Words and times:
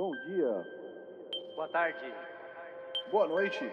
Bom 0.00 0.12
dia. 0.26 0.66
Boa 1.54 1.68
tarde. 1.68 1.98
Boa 3.10 3.28
noite. 3.28 3.70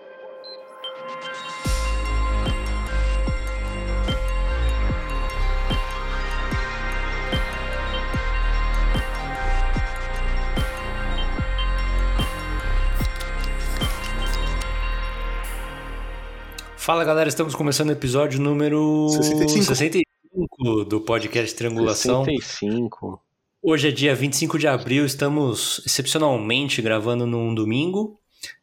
Fala 16.76 17.06
galera, 17.06 17.30
estamos 17.30 17.56
começando 17.56 17.88
o 17.88 17.94
episódio 17.94 18.42
número 18.42 19.08
65. 19.12 19.64
65 19.64 20.84
do 20.84 21.00
podcast 21.00 21.56
Triangulação. 21.56 22.26
65. 22.26 23.27
Hoje 23.62 23.88
é 23.88 23.92
dia 23.92 24.14
25 24.14 24.60
de 24.60 24.68
abril, 24.68 25.04
estamos 25.04 25.82
excepcionalmente 25.84 26.80
gravando 26.80 27.26
num 27.26 27.56
domingo. 27.56 28.20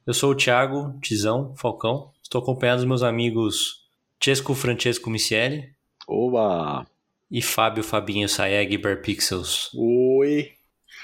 Eu 0.06 0.14
sou 0.14 0.30
o 0.30 0.34
Thiago 0.36 0.96
Tizão 1.00 1.52
Falcão, 1.56 2.12
estou 2.22 2.40
acompanhado 2.40 2.78
dos 2.78 2.88
meus 2.88 3.02
amigos 3.02 3.82
Chesco 4.22 4.54
Francesco 4.54 5.10
Micieli 5.10 5.74
Oba! 6.06 6.86
e 7.28 7.42
Fábio 7.42 7.82
Fabinho 7.82 8.28
Saeg 8.28 8.78
Barpixels. 8.78 9.70
Oi. 9.74 10.52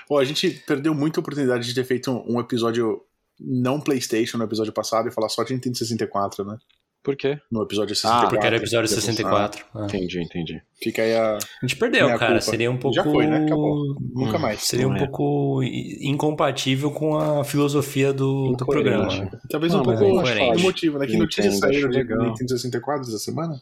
Ó, 0.09 0.21
a 0.21 0.25
gente 0.25 0.51
perdeu 0.67 0.95
muita 0.95 1.19
oportunidade 1.19 1.67
de 1.67 1.75
ter 1.75 1.85
feito 1.85 2.13
um, 2.13 2.37
um 2.37 2.41
episódio 2.41 3.05
não 3.41 3.81
PlayStation 3.81 4.39
no 4.39 4.45
episódio 4.45 4.73
passado 4.73 5.09
e 5.09 5.13
falar 5.13 5.29
só 5.29 5.43
de 5.43 5.53
Nintendo 5.53 5.77
64, 5.77 6.45
né? 6.45 6.59
Por 7.03 7.17
quê? 7.17 7.39
No 7.51 7.63
episódio 7.63 7.95
64. 7.97 8.29
Porque 8.29 8.47
era 8.47 8.57
episódio 8.57 8.89
Depois- 8.89 9.05
64. 9.05 9.65
Ah. 9.75 9.85
Entendi, 9.87 10.21
entendi. 10.23 10.63
Fica 10.83 11.01
aí 11.01 11.15
a. 11.17 11.37
A 11.37 11.39
gente 11.67 11.77
perdeu, 11.77 12.05
Minha 12.07 12.19
cara. 12.19 12.33
culpa. 12.33 12.45
Seria 12.45 12.71
um 12.71 12.77
pouco. 12.77 12.95
Já 12.95 13.05
foi, 13.05 13.27
né? 13.27 13.45
Acabou. 13.47 13.95
Nunca 14.15 14.37
Hum, 14.37 14.41
mais. 14.41 14.63
Seria 14.63 14.87
um 14.87 14.95
é. 14.95 14.99
pouco 15.07 15.63
incompatível 15.63 16.91
com 16.91 17.17
a 17.17 17.43
filosofia 17.43 18.13
do, 18.13 18.53
do 18.53 18.67
programa. 18.67 19.09
Talvez 19.49 19.73
Não, 19.73 19.81
um 19.81 19.83
pouco 19.85 20.03
é 20.05 20.09
incoerente. 20.11 20.61
emotivo, 20.61 20.99
né? 20.99 21.07
Que 21.07 21.17
notícias 21.17 21.59
saíram 21.59 21.89
de. 21.89 22.05
Nintendo 22.05 22.49
64 22.51 23.03
essa 23.09 23.19
semana? 23.19 23.61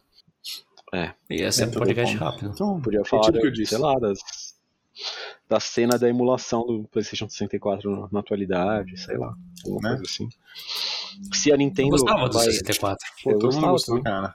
É, 0.93 1.13
Ia 1.31 1.53
ser 1.53 1.63
um 1.63 1.67
Dentro 1.67 1.81
do 1.81 1.85
podcast 1.87 2.17
rápido. 2.17 2.51
Então, 2.53 2.81
podia 2.81 3.01
retiro 3.01 3.23
falar, 3.23 3.29
o 3.29 3.41
que 3.41 3.47
eu 3.47 3.51
disse. 3.53 3.71
sei 3.75 3.79
lá, 3.79 3.95
das, 4.01 4.19
da 5.49 5.61
cena 5.61 5.99
da 5.99 6.09
emulação 6.09 6.67
do 6.67 6.89
PlayStation 6.91 7.29
64 7.29 7.91
na, 7.91 8.09
na 8.11 8.21
atualidade, 8.21 8.99
sei 8.99 9.17
lá. 9.19 9.35
Alguma 9.67 9.83
Né? 9.91 9.97
coisa 9.97 10.11
assim. 10.11 10.29
Se 11.33 11.51
a 11.51 11.55
Eu 11.55 11.59
Nintendo. 11.59 11.91
gostava 11.91 12.29
do 12.29 12.35
vai, 12.35 12.45
64. 12.47 12.97
Pô, 13.25 13.31
Eu 13.33 13.39
gostava 13.39 13.73
gostou, 13.73 14.03
também. 14.03 14.13
cara. 14.13 14.35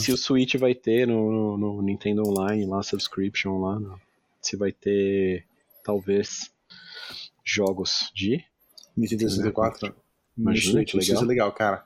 Se 0.00 0.12
o 0.12 0.16
Switch 0.16 0.54
vai 0.56 0.74
ter 0.74 1.06
no, 1.06 1.30
no, 1.30 1.56
no 1.58 1.82
Nintendo 1.82 2.22
Online, 2.26 2.64
lá, 2.66 2.82
subscription 2.82 3.60
lá, 3.60 3.78
no- 3.78 4.00
se 4.40 4.56
vai 4.56 4.72
ter, 4.72 5.44
talvez, 5.84 6.50
jogos 7.44 8.10
de. 8.14 8.42
Nintendo 8.96 9.28
64. 9.28 9.94
Imagina, 10.36 10.72
Switch, 10.72 10.90
que 10.92 10.98
Isso 10.98 11.12
ia 11.12 11.18
ser 11.18 11.24
legal, 11.26 11.52
cara. 11.52 11.84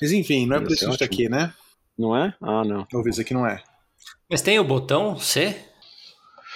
Mas 0.00 0.12
enfim, 0.12 0.46
não 0.46 0.56
é 0.56 0.60
por 0.60 0.72
isso 0.72 0.90
que 0.90 0.98
tá 0.98 1.04
aqui, 1.04 1.28
né? 1.28 1.52
Não 1.98 2.16
é? 2.16 2.34
Ah, 2.40 2.64
não. 2.64 2.84
Talvez 2.86 3.18
aqui 3.18 3.32
não 3.34 3.46
é. 3.46 3.62
Mas 4.30 4.42
tem 4.42 4.58
o 4.58 4.64
botão 4.64 5.16
C? 5.18 5.54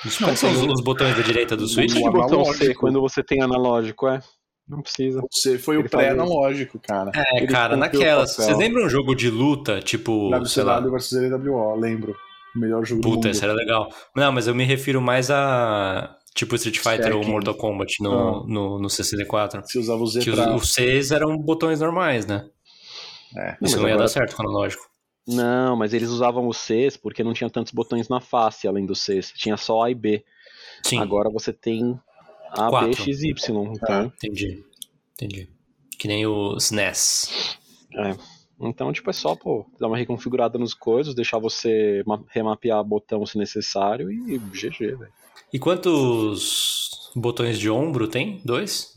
Os, 0.05 0.19
Não, 0.21 0.29
quais 0.29 0.39
são 0.39 0.51
os, 0.53 0.59
os 0.79 0.81
botões 0.81 1.17
da 1.17 1.23
direita 1.23 1.57
do 1.57 1.67
Switch? 1.67 1.95
O 1.97 2.11
botão 2.11 2.45
C 2.47 2.75
quando 2.75 3.01
você 3.01 3.23
tem 3.23 3.43
analógico, 3.43 4.09
é? 4.09 4.21
Não 4.69 4.83
precisa. 4.83 5.23
Você 5.31 5.59
foi 5.59 5.77
Ele 5.77 5.87
o 5.87 5.91
pré-analógico, 5.91 6.79
cara. 6.79 7.11
É, 7.15 7.39
Ele 7.39 7.47
cara, 7.47 7.79
papel. 7.79 8.21
Vocês 8.21 8.57
lembram 8.59 8.85
um 8.85 8.89
jogo 8.89 9.15
de 9.15 9.31
luta, 9.31 9.81
tipo. 9.81 10.29
WCW 10.31 10.91
versus 10.91 11.19
LWO, 11.19 11.75
lembro. 11.77 12.15
O 12.55 12.59
melhor 12.59 12.85
jogo 12.85 13.01
do 13.01 13.05
Puta, 13.09 13.17
mundo. 13.17 13.31
esse 13.31 13.45
era 13.45 13.53
legal. 13.53 13.89
Não, 14.15 14.31
mas 14.33 14.47
eu 14.47 14.55
me 14.55 14.65
refiro 14.65 15.01
mais 15.01 15.31
a. 15.31 16.15
Tipo 16.35 16.55
Street 16.57 16.79
Fighter 16.79 17.17
ou. 17.17 17.25
Mortal 17.25 17.55
Kombat 17.55 18.03
no, 18.03 18.13
Ah. 18.13 18.45
no, 18.47 18.79
no 18.79 18.89
64. 18.91 19.63
Você 19.65 19.79
usava 19.79 20.03
o 20.03 20.07
Z 20.07 20.21
Que 20.21 20.31
os, 20.31 20.37
pra... 20.37 20.55
os 20.55 20.73
Cs 20.75 21.11
eram 21.11 21.37
botões 21.39 21.81
normais, 21.81 22.27
né? 22.27 22.47
É. 23.37 23.51
Isso 23.53 23.59
mas 23.61 23.75
não 23.75 23.81
ia 23.83 23.95
agora- 23.95 23.99
dar 24.05 24.09
certo 24.09 24.37
com 24.37 24.43
o 24.43 24.47
analógico. 24.49 24.83
Não, 25.27 25.77
mas 25.77 25.93
eles 25.93 26.09
usavam 26.09 26.47
os 26.49 26.57
Cs 26.59 26.97
porque 26.97 27.23
não 27.25 27.33
tinha 27.35 27.51
tantos 27.51 27.73
botões 27.73 28.09
na 28.09 28.21
face 28.21 28.67
além 28.69 28.87
dos 28.87 29.01
Cs. 29.01 29.33
Tinha 29.37 29.57
só 29.57 29.83
A 29.85 29.91
e 29.91 29.95
B. 29.95 30.25
Sim, 30.85 31.01
Agora 31.01 31.29
você 31.29 31.53
tem 31.53 31.99
A, 32.53 32.65
B, 32.67 32.71
Quatro. 32.71 33.03
X, 33.03 33.23
Y. 33.25 33.73
Então, 33.75 34.05
entendi. 34.17 34.65
Entendi. 35.21 35.49
Que 35.99 36.07
nem 36.07 36.25
o 36.27 36.57
SNES. 36.57 37.59
é. 37.95 38.17
então, 38.61 38.93
tipo, 38.93 39.11
é 39.11 39.13
só, 39.13 39.35
pô, 39.35 39.67
dar 39.81 39.89
uma 39.89 39.97
reconfigurada 39.97 40.59
nos 40.59 40.75
coisas, 40.75 41.15
deixar 41.15 41.39
você 41.39 42.03
ma- 42.07 42.23
remapear 42.29 42.83
botão 42.85 43.25
se 43.27 43.37
necessário 43.37 44.11
e 44.13 44.39
GG, 44.39 44.79
velho. 44.97 45.13
E 45.53 45.59
quantos 45.59 47.11
botões 47.17 47.59
de 47.59 47.69
ombro 47.71 48.07
tem? 48.07 48.41
Dois? 48.45 48.95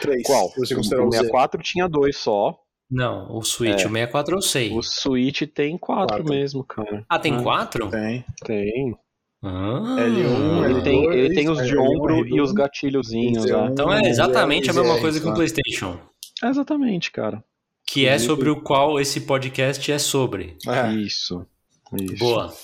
Três. 0.00 0.22
Qual? 0.24 0.46
O 0.48 0.54
considerar 0.74 1.04
o 1.06 1.10
Z. 1.10 1.18
64 1.18 1.62
tinha 1.62 1.88
dois 1.88 2.16
só. 2.16 2.58
Não, 2.90 3.36
o 3.36 3.42
Switch, 3.42 3.82
É. 3.82 3.86
o 3.86 3.90
64 3.90 4.34
eu 4.36 4.42
sei. 4.42 4.72
O 4.76 4.82
Switch 4.82 5.42
tem 5.54 5.78
quatro, 5.78 6.16
Quatro. 6.16 6.24
mesmo, 6.32 6.64
cara. 6.64 7.04
Ah, 7.08 7.18
tem 7.20 7.36
Ah, 7.36 7.42
quatro? 7.42 7.88
Tem. 7.88 8.24
Tem. 8.44 8.96
Ah, 9.42 9.96
L1, 9.98 10.64
Ele 10.64 10.74
L2, 10.74 10.82
tem, 10.82 11.04
ele 11.12 11.34
tem 11.34 11.48
os 11.48 11.58
de 11.66 11.74
L1, 11.74 11.80
ombro 11.80 12.16
L2, 12.16 12.36
e 12.36 12.40
os 12.40 12.52
gatilhozinhos 12.52 13.46
L1. 13.46 13.52
lá. 13.56 13.66
Então 13.70 13.92
é 13.92 14.08
exatamente 14.08 14.68
a 14.70 14.72
mesma 14.72 14.98
coisa 15.00 15.18
que 15.18 15.26
o 15.26 15.30
tá. 15.30 15.34
PlayStation. 15.34 15.98
É 16.42 16.48
exatamente, 16.48 17.10
cara. 17.10 17.42
Que 17.86 18.06
é 18.06 18.18
sobre 18.18 18.50
o 18.50 18.60
qual 18.60 19.00
esse 19.00 19.22
podcast 19.22 19.90
é 19.90 19.98
sobre. 19.98 20.56
É, 20.68 20.92
Isso. 20.92 21.46
Isso. 22.00 22.16
Boa. 22.18 22.54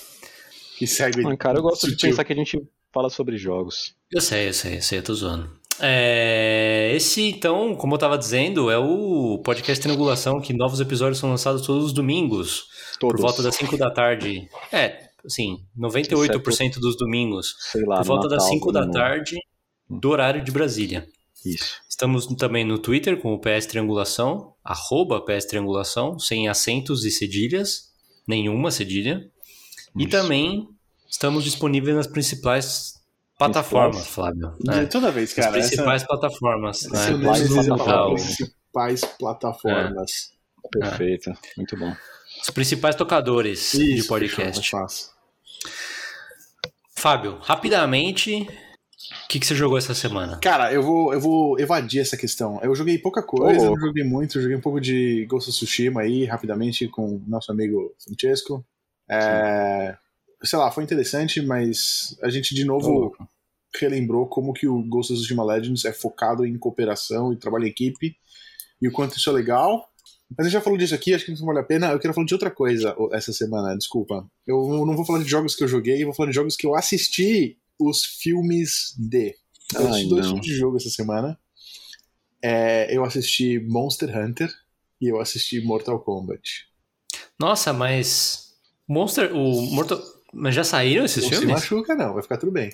que 0.77 0.87
segue. 0.87 1.27
Ah, 1.27 1.35
cara, 1.35 1.57
eu 1.59 1.63
gosto 1.63 1.85
de 1.87 1.93
sutil. 1.93 2.09
pensar 2.11 2.23
que 2.23 2.33
a 2.33 2.35
gente 2.35 2.61
fala 2.93 3.09
sobre 3.09 3.37
jogos. 3.37 3.95
Eu 4.11 4.21
sei, 4.21 4.47
eu 4.47 4.53
sei, 4.53 4.77
eu 4.77 4.81
sei, 4.81 4.99
eu 4.99 5.03
tô 5.03 5.13
zoando. 5.13 5.49
É, 5.79 6.91
esse, 6.95 7.21
então, 7.29 7.75
como 7.75 7.93
eu 7.95 7.99
tava 7.99 8.17
dizendo, 8.17 8.71
é 8.71 8.77
o 8.77 9.39
podcast 9.43 9.81
Triangulação, 9.81 10.39
que 10.39 10.53
novos 10.53 10.79
episódios 10.79 11.19
são 11.19 11.29
lançados 11.29 11.61
todos 11.65 11.85
os 11.85 11.93
domingos, 11.93 12.65
Todos. 12.99 13.15
por 13.15 13.21
volta 13.21 13.43
das 13.43 13.55
5 13.55 13.77
da 13.77 13.91
tarde. 13.91 14.47
É, 14.71 15.06
assim, 15.27 15.57
98% 15.77 16.79
dos 16.79 16.97
domingos, 16.97 17.55
Sei 17.71 17.83
lá, 17.85 17.97
por 17.97 18.05
volta 18.05 18.27
das 18.27 18.43
Natal, 18.43 18.53
5 18.53 18.71
da 18.71 18.89
tarde, 18.89 19.37
do 19.89 20.09
horário 20.09 20.43
de 20.43 20.51
Brasília. 20.51 21.07
Isso. 21.45 21.75
Estamos 21.87 22.25
também 22.35 22.65
no 22.65 22.79
Twitter 22.79 23.19
com 23.21 23.33
o 23.33 23.39
PS 23.39 23.67
Triangulação, 23.67 24.53
arroba 24.63 25.21
PS 25.23 25.45
Triangulação, 25.45 26.17
sem 26.19 26.47
acentos 26.47 27.05
e 27.05 27.11
cedilhas, 27.11 27.91
nenhuma 28.27 28.71
cedilha. 28.71 29.21
E 29.95 30.01
Isso. 30.03 30.09
também 30.11 30.67
estamos 31.09 31.43
disponíveis 31.43 31.95
nas 31.95 32.07
principais 32.07 32.93
plataformas, 33.37 34.07
Flávio. 34.07 34.53
né? 34.65 34.83
De 34.85 34.89
Toda 34.91 35.11
vez, 35.11 35.29
As 35.29 35.35
cara. 35.35 35.51
principais 35.51 36.03
plataformas. 36.03 36.83
Essa, 36.85 36.89
né? 36.89 36.99
essa 36.99 37.11
é 37.11 37.15
o 37.15 37.19
Principais 37.19 37.49
das 37.55 37.67
plataformas. 37.67 38.23
principais 38.25 39.01
plataformas. 39.17 40.29
Perfeito. 40.71 41.31
Muito 41.55 41.77
bom. 41.77 41.95
Os 42.41 42.49
principais 42.49 42.95
tocadores 42.95 43.71
de 43.71 43.95
Isso, 43.99 44.07
podcast. 44.07 44.59
fechou. 44.59 44.85
Fábio, 46.95 47.37
rapidamente, 47.41 48.47
o 49.25 49.27
que, 49.27 49.39
que 49.39 49.45
você 49.45 49.55
jogou 49.55 49.77
essa 49.77 49.93
semana? 49.93 50.39
Cara, 50.39 50.73
eu 50.73 50.81
vou, 50.81 51.13
eu 51.13 51.19
vou 51.19 51.59
evadir 51.59 52.01
essa 52.01 52.17
questão. 52.17 52.59
Eu 52.63 52.73
joguei 52.73 52.97
pouca 52.97 53.21
coisa, 53.21 53.67
Ô, 53.67 53.75
não 53.75 53.79
joguei 53.79 54.03
muito, 54.03 54.41
joguei 54.41 54.57
um 54.57 54.61
pouco 54.61 54.81
de 54.81 55.25
Ghost 55.25 55.49
of 55.49 55.57
Tsushima 55.57 56.01
aí, 56.01 56.25
rapidamente, 56.25 56.87
com 56.87 57.15
o 57.15 57.23
nosso 57.27 57.51
amigo 57.51 57.93
Francesco. 58.03 58.65
É, 59.09 59.95
sei 60.43 60.57
lá, 60.57 60.71
foi 60.71 60.83
interessante, 60.83 61.41
mas 61.41 62.17
a 62.23 62.29
gente 62.29 62.55
de 62.55 62.65
novo 62.65 62.89
louco. 62.89 63.29
relembrou 63.79 64.27
como 64.27 64.51
que 64.51 64.67
o 64.67 64.81
Ghost 64.81 65.13
of 65.13 65.21
Tsushima 65.21 65.43
Legends 65.43 65.85
é 65.85 65.93
focado 65.93 66.45
em 66.45 66.57
cooperação 66.57 67.31
e 67.31 67.37
trabalho 67.37 67.65
em 67.65 67.69
equipe, 67.69 68.15
e 68.81 68.87
o 68.87 68.91
quanto 68.91 69.17
isso 69.17 69.29
é 69.29 69.33
legal. 69.33 69.87
Mas 70.29 70.39
a 70.39 70.49
gente 70.49 70.53
já 70.53 70.61
falou 70.61 70.77
disso 70.77 70.93
aqui, 70.93 71.13
acho 71.13 71.25
que 71.25 71.31
não 71.31 71.45
vale 71.45 71.59
a 71.59 71.63
pena. 71.63 71.91
Eu 71.91 71.99
quero 71.99 72.13
falar 72.13 72.27
de 72.27 72.33
outra 72.33 72.51
coisa 72.51 72.95
essa 73.13 73.31
semana, 73.31 73.77
desculpa. 73.77 74.29
Eu 74.45 74.85
não 74.85 74.95
vou 74.95 75.05
falar 75.05 75.23
de 75.23 75.29
jogos 75.29 75.55
que 75.55 75.63
eu 75.63 75.67
joguei, 75.67 76.01
eu 76.01 76.07
vou 76.07 76.13
falar 76.15 76.29
de 76.29 76.35
jogos 76.35 76.55
que 76.55 76.67
eu 76.67 76.75
assisti 76.75 77.57
os 77.79 78.03
filmes 78.03 78.93
de. 78.97 79.35
Eu 79.73 79.81
Ai, 79.81 79.87
assisti 79.87 80.09
dois 80.09 80.25
não. 80.25 80.33
tipos 80.33 80.47
de 80.47 80.55
jogo 80.55 80.77
essa 80.77 80.89
semana. 80.89 81.39
É, 82.41 82.95
eu 82.95 83.03
assisti 83.03 83.59
Monster 83.59 84.15
Hunter 84.17 84.53
e 85.01 85.07
eu 85.07 85.19
assisti 85.19 85.61
Mortal 85.61 85.99
Kombat. 85.99 86.67
Nossa, 87.39 87.71
mas. 87.73 88.53
Monster. 88.87 89.33
O 89.35 89.61
Mortal. 89.73 90.01
Mas 90.33 90.53
já 90.53 90.63
saíram 90.63 91.05
esses 91.05 91.23
não 91.23 91.29
se 91.29 91.35
filmes? 91.37 91.53
machuca, 91.55 91.95
não, 91.95 92.13
vai 92.13 92.21
ficar 92.21 92.37
tudo 92.37 92.51
bem. 92.51 92.69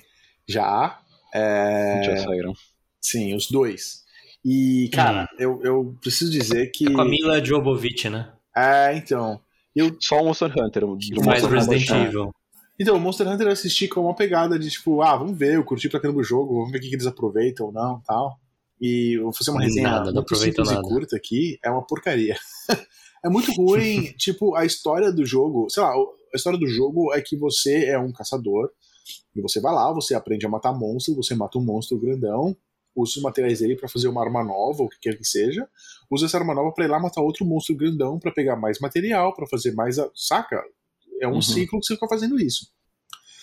Já. 0.46 1.00
é, 1.32 2.02
Já 2.04 2.16
saíram. 2.24 2.52
Sim, 3.00 3.34
os 3.34 3.48
dois. 3.48 4.03
E, 4.44 4.90
cara, 4.92 5.26
eu, 5.38 5.60
eu 5.62 5.96
preciso 6.00 6.30
dizer 6.30 6.66
que. 6.70 6.86
É 6.86 6.92
com 6.92 7.00
a 7.00 7.04
Mila 7.04 7.42
Jovovich, 7.44 8.08
né? 8.08 8.32
É, 8.54 8.94
então. 8.96 9.40
Eu, 9.74 9.96
Só 10.00 10.20
o 10.20 10.26
Monster 10.26 10.52
Hunter. 10.56 10.84
o- 10.84 10.96
Que 10.98 11.14
do 11.14 11.24
faz 11.24 11.42
Monster 11.42 11.58
Resident 11.58 11.90
Hunter. 11.90 12.06
Evil. 12.06 12.34
então, 12.78 12.96
o 12.96 13.00
Monster 13.00 13.26
Hunter 13.26 13.46
eu 13.46 13.52
assisti 13.52 13.88
com 13.88 14.02
uma 14.02 14.14
pegada 14.14 14.58
de 14.58 14.70
tipo, 14.70 15.02
ah, 15.02 15.16
vamos 15.16 15.36
ver, 15.36 15.54
eu 15.54 15.64
curti 15.64 15.88
pra 15.88 15.98
caramba 15.98 16.20
o 16.20 16.24
jogo, 16.24 16.54
vamos 16.56 16.70
ver 16.70 16.78
o 16.78 16.80
que, 16.80 16.88
que 16.88 16.94
eles 16.94 17.06
aproveitam 17.06 17.66
ou 17.66 17.72
não 17.72 18.00
tal. 18.06 18.38
E 18.80 19.16
eu 19.18 19.24
vou 19.24 19.32
fazer 19.32 19.50
uma 19.50 19.62
resenha 19.62 19.88
Nada, 19.88 20.06
não 20.06 20.14
muito 20.16 20.36
simples 20.36 20.68
nada. 20.68 20.80
e 20.80 20.88
curta 20.88 21.16
aqui, 21.16 21.58
é 21.64 21.70
uma 21.70 21.82
porcaria. 21.86 22.36
é 23.24 23.28
muito 23.28 23.50
ruim, 23.52 24.12
tipo, 24.18 24.54
a 24.54 24.64
história 24.66 25.10
do 25.10 25.24
jogo, 25.24 25.68
sei 25.70 25.82
lá, 25.82 25.92
a 25.94 26.36
história 26.36 26.58
do 26.58 26.66
jogo 26.68 27.12
é 27.14 27.20
que 27.22 27.36
você 27.36 27.86
é 27.86 27.98
um 27.98 28.12
caçador, 28.12 28.70
e 29.34 29.40
você 29.40 29.60
vai 29.60 29.72
lá, 29.72 29.92
você 29.92 30.14
aprende 30.14 30.44
a 30.46 30.48
matar 30.48 30.72
monstros, 30.72 31.16
você 31.16 31.34
mata 31.34 31.58
um 31.58 31.64
monstro 31.64 31.98
grandão, 31.98 32.54
usa 32.94 33.14
os 33.16 33.22
materiais 33.22 33.60
dele 33.60 33.76
para 33.76 33.88
fazer 33.88 34.08
uma 34.08 34.22
arma 34.22 34.44
nova, 34.44 34.82
ou 34.82 34.86
o 34.86 34.88
que 34.88 34.98
quer 35.00 35.16
que 35.16 35.24
seja, 35.24 35.68
usa 36.10 36.26
essa 36.26 36.38
arma 36.38 36.54
nova 36.54 36.72
para 36.72 36.84
ir 36.84 36.88
lá 36.88 36.98
matar 36.98 37.22
outro 37.22 37.44
monstro 37.44 37.76
grandão 37.76 38.18
para 38.18 38.32
pegar 38.32 38.56
mais 38.56 38.78
material, 38.80 39.34
para 39.34 39.46
fazer 39.46 39.72
mais. 39.72 39.98
A... 39.98 40.10
Saca? 40.14 40.62
É 41.20 41.28
um 41.28 41.34
uhum. 41.34 41.42
ciclo 41.42 41.80
que 41.80 41.86
você 41.86 41.94
fica 41.94 42.08
fazendo 42.08 42.40
isso. 42.40 42.66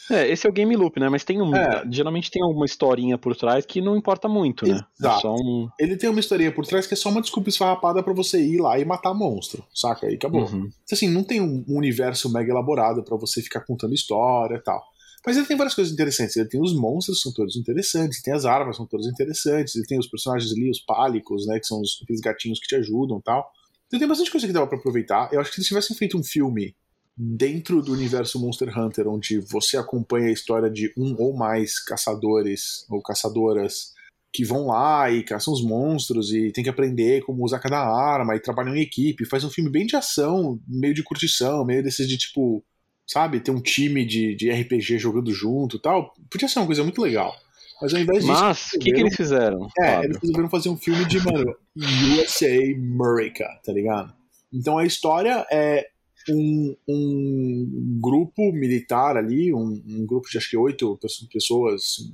É, 0.10 0.30
esse 0.30 0.46
é 0.46 0.50
o 0.50 0.54
game 0.54 0.76
loop, 0.76 1.00
né? 1.00 1.08
Mas 1.08 1.24
tem 1.24 1.42
um. 1.42 1.56
É. 1.56 1.84
Geralmente 1.90 2.30
tem 2.30 2.44
alguma 2.44 2.66
historinha 2.66 3.18
por 3.18 3.36
trás 3.36 3.66
que 3.66 3.82
não 3.82 3.96
importa 3.96 4.28
muito, 4.28 4.68
né? 4.68 4.82
É 5.02 5.06
Exato. 5.06 5.28
É 5.28 5.30
um... 5.30 5.70
Ele 5.80 5.96
tem 5.96 6.10
uma 6.10 6.20
historinha 6.20 6.52
por 6.52 6.66
trás 6.66 6.86
que 6.86 6.94
é 6.94 6.98
só 6.98 7.10
uma 7.10 7.22
desculpa 7.22 7.50
esfarrapada 7.50 8.04
para 8.04 8.14
você 8.14 8.42
ir 8.44 8.60
lá 8.60 8.78
e 8.78 8.84
matar 8.84 9.14
monstro, 9.14 9.64
saca? 9.74 10.08
Aí 10.08 10.16
acabou. 10.16 10.44
Uhum. 10.44 10.70
Assim, 10.92 11.10
não 11.10 11.24
tem 11.24 11.40
um 11.40 11.64
universo 11.70 12.32
mega 12.32 12.52
elaborado 12.52 13.04
para 13.04 13.16
você 13.16 13.42
ficar 13.42 13.62
contando 13.62 13.94
história 13.94 14.56
e 14.56 14.62
tal. 14.62 14.84
Mas 15.26 15.38
ele 15.38 15.46
tem 15.46 15.56
várias 15.56 15.76
coisas 15.76 15.94
interessantes. 15.94 16.36
Ele 16.36 16.50
tem 16.50 16.62
os 16.62 16.74
monstros, 16.74 17.22
são 17.22 17.32
todos 17.32 17.56
interessantes. 17.56 18.22
Tem 18.22 18.34
as 18.34 18.46
armas, 18.46 18.78
são 18.78 18.88
todas 18.88 19.06
interessantes. 19.06 19.76
Ele 19.76 19.86
tem 19.86 20.00
os 20.00 20.08
personagens 20.08 20.52
ali, 20.52 20.70
os 20.70 20.80
pálicos, 20.80 21.46
né? 21.46 21.60
Que 21.60 21.68
são 21.68 21.80
os, 21.80 22.00
aqueles 22.02 22.22
gatinhos 22.22 22.60
que 22.60 22.68
te 22.68 22.76
ajudam 22.76 23.20
e 23.20 23.22
tal. 23.22 23.52
Então 23.88 24.00
tem 24.00 24.08
bastante 24.08 24.32
coisa 24.32 24.48
que 24.48 24.54
dava 24.54 24.68
pra 24.68 24.78
aproveitar. 24.78 25.30
Eu 25.32 25.40
acho 25.40 25.50
que 25.50 25.56
se 25.56 25.62
eles 25.62 25.68
tivessem 25.68 25.96
feito 25.96 26.18
um 26.18 26.24
filme 26.24 26.76
dentro 27.16 27.82
do 27.82 27.92
universo 27.92 28.40
Monster 28.40 28.76
Hunter, 28.78 29.08
onde 29.08 29.40
você 29.40 29.78
acompanha 29.78 30.28
a 30.28 30.32
história 30.32 30.70
de 30.70 30.92
um 30.98 31.16
ou 31.20 31.36
mais 31.36 31.78
caçadores 31.80 32.86
ou 32.90 33.02
caçadoras 33.02 33.94
que 34.34 34.46
vão 34.46 34.68
lá 34.68 35.12
e 35.12 35.24
caçam 35.24 35.54
os 35.54 35.62
monstros 35.62 36.32
e 36.32 36.52
tem 36.52 36.64
que 36.64 36.70
aprender 36.70 37.22
como 37.24 37.44
usar 37.44 37.60
cada 37.60 37.80
arma 37.80 38.36
e 38.36 38.40
trabalham 38.40 38.76
em 38.76 38.82
equipe. 38.82 39.26
Faz 39.26 39.44
um 39.44 39.50
filme 39.50 39.70
bem 39.70 39.86
de 39.86 39.96
ação, 39.96 40.60
meio 40.68 40.94
de 40.94 41.04
curtição, 41.04 41.66
meio 41.66 41.84
desses 41.84 42.08
de 42.08 42.18
tipo 42.18 42.64
sabe? 43.12 43.42
Ter 43.42 43.52
um 43.52 43.62
time 43.62 44.06
de, 44.06 44.34
de 44.36 44.50
RPG 44.50 44.98
jogando 44.98 45.34
junto 45.34 45.78
tal. 45.78 46.14
Podia 46.30 46.48
ser 46.48 46.60
uma 46.60 46.66
coisa 46.66 46.82
muito 46.82 47.02
legal. 47.02 47.36
Mas 47.82 47.94
ao 47.94 48.00
invés 48.00 48.20
disso. 48.20 48.32
Mas, 48.32 48.74
o 48.74 48.80
que, 48.80 48.92
que 48.92 49.02
eles 49.02 49.16
fizeram? 49.16 49.68
É, 49.80 50.04
eles 50.06 50.18
resolveram 50.18 50.50
fazer 50.50 50.70
um 50.70 50.78
filme 50.78 51.04
de, 51.06 51.20
mano, 51.20 51.54
USA 51.76 52.48
America, 52.48 53.46
tá 53.66 53.74
ligado? 53.74 54.14
Então 54.54 54.78
a 54.78 54.86
história 54.86 55.46
é 55.52 55.88
um, 56.30 56.76
um 56.88 58.00
grupo 58.02 58.52
militar 58.54 59.18
ali, 59.18 59.54
um, 59.54 59.84
um 59.86 60.06
grupo 60.06 60.30
de 60.30 60.38
acho 60.38 60.50
que 60.50 60.58
oito 60.58 60.98
pessoas, 61.34 62.12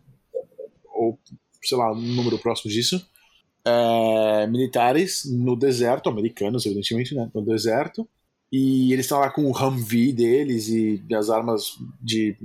ou 0.86 1.20
sei 1.62 1.78
lá, 1.78 1.92
um 1.92 2.02
número 2.02 2.40
próximo 2.40 2.72
disso, 2.72 3.06
é, 3.66 4.48
militares 4.48 5.26
no 5.26 5.56
deserto, 5.56 6.10
americanos, 6.10 6.66
evidentemente, 6.66 7.14
né? 7.14 7.30
No 7.36 7.42
deserto, 7.42 8.08
e 8.52 8.94
eles 8.94 9.06
estão 9.06 9.20
lá 9.20 9.30
com 9.30 9.46
o 9.46 9.52
Humvee 9.52 10.14
deles 10.14 10.68
e 10.70 11.04
as 11.14 11.30
armas 11.30 11.78
de 12.02 12.36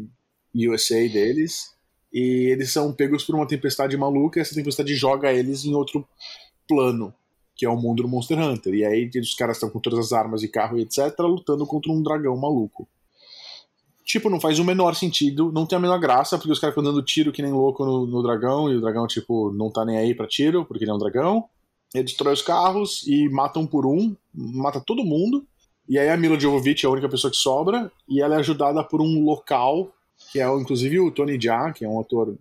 USA 0.54 1.08
deles. 1.08 1.72
E 2.12 2.50
eles 2.50 2.72
são 2.72 2.93
pegos 2.93 3.25
por 3.25 3.34
uma 3.34 3.46
tempestade 3.46 3.96
maluca 3.96 4.38
e 4.38 4.43
essa 4.43 4.54
tempestade 4.54 4.94
joga 4.94 5.32
eles 5.32 5.64
em 5.64 5.75
outro 5.75 6.06
plano, 6.69 7.14
que 7.54 7.64
é 7.64 7.69
o 7.69 7.76
mundo 7.76 8.02
do 8.02 8.08
Monster 8.08 8.38
Hunter. 8.38 8.75
E 8.75 8.84
aí 8.84 9.10
os 9.16 9.34
caras 9.34 9.56
estão 9.56 9.70
com 9.70 9.81
todas 9.81 9.99
as 9.99 10.12
armas 10.12 10.43
e 10.43 10.49
carro 10.49 10.78
e 10.78 10.82
etc, 10.82 11.19
lutando 11.20 11.66
contra 11.66 11.90
um 11.90 12.02
dragão 12.02 12.37
maluco. 12.37 12.87
Tipo, 14.05 14.28
não 14.28 14.40
faz 14.40 14.58
o 14.58 14.64
menor 14.64 14.94
sentido, 14.94 15.52
não 15.52 15.64
tem 15.64 15.78
a 15.78 15.81
menor 15.81 15.98
graça, 15.98 16.37
porque 16.37 16.52
os 16.52 16.58
caras 16.58 16.75
ficam 16.75 16.84
dando 16.84 17.02
tiro 17.02 17.32
que 17.32 17.40
nem 17.40 17.52
louco 17.52 17.84
no, 17.84 18.05
no 18.05 18.22
dragão, 18.22 18.70
e 18.70 18.76
o 18.76 18.81
dragão, 18.81 19.06
tipo, 19.06 19.52
não 19.52 19.70
tá 19.70 19.84
nem 19.84 19.96
aí 19.96 20.14
pra 20.14 20.26
tiro, 20.26 20.64
porque 20.64 20.82
ele 20.84 20.90
é 20.90 20.94
um 20.94 20.98
dragão. 20.98 21.48
Ele 21.94 22.05
destrói 22.05 22.34
os 22.34 22.43
carros 22.43 23.06
e 23.06 23.28
matam 23.28 23.66
por 23.66 23.87
um, 23.87 24.14
mata 24.34 24.81
todo 24.81 25.05
mundo. 25.05 25.46
E 25.88 25.99
aí 25.99 26.08
a 26.08 26.17
Mila 26.17 26.38
Jovovich 26.38 26.84
é 26.84 26.88
a 26.88 26.93
única 26.93 27.08
pessoa 27.08 27.31
que 27.31 27.37
sobra, 27.37 27.90
e 28.08 28.20
ela 28.20 28.37
é 28.37 28.38
ajudada 28.38 28.82
por 28.84 29.00
um 29.00 29.25
local, 29.25 29.93
que 30.31 30.40
é 30.40 30.46
inclusive 30.46 31.00
o 31.00 31.11
Tony 31.11 31.38
Jaa, 31.40 31.73
que 31.73 31.84
é 31.84 31.88
um 31.88 32.00
ator 32.00 32.37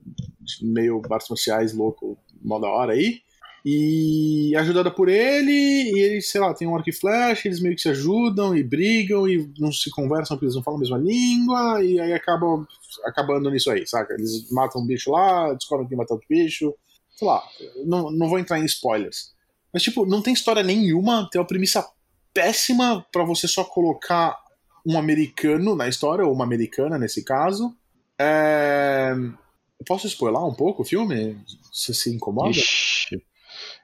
meio 0.62 1.02
artes 1.10 1.30
marciais 1.30 1.74
louco, 1.74 2.18
mó 2.42 2.60
da 2.60 2.70
hora 2.70 2.94
aí. 2.94 3.22
E 3.64 4.54
é 4.56 4.60
ajudada 4.60 4.90
por 4.90 5.08
ele, 5.08 5.52
e 5.52 6.00
ele, 6.00 6.22
sei 6.22 6.42
lá, 6.42 6.52
tem 6.52 6.68
um 6.68 6.76
arco 6.76 6.90
e 6.90 6.94
flash, 6.94 7.46
eles 7.46 7.60
meio 7.60 7.76
que 7.76 7.82
se 7.82 7.90
ajudam 7.90 8.56
e 8.56 8.64
brigam 8.64 9.28
e 9.28 9.52
não 9.60 9.72
se 9.72 9.92
conversam 9.92 10.36
porque 10.36 10.46
eles 10.46 10.56
não 10.56 10.64
falam 10.64 10.80
a 10.80 10.82
mesma 10.82 10.98
língua, 10.98 11.84
e 11.84 12.00
aí 12.00 12.12
acabam 12.12 12.66
acabando 13.06 13.52
nisso 13.52 13.70
aí, 13.70 13.86
saca? 13.86 14.16
Eles 14.16 14.50
matam 14.52 14.82
um 14.82 14.88
bicho 14.88 15.12
lá, 15.12 15.54
descobrem 15.54 15.88
que 15.88 15.96
matar 15.96 16.16
o 16.16 16.22
bicho, 16.28 16.74
sei 17.16 17.28
lá, 17.28 17.44
não, 17.86 18.10
não 18.10 18.28
vou 18.28 18.40
entrar 18.40 18.60
em 18.60 18.66
spoilers. 18.66 19.32
Mas, 19.72 19.84
tipo, 19.84 20.08
não 20.08 20.24
tem 20.24 20.34
história 20.34 20.64
nenhuma, 20.64 21.30
tem 21.32 21.40
uma 21.40 21.48
premissa 21.48 21.88
péssima 22.34 23.06
para 23.12 23.24
você 23.24 23.48
só 23.48 23.64
colocar 23.64 24.38
um 24.86 24.98
americano 24.98 25.76
na 25.76 25.88
história, 25.88 26.26
ou 26.26 26.34
uma 26.34 26.44
americana 26.44 26.98
nesse 26.98 27.24
caso. 27.24 27.76
É... 28.20 29.14
Posso 29.86 30.08
spoiler 30.08 30.44
um 30.44 30.54
pouco 30.54 30.84
o 30.84 30.86
filme? 30.86 31.38
Você 31.72 31.94
se 31.94 32.14
incomoda? 32.14 32.52
Ixi. 32.52 33.24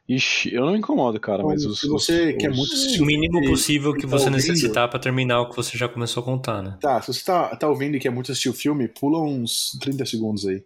Ixi, 0.07 0.53
eu 0.53 0.65
não 0.65 0.71
me 0.71 0.77
incomodo, 0.77 1.19
cara, 1.19 1.43
mas 1.43 1.65
os, 1.65 1.81
se 1.81 1.87
você 1.87 2.31
os, 2.31 2.37
quer 2.37 2.49
muito 2.49 2.73
assistir 2.73 3.01
o 3.01 3.05
mínimo 3.05 3.45
possível 3.45 3.93
que, 3.93 4.05
você 4.05 4.25
tá 4.25 4.31
necessitar 4.31 4.89
para 4.89 4.99
terminar 4.99 5.41
o 5.41 5.49
que 5.49 5.55
você 5.55 5.77
já 5.77 5.89
começou 5.89 6.21
a 6.21 6.25
contar, 6.25 6.63
né? 6.63 6.77
Tá, 6.79 7.01
se 7.01 7.13
você 7.13 7.25
tá, 7.25 7.53
tá 7.57 7.67
ouvindo 7.67 7.97
e 7.97 7.99
quer 7.99 8.09
muito 8.09 8.31
assistir 8.31 8.47
o 8.47 8.53
filme, 8.53 8.87
pula 8.87 9.19
uns 9.19 9.77
30 9.81 10.05
segundos 10.05 10.47
aí. 10.47 10.63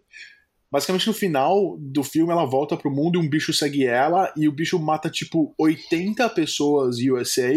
Basicamente, 0.72 1.06
no 1.06 1.12
final 1.12 1.76
do 1.78 2.02
filme, 2.02 2.32
ela 2.32 2.46
volta 2.46 2.78
pro 2.78 2.90
mundo 2.90 3.20
e 3.20 3.22
um 3.22 3.28
bicho 3.28 3.52
segue 3.52 3.84
ela, 3.84 4.32
e 4.34 4.48
o 4.48 4.52
bicho 4.52 4.78
mata, 4.78 5.10
tipo, 5.10 5.54
80 5.58 6.26
pessoas 6.30 6.96
USA, 6.96 7.52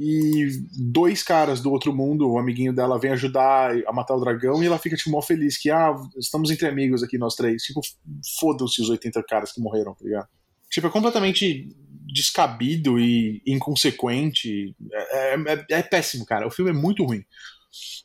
e 0.00 0.48
dois 0.78 1.22
caras 1.22 1.60
do 1.60 1.70
outro 1.70 1.94
mundo, 1.94 2.26
o 2.26 2.38
amiguinho 2.38 2.72
dela, 2.72 2.98
vem 2.98 3.10
ajudar 3.10 3.76
a 3.86 3.92
matar 3.92 4.16
o 4.16 4.20
dragão, 4.20 4.62
e 4.62 4.66
ela 4.66 4.78
fica, 4.78 4.96
tipo, 4.96 5.10
mó 5.10 5.20
feliz, 5.20 5.58
que, 5.58 5.70
ah, 5.70 5.94
estamos 6.16 6.50
entre 6.50 6.66
amigos 6.66 7.02
aqui, 7.02 7.18
nós 7.18 7.34
três. 7.34 7.62
Tipo, 7.62 7.82
foda-se 8.40 8.80
os 8.80 8.88
80 8.88 9.22
caras 9.28 9.52
que 9.52 9.60
morreram, 9.60 9.94
tá 9.94 10.02
ligado? 10.02 10.28
Tipo, 10.70 10.86
é 10.86 10.90
completamente 10.90 11.68
descabido 12.06 12.98
e 12.98 13.42
inconsequente. 13.46 14.74
É, 14.90 15.34
é, 15.34 15.34
é, 15.34 15.64
é 15.68 15.82
péssimo, 15.82 16.24
cara. 16.24 16.46
O 16.46 16.50
filme 16.50 16.70
é 16.70 16.74
muito 16.74 17.04
ruim. 17.04 17.22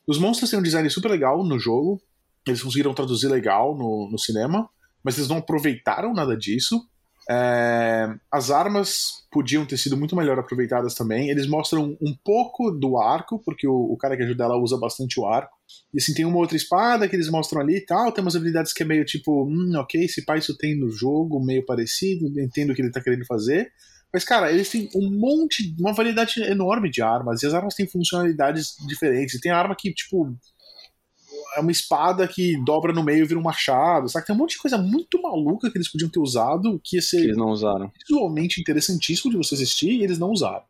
Os 0.05 0.17
monstros 0.17 0.49
têm 0.49 0.59
um 0.59 0.63
design 0.63 0.89
super 0.89 1.09
legal 1.09 1.41
no 1.41 1.57
jogo, 1.57 2.01
eles 2.45 2.61
conseguiram 2.61 2.93
traduzir 2.93 3.27
legal 3.27 3.77
no, 3.77 4.09
no 4.11 4.17
cinema, 4.17 4.69
mas 5.03 5.17
eles 5.17 5.29
não 5.29 5.37
aproveitaram 5.37 6.13
nada 6.13 6.35
disso. 6.35 6.81
É, 7.29 8.09
as 8.31 8.49
armas 8.49 9.25
podiam 9.31 9.65
ter 9.65 9.77
sido 9.77 9.95
muito 9.95 10.15
melhor 10.15 10.39
aproveitadas 10.39 10.95
também. 10.95 11.29
Eles 11.29 11.47
mostram 11.47 11.97
um 12.01 12.15
pouco 12.23 12.71
do 12.71 12.97
arco, 12.97 13.39
porque 13.39 13.67
o, 13.67 13.73
o, 13.73 13.97
cara 13.97 14.17
que 14.17 14.23
ajuda 14.23 14.43
ela 14.43 14.57
usa 14.57 14.77
bastante 14.77 15.19
o 15.19 15.25
arco. 15.25 15.55
E 15.93 15.99
assim, 15.99 16.13
tem 16.13 16.25
uma 16.25 16.37
outra 16.37 16.57
espada 16.57 17.07
que 17.07 17.15
eles 17.15 17.29
mostram 17.29 17.61
ali 17.61 17.77
e 17.77 17.85
tal. 17.85 18.11
Tem 18.11 18.23
umas 18.23 18.35
habilidades 18.35 18.73
que 18.73 18.83
é 18.83 18.85
meio 18.85 19.05
tipo, 19.05 19.45
hum, 19.45 19.73
ok, 19.77 20.03
esse 20.03 20.25
pai 20.25 20.39
isso 20.39 20.57
tem 20.57 20.77
no 20.77 20.89
jogo, 20.89 21.43
meio 21.43 21.65
parecido, 21.65 22.27
entendo 22.39 22.71
o 22.71 22.75
que 22.75 22.81
ele 22.81 22.91
tá 22.91 23.01
querendo 23.01 23.25
fazer. 23.25 23.71
Mas, 24.13 24.25
cara, 24.25 24.51
eles 24.51 24.69
têm 24.69 24.89
um 24.93 25.09
monte, 25.09 25.73
uma 25.79 25.93
variedade 25.93 26.41
enorme 26.41 26.89
de 26.89 27.01
armas, 27.01 27.41
e 27.41 27.47
as 27.47 27.53
armas 27.53 27.75
têm 27.75 27.87
funcionalidades 27.87 28.75
diferentes. 28.85 29.35
E 29.35 29.39
tem 29.39 29.51
arma 29.51 29.75
que, 29.77 29.93
tipo, 29.93 30.35
é 31.55 31.59
uma 31.59 31.71
espada 31.71 32.27
que 32.27 32.57
dobra 32.63 32.93
no 32.93 33.03
meio 33.03 33.23
e 33.23 33.27
vira 33.27 33.39
um 33.39 33.43
machado, 33.43 34.09
sabe? 34.09 34.25
Tem 34.25 34.35
um 34.35 34.39
monte 34.39 34.51
de 34.51 34.59
coisa 34.59 34.77
muito 34.77 35.21
maluca 35.21 35.69
que 35.69 35.77
eles 35.77 35.91
podiam 35.91 36.09
ter 36.09 36.19
usado, 36.19 36.79
que 36.83 36.97
ia 36.97 37.01
ser 37.01 37.17
que 37.17 37.23
eles 37.23 37.37
não 37.37 37.49
usaram. 37.49 37.91
visualmente 38.07 38.61
interessantíssimo 38.61 39.31
de 39.31 39.37
você 39.37 39.55
assistir, 39.55 39.91
e 39.91 40.03
eles 40.03 40.17
não 40.17 40.29
usaram. 40.29 40.63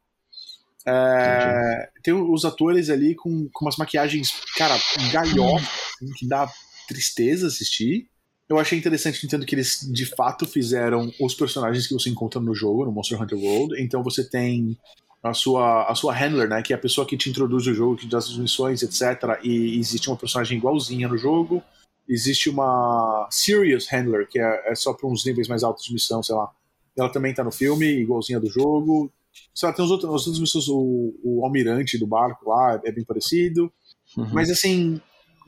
É, 0.86 1.90
tem 2.02 2.14
os 2.14 2.44
atores 2.44 2.90
ali 2.90 3.14
com, 3.14 3.48
com 3.54 3.66
umas 3.66 3.78
maquiagens, 3.78 4.32
cara, 4.58 4.76
galhofas, 5.12 5.70
assim, 5.96 6.12
que 6.18 6.28
dá 6.28 6.50
tristeza 6.88 7.48
assistir. 7.48 8.08
Eu 8.50 8.60
achei 8.60 8.78
interessante, 8.78 9.26
entendo 9.26 9.46
que 9.46 9.56
eles 9.56 9.88
de 9.92 10.06
fato 10.06 10.46
fizeram 10.46 11.12
os 11.22 11.34
personagens 11.34 11.88
que 11.88 11.94
você 11.94 12.10
encontra 12.10 12.42
no 12.42 12.54
jogo, 12.54 12.86
no 12.86 12.92
Monster 12.92 13.22
Hunter 13.22 13.38
World. 13.38 13.82
Então 13.82 14.04
você 14.04 14.28
tem 14.28 14.78
a 15.24 15.34
sua, 15.34 15.86
a 15.86 15.94
sua 15.94 16.14
handler, 16.14 16.50
né? 16.50 16.62
Que 16.62 16.74
é 16.74 16.76
a 16.76 16.80
pessoa 16.80 17.06
que 17.06 17.16
te 17.16 17.30
introduz 17.30 17.68
o 17.68 17.74
jogo, 17.74 17.96
que 17.96 18.08
dá 18.08 18.18
as 18.18 18.36
missões, 18.38 18.82
etc. 18.82 19.40
E 19.44 19.78
existe 19.80 20.10
uma 20.10 20.18
personagem 20.18 20.58
igualzinha 20.58 21.08
no 21.08 21.18
jogo. 21.18 21.62
Existe 22.10 22.50
uma 22.50 23.28
Serious 23.30 23.88
Handler, 23.88 24.28
que 24.28 24.40
é, 24.40 24.72
é 24.72 24.76
só 24.76 24.94
para 24.94 25.08
uns 25.08 25.24
níveis 25.26 25.48
mais 25.48 25.64
altos 25.64 25.86
de 25.86 25.94
missão, 25.94 26.24
sei 26.24 26.36
lá. 26.36 26.50
Ela 26.98 27.10
também 27.10 27.34
tá 27.34 27.44
no 27.44 27.52
filme, 27.52 27.86
igualzinha 27.86 28.40
do 28.40 28.50
jogo. 28.50 29.12
Sei 29.54 29.68
lá, 29.68 29.74
tem 29.74 29.86
os 29.86 29.92
outros, 29.92 30.10
as 30.14 30.28
outras 30.28 30.40
missões, 30.40 30.68
o, 30.68 31.14
o 31.24 31.46
almirante 31.46 31.98
do 31.98 32.08
barco 32.08 32.50
lá 32.50 32.82
é 32.84 32.92
bem 32.92 33.06
parecido. 33.06 33.72
Uhum. 34.18 34.28
Mas 34.34 34.50
assim, 34.50 35.00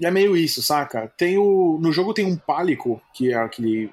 é 0.02 0.12
meio 0.12 0.38
isso, 0.38 0.62
saca? 0.62 1.08
Tem 1.18 1.38
o, 1.38 1.80
no 1.82 1.92
jogo 1.92 2.14
tem 2.14 2.26
um 2.26 2.38
pálico, 2.38 3.02
que 3.14 3.32
é 3.32 3.36
aquele 3.36 3.92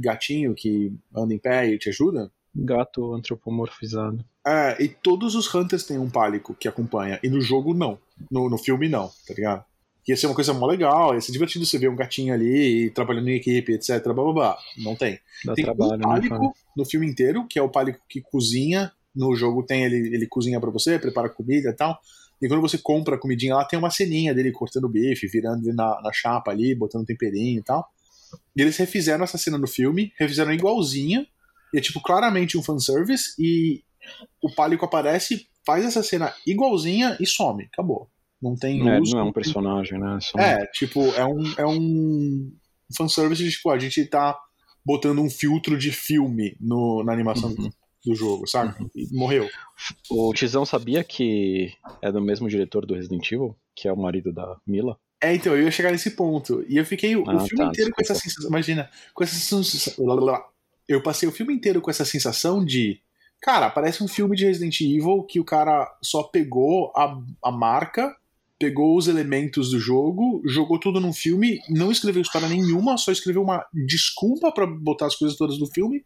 gatinho 0.00 0.54
que 0.54 0.92
anda 1.14 1.34
em 1.34 1.38
pé 1.38 1.66
e 1.68 1.78
te 1.78 1.88
ajuda. 1.88 2.30
Gato 2.54 3.12
antropomorfizado. 3.14 4.24
É, 4.48 4.82
e 4.82 4.88
todos 4.88 5.34
os 5.34 5.52
Hunters 5.54 5.84
têm 5.84 5.98
um 5.98 6.08
pálico 6.08 6.54
que 6.54 6.66
acompanha. 6.66 7.20
E 7.22 7.28
no 7.28 7.38
jogo, 7.38 7.74
não. 7.74 7.98
No, 8.30 8.48
no 8.48 8.56
filme, 8.56 8.88
não, 8.88 9.08
tá 9.26 9.34
ligado? 9.34 9.64
Ia 10.08 10.16
ser 10.16 10.26
uma 10.26 10.34
coisa 10.34 10.54
mó 10.54 10.66
legal, 10.66 11.14
ia 11.14 11.20
ser 11.20 11.32
divertido 11.32 11.66
você 11.66 11.76
ver 11.76 11.90
um 11.90 11.96
gatinho 11.96 12.32
ali 12.32 12.90
trabalhando 12.90 13.28
em 13.28 13.36
equipe, 13.36 13.74
etc. 13.74 14.02
Blá, 14.04 14.14
blá, 14.14 14.32
blá. 14.32 14.58
Não 14.78 14.96
tem. 14.96 15.20
Dá 15.44 15.52
tem 15.52 15.66
trabalho, 15.66 15.92
um 15.92 15.96
né, 15.96 16.02
pálico 16.02 16.38
né, 16.38 16.50
no 16.74 16.84
filme 16.86 17.06
inteiro, 17.06 17.46
que 17.46 17.58
é 17.58 17.62
o 17.62 17.68
pálico 17.68 18.00
que 18.08 18.22
cozinha. 18.22 18.90
No 19.14 19.36
jogo 19.36 19.62
tem 19.62 19.84
ele, 19.84 20.14
ele 20.14 20.26
cozinha 20.26 20.58
para 20.58 20.70
você, 20.70 20.98
prepara 20.98 21.28
comida 21.28 21.68
e 21.68 21.72
tal. 21.74 22.00
E 22.40 22.48
quando 22.48 22.62
você 22.62 22.78
compra 22.78 23.16
a 23.16 23.18
comidinha 23.18 23.54
lá, 23.54 23.66
tem 23.66 23.78
uma 23.78 23.90
ceninha 23.90 24.32
dele 24.32 24.50
cortando 24.50 24.88
bife, 24.88 25.26
virando 25.26 25.66
ele 25.66 25.76
na, 25.76 26.00
na 26.00 26.12
chapa 26.12 26.50
ali, 26.50 26.74
botando 26.74 27.04
temperinho 27.04 27.58
e 27.58 27.62
tal. 27.62 27.86
E 28.56 28.62
eles 28.62 28.76
refizeram 28.78 29.24
essa 29.24 29.36
cena 29.36 29.58
no 29.58 29.66
filme, 29.66 30.12
refizeram 30.18 30.52
igualzinha, 30.52 31.26
e 31.74 31.78
é 31.78 31.80
tipo 31.80 32.00
claramente 32.00 32.56
um 32.56 32.62
fanservice, 32.62 33.34
e 33.38 33.82
o 34.42 34.52
Pálico 34.54 34.84
aparece, 34.84 35.46
faz 35.66 35.84
essa 35.84 36.02
cena 36.02 36.32
igualzinha 36.46 37.16
e 37.20 37.26
some. 37.26 37.64
Acabou. 37.72 38.08
Não 38.40 38.54
tem 38.54 38.88
É, 38.88 39.00
uso. 39.00 39.12
não 39.14 39.20
é 39.20 39.24
um 39.24 39.32
personagem, 39.32 39.98
né? 39.98 40.18
Só- 40.20 40.38
É, 40.38 40.64
tipo, 40.72 41.02
é 41.14 41.24
um, 41.26 41.42
é 41.58 41.66
um 41.66 42.52
fanservice 42.96 43.42
de, 43.42 43.50
tipo, 43.50 43.70
a 43.70 43.78
gente 43.78 44.04
tá 44.06 44.38
botando 44.84 45.20
um 45.20 45.28
filtro 45.28 45.76
de 45.76 45.90
filme 45.92 46.56
no, 46.60 47.02
na 47.04 47.12
animação 47.12 47.50
Uhum. 47.50 47.70
do 48.06 48.14
jogo, 48.14 48.46
sabe? 48.46 48.74
E 48.94 49.06
morreu. 49.14 49.48
O 50.10 50.32
Tizão 50.32 50.64
sabia 50.64 51.02
que 51.04 51.72
é 52.00 52.10
do 52.12 52.20
mesmo 52.22 52.48
diretor 52.48 52.86
do 52.86 52.94
Resident 52.94 53.26
Evil, 53.30 53.56
que 53.74 53.88
é 53.88 53.92
o 53.92 53.96
marido 53.96 54.32
da 54.32 54.56
Mila? 54.66 54.96
É, 55.20 55.34
então, 55.34 55.54
eu 55.56 55.64
ia 55.64 55.70
chegar 55.72 55.90
nesse 55.90 56.12
ponto. 56.12 56.64
E 56.68 56.76
eu 56.76 56.86
fiquei 56.86 57.16
o, 57.16 57.24
o 57.24 57.30
Ah, 57.30 57.40
filme 57.40 57.64
tá, 57.64 57.70
inteiro 57.70 57.90
com 57.92 58.00
essa 58.00 58.14
sensação. 58.14 58.48
Imagina, 58.48 58.88
com 59.12 59.24
essa 59.24 59.34
sensação. 59.34 60.04
Eu 60.86 61.02
passei 61.02 61.28
o 61.28 61.32
filme 61.32 61.52
inteiro 61.52 61.80
com 61.80 61.90
essa 61.90 62.04
sensação 62.04 62.64
de. 62.64 63.00
Cara, 63.40 63.70
parece 63.70 64.02
um 64.02 64.08
filme 64.08 64.36
de 64.36 64.44
Resident 64.44 64.80
Evil 64.80 65.22
que 65.22 65.38
o 65.38 65.44
cara 65.44 65.88
só 66.02 66.24
pegou 66.24 66.92
a, 66.96 67.16
a 67.44 67.52
marca, 67.52 68.14
pegou 68.58 68.96
os 68.96 69.06
elementos 69.06 69.70
do 69.70 69.78
jogo, 69.78 70.42
jogou 70.44 70.78
tudo 70.78 71.00
num 71.00 71.12
filme, 71.12 71.60
não 71.68 71.92
escreveu 71.92 72.20
história 72.20 72.48
nenhuma, 72.48 72.98
só 72.98 73.12
escreveu 73.12 73.40
uma 73.40 73.64
desculpa 73.72 74.52
pra 74.52 74.66
botar 74.66 75.06
as 75.06 75.14
coisas 75.14 75.38
todas 75.38 75.56
do 75.58 75.66
filme, 75.66 76.02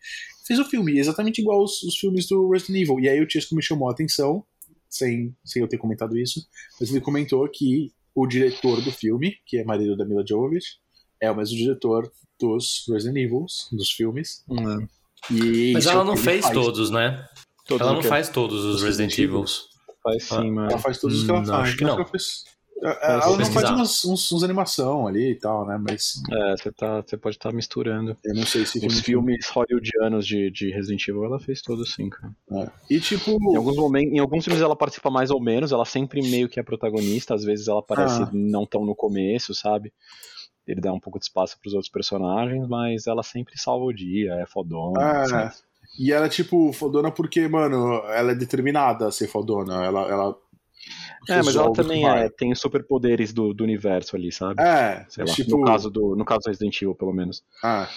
fez 0.46 0.58
o 0.58 0.64
filme, 0.64 0.98
exatamente 0.98 1.40
igual 1.40 1.62
os, 1.62 1.82
os 1.82 1.96
filmes 1.96 2.26
do 2.28 2.50
Resident 2.50 2.82
Evil. 2.82 3.00
E 3.00 3.08
aí 3.08 3.22
o 3.22 3.28
Chesco 3.28 3.54
me 3.54 3.62
chamou 3.62 3.88
a 3.88 3.92
atenção, 3.92 4.44
sem, 4.88 5.34
sem 5.42 5.62
eu 5.62 5.68
ter 5.68 5.78
comentado 5.78 6.18
isso, 6.18 6.46
mas 6.78 6.90
ele 6.90 7.00
comentou 7.00 7.48
que 7.48 7.90
o 8.14 8.26
diretor 8.26 8.82
do 8.82 8.92
filme, 8.92 9.36
que 9.46 9.56
é 9.56 9.64
marido 9.64 9.96
da 9.96 10.04
Mila 10.04 10.24
Jovovich, 10.26 10.78
é 11.18 11.30
o 11.30 11.36
mesmo 11.36 11.56
diretor 11.56 12.12
dos 12.38 12.84
Resident 12.88 13.16
Evils, 13.16 13.68
dos 13.72 13.90
filmes. 13.90 14.44
E 15.30 15.72
Mas 15.72 15.86
é 15.86 15.90
ela 15.90 16.04
não 16.04 16.16
fez 16.16 16.42
faz. 16.44 16.54
todos, 16.54 16.90
né? 16.90 17.24
Todos 17.66 17.86
ela 17.86 17.94
não 17.96 18.02
faz 18.02 18.28
todos 18.28 18.64
os 18.64 18.82
Resident 18.82 19.16
Evils. 19.18 19.68
Faz 20.02 20.24
sim, 20.24 20.50
mano. 20.50 20.70
Ela 20.70 20.78
faz 20.78 20.98
todos 20.98 21.18
os 21.18 21.24
que 21.24 21.30
ela 21.30 21.40
Hum, 21.40 21.46
faz. 21.46 21.68
acho 21.68 21.76
que 21.76 21.84
não. 21.84 21.94
Ela, 21.94 22.04
fez- 22.06 22.44
ela 22.82 23.16
não 23.18 23.22
faz 23.36 23.48
pesquisar. 23.48 23.74
umas, 23.76 24.04
uns, 24.04 24.32
uns 24.32 24.42
animação 24.42 25.06
ali 25.06 25.30
e 25.30 25.34
tal, 25.36 25.64
né? 25.64 25.78
Mas 25.80 26.20
É, 26.32 26.56
você 26.56 26.72
tá, 26.72 27.00
você 27.00 27.16
pode 27.16 27.36
estar 27.36 27.52
misturando. 27.52 28.16
eu 28.24 28.34
não 28.34 28.44
sei 28.44 28.66
se 28.66 28.78
Os 28.84 28.98
filme- 29.00 29.36
filmes 29.36 29.48
hollywoodianos 29.50 30.26
de, 30.26 30.50
de 30.50 30.70
Resident 30.72 31.06
Evil, 31.06 31.24
ela 31.24 31.38
fez 31.38 31.62
todos 31.62 31.94
sim, 31.94 32.10
cara. 32.10 32.34
É. 32.50 32.68
E 32.90 32.98
tipo. 32.98 33.38
Em 33.52 33.56
alguns, 33.56 33.76
momentos, 33.76 34.12
em 34.12 34.18
alguns 34.18 34.44
filmes 34.44 34.60
ela 34.60 34.74
participa 34.74 35.08
mais 35.10 35.30
ou 35.30 35.40
menos, 35.40 35.70
ela 35.70 35.84
sempre 35.84 36.20
meio 36.28 36.48
que 36.48 36.58
é 36.58 36.62
protagonista, 36.64 37.34
às 37.36 37.44
vezes 37.44 37.68
ela 37.68 37.78
aparece 37.78 38.22
Ah. 38.24 38.30
não 38.32 38.66
tão 38.66 38.84
no 38.84 38.96
começo, 38.96 39.54
sabe? 39.54 39.92
Ele 40.66 40.80
dá 40.80 40.92
um 40.92 41.00
pouco 41.00 41.18
de 41.18 41.24
espaço 41.24 41.58
pros 41.60 41.74
outros 41.74 41.90
personagens, 41.90 42.66
mas 42.68 43.06
ela 43.06 43.22
sempre 43.22 43.58
salva 43.58 43.84
o 43.84 43.92
dia, 43.92 44.34
é 44.34 44.46
fodona. 44.46 45.00
É. 45.00 45.16
assim. 45.22 45.62
E 45.98 46.12
ela, 46.12 46.28
tipo, 46.28 46.72
fodona 46.72 47.10
porque, 47.10 47.46
mano, 47.48 48.02
ela 48.06 48.32
é 48.32 48.34
determinada 48.34 49.06
a 49.06 49.12
ser 49.12 49.28
fodona. 49.28 49.84
Ela. 49.84 50.08
ela 50.08 50.36
É, 51.28 51.36
mas 51.36 51.54
ela 51.54 51.72
também 51.72 52.08
é, 52.08 52.28
tem 52.30 52.52
os 52.52 52.60
superpoderes 52.60 53.32
do, 53.32 53.52
do 53.52 53.62
universo 53.62 54.16
ali, 54.16 54.32
sabe? 54.32 54.60
É, 54.62 55.04
Sei 55.08 55.24
lá, 55.24 55.32
tipo. 55.32 55.58
no, 55.58 55.64
caso 55.64 55.90
do, 55.90 56.16
no 56.16 56.24
caso 56.24 56.42
Resident 56.46 56.76
Evil, 56.80 56.94
pelo 56.94 57.12
menos. 57.12 57.42
Ah. 57.62 57.88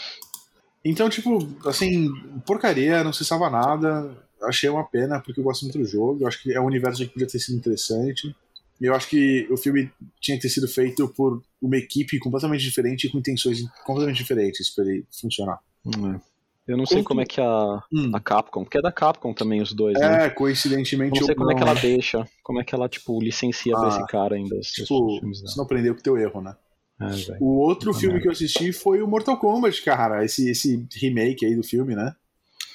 Então, 0.84 1.10
tipo, 1.10 1.40
assim, 1.66 2.10
porcaria, 2.46 3.04
não 3.04 3.14
se 3.14 3.24
salva 3.24 3.50
nada. 3.50 4.16
Achei 4.44 4.70
uma 4.70 4.84
pena, 4.84 5.22
porque 5.22 5.40
eu 5.40 5.44
gosto 5.44 5.64
muito 5.64 5.78
do 5.80 5.86
jogo. 5.86 6.22
Eu 6.22 6.28
acho 6.28 6.42
que 6.44 6.54
é 6.54 6.60
um 6.60 6.66
universo 6.66 7.04
que 7.04 7.14
podia 7.14 7.28
ter 7.28 7.40
sido 7.40 7.58
interessante. 7.58 8.36
E 8.82 8.86
eu 8.86 8.94
acho 8.94 9.08
que 9.08 9.48
o 9.50 9.58
filme 9.58 9.90
tinha 10.20 10.36
que 10.38 10.42
ter 10.44 10.50
sido 10.50 10.68
feito 10.68 11.08
por 11.10 11.42
uma 11.62 11.78
equipe 11.78 12.20
completamente 12.20 12.62
diferente 12.64 13.08
e 13.08 13.10
com 13.12 13.18
intenções 13.20 13.60
completamente 13.86 14.18
diferentes 14.18 14.70
para 14.70 14.84
ele 14.86 15.06
funcionar. 15.20 15.60
Hum, 15.86 16.14
é. 16.16 16.22
Eu 16.68 16.78
não 16.78 16.86
sei 16.86 16.98
Como 16.98 17.10
como 17.10 17.22
é 17.22 17.26
que 17.26 17.40
a, 17.40 17.84
a 18.14 18.20
Capcom, 18.20 18.64
porque 18.64 18.80
é 18.80 18.82
da 18.82 18.92
Capcom 18.92 19.34
também 19.36 19.62
os 19.62 19.72
dois, 19.72 19.94
né? 20.00 20.26
É, 20.26 20.30
coincidentemente. 20.32 21.16
Eu 21.16 21.20
não 21.22 21.26
sei 21.28 21.36
como 21.36 21.52
é 21.52 21.56
que 21.56 21.62
ela 21.62 21.74
não. 21.76 21.82
deixa, 21.82 22.28
como 22.44 22.60
é 22.60 22.64
que 22.64 22.74
ela, 22.74 22.90
tipo, 22.90 23.22
licencia 23.22 23.74
pra 23.76 23.86
Ah, 23.86 23.90
esse 23.90 24.06
cara 24.08 24.36
ainda 24.36 24.60
Tipo, 24.62 25.20
filmes 25.20 25.42
você 25.42 25.56
não 25.58 25.64
aprendeu 25.66 25.94
com 25.94 26.00
o 26.00 26.04
teu 26.04 26.18
erro, 26.18 26.42
né? 26.42 26.56
É. 27.00 27.38
O 27.40 27.58
outro 27.60 27.94
filme 27.94 28.14
merda. 28.16 28.22
que 28.24 28.28
eu 28.30 28.32
assisti 28.32 28.74
foi 28.74 29.02
o 29.04 29.08
Mortal 29.08 29.38
Kombat, 29.38 29.80
cara. 29.84 30.26
Esse, 30.26 30.50
esse 30.50 30.88
remake 31.00 31.46
aí 31.46 31.56
do 31.56 31.62
filme, 31.64 31.94
né? 31.96 32.16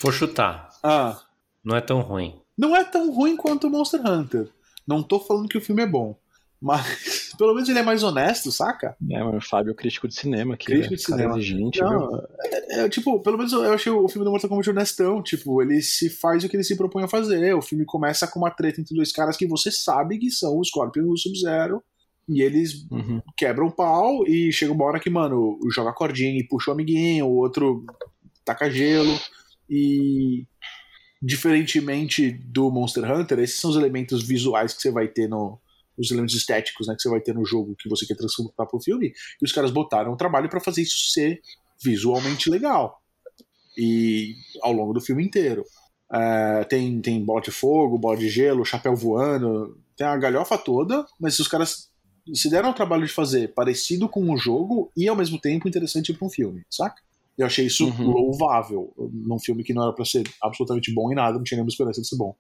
Vou 0.01 0.13
chutar. 0.13 0.69
Ah, 0.85 1.21
Não 1.65 1.75
é 1.77 1.81
tão 1.81 2.01
ruim. 2.01 2.41
não 2.57 2.77
é 2.77 2.85
tão 2.85 3.13
ruim 3.13 3.37
quanto 3.37 3.67
o 3.67 3.71
Monster 3.71 4.01
Hunter. 4.07 4.49
Não 4.91 5.03
tô 5.05 5.21
falando 5.21 5.49
que 5.49 5.57
o 5.57 5.61
filme 5.61 5.83
é 5.83 5.87
bom. 5.87 6.19
Mas 6.61 7.33
pelo 7.39 7.55
menos 7.55 7.69
ele 7.71 7.79
é 7.79 7.83
mais 7.83 8.03
honesto, 8.03 8.51
saca? 8.53 8.95
É, 9.11 9.23
mas 9.25 9.43
o 9.45 9.49
Fábio 9.49 9.71
é 9.71 9.75
crítico 9.75 10.07
de 10.09 10.15
cinema 10.15 10.55
aqui, 10.55 10.67
Crítico 10.67 10.91
né? 10.91 10.97
de 10.97 11.03
cinema. 11.03 11.39
exigente? 11.39 11.81
Não, 11.81 12.17
é, 12.43 12.81
é, 12.81 12.89
tipo, 12.89 13.19
pelo 13.23 13.39
menos 13.39 13.53
eu 13.53 13.73
achei 13.73 13.91
o 13.91 14.07
filme 14.09 14.25
do 14.27 14.31
Mortal 14.31 14.51
Kombat 14.51 14.69
honestão. 14.69 15.23
Tipo, 15.23 15.63
ele 15.63 15.81
se 15.81 16.11
faz 16.11 16.45
o 16.45 16.49
que 16.51 16.57
ele 16.57 16.65
se 16.65 16.77
propõe 16.77 17.05
a 17.05 17.09
fazer. 17.09 17.55
O 17.55 17.63
filme 17.63 17.85
começa 17.87 18.27
com 18.27 18.39
uma 18.41 18.51
treta 18.51 18.81
entre 18.81 18.95
dois 18.95 19.11
caras 19.13 19.37
que 19.39 19.47
você 19.47 19.71
sabe 19.71 20.19
que 20.19 20.31
são 20.31 20.59
o 20.59 20.65
Scorpion 20.65 21.05
e 21.05 21.09
o 21.13 21.17
Sub-Zero. 21.17 21.83
E 22.29 22.43
eles 22.43 22.87
Uhum. 22.91 23.23
quebram 23.37 23.69
o 23.69 23.73
pau 23.73 24.27
e 24.27 24.53
chega 24.53 24.73
uma 24.73 24.85
hora 24.85 25.01
que, 25.01 25.09
mano, 25.09 25.59
joga 25.73 25.93
cordinha 25.95 26.39
e 26.39 26.47
puxa 26.47 26.71
o 26.71 26.75
amiguinho, 26.75 27.27
o 27.27 27.37
outro 27.37 27.85
taca 28.45 28.71
gelo. 28.71 29.19
E 29.69 30.45
diferentemente 31.21 32.31
do 32.31 32.71
Monster 32.71 33.05
Hunter, 33.11 33.39
esses 33.41 33.61
são 33.61 33.71
os 33.71 33.77
elementos 33.77 34.23
visuais 34.23 34.73
que 34.73 34.81
você 34.81 34.91
vai 34.91 35.09
ter 35.09 35.29
no. 35.29 35.61
Os 35.99 36.11
elementos 36.11 36.35
estéticos 36.35 36.87
né, 36.87 36.95
que 36.95 37.03
você 37.03 37.11
vai 37.11 37.21
ter 37.21 37.35
no 37.35 37.45
jogo 37.45 37.77
que 37.77 37.87
você 37.87 38.07
quer 38.07 38.17
transportar 38.17 38.67
pro 38.67 38.81
filme. 38.81 39.13
E 39.41 39.45
os 39.45 39.53
caras 39.53 39.71
botaram 39.71 40.13
o 40.13 40.17
trabalho 40.17 40.49
para 40.49 40.61
fazer 40.61 40.81
isso 40.81 41.11
ser 41.11 41.43
visualmente 41.83 42.49
legal. 42.49 43.03
E 43.77 44.35
ao 44.63 44.73
longo 44.73 44.95
do 44.95 45.01
filme 45.01 45.23
inteiro. 45.23 45.63
É, 46.11 46.65
tem, 46.65 47.01
tem 47.03 47.23
bola 47.23 47.43
de 47.43 47.51
fogo, 47.51 47.99
bola 47.99 48.17
de 48.17 48.31
gelo, 48.31 48.65
chapéu 48.65 48.97
voando, 48.97 49.79
tem 49.97 50.07
a 50.07 50.17
galhofa 50.17 50.57
toda, 50.57 51.07
mas 51.21 51.39
os 51.39 51.47
caras 51.47 51.91
se 52.35 52.49
deram 52.49 52.71
o 52.71 52.75
trabalho 52.75 53.07
de 53.07 53.13
fazer 53.13 53.53
parecido 53.55 54.09
com 54.09 54.33
o 54.33 54.37
jogo 54.37 54.91
e 54.97 55.07
ao 55.09 55.15
mesmo 55.15 55.39
tempo 55.39 55.69
interessante 55.69 56.13
para 56.13 56.27
um 56.27 56.31
filme, 56.31 56.63
saca? 56.71 57.01
Eu 57.39 57.47
achei 57.47 57.67
isso 57.67 57.87
Uhum. 57.87 58.11
louvável 58.11 58.93
num 59.13 59.39
filme 59.39 59.65
que 59.65 59.73
não 59.73 59.83
era 59.85 59.93
para 59.95 60.05
ser 60.05 60.25
absolutamente 60.43 60.93
bom 60.93 61.11
em 61.11 61.15
nada, 61.15 61.37
não 61.37 61.45
tinha 61.45 61.57
nenhuma 61.57 61.71
esperança 61.71 62.01
de 62.01 62.09
ser 62.09 62.17
bom. 62.17 62.35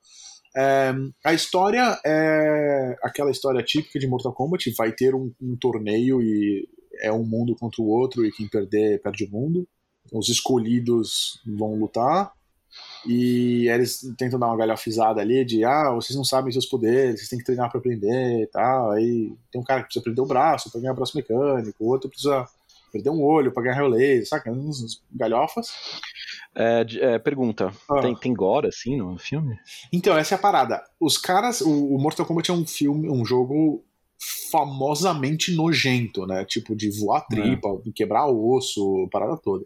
É, 0.57 0.93
a 1.25 1.33
história 1.33 1.99
é 2.05 2.97
aquela 3.03 3.31
história 3.31 3.63
típica 3.63 3.99
de 3.99 4.07
Mortal 4.09 4.33
Kombat: 4.33 4.73
vai 4.77 4.93
ter 4.93 5.15
um, 5.15 5.33
um 5.41 5.57
torneio 5.57 6.21
e 6.21 6.69
é 7.03 7.13
um 7.13 7.25
mundo 7.25 7.55
contra 7.57 7.81
o 7.81 7.89
outro, 7.89 8.27
e 8.27 8.33
quem 8.33 8.49
perder, 8.49 9.01
perde 9.01 9.25
o 9.25 9.31
mundo. 9.31 9.67
Os 10.13 10.29
escolhidos 10.29 11.41
vão 11.47 11.77
lutar. 11.77 12.33
E 13.07 13.69
eles 13.69 14.01
tentam 14.17 14.39
dar 14.39 14.47
uma 14.47 14.57
galhofizada 14.57 15.21
ali 15.21 15.45
de 15.45 15.65
ah, 15.65 15.91
vocês 15.93 16.17
não 16.17 16.25
sabem 16.25 16.53
seus 16.53 16.67
poderes, 16.67 17.17
vocês 17.19 17.29
têm 17.29 17.39
que 17.39 17.45
treinar 17.45 17.69
pra 17.71 17.81
aprender 17.81 18.43
e 18.43 18.47
tal. 18.47 18.91
Aí 18.93 19.33
tem 19.51 19.61
um 19.61 19.65
cara 19.65 19.81
que 19.81 19.87
precisa 19.87 20.05
perder 20.05 20.21
o 20.21 20.27
braço 20.27 20.71
pra 20.71 20.81
ganhar 20.81 20.95
braço 20.95 21.17
mecânico, 21.17 21.85
o 21.85 21.89
outro 21.89 22.09
precisa 22.09 22.47
perder 22.91 23.11
um 23.11 23.23
olho 23.23 23.53
pra 23.53 23.63
ganhar 23.63 23.87
laser, 23.87 24.29
saca? 24.29 24.51
Uns 24.51 24.83
uns 24.83 25.03
galhofas. 25.13 25.69
É, 26.55 26.85
é, 27.01 27.19
pergunta, 27.19 27.73
Ah. 27.89 28.01
tem, 28.01 28.15
tem 28.17 28.35
gore, 28.35 28.67
assim, 28.69 28.97
no 28.97 29.17
filme? 29.19 29.57
Então, 29.93 30.17
essa 30.17 30.35
é 30.35 30.37
a 30.37 30.41
parada. 30.41 30.83
Os 30.99 31.17
caras. 31.17 31.61
O, 31.61 31.95
o 31.95 31.99
Mortal 32.01 32.27
Kombat 32.27 32.51
é 32.51 32.55
um 32.55 32.67
filme, 32.67 33.09
um 33.09 33.25
jogo 33.25 33.85
famosamente 34.51 35.55
nojento, 35.55 36.27
né? 36.27 36.45
Tipo, 36.45 36.75
de 36.75 36.91
voar 36.99 37.27
tripa, 37.27 37.69
quebrar 37.95 38.27
osso, 38.27 39.09
parada 39.11 39.37
toda. 39.37 39.65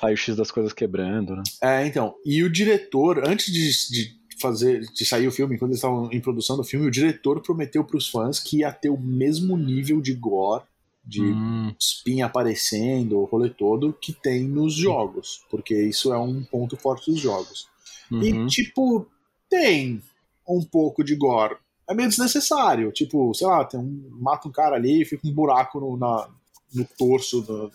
Raio-X 0.00 0.36
das 0.36 0.50
coisas 0.50 0.72
quebrando, 0.72 1.34
né? 1.34 1.42
É, 1.62 1.86
então. 1.86 2.14
E 2.24 2.42
o 2.44 2.50
diretor, 2.50 3.26
antes 3.26 3.52
de, 3.52 3.68
de 3.90 4.20
fazer, 4.40 4.80
de 4.80 5.04
sair 5.04 5.26
o 5.26 5.32
filme, 5.32 5.58
quando 5.58 5.72
eles 5.72 5.78
estavam 5.78 6.08
em 6.12 6.20
produção 6.20 6.56
do 6.56 6.64
filme, 6.64 6.86
o 6.86 6.90
diretor 6.90 7.42
prometeu 7.42 7.84
pros 7.84 8.08
fãs 8.08 8.38
que 8.38 8.58
ia 8.58 8.72
ter 8.72 8.88
o 8.88 8.98
mesmo 8.98 9.56
nível 9.56 10.00
de 10.00 10.14
gore, 10.14 10.62
de 11.04 11.20
Hum, 11.22 11.74
espinha 11.78 12.26
aparecendo, 12.26 13.18
o 13.20 13.24
rolê 13.24 13.50
todo, 13.50 13.92
que 13.92 14.12
tem 14.12 14.44
nos 14.48 14.74
jogos. 14.74 15.44
Porque 15.50 15.74
isso 15.74 16.12
é 16.12 16.18
um 16.18 16.44
ponto 16.44 16.76
forte 16.76 17.10
dos 17.10 17.20
jogos. 17.20 17.68
uhum. 18.10 18.20
E, 18.22 18.46
tipo, 18.46 19.06
tem 19.48 20.02
um 20.48 20.62
pouco 20.64 21.02
de 21.04 21.14
gore. 21.16 21.56
É 21.88 21.94
meio 21.94 22.08
desnecessário. 22.08 22.92
Tipo, 22.92 23.32
sei 23.34 23.46
lá, 23.46 23.64
tem 23.64 23.80
um, 23.80 24.08
mata 24.20 24.48
um 24.48 24.52
cara 24.52 24.76
ali 24.76 25.02
e 25.02 25.04
fica 25.04 25.26
um 25.26 25.32
buraco 25.32 25.80
no, 25.80 25.96
na, 25.96 26.28
no 26.74 26.84
torso 26.98 27.40
do- 27.42 27.70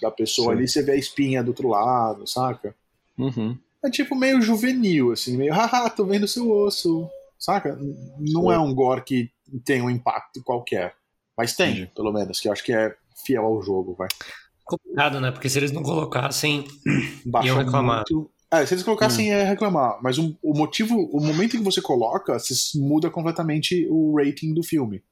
da 0.00 0.10
pessoa 0.10 0.54
Sim. 0.54 0.56
ali, 0.56 0.68
você 0.68 0.82
vê 0.82 0.92
a 0.92 0.96
espinha 0.96 1.42
do 1.42 1.48
outro 1.48 1.68
lado, 1.68 2.26
saca? 2.26 2.74
Uhum. 3.18 3.58
É 3.84 3.90
tipo 3.90 4.14
meio 4.14 4.40
juvenil, 4.40 5.12
assim, 5.12 5.36
meio, 5.36 5.52
haha, 5.52 5.90
tô 5.90 6.04
vendo 6.04 6.28
seu 6.28 6.50
osso, 6.50 7.08
saca? 7.38 7.76
Não 8.18 8.50
é 8.50 8.58
um 8.58 8.74
gore 8.74 9.02
que 9.02 9.30
tem 9.64 9.82
um 9.82 9.90
impacto 9.90 10.42
qualquer. 10.42 10.94
Mas 11.36 11.54
tem, 11.54 11.70
Entendi. 11.72 11.90
pelo 11.94 12.12
menos, 12.12 12.40
que 12.40 12.48
eu 12.48 12.52
acho 12.52 12.62
que 12.64 12.72
é 12.72 12.94
fiel 13.26 13.44
ao 13.44 13.62
jogo, 13.62 13.94
vai. 13.94 14.08
Complicado, 14.64 15.20
né? 15.20 15.30
Porque 15.30 15.48
se 15.48 15.58
eles 15.58 15.72
não 15.72 15.82
colocassem. 15.82 16.64
Baixou 17.26 17.56
Iam 17.56 17.64
reclamar. 17.64 18.04
muito. 18.10 18.30
É, 18.50 18.66
se 18.66 18.74
eles 18.74 18.84
colocassem 18.84 19.32
é 19.32 19.44
reclamar, 19.44 19.98
mas 20.02 20.18
um- 20.18 20.34
o 20.42 20.52
motivo, 20.56 20.94
o 21.10 21.20
momento 21.24 21.56
em 21.56 21.58
que 21.60 21.64
você 21.64 21.80
coloca, 21.80 22.38
você 22.38 22.54
muda 22.78 23.08
completamente 23.10 23.86
o 23.90 24.14
rating 24.18 24.52
do 24.52 24.62
filme. 24.62 25.02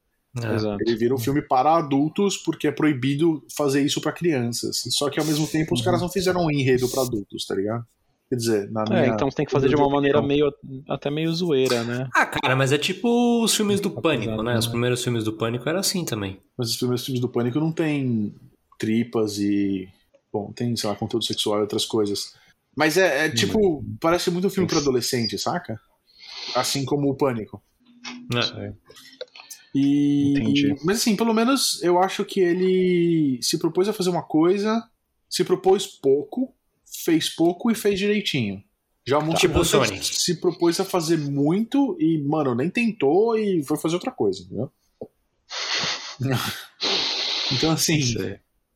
É. 0.43 0.53
Exato. 0.55 0.77
Ele 0.85 0.95
vira 0.95 1.13
um 1.13 1.17
filme 1.17 1.41
para 1.41 1.75
adultos 1.75 2.37
porque 2.37 2.67
é 2.67 2.71
proibido 2.71 3.43
fazer 3.57 3.81
isso 3.83 3.99
pra 3.99 4.11
crianças. 4.11 4.83
Só 4.91 5.09
que 5.09 5.19
ao 5.19 5.25
mesmo 5.25 5.47
tempo 5.47 5.73
os 5.73 5.81
caras 5.81 5.99
não 6.01 6.07
fizeram 6.09 6.45
um 6.45 6.51
enredo 6.51 6.87
pra 6.87 7.01
adultos, 7.01 7.45
tá 7.45 7.55
ligado? 7.55 7.83
Quer 8.31 8.35
dizer, 8.37 8.71
na 8.71 8.83
É, 8.83 8.89
minha. 8.89 9.07
então 9.07 9.29
você 9.29 9.35
tem 9.35 9.45
que 9.45 9.51
fazer 9.51 9.67
de 9.67 9.75
uma 9.75 9.89
maneira 9.89 10.21
meio 10.21 10.49
até 10.87 11.11
meio 11.11 11.33
zoeira, 11.35 11.83
né? 11.83 12.07
Ah, 12.15 12.25
cara, 12.25 12.55
mas 12.55 12.71
é 12.71 12.77
tipo 12.77 13.43
os 13.43 13.53
filmes 13.53 13.81
do 13.81 13.91
Pânico, 13.91 14.31
Apesar 14.31 14.43
né? 14.43 14.53
de- 14.53 14.59
Os 14.59 14.67
primeiros 14.67 15.03
filmes 15.03 15.25
do 15.25 15.33
Pânico 15.33 15.67
era 15.67 15.81
assim 15.81 16.05
também. 16.05 16.39
Mas 16.57 16.69
os 16.69 16.77
primeiros 16.77 17.03
filmes 17.05 17.19
do 17.19 17.27
Pânico 17.27 17.59
não 17.59 17.73
tem 17.73 18.33
tripas 18.79 19.37
e. 19.37 19.89
Bom, 20.31 20.49
tem, 20.53 20.73
sei 20.77 20.89
lá, 20.89 20.95
conteúdo 20.95 21.25
sexual 21.25 21.57
e 21.59 21.61
outras 21.63 21.85
coisas. 21.85 22.33
Mas 22.73 22.95
é, 22.95 23.25
é 23.25 23.29
tipo, 23.29 23.83
parece 23.99 24.31
muito 24.31 24.47
um 24.47 24.49
filme 24.49 24.69
pra 24.69 24.79
adolescente, 24.79 25.37
saca? 25.37 25.77
Assim 26.55 26.85
como 26.85 27.09
o 27.11 27.15
Pânico. 27.17 27.61
Né? 28.33 28.41
Aí. 28.55 28.71
E, 29.75 30.31
Entendi. 30.31 30.75
Mas 30.85 30.97
assim, 30.97 31.17
pelo 31.17 31.33
menos 31.33 31.83
eu 31.83 31.99
acho 31.99 32.23
que 32.23 32.39
ele 32.39 33.39
se 33.41 33.57
propôs 33.57 33.89
a 33.89 33.93
fazer 33.93 34.09
uma 34.09 34.23
coisa, 34.23 34.81
se 35.29 35.43
propôs 35.43 35.85
pouco, 35.85 36.53
fez 37.03 37.29
pouco 37.29 37.71
e 37.71 37.75
fez 37.75 37.97
direitinho. 37.97 38.63
Já 39.05 39.17
o 39.17 39.25
Monty 39.25 39.41
Tipo 39.41 39.53
se 40.03 40.39
propôs 40.39 40.79
a 40.79 40.85
fazer 40.85 41.17
muito 41.17 41.97
e, 41.99 42.19
mano, 42.19 42.53
nem 42.53 42.69
tentou 42.69 43.35
e 43.37 43.63
foi 43.63 43.77
fazer 43.77 43.95
outra 43.95 44.11
coisa, 44.11 44.43
entendeu? 44.43 44.71
então, 47.51 47.71
assim, 47.71 47.99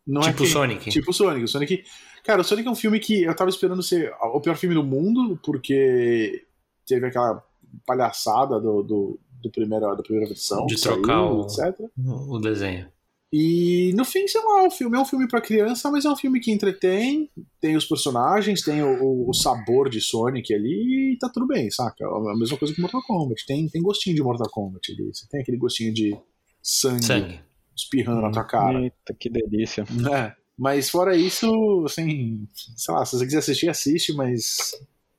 não 0.06 0.22
tipo 0.22 0.44
é 0.44 0.46
que... 0.46 0.52
Sonic. 0.52 0.90
Tipo 0.90 1.14
Sonic. 1.14 1.48
Sonic. 1.48 1.84
Cara, 2.24 2.42
o 2.42 2.44
Sonic 2.44 2.68
é 2.68 2.72
um 2.72 2.76
filme 2.76 3.00
que 3.00 3.24
eu 3.24 3.36
tava 3.36 3.50
esperando 3.50 3.84
ser 3.84 4.12
o 4.20 4.42
pior 4.42 4.56
filme 4.58 4.74
do 4.74 4.84
mundo, 4.84 5.40
porque 5.44 6.44
teve 6.88 7.06
aquela 7.06 7.44
palhaçada 7.86 8.60
do, 8.60 8.82
do, 8.82 9.20
do 9.44 9.52
primeira, 9.52 9.96
da 9.96 10.02
primeira 10.02 10.28
versão. 10.28 10.66
De 10.66 10.80
trocar 10.82 11.18
saiu, 11.18 11.38
o- 11.38 11.46
etc. 11.46 11.92
O 11.98 12.40
desenho. 12.40 12.90
E 13.38 13.92
no 13.96 14.06
fim, 14.06 14.26
sei 14.30 14.40
lá, 14.42 14.64
o 14.66 14.72
filme 14.72 14.96
é 14.98 15.02
um 15.02 15.04
filme 15.06 15.28
pra 15.28 15.42
criança, 15.42 15.92
mas 15.92 16.06
é 16.06 16.10
um 16.10 16.16
filme 16.16 16.40
que 16.40 16.52
entretém, 16.52 17.30
tem 17.60 17.76
os 17.76 17.84
personagens, 17.84 18.62
tem 18.62 18.82
o, 18.82 19.28
o- 19.30 19.34
sabor 19.34 19.90
de 19.90 20.00
Sonic 20.00 20.54
ali 20.54 21.14
e 21.14 21.18
tá 21.18 21.28
tudo 21.28 21.46
bem, 21.46 21.70
saca? 21.70 22.06
É 22.06 22.08
a 22.08 22.38
mesma 22.38 22.58
coisa 22.58 22.74
que 22.74 22.80
Mortal 22.80 23.02
Kombat. 23.06 23.46
Tem, 23.46 23.68
tem 23.68 23.82
gostinho 23.82 24.16
de 24.16 24.24
Mortal 24.24 24.50
Kombat 24.50 24.90
ali. 24.90 25.04
Você 25.14 25.28
tem 25.30 25.42
aquele 25.42 25.58
gostinho 25.58 25.94
de 25.94 26.18
sangue, 26.64 27.04
Sangue. 27.04 27.40
espirrando 27.76 28.22
na 28.22 28.32
tua 28.32 28.46
cara. 28.46 28.80
Eita, 28.82 29.14
que 29.20 29.30
delícia. 29.30 29.84
É, 30.14 30.34
mas 30.58 30.90
fora 30.90 31.14
isso, 31.18 31.84
assim, 31.86 32.48
sei 32.78 32.94
lá, 32.94 33.06
se 33.06 33.18
você 33.18 33.26
quiser 33.26 33.40
assistir, 33.40 33.68
assiste, 33.70 34.14
mas 34.14 34.72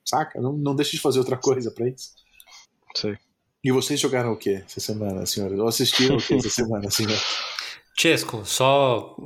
saca? 0.03 0.41
Não, 0.41 0.55
não 0.55 0.75
deixe 0.75 0.93
de 0.93 1.01
fazer 1.01 1.19
outra 1.19 1.37
coisa 1.37 1.71
pra 1.71 1.87
isso. 1.87 2.13
Sei. 2.95 3.19
E 3.63 3.71
vocês 3.71 4.01
jogaram 4.01 4.33
o 4.33 4.37
que 4.39 4.51
essa 4.55 4.81
semana, 4.81 5.27
senhores? 5.27 5.59
Ou 5.59 5.69
assistiram 5.69 6.17
o 6.17 6.23
que 6.23 6.33
essa 6.35 6.49
semana, 6.49 6.91
senhor? 6.91 7.19
Chesco, 7.99 8.45
só 8.45 9.17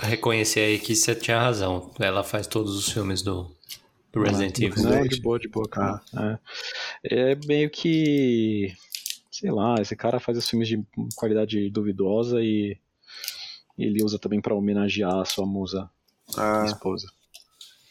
reconhecer 0.00 0.60
aí 0.60 0.78
que 0.78 0.94
você 0.94 1.14
tinha 1.14 1.40
razão. 1.40 1.90
Ela 1.98 2.22
faz 2.22 2.46
todos 2.46 2.76
os 2.76 2.88
filmes 2.92 3.22
do, 3.22 3.50
do 4.12 4.22
Resident 4.22 4.56
do 4.56 4.64
Evil. 4.64 4.82
Não, 4.84 5.02
de 5.06 5.20
boa, 5.20 5.38
de 5.38 5.48
boa, 5.48 5.68
cara. 5.68 6.00
Ah. 6.14 6.38
É. 7.04 7.32
É 7.32 7.34
meio 7.46 7.68
que. 7.70 8.72
Sei 9.30 9.50
lá, 9.50 9.74
esse 9.80 9.96
cara 9.96 10.20
faz 10.20 10.36
os 10.38 10.48
filmes 10.48 10.68
de 10.68 10.80
qualidade 11.16 11.70
duvidosa 11.70 12.40
e 12.42 12.76
ele 13.78 14.04
usa 14.04 14.18
também 14.18 14.40
pra 14.40 14.54
homenagear 14.54 15.18
a 15.18 15.24
sua 15.24 15.46
musa, 15.46 15.88
Ah, 16.36 16.64
esposa. 16.66 17.10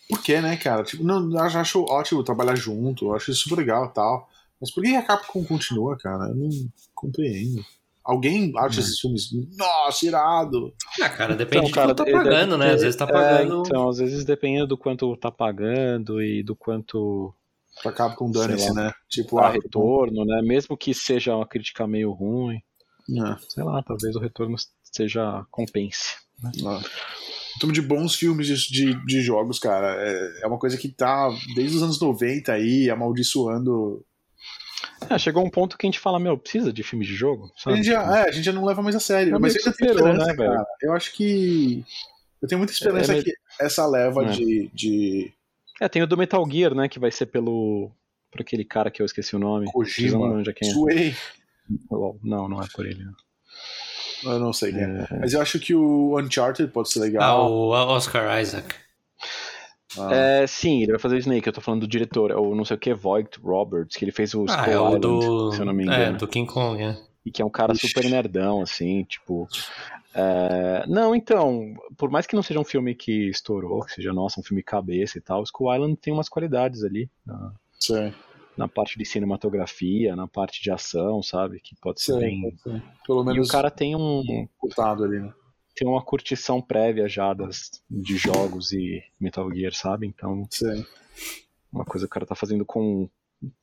por 0.07 0.21
que, 0.21 0.39
né, 0.39 0.55
cara? 0.55 0.83
Tipo, 0.83 1.03
não, 1.03 1.31
eu 1.31 1.39
acho 1.39 1.83
ótimo 1.85 2.23
trabalhar 2.23 2.55
junto, 2.55 3.05
eu 3.07 3.15
acho 3.15 3.31
isso 3.31 3.41
super 3.49 3.57
legal 3.57 3.85
e 3.85 3.93
tal. 3.93 4.29
Mas 4.61 4.69
por 4.71 4.83
que 4.83 4.95
a 4.95 5.01
Capcom 5.01 5.43
continua, 5.43 5.97
cara? 5.97 6.25
Eu 6.29 6.35
não 6.35 6.49
compreendo. 6.93 7.65
Alguém 8.09 8.51
acha 8.57 8.79
esses 8.79 8.99
filmes, 8.99 9.29
nossa, 9.55 10.03
irado. 10.05 10.73
Ah, 10.99 11.09
cara, 11.09 11.35
depende 11.35 11.67
Então, 11.67 11.71
cara, 11.71 11.93
de 11.93 11.93
quanto 11.93 11.97
tá 11.97 12.03
deve 12.05 12.17
pagando, 12.17 12.57
né? 12.57 12.71
Às 12.71 12.81
vezes 12.81 12.95
tá 12.95 13.05
é, 13.05 13.11
pagando. 13.11 13.63
então, 13.67 13.87
às 13.87 13.99
vezes 13.99 14.25
depende 14.25 14.65
do 14.65 14.75
quanto 14.75 15.15
tá 15.17 15.31
pagando 15.31 16.19
e 16.19 16.41
do 16.41 16.55
quanto 16.55 17.31
Pra 17.83 17.91
Capcom 17.91 18.33
Sei 18.33 18.41
dane-se, 18.41 18.69
lá. 18.69 18.73
né? 18.85 18.91
Tipo, 19.07 19.37
ah, 19.37 19.51
retorno, 19.51 20.25
né? 20.25 20.41
Mesmo 20.41 20.75
que 20.75 20.91
seja 20.91 21.35
uma 21.35 21.47
crítica 21.47 21.85
meio 21.85 22.11
ruim, 22.11 22.59
não, 23.07 23.37
sei 23.47 23.63
lá, 23.63 23.81
talvez 23.83 24.15
o 24.15 24.19
retorno 24.19 24.55
seja 24.83 25.45
compense. 25.51 26.15
não. 26.61 26.81
Estamos 27.53 27.73
de 27.73 27.81
bons 27.81 28.15
filmes 28.15 28.47
de, 28.47 28.55
de, 28.71 29.05
de 29.05 29.21
jogos, 29.21 29.59
cara. 29.59 29.95
É, 29.99 30.43
é 30.43 30.47
uma 30.47 30.57
coisa 30.57 30.77
que 30.77 30.87
tá 30.89 31.29
desde 31.55 31.77
os 31.77 31.83
anos 31.83 31.99
90 31.99 32.53
aí, 32.53 32.89
amaldiçoando. 32.89 34.03
É, 35.09 35.17
chegou 35.17 35.43
um 35.45 35.49
ponto 35.49 35.77
que 35.77 35.85
a 35.85 35.89
gente 35.89 35.99
fala, 35.99 36.19
meu, 36.19 36.37
precisa 36.37 36.71
de 36.71 36.83
filme 36.83 37.05
de 37.05 37.13
jogo? 37.15 37.51
A 37.57 37.61
Sabe? 37.61 37.75
gente, 37.77 37.85
já, 37.87 38.19
é, 38.19 38.29
a 38.29 38.31
gente 38.31 38.43
já 38.45 38.51
não 38.53 38.63
leva 38.65 38.81
mais 38.81 38.95
a 38.95 38.99
sério. 38.99 39.35
É 39.35 39.39
mas 39.39 39.55
eu 39.55 39.71
esperança, 39.71 40.25
né, 40.25 40.33
velho? 40.33 40.51
cara. 40.53 40.65
Eu 40.81 40.93
acho 40.93 41.11
que. 41.13 41.83
Eu 42.41 42.47
tenho 42.47 42.59
muita 42.59 42.71
esperança 42.73 43.13
É, 43.13 43.19
é 43.19 43.23
que 43.23 43.33
essa 43.59 43.85
leva 43.85 44.23
É. 44.25 44.29
de, 44.29 44.69
de 44.73 45.33
É, 45.81 45.89
tem 45.89 46.01
o 46.01 46.07
do 46.07 46.15
Metal 46.17 46.45
Gear, 46.49 46.73
né? 46.73 46.87
Que 46.87 46.99
vai 46.99 47.11
ser 47.11 47.25
pelo. 47.25 47.91
Por 48.31 48.41
aquele 48.41 48.63
cara 48.63 48.91
que 48.91 49.01
eu 49.01 49.05
esqueci 49.05 49.35
o 49.35 49.39
nome. 49.39 49.65
Não 49.65 49.71
Kojima. 49.73 50.41
é. 50.43 50.63
Suei. 50.65 51.15
Não, 52.23 52.47
não 52.47 52.61
é 52.61 52.67
por 52.73 52.85
ele. 52.85 53.03
não. 53.03 54.33
Eu 54.33 54.39
não 54.39 54.51
sei 54.53 54.71
quem 54.73 54.81
é. 54.83 55.07
Mas 55.19 55.33
eu 55.33 55.41
acho 55.41 55.59
que 55.59 55.73
o 55.73 56.19
Uncharted 56.19 56.69
pode 56.71 56.89
ser 56.91 56.99
Ah, 56.99 57.03
legal. 57.03 57.51
o 57.51 57.69
Oscar 57.69 58.39
Isaac. 58.41 58.75
Ah, 59.97 60.13
É, 60.13 60.47
sim, 60.47 60.83
ele 60.83 60.91
vai 60.91 60.99
fazer 60.99 61.15
o 61.15 61.19
Snake, 61.19 61.47
eu 61.47 61.53
tô 61.53 61.61
falando 61.61 61.81
do 61.81 61.87
diretor, 61.87 62.31
é 62.31 62.35
o 62.35 62.53
não 62.53 62.63
sei 62.65 62.75
o 62.75 62.79
que, 62.79 62.93
Voight 62.93 63.39
Roberts, 63.39 63.95
que 63.97 64.05
ele 64.05 64.11
fez 64.11 64.33
o 64.33 64.45
Ah, 64.47 64.67
Skull 64.67 64.73
é 64.73 64.79
o 64.79 64.87
Island, 64.87 65.01
do. 65.01 65.51
se 65.53 65.59
eu 65.61 65.65
não 65.65 65.73
me 65.73 65.83
É, 65.83 65.85
engano. 65.85 66.17
do 66.17 66.27
King 66.27 66.51
Kong, 66.51 66.81
é. 66.81 66.97
E 67.25 67.31
que 67.31 67.41
é 67.41 67.45
um 67.45 67.49
cara 67.49 67.73
Ixi. 67.73 67.87
super 67.87 68.09
nerdão, 68.09 68.61
assim, 68.61 69.03
tipo. 69.03 69.47
é, 70.13 70.85
Não, 70.87 71.15
então, 71.15 71.73
por 71.97 72.09
mais 72.09 72.25
que 72.27 72.35
não 72.35 72.43
seja 72.43 72.59
um 72.59 72.63
filme 72.63 72.95
que 72.95 73.29
estourou, 73.29 73.83
que 73.83 73.93
seja, 73.93 74.13
nossa, 74.13 74.39
um 74.39 74.43
filme 74.43 74.63
cabeça 74.63 75.17
e 75.17 75.21
tal, 75.21 75.41
o 75.41 75.43
Skull 75.43 75.73
Island 75.73 75.97
tem 75.97 76.13
umas 76.13 76.29
qualidades 76.29 76.83
ali, 76.83 77.09
na, 77.25 77.51
sei, 77.79 78.13
na 78.57 78.67
parte 78.67 78.97
de 78.97 79.05
cinematografia, 79.05 80.15
na 80.15 80.27
parte 80.27 80.61
de 80.61 80.71
ação, 80.71 81.21
sabe? 81.23 81.59
Que 81.61 81.75
pode 81.81 82.01
ser 82.01 82.13
sei, 82.13 82.21
bem. 82.21 82.57
ser. 82.63 82.81
Pelo 83.05 83.21
E 83.21 83.25
menos 83.25 83.49
o 83.49 83.51
cara 83.51 83.69
tem 83.71 83.95
um, 83.95 84.47
ocultado 84.57 85.03
ali, 85.03 85.19
né? 85.19 85.33
Tem 85.79 85.87
uma 85.87 86.03
curtição 86.03 86.61
prévia 86.61 87.07
já 87.07 87.33
das, 87.33 87.81
de 87.89 88.17
jogos 88.17 88.73
e 88.73 89.01
Metal 89.17 89.49
Gear, 89.49 89.73
sabe? 89.73 90.05
Então, 90.05 90.45
Sei. 90.51 90.85
uma 91.71 91.85
coisa 91.85 92.05
que 92.05 92.09
o 92.09 92.13
cara 92.13 92.25
tá 92.25 92.35
fazendo 92.35 92.65
com 92.65 93.09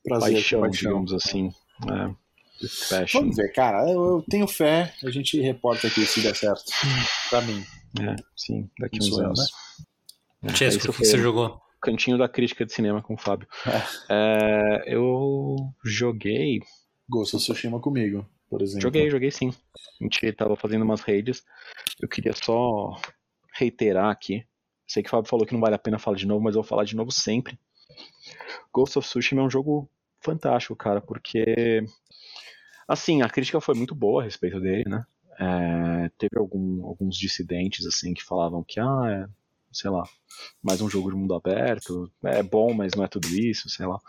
Prazer, 0.03 0.33
paixão, 0.33 0.61
paixão. 0.61 0.89
digamos 0.89 1.13
assim. 1.13 1.53
É. 1.83 3.05
Vamos 3.13 3.35
ver, 3.35 3.53
cara. 3.53 3.87
Eu, 3.87 4.03
eu 4.03 4.25
tenho 4.27 4.47
fé. 4.47 4.91
A 5.03 5.11
gente 5.11 5.39
reporta 5.39 5.85
aqui 5.85 6.07
se 6.07 6.21
der 6.21 6.35
certo. 6.35 6.71
Pra 7.29 7.39
mim. 7.41 7.63
É, 8.01 8.15
sim, 8.35 8.67
daqui 8.79 8.97
uns 8.97 9.19
é, 9.19 9.23
anos. 9.23 9.51
É, 10.41 10.55
Chesco, 10.55 10.89
o 10.89 10.93
que 10.93 11.05
você 11.05 11.19
jogou? 11.19 11.61
cantinho 11.79 12.17
da 12.17 12.27
crítica 12.27 12.65
de 12.65 12.73
cinema 12.73 13.03
com 13.03 13.13
o 13.13 13.17
Fábio. 13.17 13.47
É, 14.09 14.83
eu 14.87 15.55
joguei. 15.85 16.61
Ghost 17.07 17.35
of 17.35 17.45
Tsushima 17.45 17.79
comigo, 17.79 18.27
por 18.49 18.61
exemplo. 18.61 18.81
Joguei, 18.81 19.09
joguei 19.09 19.31
sim. 19.31 19.53
A 19.99 20.03
gente 20.03 20.31
tava 20.33 20.55
fazendo 20.55 20.83
umas 20.83 21.01
redes. 21.01 21.43
Eu 21.99 22.07
queria 22.07 22.33
só 22.33 22.99
reiterar 23.53 24.09
aqui. 24.09 24.45
Sei 24.87 25.03
que 25.03 25.09
o 25.09 25.11
Fábio 25.11 25.29
falou 25.29 25.45
que 25.45 25.53
não 25.53 25.59
vale 25.59 25.75
a 25.75 25.79
pena 25.79 25.99
falar 25.99 26.17
de 26.17 26.25
novo, 26.25 26.43
mas 26.43 26.55
eu 26.55 26.61
vou 26.61 26.67
falar 26.69 26.83
de 26.85 26.95
novo 26.95 27.11
sempre. 27.11 27.59
Ghost 28.73 28.97
of 28.97 29.07
Tsushima 29.07 29.41
é 29.41 29.45
um 29.45 29.49
jogo 29.49 29.89
fantástico, 30.21 30.75
cara, 30.75 31.01
porque. 31.01 31.83
Assim, 32.87 33.21
a 33.21 33.29
crítica 33.29 33.59
foi 33.59 33.75
muito 33.75 33.93
boa 33.93 34.21
a 34.21 34.25
respeito 34.25 34.59
dele, 34.61 34.85
né? 34.87 35.05
É, 35.39 36.09
teve 36.17 36.37
algum- 36.37 36.85
alguns 36.85 37.17
dissidentes, 37.17 37.85
assim, 37.85 38.13
que 38.13 38.23
falavam 38.23 38.63
que, 38.63 38.79
ah, 38.79 39.01
é, 39.07 39.27
sei 39.71 39.89
lá, 39.91 40.03
mais 40.63 40.81
um 40.81 40.89
jogo 40.89 41.11
de 41.11 41.17
mundo 41.17 41.35
aberto, 41.35 42.09
é 42.23 42.41
bom, 42.41 42.73
mas 42.73 42.93
não 42.95 43.03
é 43.03 43.07
tudo 43.07 43.27
isso, 43.27 43.69
sei 43.69 43.85
lá. 43.85 43.99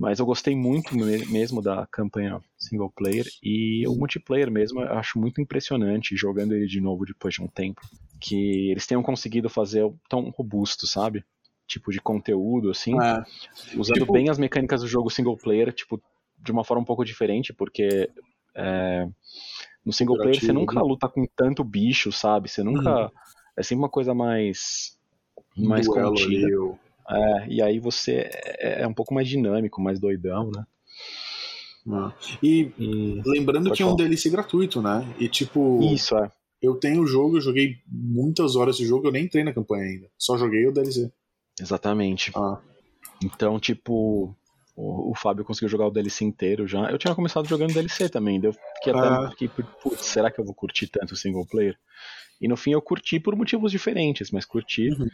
Mas 0.00 0.18
eu 0.18 0.24
gostei 0.24 0.56
muito 0.56 0.96
me- 0.96 1.26
mesmo 1.26 1.60
da 1.60 1.86
campanha 1.86 2.40
single 2.58 2.90
player 2.90 3.26
e 3.42 3.86
o 3.86 3.94
multiplayer 3.94 4.50
mesmo 4.50 4.80
eu 4.80 4.94
acho 4.94 5.18
muito 5.18 5.42
impressionante 5.42 6.16
jogando 6.16 6.54
ele 6.54 6.66
de 6.66 6.80
novo 6.80 7.04
depois 7.04 7.34
de 7.34 7.42
um 7.42 7.46
tempo. 7.46 7.82
Que 8.18 8.70
eles 8.70 8.86
tenham 8.86 9.02
conseguido 9.02 9.50
fazer 9.50 9.86
tão 10.08 10.30
robusto, 10.30 10.86
sabe? 10.86 11.22
Tipo 11.66 11.92
de 11.92 12.00
conteúdo, 12.00 12.70
assim, 12.70 12.98
É, 12.98 13.22
usando 13.76 13.98
tipo- 14.00 14.12
bem 14.12 14.30
as 14.30 14.38
mecânicas 14.38 14.80
do 14.80 14.88
jogo 14.88 15.10
single 15.10 15.36
player, 15.36 15.70
tipo, 15.70 16.00
de 16.38 16.50
uma 16.50 16.64
forma 16.64 16.82
um 16.82 16.86
pouco 16.86 17.04
diferente, 17.04 17.52
porque 17.52 18.08
é, 18.54 19.06
no 19.84 19.92
single 19.92 20.16
player 20.16 20.40
você 20.40 20.52
nunca 20.54 20.80
luta 20.82 21.08
com 21.10 21.26
tanto 21.36 21.62
bicho, 21.62 22.10
sabe? 22.10 22.48
Você 22.48 22.62
nunca. 22.62 23.12
É 23.56 23.62
sempre 23.62 23.82
uma 23.82 23.88
coisa 23.90 24.14
mais. 24.14 24.98
mais 25.56 25.86
contida. 26.08 26.46
É, 27.08 27.46
e 27.48 27.62
aí 27.62 27.78
você 27.78 28.30
é, 28.58 28.82
é 28.82 28.86
um 28.86 28.94
pouco 28.94 29.14
mais 29.14 29.28
dinâmico, 29.28 29.80
mais 29.80 29.98
doidão, 29.98 30.50
né? 30.50 30.64
Ah. 31.88 32.12
E 32.42 32.70
lembrando 33.24 33.72
que 33.72 33.82
é 33.82 33.86
um. 33.86 33.96
DLC 33.96 34.30
gratuito, 34.30 34.82
né? 34.82 35.06
E 35.18 35.28
tipo, 35.28 35.80
Isso, 35.92 36.16
é. 36.16 36.30
eu 36.60 36.74
tenho 36.74 37.02
o 37.02 37.06
jogo, 37.06 37.38
eu 37.38 37.40
joguei 37.40 37.76
muitas 37.86 38.54
horas 38.54 38.76
de 38.76 38.86
jogo, 38.86 39.08
eu 39.08 39.12
nem 39.12 39.24
entrei 39.24 39.42
na 39.44 39.52
campanha 39.52 39.84
ainda. 39.84 40.10
Só 40.18 40.36
joguei 40.36 40.66
o 40.66 40.72
DLC. 40.72 41.10
Exatamente. 41.60 42.32
Ah, 42.36 42.58
Então, 43.22 43.58
tipo, 43.58 44.36
o, 44.76 45.10
o 45.10 45.14
Fábio 45.14 45.44
conseguiu 45.44 45.68
jogar 45.68 45.86
o 45.86 45.90
DLC 45.90 46.24
inteiro 46.24 46.66
já. 46.66 46.90
Eu 46.90 46.98
tinha 46.98 47.14
começado 47.14 47.46
jogando 47.48 47.72
DLC 47.74 48.08
também, 48.08 48.40
deu, 48.40 48.52
fiquei 48.76 48.92
até 48.92 49.08
Ah. 49.08 49.30
fiquei, 49.30 49.48
putz, 49.48 50.04
será 50.06 50.30
que 50.30 50.40
eu 50.40 50.44
vou 50.44 50.54
curtir 50.54 50.86
tanto 50.88 51.12
o 51.12 51.16
single 51.16 51.46
player? 51.46 51.76
E 52.40 52.48
no 52.48 52.56
fim 52.56 52.72
eu 52.72 52.80
curti 52.80 53.20
por 53.20 53.36
motivos 53.36 53.70
diferentes, 53.70 54.30
mas 54.30 54.46
curti. 54.46 54.88
Uhum. 54.88 55.08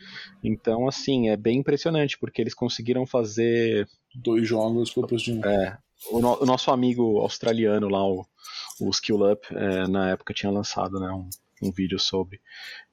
Então, 0.44 0.86
assim, 0.86 1.28
é 1.28 1.36
bem 1.36 1.58
impressionante, 1.58 2.16
porque 2.16 2.40
eles 2.40 2.54
conseguiram 2.54 3.04
fazer. 3.04 3.88
Dois 4.14 4.46
jogos 4.46 4.92
por 4.92 5.08
preço 5.08 5.24
de 5.24 5.32
um. 5.32 5.44
é, 5.44 5.76
o, 6.12 6.20
no- 6.20 6.40
o 6.40 6.46
nosso 6.46 6.70
amigo 6.70 7.18
australiano 7.18 7.88
lá, 7.88 8.06
o, 8.06 8.24
o 8.80 8.90
Skill 8.90 9.32
Up, 9.32 9.44
é, 9.50 9.88
na 9.88 10.10
época 10.10 10.32
tinha 10.32 10.52
lançado 10.52 11.00
né, 11.00 11.10
um, 11.10 11.28
um 11.64 11.72
vídeo 11.72 11.98
sobre, 11.98 12.40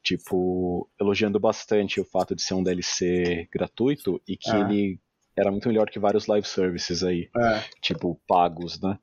tipo, 0.02 0.90
elogiando 1.00 1.40
bastante 1.40 2.00
o 2.02 2.06
fato 2.06 2.36
de 2.36 2.42
ser 2.42 2.56
um 2.56 2.64
DLC 2.64 3.48
gratuito 3.52 4.22
e 4.28 4.36
que 4.36 4.50
Ah. 4.52 4.60
ele 4.62 5.00
era 5.36 5.52
muito 5.52 5.68
melhor 5.68 5.90
que 5.90 6.00
vários 6.00 6.28
live 6.28 6.48
services 6.48 7.04
aí, 7.04 7.30
É, 7.36 7.64
tipo, 7.82 8.20
pagos, 8.28 8.80
né? 8.82 8.98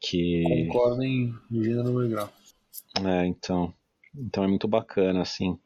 Que. 0.00 0.42
concordo 0.66 1.02
em 1.02 1.34
gênero 1.50 1.90
no 1.90 2.08
grau. 2.08 2.30
É, 3.04 3.26
então. 3.26 3.72
Então 4.14 4.44
é 4.44 4.46
muito 4.46 4.68
bacana, 4.68 5.22
assim. 5.22 5.58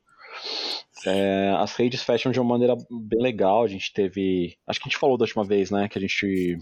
É, 1.06 1.50
as 1.58 1.74
redes 1.74 2.02
fecham 2.02 2.32
de 2.32 2.40
uma 2.40 2.48
maneira 2.48 2.74
bem 2.90 3.20
legal. 3.20 3.62
A 3.62 3.68
gente 3.68 3.92
teve. 3.92 4.56
Acho 4.66 4.80
que 4.80 4.88
a 4.88 4.90
gente 4.90 4.98
falou 4.98 5.16
da 5.16 5.24
última 5.24 5.44
vez, 5.44 5.70
né? 5.70 5.88
Que 5.88 5.98
a 5.98 6.00
gente 6.00 6.58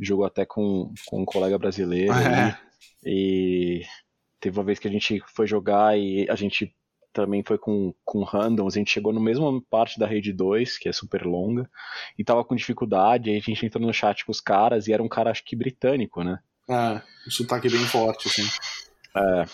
jogou 0.00 0.24
até 0.24 0.44
com, 0.46 0.92
com 1.06 1.22
um 1.22 1.24
colega 1.24 1.58
brasileiro. 1.58 2.12
É. 2.14 2.44
ali, 2.44 2.56
E 3.04 3.82
teve 4.40 4.58
uma 4.58 4.64
vez 4.64 4.78
que 4.78 4.88
a 4.88 4.90
gente 4.90 5.22
foi 5.34 5.46
jogar 5.46 5.98
e 5.98 6.28
a 6.28 6.34
gente 6.34 6.74
também 7.12 7.42
foi 7.42 7.58
com, 7.58 7.92
com 8.04 8.22
randoms. 8.22 8.74
A 8.74 8.78
gente 8.78 8.90
chegou 8.90 9.12
no 9.12 9.20
mesmo 9.20 9.60
parte 9.62 9.98
da 9.98 10.06
rede 10.06 10.32
2, 10.32 10.78
que 10.78 10.88
é 10.88 10.92
super 10.92 11.24
longa, 11.24 11.68
e 12.18 12.24
tava 12.24 12.44
com 12.44 12.54
dificuldade. 12.54 13.30
Aí 13.30 13.36
a 13.36 13.40
gente 13.40 13.64
entrou 13.66 13.84
no 13.86 13.92
chat 13.92 14.24
com 14.24 14.32
os 14.32 14.40
caras 14.40 14.86
e 14.86 14.92
era 14.92 15.02
um 15.02 15.08
cara, 15.08 15.30
acho 15.30 15.44
que 15.44 15.56
britânico, 15.56 16.22
né? 16.22 16.38
É, 16.68 17.00
o 17.26 17.30
sotaque 17.30 17.68
bem 17.70 17.80
forte, 17.86 18.28
assim. 18.28 18.46
É. 19.16 19.44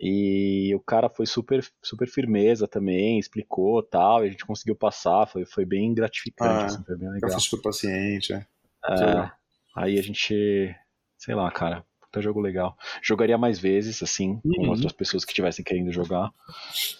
E 0.00 0.74
o 0.74 0.80
cara 0.80 1.08
foi 1.08 1.26
super, 1.26 1.64
super 1.82 2.08
firmeza 2.08 2.66
também, 2.66 3.18
explicou 3.18 3.82
tal, 3.82 4.24
e 4.24 4.28
a 4.28 4.30
gente 4.30 4.44
conseguiu 4.44 4.74
passar, 4.74 5.26
foi, 5.26 5.44
foi 5.46 5.64
bem 5.64 5.94
gratificante, 5.94 6.50
Ah, 6.50 6.64
assim, 6.66 6.84
foi 6.84 6.96
bem 6.96 7.08
legal. 7.10 7.30
foi 7.30 7.40
super 7.40 7.62
paciente, 7.62 8.32
é. 8.32 8.46
É, 8.88 9.30
aí 9.76 9.98
a 9.98 10.02
gente, 10.02 10.74
sei 11.16 11.34
lá, 11.34 11.50
cara, 11.50 11.84
puta 12.06 12.22
jogo 12.22 12.40
legal. 12.40 12.76
Jogaria 13.02 13.36
mais 13.38 13.58
vezes, 13.58 14.02
assim, 14.02 14.38
com 14.40 14.62
Uhum. 14.62 14.70
outras 14.70 14.92
pessoas 14.92 15.24
que 15.24 15.32
estivessem 15.32 15.64
querendo 15.64 15.92
jogar. 15.92 16.30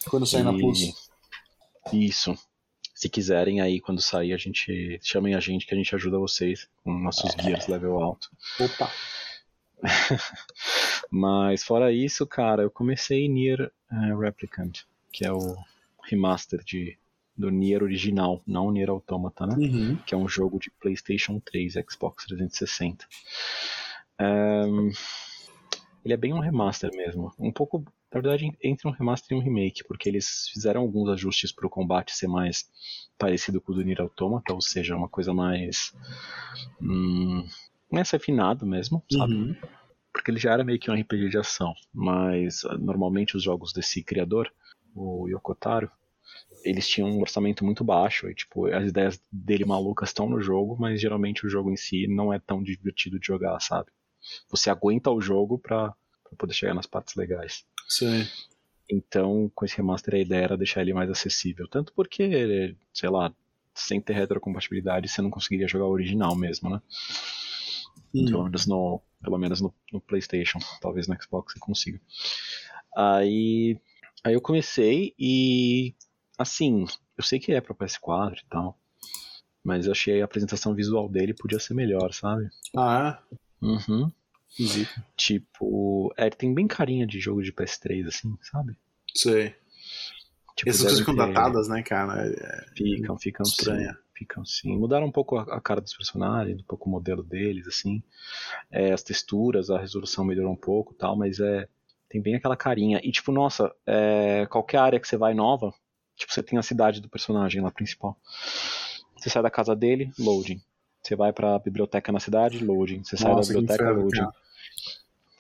Quando 0.09 0.27
sair 0.27 0.43
na 0.43 0.53
E- 0.53 0.59
Plus. 0.59 1.09
Isso. 1.93 2.37
Se 2.95 3.09
quiserem 3.09 3.61
aí, 3.61 3.81
quando 3.81 4.01
sair, 4.01 4.33
a 4.33 4.37
gente. 4.39 4.99
Chamem 5.03 5.35
a 5.35 5.41
gente 5.41 5.67
que 5.67 5.75
a 5.75 5.77
gente 5.77 5.95
ajuda 5.95 6.19
vocês 6.19 6.69
com 6.83 6.93
nossos 6.99 7.35
guias 7.35 7.67
level 7.69 7.99
alto. 8.03 8.29
Opa. 8.59 8.91
Mas 11.11 11.63
fora 11.65 11.93
isso, 11.93 12.27
cara, 12.27 12.63
eu 12.63 12.71
comecei 12.71 13.29
Nier 13.29 13.71
eh, 13.93 14.15
Replicant, 14.19 14.81
que 15.13 15.25
é 15.27 15.33
o 15.33 15.57
remaster 16.03 16.63
de, 16.65 16.97
do 17.37 17.51
Nier 17.51 17.83
original, 17.83 18.43
não 18.47 18.67
o 18.69 18.73
Nier 18.73 18.89
Automata, 18.91 19.47
né? 19.47 19.55
Uhum. 19.57 19.97
Que 20.07 20.15
é 20.15 20.19
um 20.19 20.27
jogo 20.29 20.59
de 20.59 20.71
PlayStation 20.71 21.39
3, 21.41 21.75
Xbox 21.89 22.25
360. 22.27 23.07
Ehm, 24.19 24.91
ele 26.05 26.15
é 26.15 26.17
bem 26.17 26.33
um 26.33 26.41
remaster 26.41 26.91
mesmo. 26.95 27.33
Um 27.39 27.53
pouco, 27.53 27.81
na 28.13 28.21
verdade, 28.21 28.57
entre 28.63 28.89
um 28.89 28.93
remaster 28.93 29.37
e 29.37 29.41
um 29.41 29.43
remake, 29.43 29.85
porque 29.85 30.09
eles 30.09 30.49
fizeram 30.53 30.83
alguns 30.83 31.09
ajustes 31.11 31.53
para 31.53 31.67
o 31.67 31.71
combate 31.71 32.15
ser 32.15 32.29
mais 32.29 32.69
parecido 33.19 33.61
com 33.61 33.73
o 33.73 33.75
do 33.75 33.83
Nier 33.83 34.01
Automata, 34.01 34.53
ou 34.55 34.61
seja, 34.61 34.97
uma 34.97 35.09
coisa 35.09 35.35
mais. 35.35 35.93
Hum, 36.81 37.47
mais 37.91 38.11
refinado 38.11 38.67
mesmo, 38.67 39.03
sabe? 39.11 39.35
Uhum. 39.35 39.57
porque 40.13 40.31
ele 40.31 40.39
já 40.39 40.53
era 40.53 40.65
meio 40.65 40.79
que 40.79 40.91
um 40.91 40.95
RPG 40.95 41.29
de 41.29 41.39
ação, 41.39 41.75
mas 41.93 42.65
ah, 42.65 42.77
normalmente 42.79 43.37
os 43.37 43.43
jogos 43.43 43.73
desse 43.73 44.03
criador, 44.03 44.53
o 44.95 45.29
Yokotaro, 45.29 45.91
eles 46.65 46.89
tinham 46.89 47.11
um 47.11 47.21
orçamento 47.21 47.65
muito 47.65 47.85
baixo, 47.85 48.29
e 48.29 48.35
tipo, 48.35 48.67
as 48.67 48.89
ideias 48.89 49.21
dele 49.31 49.65
malucas 49.65 50.09
estão 50.11 50.29
no 50.29 50.41
jogo, 50.41 50.77
mas 50.79 51.01
geralmente 51.01 51.47
o 51.47 51.49
jogo 51.49 51.71
em 51.71 51.77
si 51.77 52.07
não 52.09 52.33
é 52.33 52.39
tão 52.39 52.63
divertido 52.63 53.19
de 53.21 53.27
jogar, 53.27 53.61
sabe? 53.61 53.91
Você 54.51 54.71
aguenta 54.71 55.11
o 55.11 55.21
jogo 55.21 55.59
pra, 55.59 55.89
pra 55.89 56.37
poder 56.39 56.53
chegar 56.55 56.75
nas 56.75 56.87
partes 56.87 57.15
legais. 57.15 57.65
Sim. 57.89 58.27
Então, 58.89 59.51
com 59.55 59.65
esse 59.65 59.77
remaster, 59.77 60.15
a 60.15 60.19
ideia 60.19 60.45
era 60.45 60.57
deixar 60.57 60.81
ele 60.83 60.95
mais 60.95 61.11
acessível. 61.11 61.67
Tanto 61.69 61.93
porque, 61.93 62.77
sei 62.95 63.09
lá, 63.11 63.35
sem 63.75 64.01
ter 64.01 64.13
retrocompatibilidade, 64.15 65.09
você 65.09 65.21
não 65.21 65.31
conseguiria 65.31 65.69
jogar 65.69 65.87
o 65.87 65.91
original 65.91 66.37
mesmo, 66.37 66.71
né? 66.71 66.81
Pelo 68.13 68.39
Uhum. 68.39 68.45
menos 68.45 68.67
no, 68.67 69.03
pelo 69.23 69.39
menos 69.39 69.61
no, 69.61 69.75
no 69.93 70.01
PlayStation. 70.01 70.59
Talvez 70.81 71.07
no 71.09 71.21
Xbox 71.21 71.53
você 71.53 71.59
consiga. 71.59 72.01
Aí, 72.97 73.79
aí 74.25 74.33
eu 74.35 74.41
comecei 74.41 75.13
e, 75.19 75.95
assim, 76.39 76.87
eu 77.19 77.25
sei 77.25 77.39
que 77.39 77.53
é 77.53 77.61
pra 77.61 77.75
PS4 77.75 78.39
e 78.39 78.47
tal, 78.49 78.79
mas 79.63 79.85
eu 79.87 79.93
achei 79.93 80.23
a 80.23 80.25
apresentação 80.25 80.75
visual 80.75 81.09
dele 81.09 81.35
podia 81.35 81.59
ser 81.59 81.75
melhor, 81.75 82.13
sabe? 82.15 82.49
Ah, 82.75 83.21
Uhum. 83.63 84.11
é? 84.61 84.63
Zica. 84.63 85.05
Tipo, 85.17 86.13
é, 86.17 86.31
tem 86.31 86.55
bem 86.55 86.67
carinha 86.67 87.07
de 87.07 87.21
jogo 87.21 87.43
de 87.43 87.53
PS3, 87.53 88.07
assim, 88.09 88.37
sabe? 88.43 88.77
Sei. 89.15 89.55
Tipo, 90.57 90.71
Essas 90.71 90.83
coisas 90.83 90.99
ficam 91.01 91.15
ter- 91.17 91.27
datadas, 91.27 91.69
né, 91.69 91.83
cara? 91.83 92.27
É 92.27 92.67
Ficam, 92.75 93.19
ficam 93.19 93.43
estranha. 93.45 93.93
sim. 93.93 93.99
Ficam 94.15 94.45
sim. 94.47 94.75
Mudaram 94.79 95.07
um 95.07 95.13
pouco 95.13 95.37
a, 95.37 95.43
a 95.43 95.61
cara 95.61 95.79
dos 95.83 95.95
personagens, 95.95 96.59
um 96.59 96.65
pouco 96.65 96.89
o 96.89 96.93
modelo 96.93 97.23
deles, 97.23 97.67
assim. 97.67 98.03
É, 98.71 98.91
as 98.93 99.03
texturas, 99.03 99.69
a 99.69 99.79
resolução 99.79 100.25
melhorou 100.25 100.53
um 100.53 100.57
pouco 100.57 100.95
e 100.95 100.97
tal, 100.97 101.15
mas 101.17 101.39
é. 101.41 101.69
Tem 102.09 102.23
bem 102.23 102.35
aquela 102.37 102.57
carinha. 102.57 102.99
E 103.05 103.11
tipo, 103.13 103.31
nossa, 103.33 103.71
é, 103.85 104.47
qualquer 104.47 104.79
área 104.79 104.99
que 105.01 105.07
você 105.09 105.17
vai 105.19 105.35
nova, 105.35 105.75
tipo, 106.17 106.33
você 106.33 106.41
tem 106.43 106.57
a 106.59 106.63
cidade 106.63 107.01
do 107.03 107.11
personagem 107.11 107.61
lá 107.61 107.71
principal. 107.71 108.17
Você 109.19 109.29
sai 109.29 109.43
da 109.43 109.51
casa 109.51 109.75
dele, 109.77 110.11
loading. 110.19 110.63
Você 111.07 111.15
vai 111.15 111.33
pra 111.33 111.57
biblioteca 111.61 112.11
na 112.11 112.19
cidade, 112.19 112.65
loading. 112.65 113.05
Você 113.05 113.17
sai 113.17 113.33
Nossa, 113.33 113.53
da 113.53 113.61
biblioteca, 113.61 113.85
inferno, 113.85 114.03
loading. 114.03 114.19
cara. 114.19 114.33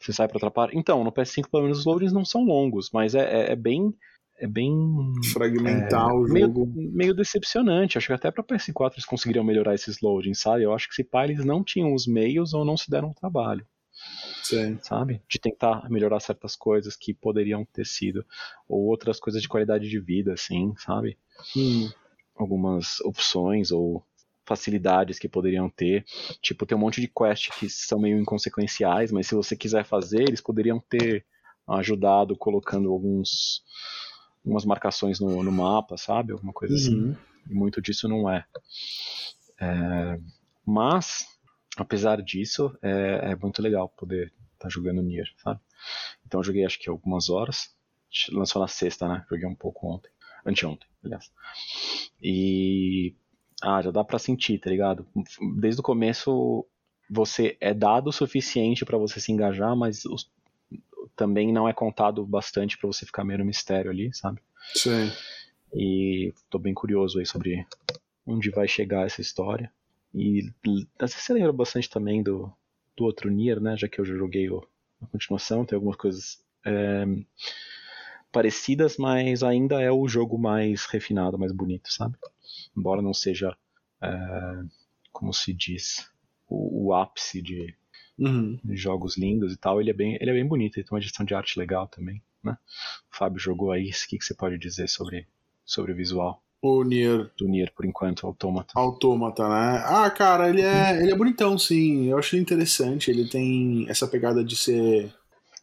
Você 0.01 0.13
sai 0.13 0.29
pra 0.29 0.37
outra 0.37 0.51
parte. 0.51 0.79
Então, 0.79 1.03
no 1.03 1.11
PS5 1.11 1.51
pelo 1.51 1.65
menos 1.65 1.81
os 1.81 1.85
loadings 1.85 2.13
não 2.13 2.25
são 2.25 2.45
longos, 2.45 2.91
mas 2.93 3.17
é, 3.17 3.49
é, 3.49 3.53
é 3.53 3.57
bem. 3.57 3.93
É 4.39 4.47
bem 4.47 4.71
Fragmentar 5.33 6.15
o 6.15 6.25
meio, 6.25 6.47
jogo. 6.47 6.71
meio 6.77 7.15
decepcionante. 7.15 7.97
Acho 7.97 8.09
que 8.09 8.13
até 8.13 8.31
pra 8.31 8.45
PS4 8.45 8.93
eles 8.97 9.05
conseguiriam 9.07 9.43
melhorar 9.43 9.75
esses 9.75 10.01
loadings, 10.01 10.39
sabe? 10.41 10.63
Eu 10.63 10.75
acho 10.75 10.89
que 10.89 10.95
se 10.95 11.03
pá, 11.03 11.25
eles 11.25 11.43
não 11.45 11.65
tinham 11.65 11.95
os 11.95 12.07
meios 12.07 12.53
ou 12.53 12.63
não 12.63 12.77
se 12.77 12.91
deram 12.91 13.09
o 13.11 13.15
trabalho, 13.15 13.67
Sei. 14.43 14.77
sabe? 14.83 15.23
De 15.27 15.39
tentar 15.41 15.89
melhorar 15.91 16.21
certas 16.21 16.55
coisas 16.55 16.95
que 16.95 17.15
poderiam 17.15 17.65
ter 17.65 17.87
sido. 17.87 18.25
Ou 18.69 18.85
outras 18.85 19.19
coisas 19.19 19.41
de 19.41 19.49
qualidade 19.49 19.89
de 19.89 19.99
vida, 19.99 20.35
assim, 20.35 20.75
sabe? 20.77 21.17
Hum. 21.57 21.89
Algumas 22.37 23.01
opções 23.01 23.73
ou 23.73 24.05
facilidades 24.47 25.19
que 25.19 25.29
poderiam 25.29 25.69
ter. 25.69 26.05
Tipo, 26.41 26.65
tem 26.65 26.77
um 26.77 26.81
monte 26.81 27.01
de 27.01 27.09
quests 27.09 27.55
que 27.59 27.69
são 27.69 27.99
meio 27.99 28.19
inconsequenciais, 28.19 29.13
mas 29.13 29.27
se 29.27 29.35
você 29.35 29.57
quiser 29.57 29.85
fazer, 29.85 30.23
eles 30.23 30.41
poderiam 30.41 30.81
ter 30.89 31.27
ajudado 31.69 32.37
colocando 32.37 32.91
alguns 32.93 33.65
algumas 34.45 34.65
marcações 34.65 35.19
no, 35.19 35.43
no 35.43 35.51
mapa, 35.51 35.97
sabe? 35.97 36.33
Alguma 36.33 36.53
coisa 36.53 36.75
assim. 36.75 36.95
Uhum. 36.95 37.17
E 37.51 37.55
muito 37.55 37.83
disso 37.83 38.09
não 38.09 38.31
é. 38.31 38.45
É, 39.61 40.21
mas, 40.65 41.27
apesar 41.77 42.23
disso, 42.23 42.77
é, 42.81 43.33
é 43.33 43.37
muito 43.37 43.61
legal 43.61 43.89
poder 43.89 44.33
estar 44.55 44.69
jogando 44.69 45.03
Nier, 45.03 45.27
sabe? 45.43 45.61
Então 46.25 46.41
eu 46.41 46.45
joguei 46.45 46.65
acho 46.65 46.79
que 46.79 46.89
algumas 46.89 47.29
horas. 47.29 47.75
Lançou 48.31 48.63
na 48.63 48.69
sexta, 48.69 49.09
né? 49.09 49.27
Joguei 49.29 49.47
um 49.47 49.55
pouco 49.55 49.87
ontem. 49.89 50.11
Anteontem, 50.45 50.89
aliás. 51.05 51.31
E. 52.23 53.15
Ah, 53.63 53.81
já 53.83 53.91
dá 53.91 54.05
pra 54.05 54.19
sentir, 54.19 54.59
tá 54.59 54.71
ligado? 54.71 55.07
Desde 55.59 55.81
o 55.81 55.85
começo 55.85 56.67
você 57.09 57.57
é 57.61 57.73
dado 57.73 58.09
o 58.09 58.13
suficiente 58.13 58.85
pra 58.85 58.99
você 58.99 59.21
se 59.21 59.33
engajar, 59.33 59.75
mas 59.77 60.05
os- 60.05 60.31
também 61.15 61.53
não 61.53 61.69
é 61.69 61.73
contado 61.73 62.25
bastante 62.27 62.77
pra 62.77 62.87
você 62.87 63.07
ficar 63.07 63.25
meio 63.25 63.39
no 63.39 63.45
mistério 63.45 63.91
ali, 63.91 64.13
sabe? 64.15 64.41
Sei. 64.75 65.11
E 65.75 66.35
tô 66.51 66.59
bem 66.59 66.75
curioso 66.75 67.19
aí 67.19 67.27
sobre 67.27 67.67
onde 68.27 68.51
vai 68.51 68.69
chegar 68.69 69.07
essa 69.07 69.21
história. 69.21 69.73
E 70.15 70.51
você 71.01 71.33
lembra 71.33 71.53
bastante 71.53 71.89
também 71.91 72.23
do, 72.23 72.53
do 72.97 73.05
outro 73.05 73.31
Nier, 73.31 73.61
né? 73.61 73.77
Já 73.77 73.89
que 73.89 74.01
eu 74.01 74.05
já 74.05 74.15
joguei 74.15 74.51
o, 74.51 74.67
a 75.03 75.07
continuação, 75.07 75.65
tem 75.65 75.77
algumas 75.77 75.97
coisas 75.97 76.43
é, 76.65 77.05
parecidas, 78.33 78.97
mas 78.97 79.43
ainda 79.43 79.81
é 79.81 79.91
o 79.91 80.07
jogo 80.09 80.39
mais 80.39 80.87
refinado, 80.87 81.39
mais 81.39 81.53
bonito, 81.53 81.93
sabe? 81.93 82.17
Embora 82.77 83.03
não 83.03 83.15
seja, 83.15 83.57
é, 84.03 84.63
como 85.13 85.33
se 85.33 85.53
diz, 85.53 86.09
o, 86.49 86.87
o 86.89 86.95
ápice 86.95 87.43
de, 87.43 87.75
Uhum. 88.19 88.59
de 88.65 88.77
jogos 88.77 89.19
lindos 89.19 89.53
e 89.53 89.57
tal, 89.57 89.81
ele 89.81 89.91
é 89.91 89.95
bem, 89.95 90.17
ele 90.21 90.31
é 90.31 90.35
bem 90.35 90.47
bonito, 90.47 90.79
ele 90.79 90.87
tem 90.87 90.95
uma 90.95 91.03
gestão 91.03 91.25
de 91.27 91.35
arte 91.35 91.59
legal 91.59 91.87
também, 91.87 92.23
né? 92.43 92.57
O 93.13 93.17
Fábio 93.17 93.39
jogou 93.39 93.73
aí, 93.73 93.91
o 93.91 94.09
que, 94.09 94.17
que 94.19 94.25
você 94.25 94.35
pode 94.35 94.57
dizer 94.59 94.89
sobre, 94.89 95.27
sobre 95.65 95.93
o 95.93 95.97
visual? 95.97 96.43
O 96.63 96.83
Nier. 96.83 97.31
Do 97.37 97.47
Nier, 97.47 97.73
por 97.75 97.85
enquanto, 97.85 98.27
Automata. 98.27 98.73
Automata, 98.75 99.49
né? 99.49 99.83
Ah, 99.85 100.11
cara, 100.11 100.49
ele 100.49 100.63
é, 100.63 101.01
ele 101.03 101.13
é 101.13 101.15
bonitão, 101.15 101.59
sim. 101.59 102.07
Eu 102.07 102.19
acho 102.19 102.35
ele 102.35 102.43
interessante. 102.43 103.11
Ele 103.11 103.29
tem 103.29 103.87
essa 103.89 104.09
pegada 104.09 104.43
de 104.43 104.57
ser 104.57 105.13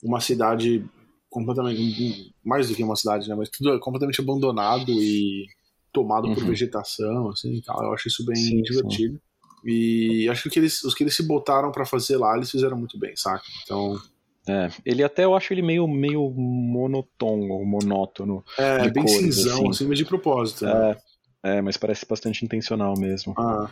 uma 0.02 0.22
cidade 0.22 0.86
completamente. 1.30 2.34
Mais 2.44 2.70
do 2.70 2.76
que 2.76 2.84
uma 2.84 2.96
cidade, 2.96 3.28
né? 3.28 3.36
Mas 3.36 3.50
tudo 3.50 3.74
é 3.74 3.80
completamente 3.80 4.22
abandonado 4.22 4.92
e 4.92 5.48
tomado 5.94 6.28
uhum. 6.28 6.34
por 6.34 6.44
vegetação, 6.46 7.30
assim 7.30 7.54
e 7.54 7.62
tal. 7.62 7.82
Eu 7.84 7.94
acho 7.94 8.08
isso 8.08 8.26
bem 8.26 8.36
sim, 8.36 8.62
divertido. 8.62 9.14
Sim. 9.14 9.22
E 9.66 10.28
acho 10.30 10.50
que 10.50 10.60
eles, 10.60 10.84
os 10.84 10.94
que 10.94 11.04
eles 11.04 11.16
se 11.16 11.26
botaram 11.26 11.72
para 11.72 11.86
fazer 11.86 12.18
lá, 12.18 12.36
eles 12.36 12.52
fizeram 12.52 12.78
muito 12.78 13.00
bem, 13.00 13.16
saca? 13.16 13.44
Então. 13.64 13.98
É, 14.46 14.70
ele 14.86 15.02
até 15.02 15.24
eu 15.24 15.34
acho 15.34 15.54
ele 15.54 15.62
meio, 15.62 15.88
meio 15.88 16.30
monotono, 16.30 17.64
monótono. 17.64 18.44
É, 18.58 18.90
bem 18.90 19.06
cores, 19.06 19.36
cinzão, 19.36 19.54
assim. 19.54 19.70
assim, 19.70 19.88
mas 19.88 19.98
de 19.98 20.04
propósito. 20.04 20.66
Né? 20.66 20.98
É, 21.44 21.58
é, 21.58 21.62
mas 21.62 21.78
parece 21.78 22.06
bastante 22.06 22.44
intencional 22.44 22.94
mesmo. 22.98 23.34
Ah. 23.38 23.72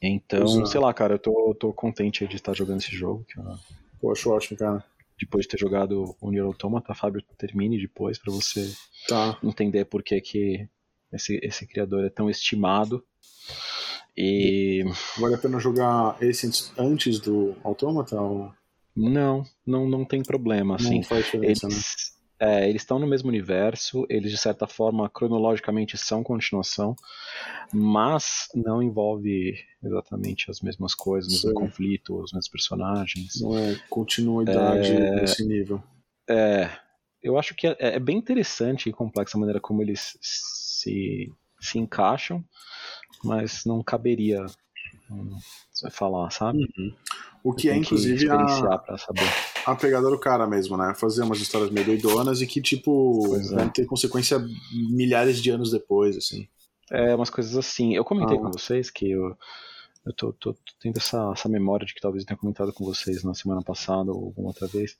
Então, 0.00 0.64
sei 0.64 0.80
lá, 0.80 0.92
cara, 0.94 1.14
eu 1.14 1.18
tô, 1.18 1.54
tô 1.58 1.72
contente 1.72 2.26
de 2.26 2.36
estar 2.36 2.54
jogando 2.54 2.80
esse 2.80 2.94
jogo. 2.94 3.24
Que 3.28 3.38
eu... 3.38 3.44
Pô, 4.00 4.12
acho 4.12 4.30
ótimo, 4.30 4.58
cara. 4.58 4.82
Depois 5.18 5.44
de 5.44 5.50
ter 5.50 5.58
jogado 5.58 6.14
o 6.20 6.30
Nier 6.30 6.44
Automata, 6.44 6.94
Fábio, 6.94 7.22
termine 7.38 7.80
depois 7.80 8.18
para 8.18 8.32
você 8.32 8.70
tá. 9.08 9.38
entender 9.42 9.86
por 9.86 10.02
que, 10.02 10.20
que 10.20 10.68
esse, 11.12 11.38
esse 11.42 11.66
criador 11.66 12.04
é 12.04 12.10
tão 12.10 12.28
estimado. 12.28 13.04
E. 14.16 14.84
Vale 15.18 15.34
a 15.34 15.38
pena 15.38 15.60
jogar 15.60 16.16
esse 16.20 16.72
antes 16.78 17.18
do 17.18 17.54
Automata? 17.62 18.20
Ou... 18.20 18.52
Não, 18.96 19.44
não, 19.66 19.88
não 19.88 20.04
tem 20.04 20.22
problema. 20.22 20.76
Assim. 20.76 20.96
Não 20.96 21.02
faz 21.02 21.24
diferença, 21.24 21.66
eles, 21.66 21.76
né? 21.76 22.16
É, 22.38 22.68
eles 22.68 22.82
estão 22.82 22.98
no 22.98 23.06
mesmo 23.06 23.28
universo, 23.28 24.06
eles 24.10 24.30
de 24.30 24.36
certa 24.36 24.66
forma 24.66 25.08
cronologicamente 25.08 25.96
são 25.96 26.22
continuação, 26.22 26.94
mas 27.72 28.48
não 28.54 28.82
envolve 28.82 29.54
exatamente 29.82 30.50
as 30.50 30.60
mesmas 30.60 30.94
coisas, 30.94 31.44
o 31.44 31.48
mesmo 31.48 31.54
conflito, 31.54 32.14
os 32.20 32.32
mesmos 32.32 32.48
personagens. 32.48 33.40
Não 33.40 33.56
é 33.56 33.78
continuidade 33.88 34.92
é, 34.92 35.20
nesse 35.20 35.46
nível. 35.46 35.82
É, 36.28 36.70
eu 37.22 37.38
acho 37.38 37.54
que 37.54 37.68
é, 37.68 37.76
é, 37.78 37.98
bem 37.98 38.18
interessante 38.18 38.88
e 38.88 38.92
complexa 38.92 39.38
a 39.38 39.40
maneira 39.40 39.60
como 39.60 39.80
eles 39.80 40.18
se, 40.86 41.32
se 41.60 41.78
encaixam, 41.78 42.44
mas 43.24 43.64
não 43.64 43.82
caberia 43.82 44.46
hum, 45.10 45.36
falar, 45.90 46.30
sabe? 46.30 46.58
Uhum. 46.78 46.94
O 47.42 47.52
que 47.52 47.68
é, 47.68 47.76
inclusive, 47.76 48.28
a, 48.28 48.82
a 49.66 49.76
pegada 49.76 50.10
do 50.10 50.18
cara 50.18 50.46
mesmo, 50.46 50.76
né? 50.76 50.94
Fazer 50.96 51.22
umas 51.22 51.38
histórias 51.38 51.70
meio 51.70 51.86
doidonas 51.86 52.40
e 52.40 52.46
que, 52.46 52.60
tipo, 52.60 53.22
vão 53.50 53.60
é. 53.60 53.68
ter 53.68 53.86
consequência 53.86 54.44
milhares 54.90 55.40
de 55.40 55.50
anos 55.50 55.70
depois, 55.70 56.16
assim. 56.16 56.48
É, 56.90 57.14
umas 57.14 57.30
coisas 57.30 57.56
assim. 57.56 57.94
Eu 57.94 58.04
comentei 58.04 58.36
ah. 58.36 58.40
com 58.40 58.50
vocês 58.50 58.90
que 58.90 59.10
eu, 59.10 59.36
eu 60.04 60.12
tô, 60.12 60.32
tô, 60.32 60.54
tô, 60.54 60.72
tendo 60.80 60.96
essa, 60.96 61.32
essa 61.32 61.48
memória 61.48 61.86
de 61.86 61.94
que 61.94 62.00
talvez 62.00 62.24
eu 62.24 62.26
tenha 62.26 62.38
comentado 62.38 62.72
com 62.72 62.84
vocês 62.84 63.22
na 63.22 63.34
semana 63.34 63.62
passada 63.62 64.10
ou 64.10 64.26
alguma 64.26 64.48
outra 64.48 64.66
vez, 64.66 64.96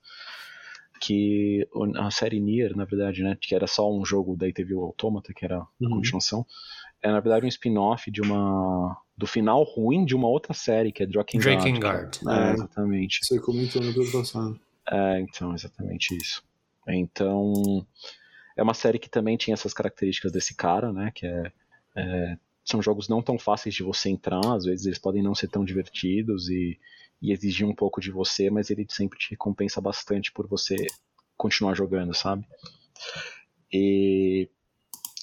que 1.00 1.66
a 1.96 2.10
série 2.10 2.40
Nier, 2.40 2.76
na 2.76 2.84
verdade, 2.84 3.22
né, 3.22 3.36
que 3.40 3.54
era 3.54 3.66
só 3.66 3.90
um 3.92 4.04
jogo, 4.04 4.36
daí 4.36 4.52
teve 4.52 4.74
o 4.74 4.82
Automata, 4.82 5.32
que 5.34 5.44
era 5.44 5.58
a 5.58 5.66
uhum. 5.80 5.90
continuação, 5.90 6.46
é 7.02 7.10
na 7.10 7.20
verdade 7.20 7.46
um 7.46 7.48
spin-off 7.48 8.10
de 8.10 8.20
uma 8.20 8.96
do 9.16 9.26
final 9.26 9.62
ruim 9.62 10.04
de 10.04 10.14
uma 10.14 10.28
outra 10.28 10.52
série, 10.52 10.92
que 10.92 11.02
é 11.02 11.06
Drakengard. 11.06 11.56
Drakengard. 11.62 12.20
É, 12.28 12.50
é, 12.50 12.52
exatamente. 12.52 13.20
Você 13.22 13.40
comentou 13.40 13.80
no 13.80 13.90
episódio 13.90 14.12
passado. 14.12 14.60
É, 14.90 15.20
então, 15.20 15.54
exatamente 15.54 16.14
isso. 16.16 16.42
Então, 16.86 17.86
é 18.56 18.62
uma 18.62 18.74
série 18.74 18.98
que 18.98 19.08
também 19.08 19.36
tinha 19.36 19.54
essas 19.54 19.72
características 19.72 20.30
desse 20.32 20.54
cara, 20.54 20.92
né, 20.92 21.10
que 21.14 21.26
é, 21.26 21.52
é 21.96 22.38
são 22.66 22.82
jogos 22.82 23.08
não 23.08 23.22
tão 23.22 23.38
fáceis 23.38 23.74
de 23.74 23.84
você 23.84 24.10
entrar, 24.10 24.54
às 24.54 24.64
vezes 24.64 24.86
eles 24.86 24.98
podem 24.98 25.22
não 25.22 25.34
ser 25.34 25.48
tão 25.48 25.64
divertidos 25.64 26.48
e, 26.48 26.78
e 27.22 27.32
exigir 27.32 27.66
um 27.66 27.74
pouco 27.74 28.00
de 28.00 28.10
você, 28.10 28.50
mas 28.50 28.70
ele 28.70 28.84
sempre 28.90 29.18
te 29.18 29.30
recompensa 29.30 29.80
bastante 29.80 30.32
por 30.32 30.48
você 30.48 30.74
continuar 31.36 31.74
jogando, 31.74 32.12
sabe? 32.12 32.44
E, 33.72 34.48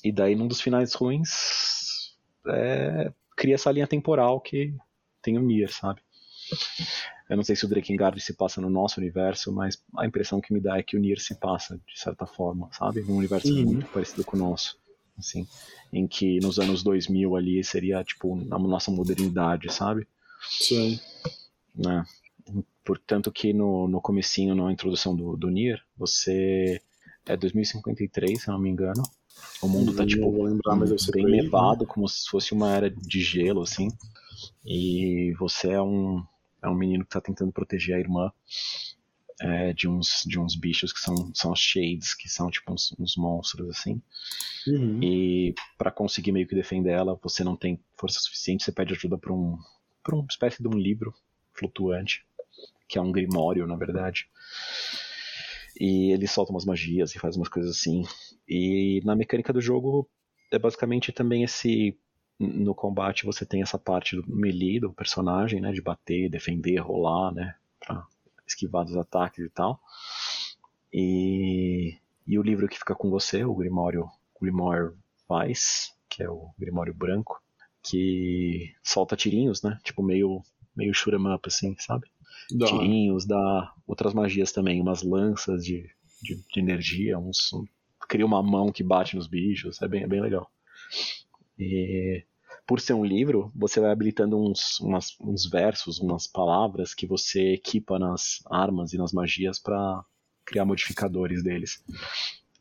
e 0.04 0.12
daí, 0.12 0.36
num 0.36 0.48
dos 0.48 0.62
finais 0.62 0.94
ruins, 0.94 2.16
é, 2.48 3.12
cria 3.36 3.56
essa 3.56 3.72
linha 3.72 3.88
temporal 3.88 4.40
que 4.40 4.74
tem 5.22 5.38
o 5.38 5.42
Nier, 5.42 5.72
sabe? 5.72 6.02
Eu 7.30 7.36
não 7.36 7.44
sei 7.44 7.56
se 7.56 7.66
o 7.66 7.70
Drakengard 7.70 8.20
se 8.22 8.34
passa 8.34 8.62
no 8.62 8.70
nosso 8.70 9.00
universo, 9.00 9.52
mas 9.52 9.84
a 9.98 10.06
impressão 10.06 10.40
que 10.40 10.54
me 10.54 10.62
dá 10.62 10.78
é 10.78 10.84
que 10.84 10.96
o 10.96 11.00
Nier 11.00 11.20
se 11.20 11.36
passa, 11.36 11.78
de 11.78 12.00
certa 12.00 12.26
forma, 12.26 12.70
sabe? 12.72 13.02
Num 13.02 13.18
universo 13.18 13.54
uhum. 13.54 13.66
muito 13.66 13.86
parecido 13.88 14.24
com 14.24 14.38
o 14.38 14.40
nosso, 14.40 14.78
assim. 15.18 15.48
Em 15.92 16.08
que 16.08 16.40
nos 16.40 16.60
anos 16.60 16.84
2000 16.84 17.36
ali 17.36 17.64
seria, 17.64 18.04
tipo, 18.04 18.34
a 18.52 18.60
nossa 18.60 18.92
modernidade, 18.92 19.72
sabe? 19.72 20.08
Sim. 20.42 21.00
Né? 21.76 22.06
Portanto 22.84 23.32
que 23.32 23.54
no, 23.54 23.88
no 23.88 24.02
comecinho, 24.02 24.56
na 24.56 24.72
introdução 24.72 25.16
do, 25.16 25.36
do 25.38 25.50
Nier, 25.50 25.82
você... 25.98 26.82
É 27.26 27.38
2053, 27.38 28.42
se 28.42 28.50
não 28.50 28.60
me 28.60 28.70
engano. 28.70 29.02
O 29.62 29.68
mundo 29.68 29.96
tá, 29.96 30.06
tipo, 30.06 30.30
lembrar, 30.44 30.78
bem 31.14 31.26
nevado, 31.26 31.88
como 31.88 32.08
se 32.08 32.28
fosse 32.28 32.52
uma 32.52 32.70
era 32.70 32.90
de 32.90 33.22
gelo, 33.22 33.62
assim. 33.62 33.88
E 34.66 35.34
você 35.40 35.72
é 35.72 35.82
um, 35.82 36.22
é 36.62 36.68
um 36.68 36.76
menino 36.76 37.06
que 37.06 37.12
tá 37.12 37.22
tentando 37.22 37.54
proteger 37.54 37.96
a 37.96 38.00
irmã 38.00 38.32
é, 39.42 39.74
de, 39.74 39.88
uns, 39.88 40.24
de 40.26 40.40
uns 40.40 40.56
bichos 40.56 40.94
que 40.94 41.00
são, 41.00 41.34
são 41.34 41.56
Shades, 41.56 42.14
que 42.14 42.30
são, 42.30 42.50
tipo, 42.50 42.72
uns, 42.72 42.96
uns 43.00 43.16
monstros, 43.18 43.70
assim. 43.70 44.02
Uhum. 44.68 45.02
E 45.02 45.56
para 45.78 45.92
conseguir 45.92 46.32
meio 46.32 46.48
que 46.48 46.56
defender 46.56 46.92
ela, 46.92 47.20
você 47.22 47.44
não 47.44 47.56
tem 47.56 47.80
força 47.98 48.20
suficiente, 48.20 48.64
você 48.64 48.72
pede 48.72 48.94
ajuda 48.94 49.18
pra, 49.18 49.34
um, 49.34 49.58
pra 50.04 50.16
uma 50.16 50.26
espécie 50.30 50.62
de 50.62 50.68
um 50.68 50.78
livro 50.78 51.14
flutuante, 51.54 52.26
que 52.88 52.98
é 52.98 53.02
um 53.02 53.12
grimório, 53.12 53.68
na 53.68 53.76
verdade. 53.76 54.28
E 55.80 56.12
ele 56.12 56.28
solta 56.28 56.52
umas 56.52 56.66
magias 56.66 57.16
e 57.16 57.20
faz 57.20 57.36
umas 57.36 57.50
coisas 57.50 57.72
assim. 57.72 58.04
E 58.48 59.02
na 59.04 59.16
mecânica 59.16 59.52
do 59.52 59.62
jogo 59.62 60.08
é 60.52 60.60
basicamente 60.60 61.12
também 61.12 61.44
esse 61.44 61.98
no 62.40 62.74
combate 62.74 63.26
você 63.26 63.46
tem 63.46 63.62
essa 63.62 63.78
parte 63.78 64.16
do 64.16 64.24
melee 64.28 64.80
do 64.80 64.92
personagem, 64.92 65.62
né, 65.62 65.72
de 65.72 65.82
bater, 65.82 66.30
defender, 66.30 66.78
rolar, 66.78 67.32
né, 67.32 67.56
para 67.80 68.06
esquivar 68.54 68.86
dos 68.86 68.96
ataques 68.96 69.46
e 69.46 69.50
tal. 69.50 69.80
E, 70.92 71.98
e 72.26 72.38
o 72.38 72.44
livro 72.44 72.68
que 72.68 72.78
fica 72.78 72.96
com 72.96 73.10
você, 73.10 73.44
o 73.44 73.56
Grimório, 73.56 74.10
Grimoire 74.40 74.94
Vice, 75.30 75.92
que 76.10 76.24
é 76.24 76.30
o 76.30 76.50
Grimório 76.58 76.94
branco, 76.94 77.42
que 77.82 78.74
solta 78.84 79.16
tirinhos, 79.16 79.62
né, 79.62 79.80
tipo 79.84 80.02
meio 80.02 80.42
meio 80.76 80.94
shoot 80.94 81.16
'em 81.16 81.34
up 81.34 81.48
assim, 81.48 81.76
sabe? 81.78 82.08
Dá. 82.52 82.66
Tirinhos, 82.66 83.26
dá 83.26 83.74
outras 83.86 84.14
magias 84.14 84.52
também, 84.52 84.82
umas 84.82 85.04
lanças 85.04 85.64
de, 85.64 85.90
de, 86.22 86.36
de 86.36 86.60
energia, 86.60 87.18
uns, 87.18 87.54
um, 87.54 87.66
cria 88.08 88.26
uma 88.26 88.42
mão 88.42 88.72
que 88.72 88.84
bate 88.84 89.16
nos 89.16 89.28
bichos, 89.28 89.82
é 89.82 89.88
bem, 89.88 90.04
é 90.04 90.08
bem 90.08 90.22
legal. 90.22 90.50
E 91.58 92.24
por 92.66 92.80
ser 92.80 92.94
um 92.94 93.04
livro, 93.04 93.52
você 93.56 93.80
vai 93.80 93.92
habilitando 93.92 94.38
uns, 94.38 94.80
umas, 94.80 95.18
uns 95.20 95.46
versos, 95.46 96.00
umas 96.00 96.28
palavras 96.28 96.94
que 96.94 97.06
você 97.06 97.54
equipa 97.54 98.00
nas 98.00 98.42
armas 98.50 98.94
e 98.94 98.98
nas 98.98 99.12
magias 99.12 99.60
para 99.60 100.04
criar 100.46 100.66
modificadores 100.66 101.44
deles. 101.44 101.84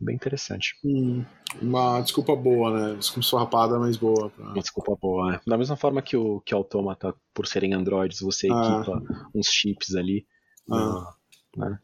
Bem 0.01 0.17
interessante. 0.17 0.77
Hum, 0.85 1.25
uma 1.61 2.01
desculpa 2.01 2.35
boa, 2.35 2.73
né? 2.73 2.97
Desculpa 2.97 3.21
esfarrapada, 3.21 3.79
mas 3.79 3.97
boa. 3.97 4.31
Pra... 4.31 4.47
Uma 4.47 4.55
desculpa 4.61 4.97
boa, 5.01 5.33
né? 5.33 5.41
Da 5.47 5.57
mesma 5.57 5.77
forma 5.77 6.03
que 6.03 6.17
o 6.17 6.41
que 6.41 6.53
o 6.53 6.59
Automata, 6.59 7.15
por 7.33 7.47
serem 7.47 7.73
androids, 7.73 8.21
você 8.21 8.49
ah. 8.51 8.81
equipa 8.81 9.29
uns 9.33 9.47
chips 9.47 9.95
ali, 9.95 10.27
ah. 10.69 11.15
né? 11.57 11.79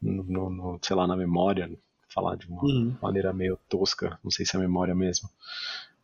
No, 0.00 0.22
no, 0.22 0.50
no, 0.50 0.78
sei 0.80 0.94
lá, 0.94 1.06
na 1.06 1.16
memória, 1.16 1.68
falar 2.08 2.36
de 2.36 2.46
uma 2.46 2.62
uhum. 2.62 2.96
maneira 3.02 3.32
meio 3.32 3.58
tosca, 3.68 4.18
não 4.22 4.30
sei 4.30 4.46
se 4.46 4.56
é 4.56 4.60
memória 4.60 4.94
mesmo. 4.94 5.28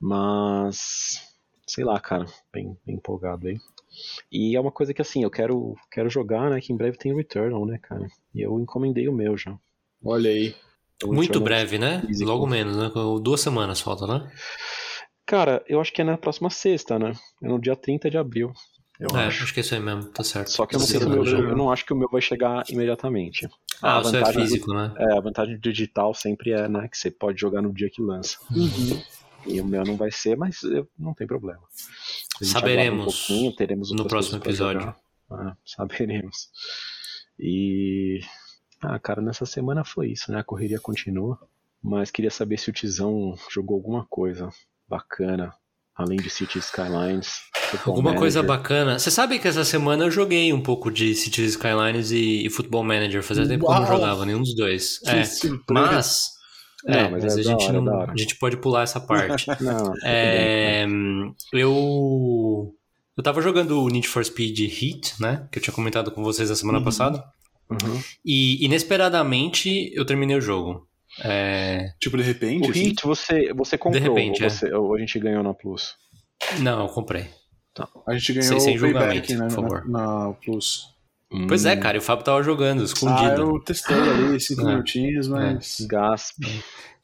Mas, 0.01 1.23
sei 1.67 1.85
lá, 1.85 1.99
cara, 1.99 2.27
bem, 2.53 2.77
bem 2.85 2.97
empolgado 2.97 3.49
aí. 3.49 3.59
E 4.31 4.57
é 4.57 4.61
uma 4.61 4.73
coisa 4.73 4.93
que 4.93 5.01
assim, 5.01 5.23
eu 5.23 5.31
quero, 5.31 5.75
quero 5.91 6.11
jogar, 6.11 6.51
né? 6.51 6.61
Que 6.61 6.73
em 6.73 6.77
breve 6.77 6.99
tem 6.99 7.13
o 7.13 7.17
Returnal, 7.17 7.65
né, 7.65 7.79
cara? 7.79 8.07
E 8.35 8.43
eu 8.43 8.59
encomendei 8.61 9.09
o 9.09 9.13
meu 9.13 9.37
já. 9.37 9.57
Olha 10.05 10.31
aí. 10.31 10.55
Muito 11.05 11.41
breve, 11.41 11.79
né? 11.79 12.03
Físico. 12.07 12.31
Logo 12.31 12.47
menos, 12.47 12.77
né? 12.77 12.91
Duas 13.21 13.41
semanas 13.41 13.81
falta, 13.81 14.07
né? 14.07 14.31
Cara, 15.27 15.65
eu 15.69 15.81
acho 15.81 15.93
que 15.93 16.01
é 16.01 16.05
na 16.05 16.17
próxima 16.17 16.51
sexta, 16.51 16.99
né? 16.99 17.13
É 17.43 17.49
no 17.49 17.59
dia 17.59 17.75
30 17.75 18.11
de 18.11 18.17
abril. 18.17 18.53
Eu 18.99 19.09
é, 19.15 19.27
acho. 19.27 19.45
acho 19.45 19.53
que 19.53 19.61
é 19.61 19.63
isso 19.63 19.75
aí 19.75 19.81
mesmo, 19.81 20.05
tá 20.05 20.25
certo. 20.25 20.51
Só 20.51 20.65
que 20.65 20.75
eu 20.75 20.79
não, 20.79 20.87
sei 20.87 21.01
meu, 21.01 21.25
eu 21.25 21.57
não 21.57 21.71
acho 21.71 21.85
que 21.85 21.93
o 21.93 21.97
meu 21.97 22.09
vai 22.09 22.23
chegar 22.23 22.65
imediatamente. 22.71 23.47
Ah, 23.83 23.99
você 23.99 24.19
é 24.19 24.33
físico, 24.33 24.69
do, 24.69 24.75
né? 24.75 24.95
É, 24.99 25.19
a 25.19 25.21
vantagem 25.21 25.57
do 25.57 25.61
digital 25.61 26.15
sempre 26.15 26.53
é, 26.53 26.67
né, 26.67 26.89
que 26.89 26.97
você 26.97 27.11
pode 27.11 27.39
jogar 27.39 27.61
no 27.61 27.75
dia 27.75 27.91
que 27.91 28.01
lança. 28.01 28.39
Uhum. 28.51 29.03
E 29.47 29.61
o 29.61 29.65
meu 29.65 29.85
não 29.85 29.97
vai 29.97 30.11
ser, 30.11 30.37
mas 30.37 30.63
eu, 30.63 30.89
não 30.99 31.15
tem 31.15 31.27
problema. 31.27 31.63
Saberemos 32.43 33.31
um 33.31 33.53
teremos 33.53 33.93
no 33.93 34.07
próximo 34.07 34.39
episódio. 34.39 34.95
Ah, 35.31 35.57
saberemos. 35.65 36.51
E 37.39 38.21
ah, 38.83 38.99
cara, 38.99 39.23
nessa 39.23 39.47
semana 39.47 39.85
foi 39.85 40.11
isso, 40.11 40.31
né? 40.31 40.41
A 40.41 40.45
correria 40.45 40.79
continua. 40.79 41.39
Mas 41.83 42.11
queria 42.11 42.31
saber 42.31 42.59
se 42.59 42.69
o 42.69 42.73
Tizão 42.73 43.35
jogou 43.51 43.77
alguma 43.77 44.05
coisa. 44.07 44.49
bacana, 44.89 45.53
além 45.95 46.19
de 46.19 46.31
City 46.31 46.59
Skylines. 46.59 47.41
Alguma 47.85 48.11
Manager. 48.11 48.19
coisa 48.21 48.43
bacana. 48.43 48.99
Você 48.99 49.11
sabe 49.11 49.39
que 49.39 49.49
essa 49.49 49.65
semana 49.65 50.05
eu 50.05 50.11
joguei 50.11 50.53
um 50.53 50.63
pouco 50.63 50.91
de 50.91 51.15
Cities 51.15 51.53
Skylines 51.53 52.11
e, 52.13 52.47
e 52.47 52.51
Football 52.51 52.85
Manager. 52.85 53.23
Fazia 53.23 53.47
tempo 53.49 53.67
que 53.67 53.73
eu 53.73 53.81
não 53.81 53.87
jogava 53.87 54.25
nenhum 54.25 54.41
dos 54.41 54.55
dois. 54.55 54.99
Que 54.99 55.11
é, 55.11 55.25
mas. 55.71 56.36
Não, 56.85 56.99
é, 56.99 57.09
mas, 57.09 57.25
mas 57.25 57.37
é 57.37 57.41
a, 57.41 57.43
gente 57.43 57.65
hora, 57.65 57.81
não, 57.81 58.01
a 58.03 58.17
gente 58.17 58.37
pode 58.37 58.57
pular 58.59 58.83
essa 58.83 59.01
parte. 59.01 59.47
não, 59.61 59.93
é, 60.05 60.87
eu. 61.53 62.73
Eu 63.17 63.23
tava 63.23 63.41
jogando 63.41 63.83
o 63.83 63.89
Need 63.89 64.07
for 64.09 64.23
Speed 64.23 64.59
Heat, 64.61 65.21
né? 65.21 65.49
Que 65.51 65.59
eu 65.59 65.63
tinha 65.63 65.73
comentado 65.73 66.11
com 66.11 66.23
vocês 66.23 66.51
na 66.51 66.57
semana 66.57 66.79
uhum. 66.79 66.85
passada. 66.85 67.25
Uhum. 67.71 68.01
E 68.25 68.63
inesperadamente 68.65 69.91
eu 69.95 70.05
terminei 70.05 70.37
o 70.37 70.41
jogo. 70.41 70.87
É... 71.25 71.93
Tipo, 71.99 72.19
de 72.19 72.23
repente? 72.23 72.69
O 72.69 72.71
assim? 72.71 72.89
Heat 72.89 73.03
você, 73.05 73.53
você 73.55 73.79
comprou 73.79 74.03
de 74.03 74.09
repente, 74.09 74.43
ou, 74.43 74.47
é. 74.47 74.51
você, 74.51 74.69
é. 74.69 74.77
ou 74.77 74.95
a 74.95 74.99
gente 74.99 75.19
ganhou 75.19 75.43
na 75.43 75.55
Plus? 75.55 75.95
Não, 76.61 76.83
eu 76.83 76.89
comprei. 76.89 77.27
Tá. 77.75 77.89
A 78.07 78.13
gente 78.15 78.35
ganhou 78.35 78.61
sem, 78.61 78.61
sem 78.61 78.77
o 78.77 78.81
payback 78.81 79.35
né, 79.35 79.49
por 79.49 79.55
favor. 79.55 79.89
Na, 79.89 80.29
na 80.29 80.33
Plus. 80.35 80.95
Pois 81.49 81.65
é, 81.65 81.75
cara, 81.75 81.97
e 81.97 81.99
o 81.99 82.03
Fábio 82.03 82.25
tava 82.25 82.43
jogando, 82.43 82.85
escondido. 82.85 83.43
Ah, 83.43 83.47
eu 83.47 83.61
testei 83.61 83.97
ali, 83.97 84.41
cinco 84.41 84.63
é. 84.63 84.65
minutinhos, 84.65 85.27
mas. 85.27 85.81
É. 85.81 85.87
Gasp. 85.87 86.37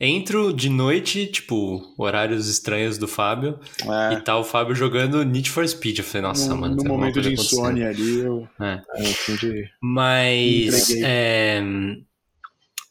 Entro 0.01 0.53
de 0.53 0.69
noite, 0.69 1.27
tipo, 1.27 1.81
horários 1.99 2.49
estranhos 2.49 2.99
do 2.99 3.09
Fábio, 3.09 3.59
é. 3.85 4.15
e 4.15 4.21
tá 4.21 4.37
o 4.39 4.45
Fábio 4.45 4.75
jogando 4.75 5.25
Need 5.25 5.51
for 5.51 5.67
Speed. 5.67 5.99
Eu 5.99 6.05
falei, 6.05 6.23
nossa, 6.23 6.49
no, 6.49 6.61
mano. 6.61 6.77
No 6.77 6.85
momento 6.85 7.21
de 7.21 7.33
insônia 7.33 7.89
ali, 7.89 8.21
eu. 8.21 8.49
É. 8.61 8.81
é 8.97 9.37
de... 9.37 9.69
Mas. 9.81 10.91
É, 11.03 11.63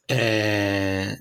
é, 0.09 1.17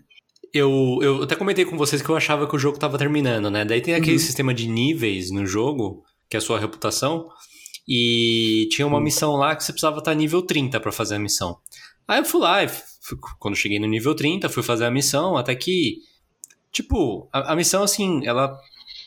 eu, 0.53 0.99
eu 1.01 1.23
até 1.23 1.37
comentei 1.37 1.64
com 1.64 1.79
vocês 1.79 2.03
que 2.03 2.09
eu 2.09 2.16
achava 2.16 2.49
que 2.49 2.57
o 2.57 2.59
jogo 2.59 2.79
tava 2.79 2.99
terminando, 2.99 3.49
né? 3.49 3.64
Daí 3.64 3.81
tem 3.81 3.94
aquele 3.94 4.12
uhum. 4.14 4.18
sistema 4.18 4.53
de 4.53 4.66
níveis 4.66 5.31
no 5.31 5.46
jogo, 5.46 6.05
que 6.29 6.37
é 6.37 6.38
a 6.38 6.40
sua 6.40 6.59
reputação. 6.59 7.29
E 7.88 8.69
tinha 8.71 8.87
uma 8.87 9.01
missão 9.01 9.37
lá 9.37 9.57
que 9.57 9.64
você 9.64 9.73
precisava 9.73 9.99
estar 9.99 10.14
nível 10.14 10.43
30 10.43 10.79
para 10.81 10.93
fazer 10.93 11.16
a 11.16 11.19
missão. 11.19 11.59
Aí 12.07 12.19
eu 12.19 12.25
fui 12.25 12.40
lá, 12.40 12.66
fui, 13.01 13.19
quando 13.38 13.57
cheguei 13.57 13.79
no 13.79 13.87
nível 13.87 14.14
30, 14.14 14.49
fui 14.49 14.62
fazer 14.62 14.85
a 14.85 14.90
missão, 14.90 15.37
até 15.37 15.55
que. 15.55 15.99
Tipo, 16.73 17.29
a, 17.33 17.53
a 17.53 17.57
missão, 17.57 17.83
assim, 17.83 18.25
ela 18.27 18.57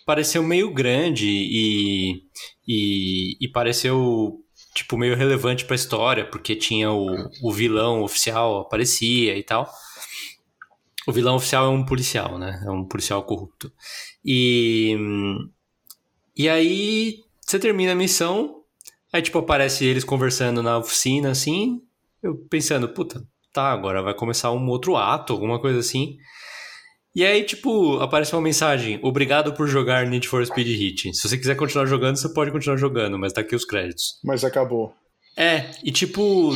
pareceu 0.06 0.44
meio 0.44 0.74
grande 0.74 1.28
e, 1.28 2.24
e, 2.68 3.38
e 3.40 3.48
pareceu 3.48 4.40
tipo 4.74 4.98
meio 4.98 5.16
relevante 5.16 5.66
para 5.66 5.76
a 5.76 5.76
história, 5.76 6.26
porque 6.26 6.56
tinha 6.56 6.92
o, 6.92 7.30
o 7.42 7.52
vilão 7.52 8.02
oficial 8.02 8.60
aparecia 8.62 9.38
e 9.38 9.44
tal. 9.44 9.70
O 11.08 11.12
vilão 11.12 11.36
oficial 11.36 11.66
é 11.66 11.70
um 11.70 11.86
policial, 11.86 12.38
né? 12.38 12.62
É 12.66 12.72
um 12.72 12.86
policial 12.86 13.24
corrupto. 13.24 13.72
E 14.26 14.98
e 16.36 16.50
aí 16.50 17.20
você 17.42 17.60
termina 17.60 17.92
a 17.92 17.96
missão 17.96 18.63
Aí, 19.14 19.22
tipo, 19.22 19.38
aparece 19.38 19.86
eles 19.86 20.04
conversando 20.04 20.64
na 20.64 20.80
oficina, 20.80 21.30
assim, 21.30 21.80
eu 22.22 22.36
pensando, 22.50 22.90
puta, 22.90 23.24
tá, 23.54 23.72
agora 23.72 24.02
vai 24.02 24.16
começar 24.16 24.52
um 24.52 24.68
outro 24.68 24.98
ato, 24.98 25.32
alguma 25.32 25.60
coisa 25.60 25.80
assim. 25.80 26.18
E 27.16 27.24
aí, 27.24 27.44
tipo, 27.44 28.00
aparece 28.00 28.34
uma 28.34 28.42
mensagem: 28.42 29.00
Obrigado 29.04 29.54
por 29.54 29.68
jogar 29.68 30.08
Need 30.08 30.28
for 30.28 30.44
Speed 30.44 30.68
Heat. 30.68 31.16
Se 31.16 31.30
você 31.30 31.38
quiser 31.38 31.56
continuar 31.56 31.86
jogando, 31.86 32.18
você 32.18 32.34
pode 32.34 32.52
continuar 32.52 32.78
jogando, 32.78 33.20
mas 33.20 33.32
tá 33.32 33.42
aqui 33.42 33.56
os 33.56 33.66
créditos. 33.66 34.20
Mas 34.24 34.44
acabou. 34.44 34.96
É, 35.38 35.72
e 35.84 35.92
tipo, 35.92 36.56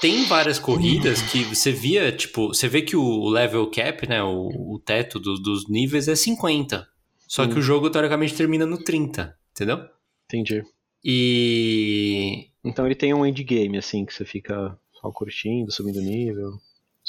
tem 0.00 0.24
várias 0.24 0.58
corridas 0.58 1.20
que 1.22 1.44
você 1.44 1.72
via, 1.72 2.12
tipo, 2.12 2.48
você 2.48 2.68
vê 2.68 2.82
que 2.82 2.96
o 2.96 3.28
level 3.28 3.70
cap, 3.70 4.06
né, 4.06 4.22
o, 4.22 4.74
o 4.74 4.78
teto 4.84 5.18
do, 5.18 5.34
dos 5.34 5.68
níveis 5.68 6.08
é 6.08 6.14
50. 6.14 6.86
Só 7.26 7.44
hum. 7.44 7.48
que 7.50 7.58
o 7.58 7.62
jogo, 7.62 7.90
teoricamente, 7.90 8.34
termina 8.34 8.64
no 8.64 8.82
30, 8.82 9.34
entendeu? 9.52 9.80
Entendi. 10.26 10.62
E. 11.04 12.48
Então 12.64 12.84
ele 12.84 12.94
tem 12.94 13.14
um 13.14 13.24
endgame, 13.24 13.78
assim, 13.78 14.04
que 14.04 14.12
você 14.12 14.24
fica 14.24 14.76
só 15.00 15.10
curtindo, 15.10 15.72
subindo 15.72 16.00
nível. 16.00 16.52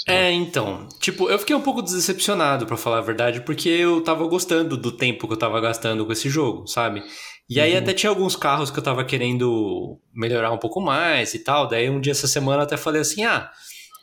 É, 0.07 0.31
então. 0.31 0.87
Tipo, 0.99 1.29
eu 1.29 1.37
fiquei 1.37 1.55
um 1.55 1.61
pouco 1.61 1.81
decepcionado, 1.81 2.65
para 2.65 2.77
falar 2.77 2.99
a 2.99 3.01
verdade, 3.01 3.41
porque 3.41 3.67
eu 3.67 4.01
tava 4.01 4.25
gostando 4.27 4.77
do 4.77 4.91
tempo 4.91 5.27
que 5.27 5.33
eu 5.33 5.37
tava 5.37 5.59
gastando 5.59 6.05
com 6.05 6.11
esse 6.13 6.29
jogo, 6.29 6.67
sabe? 6.67 7.03
E 7.49 7.59
aí 7.59 7.73
uhum. 7.73 7.79
até 7.79 7.93
tinha 7.93 8.09
alguns 8.09 8.35
carros 8.35 8.71
que 8.71 8.79
eu 8.79 8.83
tava 8.83 9.03
querendo 9.03 9.99
melhorar 10.13 10.51
um 10.51 10.57
pouco 10.57 10.79
mais 10.79 11.33
e 11.33 11.39
tal. 11.39 11.67
Daí 11.67 11.89
um 11.89 11.99
dia 11.99 12.11
essa 12.11 12.27
semana 12.27 12.61
eu 12.61 12.65
até 12.65 12.77
falei 12.77 13.01
assim: 13.01 13.25
ah, 13.25 13.51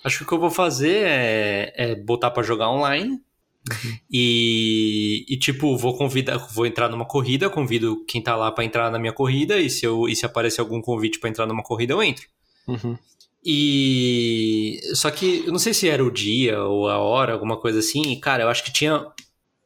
acho 0.05 0.18
que 0.18 0.25
o 0.25 0.27
que 0.27 0.35
eu 0.35 0.40
vou 0.40 0.51
fazer 0.51 1.07
é, 1.07 1.72
é 1.77 1.94
botar 1.94 2.31
para 2.31 2.42
jogar 2.42 2.70
online 2.70 3.20
Uhum. 3.70 3.98
E, 4.11 5.24
e, 5.29 5.37
tipo, 5.38 5.76
vou 5.76 5.96
convidar, 5.96 6.37
vou 6.37 6.66
entrar 6.66 6.88
numa 6.88 7.05
corrida, 7.05 7.50
convido 7.50 8.05
quem 8.07 8.22
tá 8.22 8.37
lá 8.37 8.50
para 8.52 8.64
entrar 8.64 8.90
na 8.90 8.98
minha 8.98 9.12
corrida, 9.12 9.59
e 9.59 9.68
se, 9.68 9.85
eu, 9.85 10.09
e 10.09 10.14
se 10.14 10.24
aparecer 10.24 10.61
algum 10.61 10.81
convite 10.81 11.18
para 11.18 11.31
entrar 11.31 11.46
numa 11.46 11.62
corrida, 11.62 11.92
eu 11.92 12.02
entro. 12.02 12.26
Uhum. 12.68 12.96
E. 13.44 14.81
Só 14.94 15.11
que 15.11 15.44
eu 15.46 15.52
não 15.52 15.59
sei 15.59 15.72
se 15.72 15.88
era 15.88 16.05
o 16.05 16.11
dia 16.11 16.61
ou 16.62 16.88
a 16.88 16.98
hora, 16.98 17.33
alguma 17.33 17.57
coisa 17.57 17.79
assim. 17.79 18.12
E, 18.12 18.16
cara, 18.18 18.42
eu 18.42 18.48
acho 18.48 18.64
que 18.64 18.72
tinha. 18.72 19.07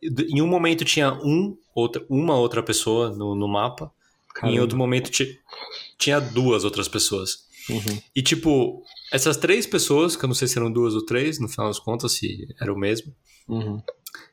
Em 0.02 0.42
um 0.42 0.46
momento 0.46 0.84
tinha 0.84 1.12
um, 1.14 1.56
outra, 1.74 2.04
uma 2.08 2.36
outra 2.36 2.62
pessoa 2.62 3.10
no, 3.10 3.34
no 3.34 3.48
mapa. 3.48 3.90
Caramba. 4.34 4.56
Em 4.56 4.60
outro 4.60 4.76
momento 4.76 5.10
tinha 5.98 6.20
duas 6.20 6.64
outras 6.64 6.88
pessoas. 6.88 7.44
Uhum. 7.68 7.98
E, 8.14 8.22
tipo, 8.22 8.82
essas 9.12 9.36
três 9.36 9.66
pessoas, 9.66 10.14
que 10.14 10.24
eu 10.24 10.28
não 10.28 10.34
sei 10.34 10.46
se 10.46 10.58
eram 10.58 10.70
duas 10.70 10.94
ou 10.94 11.04
três, 11.04 11.38
no 11.38 11.48
final 11.48 11.68
das 11.68 11.78
contas, 11.78 12.12
se 12.12 12.48
era 12.60 12.72
o 12.72 12.78
mesmo. 12.78 13.14
Uhum. 13.52 13.82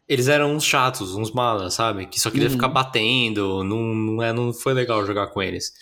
Eles 0.07 0.27
eram 0.27 0.53
uns 0.53 0.63
chatos, 0.63 1.15
uns 1.15 1.31
malas, 1.31 1.73
sabe? 1.73 2.05
Que 2.05 2.19
só 2.19 2.31
queria 2.31 2.47
uhum. 2.47 2.53
ficar 2.53 2.69
batendo, 2.69 3.63
não, 3.63 3.93
não, 3.93 4.23
é, 4.23 4.31
não 4.31 4.53
foi 4.53 4.73
legal 4.73 5.05
jogar 5.05 5.27
com 5.27 5.41
eles. 5.41 5.73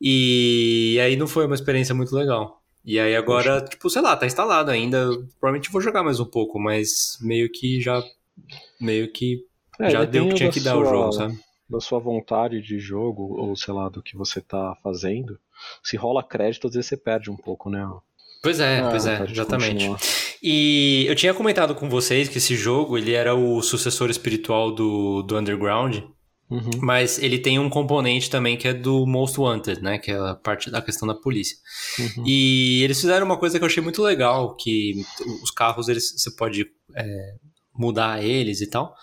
E 0.00 0.98
aí 1.02 1.16
não 1.16 1.26
foi 1.26 1.46
uma 1.46 1.54
experiência 1.54 1.94
muito 1.94 2.14
legal. 2.14 2.60
E 2.84 3.00
aí 3.00 3.16
agora, 3.16 3.60
Poxa. 3.60 3.70
tipo, 3.70 3.90
sei 3.90 4.02
lá, 4.02 4.16
tá 4.16 4.26
instalado 4.26 4.70
ainda. 4.70 5.08
Provavelmente 5.40 5.70
vou 5.70 5.80
jogar 5.80 6.02
mais 6.02 6.20
um 6.20 6.24
pouco, 6.24 6.58
mas 6.58 7.18
meio 7.20 7.50
que 7.50 7.80
já. 7.80 8.02
Meio 8.80 9.10
que. 9.12 9.44
É, 9.80 9.90
já 9.90 10.04
deu 10.04 10.26
o 10.26 10.28
que 10.28 10.34
tinha 10.34 10.50
que 10.50 10.60
dar 10.60 10.72
sua, 10.72 10.82
o 10.82 10.84
jogo, 10.84 11.12
sabe? 11.12 11.38
Da 11.68 11.80
sua 11.80 11.98
vontade 11.98 12.62
de 12.62 12.78
jogo, 12.78 13.34
ou 13.40 13.56
sei 13.56 13.74
lá, 13.74 13.88
do 13.88 14.02
que 14.02 14.16
você 14.16 14.40
tá 14.40 14.76
fazendo. 14.82 15.38
Se 15.82 15.96
rola 15.96 16.22
crédito, 16.22 16.68
às 16.68 16.74
vezes 16.74 16.88
você 16.88 16.96
perde 16.96 17.30
um 17.30 17.36
pouco, 17.36 17.68
né? 17.68 17.88
Pois 18.42 18.60
é, 18.60 18.78
ah, 18.78 18.90
pois 18.90 19.06
é, 19.06 19.24
exatamente. 19.24 19.88
Continuar. 19.88 20.25
E 20.48 21.04
eu 21.08 21.16
tinha 21.16 21.34
comentado 21.34 21.74
com 21.74 21.90
vocês 21.90 22.28
que 22.28 22.38
esse 22.38 22.54
jogo 22.54 22.96
ele 22.96 23.12
era 23.12 23.34
o 23.34 23.60
sucessor 23.60 24.08
espiritual 24.10 24.72
do, 24.72 25.20
do 25.24 25.36
Underground, 25.36 25.96
uhum. 26.48 26.70
mas 26.80 27.20
ele 27.20 27.36
tem 27.36 27.58
um 27.58 27.68
componente 27.68 28.30
também 28.30 28.56
que 28.56 28.68
é 28.68 28.72
do 28.72 29.04
Most 29.08 29.40
Wanted, 29.40 29.82
né? 29.82 29.98
Que 29.98 30.12
é 30.12 30.14
a 30.16 30.36
parte 30.36 30.70
da 30.70 30.80
questão 30.80 31.08
da 31.08 31.16
polícia. 31.16 31.56
Uhum. 31.98 32.24
E 32.24 32.80
eles 32.84 33.00
fizeram 33.00 33.26
uma 33.26 33.36
coisa 33.36 33.58
que 33.58 33.64
eu 33.64 33.66
achei 33.66 33.82
muito 33.82 34.00
legal, 34.00 34.54
que 34.54 34.94
os 35.42 35.50
carros 35.50 35.88
eles, 35.88 36.12
você 36.16 36.30
pode 36.30 36.64
é, 36.94 37.34
mudar 37.74 38.24
eles 38.24 38.60
e 38.60 38.70
tal. 38.70 38.94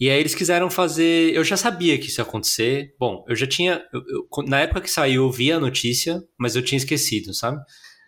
E 0.00 0.10
aí 0.10 0.18
eles 0.18 0.34
quiseram 0.34 0.68
fazer. 0.68 1.32
Eu 1.32 1.44
já 1.44 1.56
sabia 1.56 1.96
que 1.96 2.08
isso 2.08 2.20
ia 2.20 2.24
acontecer. 2.24 2.92
Bom, 2.98 3.24
eu 3.28 3.36
já 3.36 3.46
tinha. 3.46 3.84
Eu, 3.92 4.00
eu, 4.00 4.44
na 4.48 4.58
época 4.62 4.80
que 4.80 4.90
saiu, 4.90 5.22
eu 5.22 5.30
vi 5.30 5.52
a 5.52 5.60
notícia, 5.60 6.20
mas 6.36 6.56
eu 6.56 6.62
tinha 6.62 6.76
esquecido, 6.76 7.32
sabe? 7.32 7.62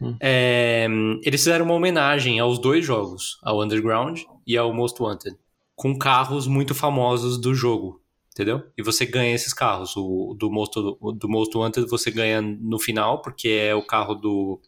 Hum. 0.08 0.16
É, 0.20 0.86
eles 1.22 1.40
fizeram 1.40 1.64
uma 1.64 1.74
homenagem 1.74 2.38
aos 2.38 2.58
dois 2.58 2.84
jogos, 2.84 3.38
ao 3.42 3.62
Underground 3.62 4.20
e 4.46 4.56
ao 4.56 4.72
Most 4.72 5.02
Wanted, 5.02 5.36
com 5.74 5.96
carros 5.98 6.46
muito 6.46 6.74
famosos 6.74 7.38
do 7.38 7.54
jogo, 7.54 8.00
entendeu? 8.32 8.62
E 8.76 8.82
você 8.82 9.06
ganha 9.06 9.34
esses 9.34 9.52
carros. 9.52 9.96
O 9.96 10.36
do 10.38 10.50
Most, 10.50 10.74
do 10.74 11.28
Most 11.28 11.56
Wanted 11.56 11.88
você 11.88 12.10
ganha 12.10 12.40
no 12.42 12.78
final, 12.78 13.22
porque 13.22 13.48
é 13.48 13.74
o 13.74 13.82
carro 13.82 14.14
do. 14.14 14.60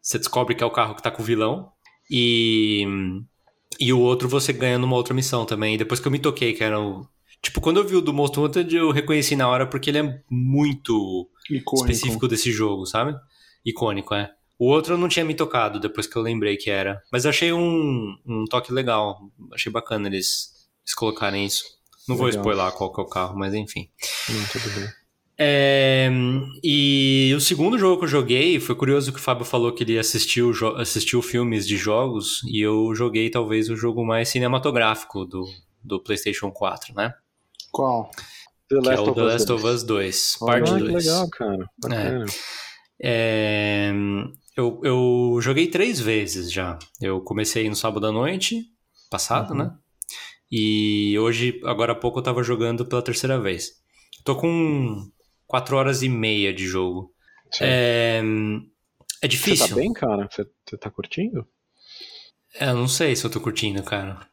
Você 0.00 0.18
descobre 0.18 0.54
que 0.54 0.62
é 0.62 0.66
o 0.66 0.70
carro 0.70 0.94
que 0.94 1.02
tá 1.02 1.10
com 1.10 1.22
o 1.22 1.24
vilão. 1.24 1.70
E. 2.10 2.84
E 3.78 3.92
o 3.92 4.00
outro 4.00 4.28
você 4.28 4.52
ganha 4.52 4.78
numa 4.78 4.96
outra 4.96 5.14
missão 5.14 5.46
também. 5.46 5.74
E 5.74 5.78
depois 5.78 6.00
que 6.00 6.06
eu 6.06 6.12
me 6.12 6.18
toquei, 6.18 6.52
que 6.52 6.64
era 6.64 6.78
o. 6.78 7.06
Tipo, 7.40 7.60
quando 7.60 7.78
eu 7.78 7.86
vi 7.86 7.96
o 7.96 8.02
do 8.02 8.12
Most 8.12 8.38
Wanted, 8.38 8.76
eu 8.76 8.90
reconheci 8.90 9.34
na 9.34 9.48
hora 9.48 9.66
porque 9.66 9.88
ele 9.88 9.98
é 9.98 10.22
muito 10.28 11.26
Icônico. 11.50 11.90
específico 11.90 12.28
desse 12.28 12.52
jogo, 12.52 12.84
sabe? 12.84 13.14
Icônico, 13.64 14.14
é. 14.14 14.30
O 14.60 14.66
outro 14.66 14.92
eu 14.92 14.98
não 14.98 15.08
tinha 15.08 15.24
me 15.24 15.34
tocado 15.34 15.80
depois 15.80 16.06
que 16.06 16.14
eu 16.14 16.20
lembrei 16.20 16.54
que 16.54 16.68
era. 16.68 17.02
Mas 17.10 17.24
achei 17.24 17.50
um, 17.50 18.14
um 18.26 18.44
toque 18.44 18.70
legal. 18.70 19.18
Achei 19.54 19.72
bacana 19.72 20.06
eles, 20.06 20.68
eles 20.84 20.94
colocarem 20.94 21.46
isso. 21.46 21.64
Não 22.06 22.14
legal. 22.20 22.42
vou 22.42 22.52
lá 22.52 22.70
qual 22.70 22.92
que 22.92 23.00
é 23.00 23.04
o 23.04 23.08
carro, 23.08 23.38
mas 23.38 23.54
enfim. 23.54 23.88
Hum, 24.28 24.44
tudo 24.52 24.70
bem. 24.78 24.88
É, 25.38 26.10
e 26.62 27.32
o 27.34 27.40
segundo 27.40 27.78
jogo 27.78 28.00
que 28.00 28.04
eu 28.04 28.08
joguei, 28.10 28.60
foi 28.60 28.74
curioso 28.74 29.10
que 29.10 29.18
o 29.18 29.22
Fábio 29.22 29.46
falou 29.46 29.72
que 29.72 29.82
ele 29.82 29.98
assistiu, 29.98 30.52
assistiu 30.76 31.22
filmes 31.22 31.66
de 31.66 31.78
jogos, 31.78 32.42
e 32.44 32.60
eu 32.60 32.94
joguei 32.94 33.30
talvez 33.30 33.70
o 33.70 33.76
jogo 33.76 34.04
mais 34.04 34.28
cinematográfico 34.28 35.24
do, 35.24 35.46
do 35.82 35.98
PlayStation 35.98 36.50
4, 36.50 36.94
né? 36.94 37.14
Qual? 37.72 38.10
The 38.68 38.80
que 38.82 38.88
é 38.90 39.00
o 39.00 39.14
The 39.14 39.22
Last 39.22 39.50
of 39.52 39.66
Us 39.66 39.82
2, 39.82 40.36
parte 40.40 40.70
2. 40.70 40.82
legal, 40.82 41.30
cara. 41.30 41.70
É. 41.90 42.50
É, 43.02 43.92
eu, 44.60 44.80
eu 44.84 45.38
joguei 45.40 45.66
três 45.66 45.98
vezes 45.98 46.52
já. 46.52 46.78
Eu 47.00 47.20
comecei 47.20 47.68
no 47.68 47.74
sábado 47.74 48.06
à 48.06 48.12
noite, 48.12 48.64
passado, 49.10 49.52
uhum. 49.52 49.58
né? 49.58 49.74
E 50.50 51.18
hoje, 51.18 51.60
agora 51.64 51.92
há 51.92 51.94
pouco, 51.94 52.18
eu 52.18 52.22
tava 52.22 52.42
jogando 52.42 52.84
pela 52.84 53.02
terceira 53.02 53.40
vez. 53.40 53.72
Tô 54.24 54.36
com 54.36 55.08
4 55.46 55.76
horas 55.76 56.02
e 56.02 56.08
meia 56.08 56.52
de 56.52 56.66
jogo. 56.66 57.12
É, 57.60 58.22
é 59.22 59.28
difícil. 59.28 59.66
Você 59.66 59.74
tá 59.74 59.80
bem, 59.80 59.92
cara? 59.92 60.28
Você, 60.30 60.46
você 60.68 60.76
tá 60.76 60.90
curtindo? 60.90 61.46
Eu 62.60 62.74
não 62.74 62.88
sei 62.88 63.14
se 63.16 63.24
eu 63.24 63.30
tô 63.30 63.40
curtindo, 63.40 63.82
cara. 63.82 64.26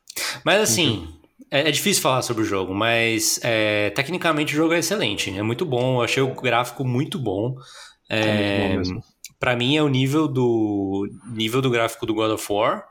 Mas 0.43 0.61
assim, 0.61 0.97
uhum. 0.97 1.19
é, 1.51 1.69
é, 1.69 1.71
difícil 1.71 2.01
falar 2.01 2.21
sobre 2.23 2.43
o 2.43 2.45
jogo, 2.45 2.73
mas 2.73 3.39
é, 3.43 3.91
tecnicamente 3.91 4.53
o 4.53 4.57
jogo 4.57 4.73
é 4.73 4.79
excelente. 4.79 5.29
É 5.37 5.43
muito 5.43 5.65
bom, 5.65 5.97
eu 5.97 6.01
achei 6.01 6.21
o 6.21 6.33
gráfico 6.33 6.83
muito 6.83 7.19
bom. 7.19 7.55
É, 8.09 8.73
é 8.73 8.81
para 9.39 9.55
mim 9.55 9.77
é 9.77 9.83
o 9.83 9.87
nível 9.87 10.27
do 10.27 11.07
nível 11.27 11.61
do 11.61 11.69
gráfico 11.69 12.05
do 12.05 12.13
God 12.13 12.31
of 12.31 12.51
War. 12.51 12.87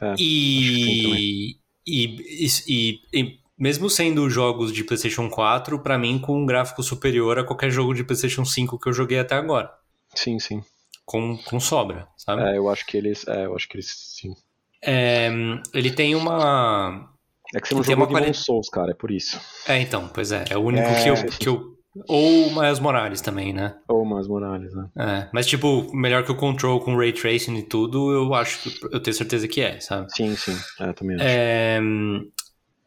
É, 0.00 0.14
e, 0.18 1.56
e, 1.86 2.60
e, 2.66 3.00
e, 3.12 3.38
mesmo 3.56 3.88
sendo 3.88 4.28
jogos 4.28 4.72
de 4.72 4.82
PlayStation 4.84 5.30
4, 5.30 5.78
para 5.80 5.96
mim 5.98 6.18
com 6.18 6.42
um 6.42 6.46
gráfico 6.46 6.82
superior 6.82 7.38
a 7.38 7.44
qualquer 7.44 7.70
jogo 7.70 7.94
de 7.94 8.04
PlayStation 8.04 8.44
5 8.44 8.78
que 8.78 8.88
eu 8.88 8.92
joguei 8.92 9.18
até 9.18 9.36
agora. 9.36 9.72
Sim, 10.14 10.38
sim. 10.38 10.62
Com, 11.04 11.38
com 11.38 11.60
sobra, 11.60 12.08
sabe? 12.16 12.42
É, 12.42 12.56
eu 12.56 12.68
acho 12.68 12.84
que 12.86 12.96
eles, 12.96 13.26
é, 13.28 13.44
eu 13.44 13.54
acho 13.54 13.68
que 13.68 13.76
eles 13.76 13.86
sim. 13.86 14.34
É, 14.82 15.30
ele 15.72 15.90
tem 15.90 16.14
uma 16.14 17.14
é 17.54 17.60
que 17.60 17.68
você 17.68 17.74
não 17.74 17.82
jogou 17.82 18.06
Demon 18.06 18.20
quali... 18.20 18.34
Souls, 18.34 18.68
cara, 18.68 18.90
é 18.90 18.94
por 18.94 19.10
isso. 19.10 19.40
É, 19.66 19.80
então, 19.80 20.08
pois 20.08 20.32
é. 20.32 20.44
É 20.50 20.56
o 20.56 20.60
único 20.60 20.86
é... 20.88 21.02
que, 21.02 21.08
eu, 21.08 21.26
que 21.26 21.48
eu 21.48 21.73
ou 22.08 22.48
o 22.48 22.60
Miles 22.60 22.80
Morales 22.80 23.20
também, 23.20 23.52
né? 23.52 23.76
Ou 23.88 24.02
o 24.02 24.08
Miles 24.08 24.26
Morales, 24.26 24.74
né? 24.74 24.88
É, 24.98 25.28
mas 25.32 25.46
tipo, 25.46 25.94
melhor 25.94 26.24
que 26.24 26.32
o 26.32 26.36
Control 26.36 26.80
com 26.80 26.96
Ray 26.96 27.12
Tracing 27.12 27.56
e 27.56 27.62
tudo, 27.62 28.12
eu 28.12 28.34
acho 28.34 28.62
que 28.62 28.86
eu 28.90 29.00
tenho 29.00 29.16
certeza 29.16 29.46
que 29.46 29.60
é, 29.60 29.78
sabe? 29.80 30.12
Sim, 30.14 30.34
sim. 30.36 30.56
É, 30.80 30.92
também 30.92 31.16
acho. 31.16 31.24
É, 31.24 31.80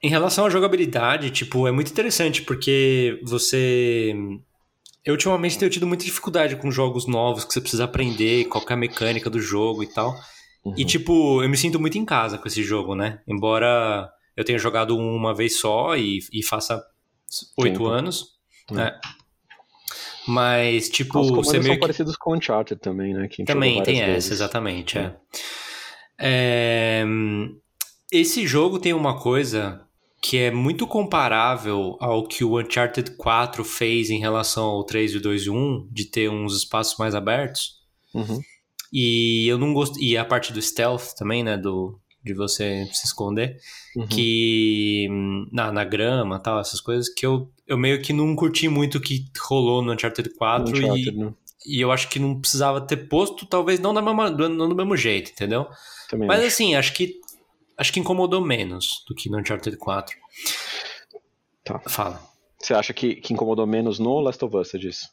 em 0.03 0.09
relação 0.09 0.45
à 0.45 0.49
jogabilidade, 0.49 1.31
tipo, 1.31 1.67
é 1.67 1.71
muito 1.71 1.91
interessante 1.91 2.41
porque 2.41 3.19
você. 3.23 4.13
Eu 5.03 5.13
ultimamente 5.13 5.57
tenho 5.57 5.71
tido 5.71 5.87
muita 5.87 6.03
dificuldade 6.03 6.57
com 6.57 6.69
jogos 6.69 7.07
novos 7.07 7.45
que 7.45 7.53
você 7.53 7.61
precisa 7.61 7.85
aprender 7.85 8.45
qual 8.45 8.63
é 8.69 8.73
a 8.73 8.77
mecânica 8.77 9.29
do 9.29 9.39
jogo 9.39 9.81
e 9.81 9.87
tal. 9.87 10.13
Uhum. 10.65 10.73
E, 10.77 10.83
tipo, 10.83 11.41
eu 11.41 11.47
me 11.47 11.55
sinto 11.55 11.79
muito 11.79 11.97
em 11.97 12.03
casa 12.03 12.37
com 12.37 12.47
esse 12.47 12.61
jogo, 12.61 12.93
né? 12.93 13.21
Embora 13.25 14.09
eu 14.35 14.43
tenha 14.43 14.59
jogado 14.59 14.97
uma 14.97 15.33
vez 15.33 15.57
só 15.57 15.95
e, 15.95 16.19
e 16.33 16.43
faça 16.43 16.85
oito 17.57 17.87
anos. 17.87 18.36
É. 18.75 18.99
Mas, 20.27 20.89
tipo, 20.89 21.19
Os 21.19 21.29
você 21.29 21.53
meio 21.53 21.63
são 21.63 21.75
que... 21.75 21.79
parecidos 21.79 22.15
com 22.17 22.35
Uncharted 22.35 22.81
também, 22.81 23.13
né? 23.13 23.29
também 23.45 23.81
tem 23.81 24.03
vezes. 24.03 24.25
essa, 24.25 24.33
exatamente. 24.33 24.97
É. 24.97 25.15
é. 26.19 27.05
Esse 28.11 28.45
jogo 28.45 28.77
tem 28.77 28.93
uma 28.93 29.19
coisa 29.19 29.81
que 30.21 30.37
é 30.37 30.51
muito 30.51 30.85
comparável 30.85 31.95
ao 31.99 32.27
que 32.27 32.43
o 32.43 32.59
Uncharted 32.59 33.11
4 33.11 33.63
fez 33.63 34.09
em 34.09 34.19
relação 34.19 34.65
ao 34.65 34.83
3 34.83 35.15
e 35.15 35.19
2 35.19 35.43
e 35.43 35.49
1, 35.49 35.87
de 35.91 36.05
ter 36.05 36.29
uns 36.29 36.57
espaços 36.57 36.97
mais 36.97 37.15
abertos. 37.15 37.77
Uhum. 38.13 38.41
E 38.91 39.47
eu 39.47 39.57
não 39.57 39.73
gosto. 39.73 40.01
E 40.01 40.17
a 40.17 40.25
parte 40.25 40.51
do 40.51 40.61
stealth 40.61 41.13
também, 41.17 41.43
né? 41.43 41.57
Do, 41.57 41.99
de 42.27 42.33
você 42.33 42.87
se 42.93 43.07
esconder. 43.07 43.57
Uhum. 43.95 44.07
Que 44.07 45.07
na, 45.51 45.71
na 45.71 45.83
grama 45.83 46.39
tal, 46.39 46.59
essas 46.59 46.79
coisas, 46.79 47.09
que 47.09 47.25
eu 47.25 47.49
eu 47.67 47.77
meio 47.77 48.01
que 48.01 48.13
não 48.13 48.33
curti 48.35 48.69
muito 48.69 48.97
o 48.97 49.01
que 49.01 49.25
rolou 49.37 49.81
no 49.81 49.91
Uncharted 49.91 50.29
4 50.35 50.71
no 50.71 50.77
Uncharted, 50.77 51.09
e, 51.09 51.11
né? 51.11 51.33
e 51.65 51.81
eu 51.81 51.91
acho 51.91 52.09
que 52.09 52.17
não 52.17 52.39
precisava 52.39 52.79
ter 52.79 52.95
posto, 53.09 53.45
talvez 53.45 53.79
não, 53.79 53.93
da 53.93 54.01
mesma, 54.01 54.29
não 54.29 54.69
do 54.69 54.75
mesmo 54.75 54.95
jeito, 54.95 55.31
entendeu? 55.31 55.67
Também 56.09 56.27
Mas 56.27 56.39
acho. 56.39 56.47
assim, 56.47 56.75
acho 56.75 56.93
que 56.93 57.19
acho 57.77 57.93
que 57.93 57.99
incomodou 57.99 58.41
menos 58.41 59.03
do 59.07 59.13
que 59.13 59.29
no 59.29 59.37
Uncharted 59.37 59.77
4. 59.77 60.17
Tá. 61.63 61.79
Fala. 61.87 62.21
Você 62.57 62.73
acha 62.73 62.93
que, 62.93 63.15
que 63.15 63.33
incomodou 63.33 63.67
menos 63.67 63.99
no 63.99 64.19
Last 64.19 64.43
of 64.43 64.55
Us, 64.55 64.69
você 64.69 64.79
disse? 64.79 65.07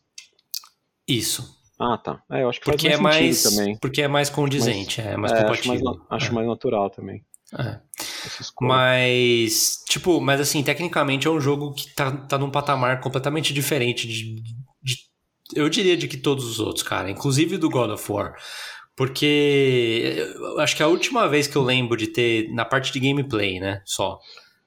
Isso. 1.07 1.63
Ah, 1.79 1.99
tá. 1.99 2.23
É, 2.31 2.43
eu 2.43 2.49
acho 2.49 2.61
que 2.61 2.71
porque 2.71 2.89
faz 2.89 3.01
mais 3.01 3.17
é 3.17 3.21
mais 3.21 3.43
também. 3.43 3.77
Porque 3.79 4.03
é 4.03 4.09
mais 4.09 4.31
condizente, 4.31 5.03
Mas, 5.03 5.13
é 5.13 5.17
mais 5.17 5.33
é, 5.33 5.43
compatível. 5.43 5.75
Acho, 5.75 5.85
mais, 5.85 6.07
acho 6.11 6.31
é. 6.31 6.35
mais 6.35 6.47
natural 6.47 6.91
também. 6.91 7.25
É. 7.59 7.81
Mas, 8.61 9.83
tipo, 9.89 10.21
mas 10.21 10.41
assim, 10.41 10.63
tecnicamente 10.63 11.27
é 11.27 11.31
um 11.31 11.41
jogo 11.41 11.73
que 11.73 11.95
tá, 11.95 12.11
tá 12.13 12.39
num 12.39 12.51
patamar 12.51 13.01
completamente 13.01 13.53
diferente 13.53 14.09
de, 14.09 14.43
de, 14.83 14.97
Eu 15.55 15.69
diria 15.69 15.97
de 15.97 16.09
que 16.09 16.17
todos 16.17 16.45
os 16.45 16.59
outros, 16.59 16.83
cara. 16.83 17.11
Inclusive 17.11 17.59
do 17.59 17.71
God 17.71 17.91
of 17.91 18.11
War. 18.11 18.35
Porque 18.97 20.15
eu 20.37 20.61
acho 20.61 20.77
que 20.77 20.83
a 20.83 20.87
última 20.87 21.29
vez 21.29 21.47
que 21.47 21.57
eu 21.57 21.63
lembro 21.63 21.97
de 21.97 22.07
ter, 22.07 22.53
na 22.53 22.65
parte 22.65 22.93
de 22.93 23.01
gameplay, 23.01 23.59
né, 23.59 23.83
só, 23.85 24.21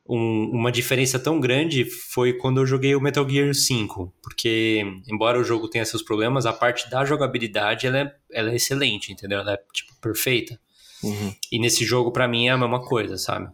um, 0.09 0.49
uma 0.53 0.71
diferença 0.71 1.19
tão 1.19 1.39
grande 1.39 1.85
foi 1.85 2.33
quando 2.33 2.61
eu 2.61 2.65
joguei 2.65 2.95
o 2.95 3.01
Metal 3.01 3.27
Gear 3.27 3.53
5. 3.53 4.13
Porque, 4.21 4.83
embora 5.07 5.39
o 5.39 5.43
jogo 5.43 5.69
tenha 5.69 5.85
seus 5.85 6.01
problemas, 6.01 6.45
a 6.45 6.53
parte 6.53 6.89
da 6.89 7.03
jogabilidade 7.03 7.87
ela 7.87 7.99
é, 7.99 8.15
ela 8.31 8.51
é 8.51 8.55
excelente, 8.55 9.11
entendeu? 9.11 9.39
Ela 9.39 9.53
é, 9.53 9.59
tipo, 9.73 9.93
perfeita. 10.01 10.59
Uhum. 11.03 11.33
E 11.51 11.59
nesse 11.59 11.85
jogo, 11.85 12.11
para 12.11 12.27
mim, 12.27 12.47
é 12.47 12.51
a 12.51 12.57
mesma 12.57 12.79
coisa, 12.79 13.17
sabe? 13.17 13.49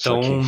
Então, 0.00 0.42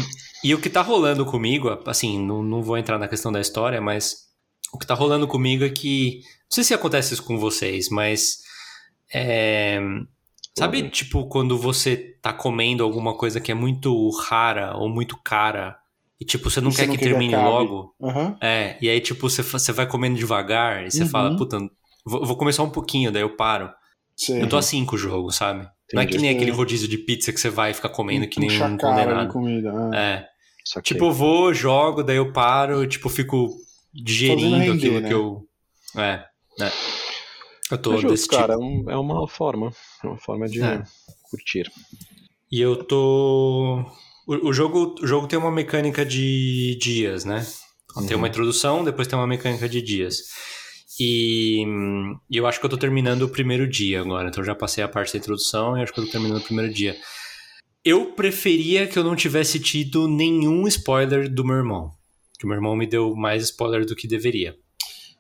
e 0.44 0.54
o 0.54 0.60
que 0.60 0.70
tá 0.70 0.80
rolando 0.80 1.26
comigo, 1.26 1.68
assim, 1.86 2.24
não, 2.24 2.42
não 2.42 2.62
vou 2.62 2.78
entrar 2.78 2.98
na 2.98 3.08
questão 3.08 3.32
da 3.32 3.40
história, 3.40 3.80
mas 3.80 4.28
o 4.72 4.78
que 4.78 4.86
tá 4.86 4.94
rolando 4.94 5.26
comigo 5.26 5.64
é 5.64 5.68
que. 5.68 6.20
Não 6.44 6.54
sei 6.54 6.64
se 6.64 6.74
acontece 6.74 7.14
isso 7.14 7.22
com 7.22 7.38
vocês, 7.38 7.88
mas. 7.88 8.38
É, 9.12 9.80
sabe, 10.58 10.82
uhum. 10.82 10.88
tipo, 10.90 11.26
quando 11.28 11.56
você 11.56 11.96
tá 12.20 12.32
comendo 12.32 12.82
alguma 12.82 13.16
coisa 13.16 13.40
que 13.40 13.50
é 13.50 13.54
muito 13.54 14.10
rara 14.10 14.76
ou 14.76 14.88
muito 14.88 15.16
cara 15.22 15.76
e, 16.20 16.24
tipo, 16.24 16.50
você 16.50 16.60
não 16.60 16.70
e 16.70 16.74
quer 16.74 16.82
você 16.82 16.86
não 16.88 16.96
que 16.96 17.02
termine 17.02 17.34
logo? 17.34 17.94
Uhum. 17.98 18.36
É, 18.40 18.76
e 18.80 18.88
aí, 18.88 19.00
tipo, 19.00 19.28
você, 19.28 19.42
você 19.42 19.72
vai 19.72 19.86
comendo 19.86 20.18
devagar 20.18 20.86
e 20.86 20.90
você 20.90 21.02
uhum. 21.02 21.08
fala, 21.08 21.36
puta, 21.36 21.58
vou, 22.04 22.26
vou 22.26 22.36
começar 22.36 22.62
um 22.62 22.70
pouquinho, 22.70 23.10
daí 23.10 23.22
eu 23.22 23.36
paro. 23.36 23.70
Sim. 24.16 24.40
Eu 24.40 24.48
tô 24.48 24.58
assim 24.58 24.84
com 24.84 24.96
o 24.96 24.98
jogo, 24.98 25.30
sabe? 25.30 25.60
Entendi. 25.60 25.94
Não 25.94 26.02
é 26.02 26.06
que 26.06 26.18
nem 26.18 26.30
aquele 26.30 26.50
rodízio 26.50 26.86
de 26.86 26.98
pizza 26.98 27.32
que 27.32 27.40
você 27.40 27.48
vai 27.48 27.72
ficar 27.72 27.88
comendo 27.88 28.28
que 28.28 28.38
nem 28.38 28.50
um 28.50 28.76
condenado. 28.76 29.32
Comida, 29.32 29.72
é. 29.94 29.98
é. 29.98 30.80
Tipo, 30.82 31.06
eu 31.06 31.12
vou, 31.12 31.54
jogo, 31.54 32.02
daí 32.02 32.16
eu 32.16 32.32
paro, 32.32 32.86
tipo, 32.86 33.08
fico 33.08 33.48
digerindo 33.92 34.56
render, 34.56 34.76
aquilo 34.76 35.00
né? 35.00 35.08
que 35.08 35.14
eu. 35.14 35.42
É, 35.96 36.24
né? 36.58 36.70
Eu 37.70 37.78
tô 37.78 37.94
é 37.94 37.98
justo, 37.98 38.28
cara, 38.28 38.54
tipo. 38.56 38.90
é 38.90 38.96
uma 38.96 39.28
forma. 39.28 39.72
É 40.02 40.06
uma 40.06 40.18
forma 40.18 40.48
de 40.48 40.62
é. 40.62 40.82
curtir. 41.30 41.70
E 42.50 42.60
eu 42.60 42.82
tô. 42.84 43.84
O, 44.26 44.48
o, 44.48 44.52
jogo, 44.52 44.96
o 45.00 45.06
jogo 45.06 45.26
tem 45.26 45.38
uma 45.38 45.50
mecânica 45.50 46.04
de 46.04 46.76
dias, 46.80 47.24
né? 47.24 47.46
Uhum. 47.96 48.06
Tem 48.06 48.16
uma 48.16 48.28
introdução, 48.28 48.84
depois 48.84 49.08
tem 49.08 49.18
uma 49.18 49.26
mecânica 49.26 49.68
de 49.68 49.80
dias. 49.82 50.18
E, 50.98 51.64
e, 52.30 52.36
eu 52.36 52.46
acho 52.46 52.60
que 52.60 52.66
eu 52.66 52.70
tô 52.70 52.76
terminando 52.76 53.22
o 53.22 53.28
primeiro 53.28 53.68
dia 53.68 54.00
agora. 54.00 54.28
Então 54.28 54.44
já 54.44 54.54
passei 54.54 54.82
a 54.82 54.88
parte 54.88 55.12
da 55.12 55.18
introdução 55.18 55.76
e 55.76 55.82
acho 55.82 55.92
que 55.92 56.00
eu 56.00 56.04
tô 56.04 56.10
terminando 56.10 56.38
o 56.38 56.44
primeiro 56.44 56.72
dia. 56.72 56.96
Eu 57.84 58.12
preferia 58.12 58.86
que 58.86 58.98
eu 58.98 59.04
não 59.04 59.16
tivesse 59.16 59.58
tido 59.58 60.06
nenhum 60.06 60.66
spoiler 60.68 61.32
do 61.32 61.44
meu 61.44 61.56
irmão. 61.56 61.90
Que 62.38 62.44
o 62.44 62.48
meu 62.48 62.56
irmão 62.56 62.76
me 62.76 62.86
deu 62.86 63.14
mais 63.14 63.44
spoiler 63.44 63.86
do 63.86 63.96
que 63.96 64.06
deveria. 64.06 64.56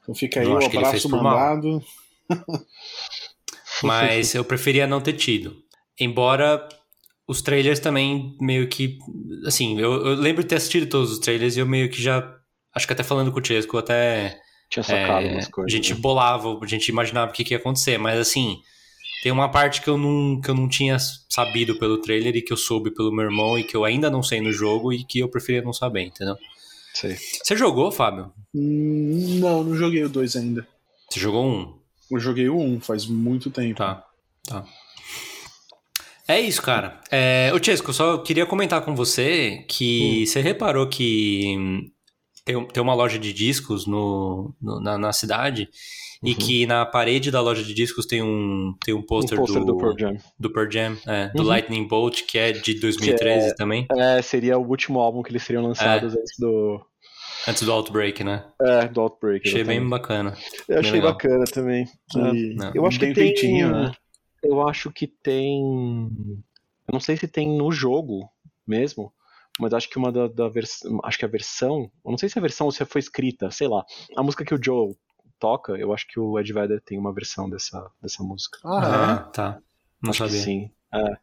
Então 0.02 0.14
fica 0.14 0.40
aí 0.40 0.46
o 0.46 0.64
abraço 0.64 1.08
mandado. 1.08 1.82
Mas 3.82 4.34
eu 4.34 4.44
preferia 4.44 4.86
não 4.86 5.00
ter 5.00 5.14
tido. 5.14 5.56
Embora 5.98 6.68
os 7.26 7.40
trailers 7.40 7.80
também 7.80 8.36
meio 8.40 8.68
que. 8.68 8.98
Assim, 9.46 9.78
eu, 9.78 10.06
eu 10.06 10.14
lembro 10.14 10.42
de 10.42 10.48
ter 10.48 10.56
assistido 10.56 10.88
todos 10.88 11.12
os 11.12 11.18
trailers 11.18 11.56
e 11.56 11.60
eu 11.60 11.66
meio 11.66 11.88
que 11.88 12.02
já. 12.02 12.36
Acho 12.74 12.86
que 12.86 12.92
até 12.92 13.02
falando 13.02 13.32
com 13.32 13.40
o 13.40 13.44
Chesco, 13.44 13.78
até 13.78 14.38
tinha 14.70 14.82
sacado 14.82 15.26
é, 15.26 15.32
umas 15.32 15.48
coisas. 15.48 15.72
A 15.72 15.76
gente 15.76 15.94
né? 15.94 16.00
bolava, 16.00 16.58
a 16.62 16.66
gente 16.66 16.88
imaginava 16.88 17.30
o 17.30 17.34
que, 17.34 17.44
que 17.44 17.54
ia 17.54 17.58
acontecer, 17.58 17.98
mas 17.98 18.18
assim, 18.18 18.60
tem 19.22 19.32
uma 19.32 19.50
parte 19.50 19.82
que 19.82 19.88
eu, 19.88 19.98
não, 19.98 20.40
que 20.40 20.48
eu 20.48 20.54
não 20.54 20.68
tinha 20.68 20.96
sabido 21.28 21.76
pelo 21.76 21.98
trailer 21.98 22.36
e 22.36 22.42
que 22.42 22.52
eu 22.52 22.56
soube 22.56 22.92
pelo 22.92 23.12
meu 23.12 23.24
irmão 23.24 23.58
e 23.58 23.64
que 23.64 23.76
eu 23.76 23.84
ainda 23.84 24.08
não 24.08 24.22
sei 24.22 24.40
no 24.40 24.52
jogo 24.52 24.92
e 24.92 25.04
que 25.04 25.18
eu 25.18 25.28
preferia 25.28 25.62
não 25.62 25.72
saber, 25.72 26.02
entendeu? 26.02 26.36
Sei. 26.94 27.16
Você 27.42 27.56
jogou, 27.56 27.90
Fábio? 27.90 28.32
Hum, 28.54 29.38
não, 29.40 29.64
não 29.64 29.76
joguei 29.76 30.04
o 30.04 30.08
2 30.08 30.36
ainda. 30.36 30.66
Você 31.08 31.18
jogou 31.18 31.44
um? 31.44 31.79
Eu 32.10 32.18
joguei 32.18 32.48
o 32.48 32.56
1 32.56 32.64
um, 32.64 32.80
faz 32.80 33.06
muito 33.06 33.50
tempo. 33.50 33.76
Tá, 33.76 34.04
tá. 34.46 34.64
É 36.26 36.40
isso, 36.40 36.62
cara. 36.62 37.00
É, 37.10 37.50
Chesco, 37.62 37.90
eu 37.90 37.94
só 37.94 38.18
queria 38.18 38.46
comentar 38.46 38.82
com 38.82 38.94
você 38.94 39.64
que 39.68 40.22
hum. 40.22 40.26
você 40.26 40.40
reparou 40.40 40.86
que 40.88 41.90
tem, 42.44 42.66
tem 42.66 42.82
uma 42.82 42.94
loja 42.94 43.18
de 43.18 43.32
discos 43.32 43.86
no, 43.86 44.54
no 44.60 44.80
na, 44.80 44.96
na, 44.96 45.12
cidade 45.12 45.68
uhum. 46.22 46.30
e 46.30 46.34
que 46.34 46.66
na 46.66 46.86
parede 46.86 47.30
da 47.30 47.40
loja 47.40 47.62
de 47.62 47.74
discos 47.74 48.06
tem 48.06 48.22
um, 48.22 48.74
tem 48.84 48.94
um 48.94 49.02
pôster 49.02 49.40
um 49.40 49.44
do, 49.44 49.64
do 49.64 49.76
Pearl 49.76 49.98
Jam, 49.98 50.16
do, 50.38 50.52
Pearl 50.52 50.70
Jam 50.70 50.96
é, 51.06 51.28
do 51.28 51.42
uhum. 51.42 51.48
Lightning 51.48 51.86
Bolt, 51.86 52.22
que 52.22 52.38
é 52.38 52.52
de 52.52 52.78
2013 52.78 53.48
é, 53.48 53.54
também. 53.54 53.86
É, 53.96 54.22
seria 54.22 54.58
o 54.58 54.66
último 54.66 55.00
álbum 55.00 55.22
que 55.22 55.30
eles 55.30 55.42
seriam 55.42 55.64
lançados 55.64 56.14
é. 56.14 56.18
antes 56.18 56.36
do... 56.38 56.80
Antes 57.48 57.62
do 57.62 57.72
Outbreak, 57.72 58.22
né? 58.22 58.44
É, 58.60 58.88
do 58.88 59.00
Outbreak. 59.00 59.48
Achei 59.48 59.64
bem 59.64 59.86
bacana. 59.88 60.36
Eu 60.68 60.80
achei 60.80 60.92
legal. 60.92 61.12
bacana 61.12 61.44
também. 61.44 61.84
É. 62.16 62.72
Eu 62.74 62.86
acho 62.86 62.98
que 62.98 63.06
tem... 63.06 63.14
Feitinho, 63.14 63.70
né? 63.70 63.92
Eu 64.42 64.66
acho 64.66 64.90
que 64.90 65.06
tem... 65.06 65.60
Eu 66.90 66.92
não 66.92 67.00
sei 67.00 67.16
se 67.16 67.28
tem 67.28 67.48
no 67.56 67.70
jogo 67.70 68.28
mesmo, 68.66 69.12
mas 69.60 69.72
acho 69.72 69.88
que 69.88 69.98
uma 69.98 70.10
da, 70.10 70.26
da 70.26 70.48
versão. 70.48 70.98
Acho 71.04 71.18
que 71.18 71.24
a 71.24 71.28
versão. 71.28 71.90
Eu 72.04 72.10
não 72.10 72.18
sei 72.18 72.28
se 72.28 72.38
a 72.38 72.42
versão 72.42 72.66
ou 72.66 72.72
se 72.72 72.84
foi 72.84 72.98
escrita, 72.98 73.50
sei 73.50 73.68
lá. 73.68 73.84
A 74.16 74.22
música 74.22 74.44
que 74.44 74.54
o 74.54 74.60
Joe 74.60 74.96
toca, 75.38 75.74
eu 75.74 75.92
acho 75.92 76.08
que 76.08 76.18
o 76.18 76.38
Ed 76.38 76.52
Vedder 76.52 76.80
tem 76.80 76.98
uma 76.98 77.12
versão 77.12 77.48
dessa, 77.48 77.90
dessa 78.02 78.22
música. 78.22 78.58
Ah, 78.64 79.26
é? 79.28 79.32
tá. 79.32 79.58
Não 80.02 80.10
acho 80.10 80.18
sabia. 80.18 80.38
Que 80.38 80.44
sim. 80.44 80.70
É. 80.92 81.16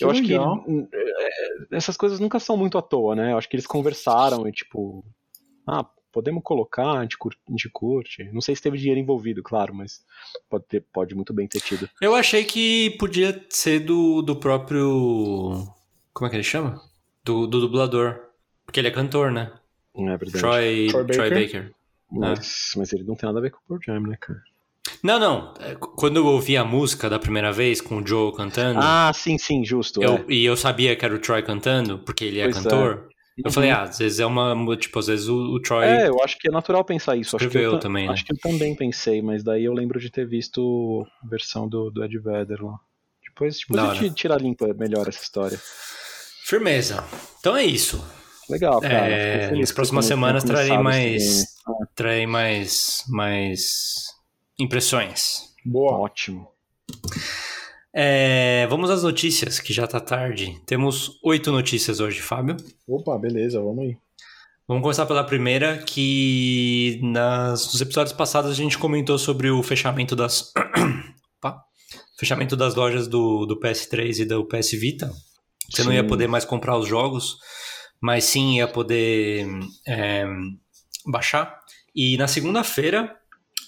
eu 0.00 0.10
acho 0.10 0.22
legal. 0.22 0.62
que 0.62 0.88
é, 0.92 1.76
essas 1.76 1.96
coisas 1.96 2.20
nunca 2.20 2.38
são 2.38 2.56
muito 2.56 2.76
à 2.76 2.82
toa, 2.82 3.14
né? 3.14 3.32
Eu 3.32 3.38
acho 3.38 3.48
que 3.48 3.56
eles 3.56 3.66
conversaram 3.66 4.46
e 4.48 4.52
tipo. 4.52 5.04
Ah, 5.66 5.84
podemos 6.12 6.42
colocar, 6.42 6.92
a 6.98 7.02
gente, 7.02 7.16
curte, 7.18 7.38
a 7.48 7.50
gente 7.50 7.68
curte. 7.70 8.24
Não 8.32 8.40
sei 8.40 8.54
se 8.54 8.62
teve 8.62 8.78
dinheiro 8.78 9.00
envolvido, 9.00 9.42
claro, 9.42 9.74
mas 9.74 10.04
pode, 10.48 10.64
ter, 10.66 10.84
pode 10.92 11.14
muito 11.14 11.32
bem 11.32 11.46
ter 11.48 11.60
tido. 11.60 11.88
Eu 12.00 12.14
achei 12.14 12.44
que 12.44 12.90
podia 12.98 13.44
ser 13.48 13.80
do, 13.80 14.22
do 14.22 14.36
próprio. 14.36 15.66
Como 16.12 16.26
é 16.26 16.30
que 16.30 16.36
ele 16.36 16.42
chama? 16.44 16.80
Do, 17.24 17.46
do 17.46 17.60
dublador. 17.60 18.20
Porque 18.64 18.78
ele 18.80 18.88
é 18.88 18.92
cantor, 18.92 19.30
né? 19.30 19.52
Não 19.94 20.12
é 20.12 20.16
verdade. 20.16 20.38
Troy, 20.40 20.86
Troy 20.88 21.04
Troy 21.06 21.30
Baker? 21.30 21.62
Baker. 21.62 21.74
Mas, 22.10 22.72
mas 22.76 22.92
ele 22.92 23.04
não 23.04 23.14
tem 23.16 23.26
nada 23.26 23.38
a 23.38 23.42
ver 23.42 23.50
com 23.50 23.58
o 23.58 23.62
Pearl 23.78 23.80
Jam, 23.98 24.06
né, 24.08 24.16
cara? 24.20 24.40
Não, 25.02 25.18
não. 25.18 25.54
É, 25.60 25.74
Quando 25.74 26.16
eu 26.18 26.26
ouvi 26.26 26.56
a 26.56 26.64
música 26.64 27.10
da 27.10 27.18
primeira 27.18 27.50
vez 27.52 27.80
com 27.80 27.98
o 27.98 28.06
Joe 28.06 28.32
cantando, 28.34 28.80
Ah, 28.82 29.10
sim, 29.14 29.36
sim, 29.38 29.64
justo. 29.64 30.02
eu- 30.02 30.14
é. 30.16 30.24
e 30.28 30.44
eu 30.44 30.56
sabia 30.56 30.94
que 30.94 31.04
era 31.04 31.14
o 31.14 31.18
Troy 31.18 31.42
cantando, 31.42 31.98
porque 31.98 32.24
ele 32.24 32.38
é 32.40 32.44
Pois 32.44 32.56
é. 32.56 32.60
Eu 33.36 33.44
Uhum. 33.46 33.50
falei, 33.52 33.70
ah, 33.70 33.82
às 33.82 33.98
vezes 33.98 34.20
é 34.20 34.26
uma. 34.26 34.76
Tipo, 34.76 34.98
às 34.98 35.06
vezes 35.08 35.28
o, 35.28 35.34
o 35.36 35.60
Troy. 35.60 35.84
É, 35.84 36.08
eu 36.08 36.22
acho 36.22 36.38
que 36.38 36.48
é 36.48 36.50
natural 36.52 36.84
pensar 36.84 37.16
isso. 37.16 37.36
Acho 37.36 37.48
que, 37.48 37.58
eu, 37.58 37.72
ta- 37.72 37.78
também, 37.78 38.06
né? 38.06 38.12
acho 38.12 38.24
que 38.24 38.32
eu 38.32 38.38
também 38.38 38.74
pensei, 38.76 39.20
mas 39.22 39.42
daí 39.42 39.64
eu 39.64 39.72
lembro 39.72 39.98
de 39.98 40.10
ter 40.10 40.26
visto 40.26 41.06
a 41.22 41.26
versão 41.28 41.68
do, 41.68 41.90
do 41.90 42.04
Ed 42.04 42.16
Vedder 42.18 42.62
lá. 42.64 42.78
Depois, 43.26 43.58
depois 43.58 43.82
Da 43.82 43.90
a 43.90 43.94
gente 43.94 44.04
hora. 44.06 44.14
tira 44.14 44.36
limpa 44.36 44.72
melhor 44.74 45.08
essa 45.08 45.22
história. 45.22 45.60
Firmeza. 46.44 47.02
Então 47.40 47.56
é 47.56 47.64
isso. 47.64 48.04
Legal, 48.48 48.80
cara. 48.80 48.94
É, 49.08 49.50
nas 49.56 49.72
próximas 49.72 50.04
semanas 50.04 50.44
trarei 50.44 50.76
mais, 50.78 51.22
game. 51.66 51.88
trarei 51.96 52.26
mais, 52.26 53.02
mais 53.08 54.04
impressões. 54.58 55.52
Boa. 55.64 55.98
Ótimo. 55.98 56.48
É, 57.96 58.66
vamos 58.66 58.90
às 58.90 59.04
notícias, 59.04 59.60
que 59.60 59.72
já 59.72 59.86
tá 59.86 60.00
tarde. 60.00 60.60
Temos 60.66 61.20
oito 61.22 61.52
notícias 61.52 62.00
hoje, 62.00 62.20
Fábio. 62.20 62.56
Opa, 62.88 63.16
beleza, 63.16 63.60
vamos 63.60 63.84
aí. 63.84 63.96
Vamos 64.66 64.82
começar 64.82 65.06
pela 65.06 65.22
primeira, 65.22 65.78
que 65.78 66.98
nas, 67.02 67.66
nos 67.66 67.80
episódios 67.80 68.12
passados 68.12 68.50
a 68.50 68.54
gente 68.54 68.78
comentou 68.78 69.16
sobre 69.16 69.48
o 69.48 69.62
fechamento 69.62 70.16
das. 70.16 70.52
Opa. 71.38 71.62
fechamento 72.18 72.56
das 72.56 72.74
lojas 72.74 73.06
do, 73.06 73.46
do 73.46 73.60
PS3 73.60 74.20
e 74.20 74.24
do 74.24 74.44
PS 74.44 74.72
Vita. 74.72 75.12
Você 75.70 75.84
não 75.84 75.92
ia 75.92 76.02
Sim. 76.02 76.08
poder 76.08 76.26
mais 76.26 76.44
comprar 76.44 76.76
os 76.76 76.88
jogos, 76.88 77.36
mas 78.00 78.24
sim 78.24 78.56
ia 78.56 78.66
poder 78.66 79.46
é, 79.86 80.26
baixar. 81.06 81.60
E 81.94 82.16
na 82.16 82.26
segunda-feira, 82.26 83.14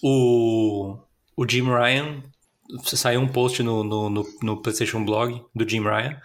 o, 0.03 0.99
o 1.37 1.49
Jim 1.49 1.65
Ryan. 1.65 2.23
Saiu 2.85 3.21
um 3.21 3.29
post 3.29 3.63
no, 3.63 3.83
no, 3.85 4.11
no, 4.11 4.27
no 4.43 4.63
PlayStation 4.63 5.05
Blog 5.05 5.43
do 5.55 5.69
Jim 5.69 5.83
Ryan 5.83 6.21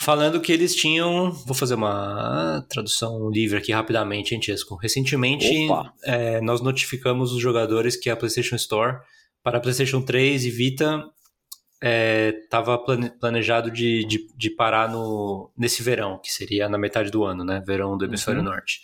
falando 0.00 0.40
que 0.40 0.52
eles 0.52 0.74
tinham. 0.74 1.32
Vou 1.32 1.54
fazer 1.54 1.74
uma 1.74 2.64
tradução 2.68 3.28
livre 3.30 3.58
aqui 3.58 3.72
rapidamente, 3.72 4.34
hein, 4.34 4.40
Chesco? 4.40 4.76
Recentemente, 4.76 5.46
é, 6.04 6.40
nós 6.40 6.60
notificamos 6.60 7.32
os 7.32 7.40
jogadores 7.40 7.96
que 7.96 8.08
a 8.08 8.16
PlayStation 8.16 8.56
Store 8.56 8.98
para 9.42 9.60
PlayStation 9.60 10.00
3 10.00 10.46
e 10.46 10.50
Vita 10.50 11.04
estava 12.44 12.76
planejado 13.20 13.70
de, 13.70 14.04
de, 14.04 14.26
de 14.36 14.50
parar 14.50 14.90
no, 14.90 15.50
nesse 15.56 15.82
verão, 15.82 16.18
que 16.22 16.32
seria 16.32 16.68
na 16.68 16.78
metade 16.78 17.10
do 17.10 17.24
ano, 17.24 17.44
né? 17.44 17.62
Verão 17.66 17.96
do 17.96 18.04
Hemisfério 18.04 18.40
Uhum. 18.40 18.46
Norte. 18.46 18.80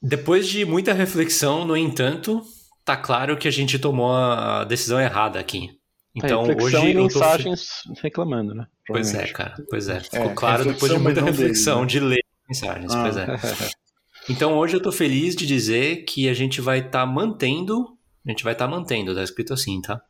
Depois 0.00 0.46
de 0.46 0.64
muita 0.64 0.92
reflexão, 0.92 1.64
no 1.64 1.76
entanto, 1.76 2.42
tá 2.84 2.96
claro 2.96 3.36
que 3.36 3.48
a 3.48 3.50
gente 3.50 3.78
tomou 3.78 4.12
a 4.14 4.64
decisão 4.64 5.00
errada 5.00 5.38
aqui. 5.38 5.70
Então, 6.14 6.44
é, 6.46 6.62
hoje 6.62 6.76
e 6.76 6.92
eu 6.92 6.94
tô 6.94 7.02
mensagens 7.02 7.68
reclamando, 8.00 8.54
né? 8.54 8.66
Pois 8.86 9.12
é, 9.14 9.26
cara. 9.28 9.54
Pois 9.68 9.88
é. 9.88 9.98
Ficou 10.00 10.30
É, 10.30 10.34
claro 10.34 10.64
depois 10.64 10.92
de 10.92 10.98
muita 10.98 11.22
reflexão 11.22 11.78
deles, 11.78 11.92
de 11.92 12.00
ler 12.00 12.24
mensagens. 12.48 12.92
Ah. 12.94 13.02
Pois 13.02 13.16
é. 13.16 13.26
Então 14.30 14.56
hoje 14.56 14.74
eu 14.74 14.80
tô 14.82 14.90
feliz 14.90 15.36
de 15.36 15.46
dizer 15.46 16.04
que 16.04 16.30
a 16.30 16.32
gente 16.34 16.58
vai 16.62 16.78
estar 16.78 17.04
mantendo. 17.04 17.84
A 18.26 18.30
gente 18.30 18.42
vai 18.42 18.54
estar 18.54 18.66
mantendo, 18.66 19.14
tá 19.14 19.22
escrito 19.22 19.52
assim, 19.52 19.82
tá? 19.82 20.00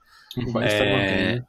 Vai 0.53 0.67
estar 0.69 0.85
É, 0.85 0.93
mantendo. 1.33 1.47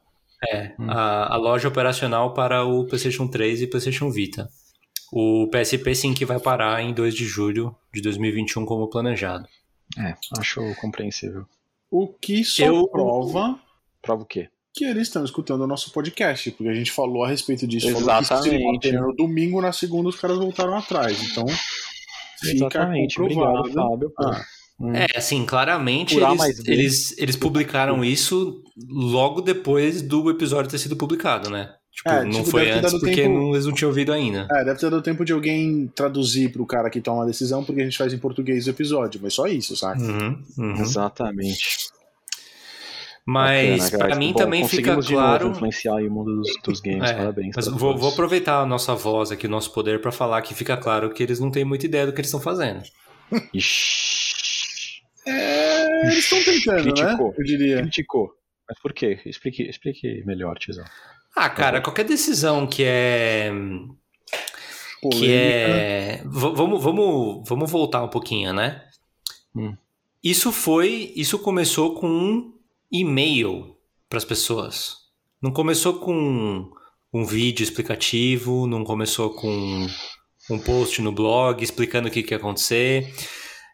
É, 0.51 0.75
Hum. 0.79 0.89
a, 0.89 1.33
a 1.33 1.37
loja 1.37 1.67
operacional 1.67 2.33
para 2.33 2.63
o 2.63 2.85
PlayStation 2.87 3.27
3 3.27 3.61
e 3.61 3.67
PlayStation 3.67 4.09
Vita. 4.09 4.49
O 5.11 5.47
PSP 5.51 5.93
sim 5.93 6.13
que 6.13 6.25
vai 6.25 6.39
parar 6.39 6.81
em 6.81 6.91
2 6.93 7.13
de 7.13 7.25
julho 7.25 7.75
de 7.93 8.01
2021 8.01 8.65
como 8.65 8.89
planejado. 8.89 9.47
É, 9.97 10.13
acho 10.39 10.61
compreensível. 10.81 11.45
O 11.89 12.07
que 12.07 12.43
só 12.43 12.63
Eu- 12.65 12.87
prova 12.87 13.59
Prova 14.01 14.23
o 14.23 14.25
quê? 14.25 14.49
que 14.73 14.83
eles 14.83 15.03
estão 15.07 15.23
escutando 15.23 15.61
o 15.61 15.67
nosso 15.67 15.91
podcast, 15.91 16.51
porque 16.51 16.67
a 16.69 16.73
gente 16.75 16.91
falou 16.91 17.23
a 17.23 17.29
respeito 17.29 17.65
disso. 17.65 17.87
Falou 17.93 18.03
que 18.03 18.23
Exatamente. 18.23 18.91
no 18.91 19.13
domingo, 19.15 19.61
na 19.61 19.71
segunda 19.71 20.09
os 20.09 20.17
caras 20.19 20.37
voltaram 20.37 20.75
atrás. 20.75 21.17
Então, 21.31 21.45
fica 22.41 22.55
Exatamente. 22.55 23.15
comprovado. 23.15 23.59
Obrigado, 23.59 23.89
Fábio. 23.89 24.11
por- 24.15 24.33
Ah, 24.35 24.45
Hum. 24.77 24.93
É, 24.93 25.07
assim, 25.15 25.45
claramente 25.45 26.17
eles, 26.19 26.67
eles, 26.67 27.17
eles 27.17 27.35
publicaram 27.37 28.03
isso 28.03 28.61
logo 28.89 29.39
depois 29.39 30.01
do 30.01 30.29
episódio 30.29 30.69
ter 30.69 30.77
sido 30.77 30.97
publicado, 30.97 31.49
né? 31.49 31.73
Tipo, 31.95 32.09
É, 32.09 32.23
não 32.25 32.31
tipo, 32.31 32.45
foi 32.45 32.61
deve 32.65 32.71
ter 32.73 32.77
antes 32.79 32.91
dado 32.91 32.99
porque 33.01 33.15
tempo- 33.21 33.33
não- 33.39 33.53
eles 33.53 33.65
não 33.65 33.73
tinham 33.73 33.89
ouvido 33.89 34.11
ainda. 34.11 34.47
É, 34.51 34.65
deve 34.65 34.79
ter 34.79 34.89
dado 34.89 35.01
tempo 35.01 35.23
de 35.23 35.31
alguém 35.33 35.87
traduzir 35.95 36.51
pro 36.51 36.65
cara 36.65 36.89
que 36.89 36.99
toma 36.99 37.23
a 37.23 37.25
decisão, 37.25 37.63
porque 37.63 37.81
a 37.81 37.85
gente 37.85 37.97
faz 37.97 38.11
em 38.13 38.17
português 38.17 38.67
o 38.67 38.69
episódio, 38.69 39.19
mas 39.23 39.33
só 39.33 39.47
isso, 39.47 39.75
saca? 39.77 39.99
Uhum, 40.01 40.43
uhum. 40.57 40.81
Exatamente. 40.81 41.87
Mas 43.27 43.89
guys. 43.89 44.17
mim 44.19 44.33
Bom, 44.33 44.37
também 44.39 44.67
fica 44.67 45.01
claro. 45.01 45.47
influenciar 45.49 45.95
aí 45.95 46.07
o 46.07 46.11
mundo 46.11 46.35
dos, 46.35 46.49
dos 46.63 46.79
games. 46.79 47.09
É, 47.09 47.13
Parabéns. 47.15 47.55
Mas 47.55 47.67
vou, 47.69 47.97
vou 47.97 48.09
aproveitar 48.11 48.59
a 48.59 48.65
nossa 48.67 48.93
voz 48.93 49.31
aqui, 49.31 49.47
o 49.47 49.49
nosso 49.49 49.71
poder, 49.73 49.99
pra 49.99 50.11
falar 50.11 50.41
que 50.43 50.53
fica 50.53 50.77
claro 50.77 51.09
que 51.11 51.23
eles 51.23 51.39
não 51.39 51.49
têm 51.49 51.65
muita 51.65 51.85
ideia 51.87 52.05
do 52.05 52.13
que 52.13 52.19
eles 52.21 52.27
estão 52.27 52.39
fazendo. 52.41 52.83
Ixi, 53.51 55.01
É, 55.25 56.03
eles 56.03 56.19
estão 56.19 56.43
tentando, 56.43 56.85
né? 56.85 56.91
Criticou. 56.93 57.33
Eu 57.35 57.43
diria. 57.43 57.77
criticou. 57.81 58.29
Mas 58.69 58.79
por 58.79 58.93
quê? 58.93 59.19
Explique, 59.25 59.63
explique 59.63 60.23
melhor, 60.25 60.55
Tizão. 60.59 60.85
Ah, 61.35 61.49
cara, 61.49 61.81
qualquer 61.81 62.05
decisão 62.05 62.65
que 62.65 62.83
é. 62.85 63.51
Que 65.01 65.09
Polêmica. 65.09 65.27
é. 65.29 66.17
v- 66.25 66.53
vamos, 66.55 66.81
vamos, 66.83 67.47
vamos 67.47 67.69
voltar 67.71 68.03
um 68.03 68.07
pouquinho, 68.09 68.53
né? 68.53 68.81
Hum. 69.55 69.75
Isso 70.23 70.51
foi. 70.51 71.11
Isso 71.15 71.37
começou 71.39 71.95
com 71.95 72.07
um 72.07 72.53
e-mail 72.91 73.75
para 74.09 74.17
as 74.17 74.25
pessoas. 74.25 74.95
Não 75.41 75.51
começou 75.51 75.99
com 75.99 76.71
um 77.13 77.25
vídeo 77.25 77.63
explicativo, 77.63 78.65
não 78.65 78.83
começou 78.83 79.29
com 79.31 79.85
um 80.49 80.59
post 80.59 81.01
no 81.01 81.11
blog 81.11 81.63
explicando 81.63 82.07
o 82.07 82.11
que, 82.11 82.23
que 82.23 82.33
ia 82.33 82.37
acontecer. 82.37 83.13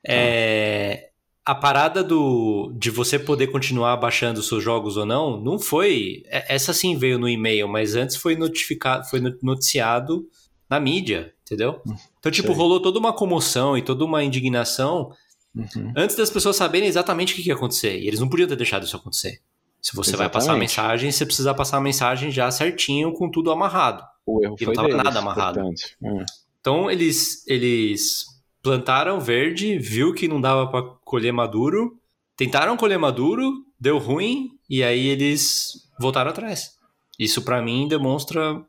É, 0.06 1.11
a 1.52 1.56
parada 1.56 2.04
do, 2.04 2.72
de 2.78 2.90
você 2.90 3.20
poder 3.20 3.48
continuar 3.48 3.98
baixando 3.98 4.42
seus 4.42 4.64
jogos 4.64 4.96
ou 4.98 5.06
não, 5.06 5.40
não 5.40 5.60
foi. 5.60 6.24
é- 6.28 6.56
Essa 6.56 6.74
sim 6.74 6.96
veio 6.98 7.20
no 7.20 7.28
e-mail, 7.28 7.68
mas 7.68 7.96
antes 7.96 8.16
foi 8.16 8.36
notificado, 8.36 9.06
foi 9.10 9.20
no- 9.20 9.38
noticiado 9.44 10.26
na 10.70 10.80
mídia, 10.80 11.34
entendeu? 11.46 11.82
Então, 12.20 12.32
tipo, 12.32 12.48
sei. 12.50 12.56
rolou 12.56 12.80
toda 12.80 12.98
uma 12.98 13.12
comoção 13.14 13.78
e 13.78 13.82
toda 13.82 14.06
uma 14.06 14.24
indignação 14.24 15.12
Uhum. 15.54 15.92
antes 15.98 16.16
das 16.16 16.30
pessoas 16.30 16.56
saberem 16.56 16.88
exatamente 16.88 17.34
o 17.34 17.36
que, 17.36 17.46
ia 17.48 17.54
acontecer. 17.54 18.00
E 18.00 18.08
eles 18.08 18.20
não 18.22 18.30
podiam 18.30 18.48
ter 18.48 18.56
deixado 18.56 18.84
isso 18.86 18.96
acontecer. 18.96 19.42
Se 19.82 19.94
você 19.96 20.16
vai 20.16 20.30
passar 20.30 20.54
a 20.54 20.56
Exatamente. 20.56 20.70
mensagem, 20.70 21.12
você 21.12 21.26
precisa 21.26 21.54
passar 21.54 21.78
a 21.78 21.82
mensagem 21.82 22.32
já 22.32 22.50
certinho, 22.52 23.12
com 23.14 23.30
tudo 23.30 23.52
amarrado. 23.52 24.02
O 24.26 24.42
erro 24.42 24.56
E 24.58 24.66
não 24.66 24.66
foi 24.68 24.76
tava 24.76 24.88
deles, 24.88 25.04
nada 25.04 25.20
amarrado. 25.20 25.60
Hum. 26.02 26.24
Então 26.62 26.90
eles, 26.90 27.46
eles 27.48 28.26
plantaram 28.62 29.20
verde, 29.20 29.78
viu 29.80 30.14
que 30.14 30.28
não 30.28 30.40
dava 30.40 30.68
pra 30.68 30.82
colher 31.04 31.32
maduro, 31.34 31.98
tentaram 32.36 32.78
colher 32.78 32.98
maduro, 33.00 33.52
deu 33.80 33.98
ruim, 33.98 34.52
e 34.70 34.84
aí 34.84 35.08
eles 35.08 35.88
voltaram 36.00 36.30
atrás. 36.32 36.76
Isso 37.20 37.42
pra 37.44 37.62
mim 37.62 37.88
demonstra 37.88 38.64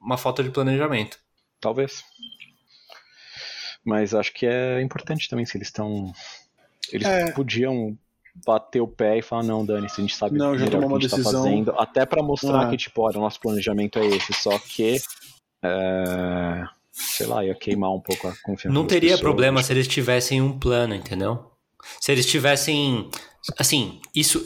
uma 0.00 0.16
falta 0.16 0.42
de 0.42 0.50
planejamento. 0.50 1.18
Talvez. 1.60 2.02
Mas 3.84 4.14
acho 4.14 4.32
que 4.32 4.46
é 4.46 4.80
importante 4.80 5.28
também 5.28 5.44
se 5.44 5.56
eles 5.56 5.68
estão. 5.68 6.12
Eles 6.92 7.06
É. 7.06 7.30
podiam 7.32 7.96
bater 8.46 8.80
o 8.80 8.88
pé 8.88 9.18
e 9.18 9.22
falar, 9.22 9.42
não, 9.42 9.64
Dani, 9.64 9.88
se 9.88 10.00
a 10.00 10.04
gente 10.04 10.14
sabe 10.16 10.38
Não, 10.38 10.56
já 10.56 10.66
tomou 10.70 10.96
o 10.96 10.98
que 10.98 11.06
a 11.06 11.08
gente 11.08 11.14
uma 11.14 11.16
tá 11.16 11.16
decisão. 11.16 11.42
fazendo. 11.44 11.74
Até 11.78 12.06
pra 12.06 12.22
mostrar 12.22 12.66
Ah. 12.66 12.70
que, 12.70 12.76
tipo, 12.76 13.02
olha, 13.02 13.18
o 13.18 13.20
nosso 13.20 13.40
planejamento 13.40 13.98
é 13.98 14.06
esse, 14.06 14.32
só 14.32 14.58
que. 14.58 14.96
é, 15.64 16.64
sei 16.92 17.26
lá, 17.26 17.44
ia 17.44 17.54
queimar 17.54 17.90
um 17.92 18.00
pouco 18.00 18.28
a 18.28 18.34
confiança. 18.42 18.72
Não 18.74 18.86
teria 18.86 19.12
pessoas. 19.12 19.22
problema 19.22 19.62
se 19.62 19.72
eles 19.72 19.88
tivessem 19.88 20.42
um 20.42 20.58
plano, 20.58 20.94
entendeu? 20.94 21.50
Se 22.00 22.12
eles 22.12 22.26
tivessem. 22.26 23.08
Assim, 23.58 24.00
isso, 24.14 24.44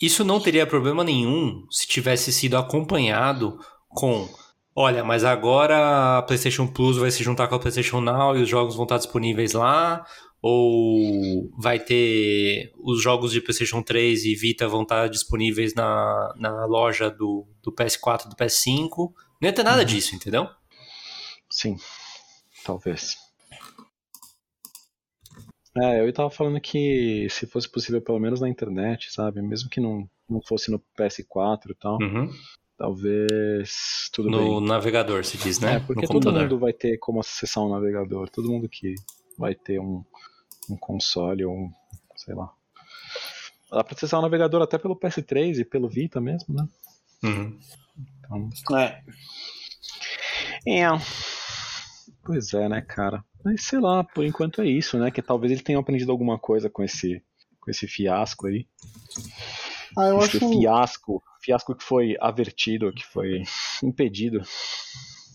isso 0.00 0.22
não 0.22 0.38
teria 0.38 0.66
problema 0.66 1.02
nenhum 1.02 1.66
se 1.70 1.88
tivesse 1.88 2.32
sido 2.32 2.56
acompanhado 2.56 3.58
com. 3.88 4.28
olha, 4.76 5.02
mas 5.02 5.24
agora 5.24 6.18
a 6.18 6.22
PlayStation 6.22 6.66
Plus 6.66 6.98
vai 6.98 7.10
se 7.10 7.24
juntar 7.24 7.48
com 7.48 7.54
a 7.54 7.58
PlayStation 7.58 8.00
Now 8.00 8.36
e 8.36 8.42
os 8.42 8.48
jogos 8.48 8.76
vão 8.76 8.84
estar 8.84 8.98
disponíveis 8.98 9.52
lá? 9.52 10.04
Ou 10.42 11.50
vai 11.58 11.78
ter 11.78 12.72
os 12.82 13.02
jogos 13.02 13.32
de 13.32 13.42
PlayStation 13.42 13.82
3 13.82 14.24
e 14.24 14.34
Vita 14.34 14.66
vão 14.68 14.82
estar 14.82 15.08
disponíveis 15.08 15.74
na, 15.74 16.34
na 16.38 16.64
loja 16.64 17.10
do, 17.10 17.46
do 17.62 17.72
PS4 17.72 18.28
do 18.28 18.36
PS5? 18.36 19.12
Não 19.40 19.48
ia 19.48 19.52
ter 19.52 19.62
nada 19.62 19.80
uhum. 19.80 19.84
disso, 19.84 20.14
entendeu? 20.14 20.48
Sim, 21.60 21.76
talvez. 22.64 23.18
É, 25.76 26.00
eu 26.00 26.10
tava 26.10 26.30
falando 26.30 26.58
que 26.58 27.28
se 27.28 27.46
fosse 27.46 27.68
possível, 27.68 28.00
pelo 28.00 28.18
menos 28.18 28.40
na 28.40 28.48
internet, 28.48 29.12
sabe? 29.12 29.42
Mesmo 29.42 29.68
que 29.68 29.78
não, 29.78 30.08
não 30.26 30.40
fosse 30.40 30.70
no 30.70 30.82
PS4 30.98 31.70
e 31.70 31.74
tal, 31.74 31.98
uhum. 32.00 32.32
talvez 32.78 34.08
tudo 34.10 34.30
no 34.30 34.38
bem. 34.38 34.48
No 34.48 34.60
navegador, 34.62 35.22
se 35.22 35.36
diz, 35.36 35.60
né? 35.60 35.74
É, 35.74 35.80
porque 35.80 36.06
todo 36.06 36.32
mundo 36.32 36.58
vai 36.58 36.72
ter 36.72 36.96
como 36.96 37.20
acessar 37.20 37.62
um 37.62 37.68
navegador. 37.68 38.30
Todo 38.30 38.50
mundo 38.50 38.66
que 38.66 38.94
vai 39.36 39.54
ter 39.54 39.78
um, 39.78 40.02
um 40.70 40.78
console 40.78 41.44
ou 41.44 41.54
um, 41.54 41.70
sei 42.16 42.34
lá. 42.34 42.50
Dá 43.70 43.84
pra 43.84 43.94
acessar 43.94 44.18
o 44.18 44.22
navegador 44.22 44.62
até 44.62 44.78
pelo 44.78 44.98
PS3 44.98 45.58
e 45.58 45.64
pelo 45.66 45.90
Vita 45.90 46.22
mesmo, 46.22 46.54
né? 46.54 46.66
Uhum. 47.22 47.60
Então, 48.18 48.78
é. 48.78 49.02
É. 50.66 50.88
Pois 52.24 52.52
é, 52.54 52.68
né, 52.68 52.80
cara? 52.80 53.24
Mas 53.44 53.62
sei 53.62 53.80
lá, 53.80 54.04
por 54.04 54.24
enquanto 54.24 54.60
é 54.60 54.66
isso, 54.66 54.98
né? 54.98 55.10
Que 55.10 55.22
talvez 55.22 55.52
ele 55.52 55.62
tenha 55.62 55.78
aprendido 55.78 56.12
alguma 56.12 56.38
coisa 56.38 56.68
com 56.68 56.82
esse, 56.82 57.22
com 57.60 57.70
esse 57.70 57.86
fiasco 57.86 58.46
aí. 58.46 58.66
Ah, 59.96 60.08
eu 60.08 60.18
esse 60.18 60.36
acho. 60.36 60.48
Fiasco, 60.50 61.22
fiasco 61.42 61.74
que 61.74 61.84
foi 61.84 62.16
avertido, 62.20 62.92
que 62.92 63.04
foi 63.04 63.42
impedido. 63.82 64.42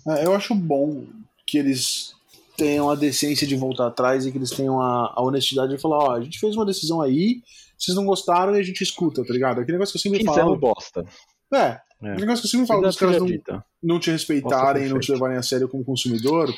É, 0.07 0.26
eu 0.26 0.36
acho 0.36 0.53
bom 0.53 1.05
que 1.45 1.57
eles 1.57 2.15
tenham 2.55 2.89
a 2.89 2.95
decência 2.95 3.45
de 3.45 3.55
voltar 3.55 3.88
atrás 3.88 4.26
e 4.26 4.32
que 4.32 4.38
eles 4.38 4.51
tenham 4.51 4.80
a, 4.82 5.13
a 5.15 5.21
honestidade 5.21 5.76
de 5.76 5.82
falar: 5.82 5.97
ó, 5.97 6.11
a 6.11 6.21
gente 6.21 6.39
fez 6.39 6.55
uma 6.55 6.65
decisão 6.65 7.01
aí, 7.01 7.41
vocês 7.78 7.95
não 7.95 8.05
gostaram 8.05 8.55
e 8.55 8.59
a 8.59 8.63
gente 8.63 8.82
escuta, 8.84 9.26
tá 9.26 9.34
ligado? 9.34 9.59
Aquele 9.59 9.73
negócio 9.73 9.93
que 9.93 9.97
eu 9.97 10.11
sempre 10.11 10.23
falo. 10.23 10.57
bosta. 10.57 11.05
É, 11.53 11.80
é. 12.02 12.14
O 12.14 12.20
negócio 12.20 12.41
que 12.41 12.48
eu 12.48 12.52
sempre 12.52 12.68
falo 12.68 12.82
dos 12.82 12.96
caras 12.96 13.18
não, 13.20 13.64
não 13.82 14.00
te 14.00 14.12
respeitarem, 14.12 14.89
não 14.89 15.00
te 15.00 15.12
levarem 15.12 15.38
a 15.38 15.43
sério 15.43 15.68
como 15.70 15.84
consumidor, 15.84 16.54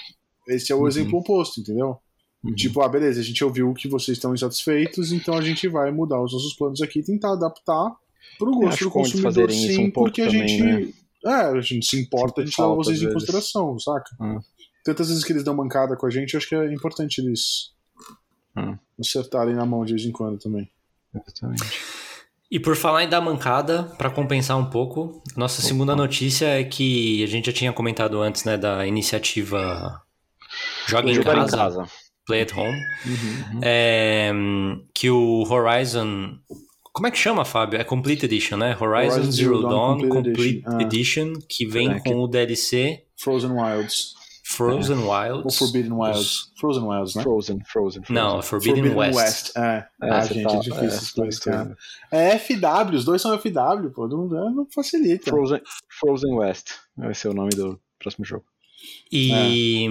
esse 0.47 0.71
é 0.71 0.75
o 0.75 0.79
uhum. 0.79 0.87
exemplo 0.87 1.19
oposto, 1.19 1.59
entendeu? 1.59 1.97
Uhum. 2.43 2.55
Tipo, 2.55 2.81
ah, 2.81 2.89
beleza, 2.89 3.19
a 3.19 3.23
gente 3.23 3.43
ouviu 3.43 3.73
que 3.73 3.87
vocês 3.87 4.17
estão 4.17 4.33
insatisfeitos, 4.33 5.11
então 5.11 5.35
a 5.35 5.41
gente 5.41 5.67
vai 5.67 5.91
mudar 5.91 6.21
os 6.21 6.33
nossos 6.33 6.53
planos 6.53 6.81
aqui 6.81 6.99
e 6.99 7.03
tentar 7.03 7.33
adaptar 7.33 7.95
pro 8.37 8.51
gosto 8.51 8.85
do 8.85 8.91
consumidor, 8.91 9.51
sim, 9.51 9.87
um 9.87 9.91
porque 9.91 10.21
a 10.21 10.25
também, 10.25 10.47
gente. 10.47 10.63
Né? 10.63 10.93
É, 11.25 11.31
a 11.31 11.61
gente 11.61 11.85
se 11.85 11.99
importa, 11.99 12.41
a 12.41 12.45
gente 12.45 12.59
leva 12.59 12.75
vocês 12.75 13.01
em 13.01 13.11
consideração, 13.11 13.77
saca? 13.79 14.15
Uhum. 14.19 14.39
Tantas 14.83 15.09
vezes 15.09 15.23
que 15.23 15.33
eles 15.33 15.43
dão 15.43 15.55
mancada 15.55 15.97
com 15.97 16.05
a 16.05 16.09
gente, 16.09 16.33
eu 16.33 16.37
acho 16.37 16.47
que 16.47 16.55
é 16.55 16.73
importante 16.73 17.19
eles 17.19 17.73
uhum. 18.55 18.77
acertarem 18.99 19.55
na 19.55 19.65
mão 19.65 19.83
de 19.83 19.93
vez 19.93 20.05
em 20.05 20.11
quando 20.11 20.37
também. 20.37 20.69
Exatamente. 21.13 21.96
E 22.49 22.59
por 22.59 22.75
falar 22.75 23.03
em 23.03 23.09
dar 23.09 23.19
mancada, 23.19 23.83
para 23.97 24.09
compensar 24.09 24.57
um 24.57 24.69
pouco, 24.69 25.21
nossa 25.35 25.59
Opa. 25.59 25.67
segunda 25.67 25.95
notícia 25.95 26.45
é 26.45 26.63
que 26.63 27.23
a 27.23 27.27
gente 27.27 27.47
já 27.47 27.53
tinha 27.53 27.73
comentado 27.73 28.21
antes, 28.21 28.45
né, 28.45 28.57
da 28.57 28.87
iniciativa 28.87 30.01
Joga 30.87 31.11
em 31.11 31.21
casa, 31.21 31.55
em 31.55 31.59
casa, 31.59 31.85
Play 32.25 32.41
at 32.43 32.53
Home, 32.53 32.77
uhum, 33.05 33.53
uhum. 33.53 33.59
É, 33.61 34.31
que 34.93 35.09
o 35.09 35.43
Horizon 35.49 36.39
como 36.97 37.05
é 37.05 37.11
que 37.11 37.17
chama, 37.19 37.45
Fábio? 37.45 37.79
É 37.79 37.83
Complete 37.83 38.25
Edition, 38.25 38.57
né? 38.57 38.75
Horizon, 38.81 39.17
Horizon 39.17 39.31
Zero, 39.31 39.61
Dawn, 39.61 39.69
Dawn 39.69 40.09
Complete, 40.09 40.63
Complete 40.63 40.83
Edition, 40.83 41.27
Edition 41.27 41.33
ah. 41.37 41.45
que 41.47 41.65
vem 41.67 41.91
é, 41.91 41.99
com 41.99 42.01
que... 42.01 42.13
o 42.15 42.27
DLC 42.27 43.03
Frozen 43.15 43.51
Wilds. 43.51 44.16
Frozen 44.49 44.97
é. 44.97 45.05
Wilds. 45.05 45.45
Ou 45.45 45.51
Forbidden 45.51 45.91
Wilds. 45.91 46.51
Frozen 46.57 46.83
Wilds, 46.83 47.15
né? 47.15 47.23
Frozen, 47.23 47.59
Frozen. 47.65 48.03
Frozen. 48.03 48.15
Não, 48.15 48.41
Forbidden, 48.41 48.75
Forbidden 48.75 48.97
West. 48.97 49.17
West. 49.17 49.57
É, 49.57 49.87
é 50.01 50.09
ah, 50.09 50.21
gente, 50.21 50.43
tá, 50.43 50.55
é 50.55 50.59
difícil 50.59 51.23
é, 51.25 51.29
cara. 51.43 51.77
É 52.11 52.39
FW, 52.39 52.95
os 52.95 53.03
dois 53.03 53.21
são 53.21 53.37
FW, 53.37 53.89
pô, 53.93 54.07
não, 54.07 54.27
não 54.27 54.67
facilita. 54.73 55.29
Frozen, 55.29 55.61
Frozen 55.99 56.33
West 56.35 56.71
vai 56.95 57.13
ser 57.13 57.27
o 57.27 57.33
nome 57.33 57.49
do 57.49 57.77
próximo 57.99 58.23
jogo. 58.23 58.45
E 59.11 59.31
é. 59.33 59.89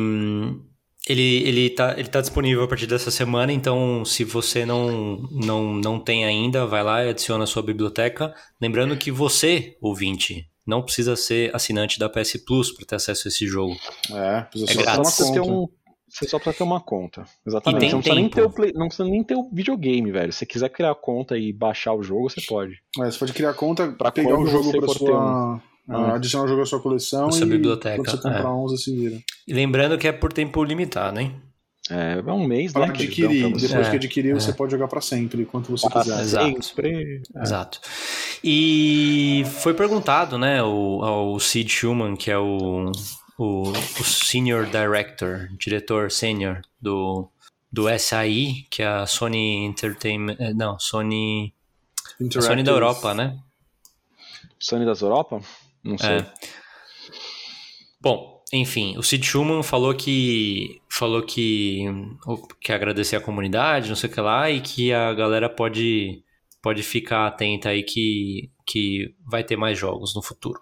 Ele, 1.09 1.49
ele, 1.49 1.71
tá, 1.71 1.95
ele 1.97 2.09
tá 2.09 2.21
disponível 2.21 2.65
a 2.65 2.69
partir 2.69 2.87
dessa 2.87 3.11
semana, 3.11 3.53
então 3.53 4.05
se 4.05 4.25
você 4.25 4.67
não, 4.67 5.17
não, 5.31 5.75
não 5.75 6.01
tem 6.01 6.25
ainda, 6.25 6.67
vai 6.67 6.83
lá 6.83 7.05
e 7.05 7.11
adiciona 7.11 7.45
a 7.45 7.47
sua 7.47 7.63
biblioteca. 7.63 8.35
Lembrando 8.61 8.97
que 8.97 9.11
você, 9.11 9.77
ouvinte, 9.81 10.49
não 10.67 10.83
precisa 10.83 11.15
ser 11.15 11.55
assinante 11.55 11.99
da 11.99 12.09
PS 12.09 12.45
Plus 12.45 12.73
para 12.73 12.85
ter 12.85 12.97
acesso 12.97 13.27
a 13.27 13.31
esse 13.31 13.47
jogo. 13.47 13.77
É, 14.13 14.41
precisa 14.43 14.73
é 14.73 14.83
grátis. 14.83 15.17
Ter 15.31 15.41
um, 15.41 15.69
você 16.09 16.29
só 16.29 16.39
precisa 16.39 16.59
ter 16.59 16.65
uma 16.65 16.81
conta. 16.81 17.25
Exatamente. 17.47 17.81
Tem 17.81 17.91
não, 17.93 18.01
precisa 18.01 18.21
nem 18.21 18.29
ter 18.29 18.43
o 18.43 18.51
play, 18.51 18.73
não 18.75 18.87
precisa 18.89 19.09
nem 19.09 19.23
ter 19.23 19.35
o 19.37 19.51
videogame, 19.53 20.11
velho. 20.11 20.33
Se 20.33 20.41
você 20.41 20.47
quiser 20.47 20.71
criar 20.71 20.95
conta 20.95 21.37
e 21.37 21.53
baixar 21.53 21.95
o 21.95 22.03
jogo, 22.03 22.31
você 22.31 22.41
pode. 22.41 22.75
É, 23.01 23.05
você 23.11 23.19
pode 23.19 23.33
criar 23.33 23.55
conta 23.55 23.93
para 23.93 24.11
pegar 24.11 24.39
o 24.39 24.47
jogo 24.47 24.73
para 24.73 24.89
sua. 24.89 25.55
Um... 25.55 25.61
Ah, 25.89 26.15
adicionar 26.15 26.47
o 26.47 26.49
jogo 26.49 26.63
à 26.63 26.67
sua 26.67 26.81
coleção 26.81 27.29
e 27.31 27.45
biblioteca. 27.45 27.97
quando 27.97 28.11
você 28.11 28.17
comprar 28.17 28.43
é. 28.43 28.53
uns, 28.53 28.73
você 28.73 28.93
vira. 28.93 29.23
E 29.47 29.53
lembrando 29.53 29.97
que 29.97 30.09
é 30.09 30.13
por 30.13 30.33
tempo 30.33 30.65
limitado, 30.65 31.21
hein? 31.21 31.41
É, 31.89 32.19
é 32.19 32.33
um 32.33 32.45
mês, 32.45 32.73
pra 32.73 32.87
né? 32.87 32.89
Adquirir. 32.89 33.53
Depois 33.53 33.73
é, 33.73 33.91
que 33.91 33.97
adquirir, 33.97 34.33
é. 34.33 34.35
você 34.35 34.53
pode 34.53 34.73
jogar 34.73 34.89
para 34.89 35.01
sempre, 35.01 35.45
quanto 35.45 35.71
você 35.71 35.87
ah, 35.87 35.91
quiser. 36.01 36.21
Exato. 36.21 36.63
Sempre. 36.63 37.23
É. 37.35 37.43
Exato. 37.43 37.81
E 38.43 39.45
foi 39.61 39.75
perguntado, 39.75 40.37
né, 40.37 40.63
o, 40.63 41.03
ao 41.05 41.39
Sid 41.39 41.71
Schumann, 41.71 42.17
que 42.17 42.31
é 42.31 42.39
o, 42.39 42.91
o, 43.39 43.71
o 43.71 44.05
Senior 44.05 44.67
Director, 44.67 45.49
diretor 45.57 46.11
senior 46.11 46.61
do, 46.81 47.29
do 47.73 47.87
SAI, 47.99 48.67
que 48.69 48.83
é 48.83 48.89
a 48.89 49.07
Sony 49.07 49.65
Entertainment. 49.65 50.37
Eh, 50.41 50.55
não, 50.55 50.79
Sony. 50.81 51.55
A 52.37 52.41
Sony 52.41 52.65
da 52.65 52.73
Europa, 52.73 53.15
né? 53.15 53.39
Sony 54.59 54.85
das 54.85 55.03
Europa? 55.03 55.41
Não 55.87 55.97
sei. 55.97 56.17
É. 56.17 56.33
Bom, 58.01 58.43
enfim, 58.53 58.97
o 58.97 59.03
Sid 59.03 59.25
Schumann 59.25 59.63
falou 59.63 59.95
que 59.95 60.81
falou 60.89 61.23
que 61.23 61.85
que 62.61 62.73
agradecer 62.73 63.17
a 63.17 63.21
comunidade, 63.21 63.89
não 63.89 63.97
sei 63.97 64.09
o 64.09 64.13
que 64.13 64.21
lá, 64.21 64.51
e 64.51 64.61
que 64.61 64.93
a 64.93 65.13
galera 65.15 65.49
pode 65.49 66.23
pode 66.63 66.83
ficar 66.83 67.27
atenta 67.27 67.71
aí 67.71 67.83
que 67.83 68.51
que 68.65 69.15
vai 69.25 69.43
ter 69.43 69.57
mais 69.57 69.79
jogos 69.79 70.15
no 70.15 70.23
futuro. 70.23 70.61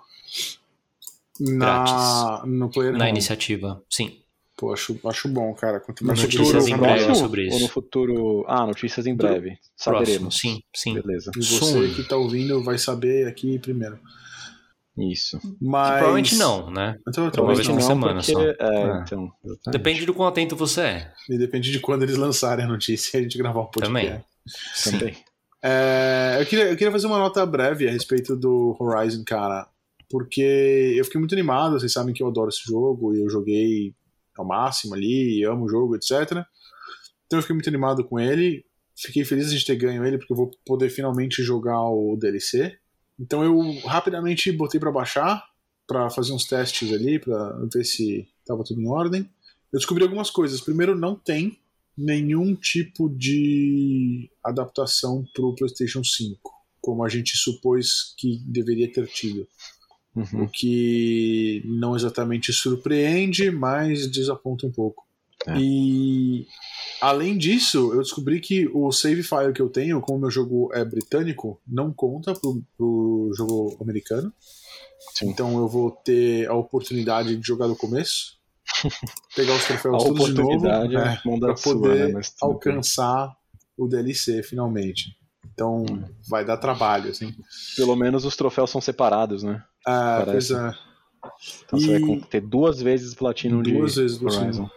Na 1.40 2.42
no 2.46 2.70
player 2.70 2.96
na 2.96 3.08
iniciativa, 3.08 3.82
sim. 3.90 4.18
Pô, 4.56 4.72
acho, 4.72 4.98
acho 5.04 5.28
bom, 5.28 5.52
cara. 5.52 5.80
Quanto 5.80 6.06
mais 6.06 6.22
notícias 6.22 6.68
em 6.68 6.76
breve 6.76 7.12
sobre 7.16 7.48
isso. 7.48 7.56
Ou 7.56 7.60
no 7.62 7.68
futuro. 7.68 8.44
Ah, 8.46 8.64
notícias 8.64 9.04
em 9.04 9.14
breve. 9.14 9.58
Saberemos. 9.76 10.06
Próximo, 10.06 10.30
sim, 10.30 10.62
sim. 10.72 10.94
Beleza. 10.94 11.32
E 11.36 11.42
você 11.42 11.88
que 11.88 12.04
tá 12.04 12.16
ouvindo 12.16 12.62
vai 12.62 12.78
saber 12.78 13.26
aqui 13.26 13.58
primeiro. 13.58 13.98
Isso. 14.96 15.40
Mas... 15.60 15.90
Provavelmente 15.90 16.36
não, 16.36 16.70
né? 16.70 16.98
Então, 17.08 17.26
então 17.26 17.44
uma 17.44 17.80
semana 17.80 18.20
porque... 18.20 18.32
só. 18.32 18.42
É, 18.42 18.56
é. 18.60 19.02
Então, 19.02 19.32
depende 19.66 20.06
do 20.06 20.14
quão 20.14 20.28
atento 20.28 20.54
você 20.54 20.80
é. 20.82 21.12
E 21.28 21.36
depende 21.36 21.72
de 21.72 21.80
quando 21.80 22.04
eles 22.04 22.16
lançarem 22.16 22.64
a 22.64 22.68
notícia 22.68 23.16
e 23.16 23.20
a 23.20 23.22
gente 23.22 23.36
gravar 23.36 23.60
o 23.60 23.70
podcast. 23.70 23.88
Também. 23.88 24.24
Sim. 24.74 24.90
Também. 24.92 25.16
É, 25.62 26.36
eu, 26.40 26.46
queria, 26.46 26.64
eu 26.66 26.76
queria 26.76 26.92
fazer 26.92 27.06
uma 27.06 27.18
nota 27.18 27.44
breve 27.46 27.88
a 27.88 27.90
respeito 27.90 28.36
do 28.36 28.76
Horizon, 28.78 29.24
cara. 29.26 29.66
Porque 30.10 30.94
eu 30.96 31.04
fiquei 31.04 31.18
muito 31.18 31.34
animado, 31.34 31.80
vocês 31.80 31.92
sabem 31.92 32.14
que 32.14 32.22
eu 32.22 32.28
adoro 32.28 32.50
esse 32.50 32.62
jogo 32.64 33.14
e 33.14 33.22
eu 33.22 33.28
joguei 33.28 33.94
ao 34.36 34.46
máximo 34.46 34.94
ali, 34.94 35.42
amo 35.44 35.64
o 35.64 35.68
jogo, 35.68 35.96
etc. 35.96 36.44
Então 37.26 37.38
eu 37.38 37.40
fiquei 37.40 37.54
muito 37.54 37.68
animado 37.68 38.04
com 38.04 38.20
ele. 38.20 38.64
Fiquei 38.96 39.24
feliz 39.24 39.50
de 39.50 39.64
ter 39.64 39.74
ganho 39.74 40.04
ele, 40.04 40.18
porque 40.18 40.32
eu 40.32 40.36
vou 40.36 40.50
poder 40.64 40.88
finalmente 40.88 41.42
jogar 41.42 41.80
o 41.80 42.16
DLC. 42.16 42.76
Então 43.18 43.44
eu 43.44 43.80
rapidamente 43.86 44.50
botei 44.52 44.80
para 44.80 44.90
baixar, 44.90 45.44
para 45.86 46.10
fazer 46.10 46.32
uns 46.32 46.44
testes 46.44 46.92
ali, 46.92 47.18
para 47.18 47.66
ver 47.72 47.84
se 47.84 48.26
estava 48.40 48.64
tudo 48.64 48.80
em 48.80 48.88
ordem. 48.88 49.28
Eu 49.72 49.78
descobri 49.78 50.02
algumas 50.02 50.30
coisas. 50.30 50.60
Primeiro, 50.60 50.96
não 50.96 51.14
tem 51.14 51.58
nenhum 51.96 52.54
tipo 52.54 53.08
de 53.08 54.30
adaptação 54.42 55.24
para 55.34 55.44
o 55.44 55.54
PlayStation 55.54 56.02
5, 56.02 56.50
como 56.80 57.04
a 57.04 57.08
gente 57.08 57.36
supôs 57.36 58.14
que 58.18 58.42
deveria 58.46 58.92
ter 58.92 59.06
tido. 59.06 59.46
Uhum. 60.14 60.44
O 60.44 60.48
que 60.48 61.62
não 61.64 61.96
exatamente 61.96 62.52
surpreende, 62.52 63.50
mas 63.50 64.08
desaponta 64.08 64.66
um 64.66 64.72
pouco. 64.72 65.04
É. 65.46 65.54
E 65.58 66.46
além 67.00 67.36
disso, 67.36 67.92
eu 67.92 68.02
descobri 68.02 68.40
que 68.40 68.68
o 68.72 68.90
save 68.90 69.22
file 69.22 69.52
que 69.52 69.60
eu 69.60 69.68
tenho, 69.68 70.00
como 70.00 70.20
meu 70.20 70.30
jogo 70.30 70.70
é 70.72 70.84
britânico, 70.84 71.60
não 71.66 71.92
conta 71.92 72.34
pro, 72.34 72.62
pro 72.76 73.30
jogo 73.36 73.76
americano. 73.80 74.32
Sim. 75.14 75.28
Então 75.28 75.56
eu 75.58 75.68
vou 75.68 75.90
ter 75.90 76.48
a 76.48 76.54
oportunidade 76.54 77.36
de 77.36 77.46
jogar 77.46 77.66
do 77.66 77.76
começo, 77.76 78.38
pegar 79.36 79.54
os 79.54 79.64
troféus 79.66 80.02
todos 80.02 80.26
de 80.26 80.34
novo, 80.34 80.66
é, 80.66 80.88
né, 80.88 81.20
para 81.22 81.54
poder 81.54 81.58
sua, 81.58 82.08
né, 82.08 82.20
alcançar 82.40 83.36
o 83.76 83.86
DLC 83.86 84.42
finalmente. 84.42 85.16
Então 85.52 85.82
hum. 85.82 86.02
vai 86.28 86.44
dar 86.44 86.56
trabalho, 86.56 87.10
assim. 87.10 87.34
Pelo 87.76 87.94
menos 87.94 88.24
os 88.24 88.34
troféus 88.34 88.70
são 88.70 88.80
separados, 88.80 89.42
né? 89.42 89.62
Ah, 89.86 90.22
pois 90.24 90.50
é. 90.50 90.72
Então 91.64 91.78
você 91.78 91.96
E- 91.96 91.98
vai 91.98 92.20
ter 92.28 92.40
duas 92.40 92.80
vezes 92.80 93.14
Platinum 93.14 93.62
de 93.62 93.72
Duas 93.72 93.96
vezes 93.96 94.18
Platinum. 94.18 94.44
Horizon. 94.44 94.70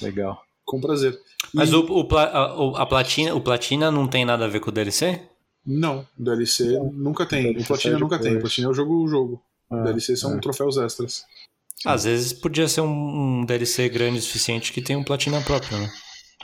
Legal. 0.00 0.40
Com 0.64 0.80
prazer. 0.80 1.18
Mas 1.52 1.70
E- 1.70 1.74
o, 1.74 1.80
o, 1.80 2.04
pla- 2.04 2.30
a, 2.30 2.60
o- 2.60 2.76
a 2.76 2.86
platina, 2.86 3.34
o 3.34 3.40
Platina 3.40 3.90
não 3.90 4.06
tem 4.08 4.24
nada 4.24 4.44
a 4.44 4.48
ver 4.48 4.60
com 4.60 4.70
o 4.70 4.72
DLC? 4.72 5.20
Não, 5.66 6.06
DLC 6.18 6.78
nunca 6.92 7.26
tem. 7.26 7.52
DLC 7.52 7.62
o 7.62 7.66
Platina 7.66 7.98
nunca 7.98 8.18
tem. 8.18 8.36
O. 8.36 8.40
Platina 8.40 8.66
é 8.68 8.70
o 8.70 8.74
jogo 8.74 9.02
o 9.02 9.08
jogo. 9.08 9.42
É, 9.70 9.82
DLC 9.84 10.16
são 10.16 10.36
é. 10.36 10.40
troféus 10.40 10.76
extras. 10.76 11.24
Às 11.84 12.04
vezes 12.04 12.32
podia 12.32 12.68
ser 12.68 12.80
um, 12.80 13.40
um 13.40 13.44
DLC 13.44 13.88
grande 13.88 14.18
o 14.18 14.22
suficiente 14.22 14.72
que 14.72 14.80
tem 14.80 14.94
um 14.96 15.02
Platina 15.04 15.40
próprio, 15.40 15.78
né? 15.78 15.90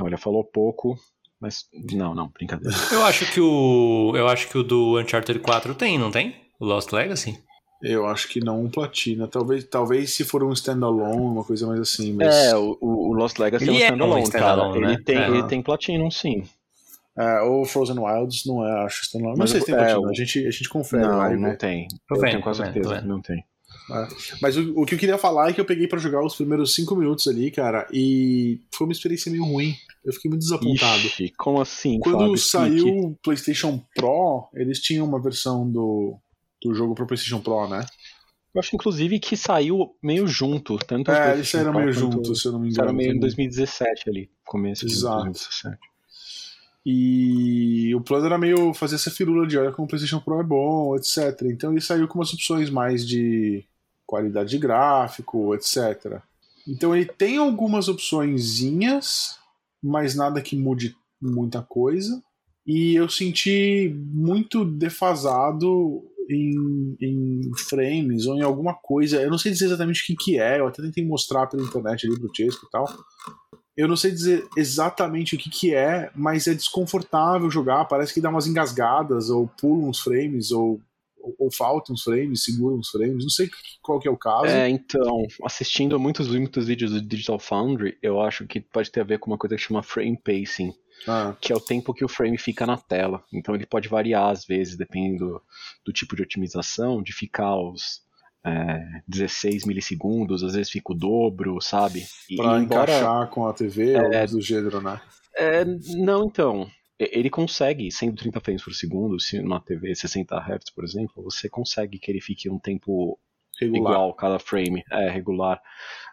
Olha, 0.00 0.18
falou 0.18 0.44
pouco, 0.44 0.98
mas. 1.40 1.66
Não, 1.92 2.14
não, 2.14 2.28
brincadeira. 2.28 2.76
Eu 2.92 3.04
acho 3.04 3.30
que 3.32 3.40
o. 3.40 4.12
Eu 4.16 4.28
acho 4.28 4.48
que 4.48 4.58
o 4.58 4.62
do 4.64 4.98
Uncharted 4.98 5.38
4 5.40 5.74
tem, 5.74 5.98
não 5.98 6.10
tem? 6.10 6.34
O 6.60 6.64
Lost 6.66 6.92
Legacy? 6.92 7.38
Eu 7.82 8.06
acho 8.06 8.28
que 8.28 8.40
não 8.40 8.64
um 8.64 8.70
Platina. 8.70 9.28
Talvez, 9.28 9.64
talvez 9.64 10.12
se 10.12 10.24
for 10.24 10.42
um 10.42 10.52
standalone, 10.52 11.20
uma 11.20 11.44
coisa 11.44 11.66
mais 11.66 11.78
assim. 11.80 12.12
Mas... 12.12 12.34
É, 12.34 12.56
o, 12.56 12.76
o 12.80 13.12
Lost 13.12 13.38
Legacy 13.38 13.64
Ele 13.68 13.82
é 13.82 13.86
é 13.88 13.92
um 13.92 13.94
um 13.94 14.18
standalone, 14.18 14.22
standalone, 14.24 14.72
cara. 14.74 14.86
né? 14.86 14.92
Ele, 14.94 15.04
tem, 15.04 15.16
É. 15.16 15.28
ele 15.28 15.42
tem 15.44 15.62
Platinum, 15.62 16.10
sim. 16.10 16.42
É, 17.16 17.40
ou 17.42 17.64
Frozen 17.64 17.98
Wilds 17.98 18.44
não 18.46 18.66
é, 18.66 18.84
acho 18.84 19.02
standalone. 19.04 19.38
Não 19.38 19.46
sei 19.46 19.58
o- 19.58 19.60
se 19.60 19.66
tem 19.66 19.74
é, 19.74 19.78
Platina. 19.78 20.00
o- 20.00 20.08
A, 20.10 20.14
gente, 20.14 20.46
a 20.46 20.50
gente 20.50 20.68
confere. 20.68 21.02
Não, 21.02 21.16
vai 21.18 21.36
não 21.36 21.50
ver. 21.50 21.56
tem. 21.58 21.86
Tô 22.08 22.16
Eu 22.16 22.20
vendo, 22.20 22.30
tenho 22.30 22.42
quase 22.42 22.62
vendo, 22.62 22.72
certeza 22.72 22.94
vendo. 22.96 23.08
não 23.08 23.20
tem. 23.22 23.44
Mas 24.42 24.56
o, 24.56 24.80
o 24.80 24.84
que 24.84 24.94
eu 24.94 24.98
queria 24.98 25.16
falar 25.18 25.48
é 25.48 25.52
que 25.52 25.60
eu 25.60 25.64
peguei 25.64 25.86
pra 25.88 25.98
jogar 25.98 26.22
os 26.24 26.34
primeiros 26.36 26.74
cinco 26.74 26.94
minutos 26.94 27.26
ali, 27.26 27.50
cara, 27.50 27.86
e 27.92 28.60
foi 28.74 28.86
uma 28.86 28.92
experiência 28.92 29.30
meio 29.32 29.44
ruim. 29.44 29.74
Eu 30.04 30.12
fiquei 30.12 30.28
muito 30.30 30.42
desapontado. 30.42 31.00
Ixi, 31.06 31.32
como 31.38 31.60
assim? 31.60 31.98
Quando 32.00 32.18
Fábio? 32.18 32.36
saiu 32.38 32.86
o 32.88 33.16
PlayStation 33.22 33.80
Pro, 33.94 34.48
eles 34.54 34.78
tinham 34.80 35.06
uma 35.06 35.20
versão 35.20 35.68
do, 35.70 36.16
do 36.62 36.74
jogo 36.74 36.94
pro 36.94 37.06
PlayStation 37.06 37.40
Pro, 37.40 37.68
né? 37.68 37.84
Eu 38.54 38.60
acho, 38.60 38.74
inclusive, 38.74 39.20
que 39.20 39.36
saiu 39.36 39.94
meio 40.02 40.26
junto. 40.26 40.78
Tanto 40.78 41.10
É, 41.10 41.34
eles 41.34 41.48
saíram 41.48 41.72
meio 41.72 41.92
juntos, 41.92 42.40
se 42.40 42.48
eu 42.48 42.52
não 42.52 42.60
me 42.60 42.68
engano. 42.68 42.76
Saíram 42.76 42.94
meio 42.94 43.10
em 43.10 43.20
também. 43.20 43.20
2017 43.20 44.10
ali, 44.10 44.30
começo 44.44 44.86
de 44.86 44.92
Exato. 44.92 45.24
2017. 45.24 45.78
E 46.84 47.94
o 47.94 48.00
plano 48.00 48.26
era 48.26 48.38
meio 48.38 48.72
fazer 48.72 48.94
essa 48.94 49.10
firula 49.10 49.46
de 49.46 49.58
olha 49.58 49.72
como 49.72 49.84
o 49.84 49.88
PlayStation 49.88 50.20
Pro 50.20 50.40
é 50.40 50.42
bom, 50.42 50.96
etc. 50.96 51.42
Então 51.42 51.70
ele 51.70 51.80
saiu 51.80 52.08
com 52.08 52.18
umas 52.18 52.32
opções 52.32 52.70
mais 52.70 53.06
de 53.06 53.64
qualidade 54.06 54.50
de 54.50 54.58
gráfico, 54.58 55.54
etc. 55.54 56.22
Então 56.66 56.96
ele 56.96 57.04
tem 57.04 57.36
algumas 57.36 57.88
opçõezinhas, 57.88 59.38
mas 59.82 60.14
nada 60.14 60.40
que 60.40 60.56
mude 60.56 60.96
muita 61.20 61.60
coisa. 61.60 62.22
E 62.66 62.94
eu 62.94 63.08
senti 63.08 63.94
muito 64.12 64.64
defasado 64.64 66.02
em, 66.28 66.96
em 67.00 67.40
frames 67.56 68.26
ou 68.26 68.36
em 68.36 68.42
alguma 68.42 68.74
coisa. 68.74 69.20
Eu 69.20 69.30
não 69.30 69.38
sei 69.38 69.52
dizer 69.52 69.66
exatamente 69.66 70.02
o 70.02 70.06
que, 70.06 70.16
que 70.16 70.38
é, 70.38 70.60
eu 70.60 70.66
até 70.66 70.82
tentei 70.82 71.04
mostrar 71.04 71.46
pela 71.46 71.62
internet 71.62 72.06
ali 72.06 72.18
pro 72.18 72.34
Chesco 72.34 72.66
e 72.66 72.70
tal. 72.70 72.86
Eu 73.76 73.86
não 73.86 73.96
sei 73.96 74.10
dizer 74.10 74.44
exatamente 74.56 75.36
o 75.36 75.38
que, 75.38 75.48
que 75.48 75.74
é, 75.74 76.10
mas 76.14 76.48
é 76.48 76.54
desconfortável 76.54 77.48
jogar. 77.48 77.84
Parece 77.84 78.12
que 78.12 78.20
dá 78.20 78.28
umas 78.28 78.46
engasgadas, 78.46 79.30
ou 79.30 79.48
pula 79.60 79.88
uns 79.88 80.00
frames, 80.00 80.50
ou, 80.50 80.80
ou, 81.20 81.34
ou 81.38 81.52
falta 81.52 81.92
uns 81.92 82.02
frames, 82.02 82.44
segura 82.44 82.74
uns 82.74 82.88
frames. 82.88 83.22
Não 83.24 83.30
sei 83.30 83.48
qual 83.82 83.98
que 84.00 84.08
é 84.08 84.10
o 84.10 84.16
caso. 84.16 84.46
É, 84.46 84.68
então, 84.68 85.26
assistindo 85.44 85.96
a 85.96 85.98
muitos, 85.98 86.28
muitos 86.28 86.66
vídeos 86.66 86.92
do 86.92 87.02
Digital 87.02 87.38
Foundry, 87.38 87.96
eu 88.02 88.20
acho 88.20 88.46
que 88.46 88.60
pode 88.60 88.90
ter 88.90 89.00
a 89.00 89.04
ver 89.04 89.18
com 89.18 89.30
uma 89.30 89.38
coisa 89.38 89.56
que 89.56 89.62
chama 89.62 89.82
frame 89.82 90.16
pacing, 90.22 90.72
Ah, 91.06 91.34
que 91.40 91.52
é 91.52 91.56
o 91.56 91.60
tempo 91.60 91.94
que 91.94 92.04
o 92.04 92.08
frame 92.08 92.38
fica 92.38 92.66
na 92.66 92.76
tela. 92.76 93.22
Então 93.32 93.54
ele 93.54 93.66
pode 93.66 93.88
variar 93.88 94.30
às 94.30 94.44
vezes, 94.44 94.76
dependendo 94.76 95.40
do 95.84 95.92
tipo 95.92 96.14
de 96.16 96.22
otimização, 96.22 97.02
de 97.02 97.12
ficar 97.12 97.46
aos 97.46 98.06
é, 98.46 98.80
16 99.06 99.64
milissegundos, 99.66 100.42
às 100.44 100.54
vezes 100.54 100.70
fica 100.70 100.92
o 100.92 100.96
dobro, 100.96 101.60
sabe? 101.60 102.06
E, 102.30 102.36
pra 102.36 102.58
embora- 102.58 102.92
encaixar 102.92 103.28
com 103.30 103.46
a 103.46 103.52
TV, 103.52 103.92
É, 103.92 104.00
ou 104.00 104.14
algo 104.16 104.32
do 104.32 104.40
gênero, 104.40 104.80
né? 104.80 105.00
É, 105.36 105.64
não, 105.96 106.24
então. 106.24 106.68
Ele 106.98 107.30
consegue, 107.30 107.90
sendo 107.92 108.16
30 108.16 108.40
frames 108.40 108.62
por 108.64 108.74
segundo, 108.74 109.20
se 109.20 109.40
numa 109.40 109.60
TV 109.60 109.94
60 109.94 110.36
Hz, 110.36 110.70
por 110.74 110.84
exemplo, 110.84 111.22
você 111.22 111.48
consegue 111.48 111.98
que 111.98 112.10
ele 112.10 112.20
fique 112.20 112.50
um 112.50 112.58
tempo 112.58 113.18
Regular. 113.60 113.92
igual 113.92 114.14
cada 114.14 114.38
frame, 114.38 114.82
é 114.90 115.08
regular. 115.08 115.60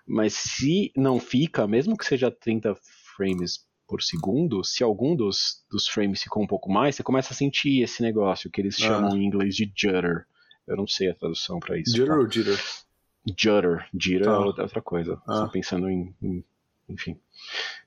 Mas 0.08 0.34
se 0.34 0.92
não 0.96 1.20
fica, 1.20 1.66
mesmo 1.66 1.98
que 1.98 2.06
seja 2.06 2.30
30 2.30 2.76
frames 3.16 3.66
por 3.88 4.02
segundo, 4.02 4.64
se 4.64 4.84
algum 4.84 5.16
dos, 5.16 5.64
dos 5.72 5.88
frames 5.88 6.22
ficou 6.22 6.44
um 6.44 6.48
pouco 6.48 6.72
mais, 6.72 6.96
você 6.96 7.04
começa 7.04 7.34
a 7.34 7.36
sentir 7.38 7.82
esse 7.82 8.02
negócio 8.04 8.50
que 8.52 8.62
eles 8.62 8.76
Ah. 8.82 8.88
chamam 8.88 9.18
em 9.18 9.24
inglês 9.26 9.56
de 9.56 9.72
judder. 9.76 10.26
Eu 10.68 10.76
não 10.78 10.88
sei 10.88 11.10
a 11.10 11.16
tradução 11.16 11.60
pra 11.60 11.78
isso. 11.80 11.92
Jitter 11.92 12.08
tá? 12.08 12.16
ou 12.16 12.30
jitter? 12.30 12.60
Judder. 13.40 13.88
Jitter 13.94 14.26
Tá. 14.26 14.32
é 14.32 14.38
outra 14.38 14.64
outra 14.64 14.82
coisa. 14.82 15.22
Ah. 15.28 15.46
Tô 15.46 15.52
pensando 15.52 15.90
em, 15.90 16.16
em- 16.22 16.44
enfim, 16.90 17.20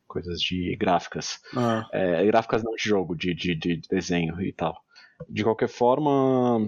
coisas 0.08 0.40
de 0.40 0.74
gráficas. 0.76 1.38
Ah, 1.56 1.86
É, 1.92 2.24
gráficas 2.26 2.62
não 2.64 2.74
de 2.74 2.82
jogo, 2.82 3.14
de, 3.14 3.34
de, 3.34 3.54
de 3.54 3.80
desenho 3.88 4.40
e 4.42 4.52
tal. 4.52 4.76
De 5.28 5.44
qualquer 5.44 5.68
forma, 5.68 6.66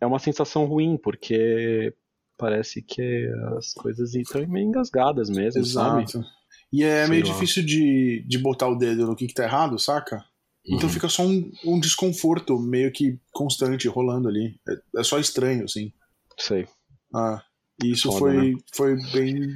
é 0.00 0.06
uma 0.06 0.18
sensação 0.18 0.64
ruim, 0.66 0.96
porque 0.96 1.94
parece 2.36 2.82
que 2.82 3.28
as 3.58 3.72
coisas 3.74 4.14
estão 4.14 4.46
meio 4.46 4.66
engasgadas 4.66 5.30
mesmo, 5.30 5.64
sabe? 5.64 6.02
exato. 6.02 6.24
E 6.72 6.82
é 6.84 7.02
Sei 7.06 7.10
meio 7.10 7.24
lá. 7.26 7.32
difícil 7.32 7.64
de, 7.64 8.24
de 8.26 8.38
botar 8.38 8.68
o 8.68 8.76
dedo 8.76 9.06
no 9.06 9.16
que, 9.16 9.26
que 9.26 9.34
tá 9.34 9.44
errado, 9.44 9.78
saca? 9.78 10.24
Então 10.66 10.88
Uhum. 10.88 10.94
fica 10.94 11.08
só 11.08 11.22
um, 11.22 11.50
um 11.64 11.80
desconforto 11.80 12.58
meio 12.58 12.92
que 12.92 13.18
constante 13.32 13.88
rolando 13.88 14.28
ali. 14.28 14.58
É, 14.68 15.00
é 15.00 15.02
só 15.02 15.18
estranho, 15.18 15.64
assim. 15.64 15.92
Sei. 16.38 16.66
Ah, 17.14 17.42
e 17.82 17.92
isso 17.92 18.10
Foda, 18.12 18.18
foi, 18.34 18.54
foi 18.72 18.96
bem 19.12 19.48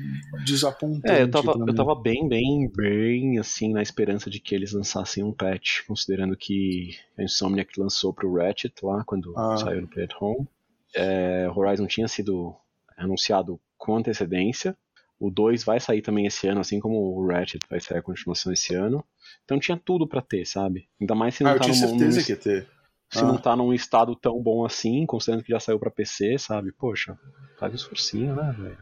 desapontante. 0.45 1.11
É, 1.11 1.23
eu 1.23 1.31
tava, 1.31 1.53
eu 1.67 1.75
tava 1.75 1.95
bem, 1.95 2.29
bem, 2.29 2.71
bem, 2.75 3.39
assim, 3.39 3.73
na 3.73 3.83
esperança 3.83 4.29
de 4.31 4.41
que 4.41 4.55
eles 4.55 4.73
lançassem 4.73 5.23
um 5.23 5.33
patch, 5.33 5.83
considerando 5.87 6.37
que 6.37 6.97
a 7.19 7.23
Insomniac 7.23 7.79
lançou 7.79 8.13
pro 8.13 8.35
Ratchet 8.35 8.75
lá, 8.83 9.03
quando 9.05 9.33
Ah. 9.37 9.57
saiu 9.57 9.83
no 9.83 9.89
Play 9.89 10.05
at 10.05 10.15
Home. 10.21 10.47
É, 10.95 11.49
Horizon 11.55 11.87
tinha 11.87 12.07
sido 12.09 12.55
anunciado 12.97 13.61
com 13.77 13.97
antecedência. 13.97 14.77
O 15.19 15.31
2 15.31 15.65
vai 15.65 15.79
sair 15.81 16.03
também 16.03 16.27
esse 16.27 16.47
ano, 16.47 16.61
assim 16.61 16.79
como 16.81 16.97
o 16.99 17.27
Ratchet 17.27 17.61
vai 17.69 17.81
sair 17.81 17.99
a 17.99 18.03
continuação 18.03 18.53
esse 18.53 18.75
ano. 18.75 19.05
Então 19.45 19.59
tinha 19.59 19.77
tudo 19.77 20.07
pra 20.07 20.21
ter, 20.21 20.45
sabe? 20.47 20.89
Ainda 21.01 21.15
mais 21.15 21.35
se 21.35 21.43
não 21.43 21.51
Ah, 21.51 21.55
eu 21.55 21.59
tá 21.59 21.65
tinha 21.65 21.75
certeza 21.75 22.19
num- 22.19 22.25
que 22.25 22.33
ia 22.33 22.37
ter. 22.37 22.69
Se 23.15 23.21
Ah. 23.21 23.27
não 23.27 23.39
tá 23.39 23.55
num 23.57 23.73
estado 23.73 24.15
tão 24.15 24.41
bom 24.43 24.65
assim, 24.65 25.07
considerando 25.07 25.43
que 25.45 25.53
já 25.53 25.61
saiu 25.61 25.79
pra 25.79 25.91
PC, 25.91 26.37
sabe? 26.39 26.73
Poxa, 26.73 27.19
faz 27.59 27.73
um 27.73 27.77
esforcinho, 27.77 28.35
né, 28.35 28.55
velho? 28.59 28.79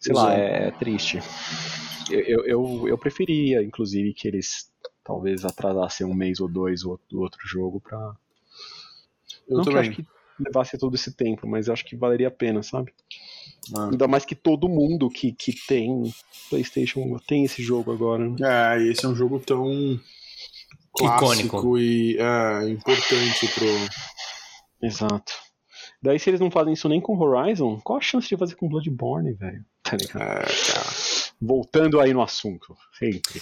Sei 0.00 0.12
Pois 0.12 0.24
lá, 0.24 0.34
é. 0.34 0.68
é, 0.68 0.70
triste. 0.70 1.18
Eu, 2.10 2.20
eu, 2.20 2.44
eu, 2.46 2.88
eu 2.88 2.98
preferia, 2.98 3.62
inclusive, 3.62 4.12
que 4.14 4.28
eles 4.28 4.70
talvez 5.02 5.44
atrasassem 5.44 6.06
um 6.06 6.14
mês 6.14 6.40
ou 6.40 6.48
dois 6.48 6.84
o 6.84 6.98
do 7.10 7.20
outro 7.20 7.40
jogo 7.46 7.80
pra. 7.80 8.14
Eu 9.48 9.58
não 9.58 9.64
que 9.64 9.76
acho 9.78 9.90
que 9.92 10.06
levasse 10.38 10.76
todo 10.78 10.94
esse 10.94 11.12
tempo, 11.12 11.46
mas 11.46 11.66
eu 11.68 11.72
acho 11.72 11.84
que 11.84 11.96
valeria 11.96 12.28
a 12.28 12.30
pena, 12.30 12.62
sabe? 12.62 12.92
Ah. 13.74 13.88
Ainda 13.90 14.06
mais 14.08 14.24
que 14.24 14.34
todo 14.34 14.68
mundo 14.68 15.08
que, 15.08 15.32
que 15.32 15.52
tem 15.66 16.12
PlayStation 16.50 17.18
tem 17.26 17.44
esse 17.44 17.62
jogo 17.62 17.92
agora. 17.92 18.28
né? 18.28 18.36
É, 18.76 18.82
esse 18.82 19.04
é 19.04 19.08
um 19.08 19.14
jogo 19.14 19.40
tão 19.40 19.98
clássico 20.94 21.46
Icônico. 21.58 21.78
e 21.78 22.16
é, 22.18 22.68
importante 22.68 23.48
pro. 23.48 23.66
Exato. 24.82 25.32
Daí, 26.02 26.18
se 26.18 26.28
eles 26.30 26.40
não 26.40 26.50
fazem 26.50 26.74
isso 26.74 26.88
nem 26.88 27.00
com 27.00 27.16
Horizon, 27.18 27.80
qual 27.82 27.98
a 27.98 28.02
chance 28.02 28.28
de 28.28 28.36
fazer 28.36 28.54
com 28.56 28.68
Bloodborne, 28.68 29.32
velho? 29.32 29.64
Tá 29.82 29.96
ligado? 29.96 30.22
É. 30.22 30.44
Voltando 31.40 32.00
aí 32.00 32.12
no 32.12 32.22
assunto, 32.22 32.76
sempre. 32.98 33.40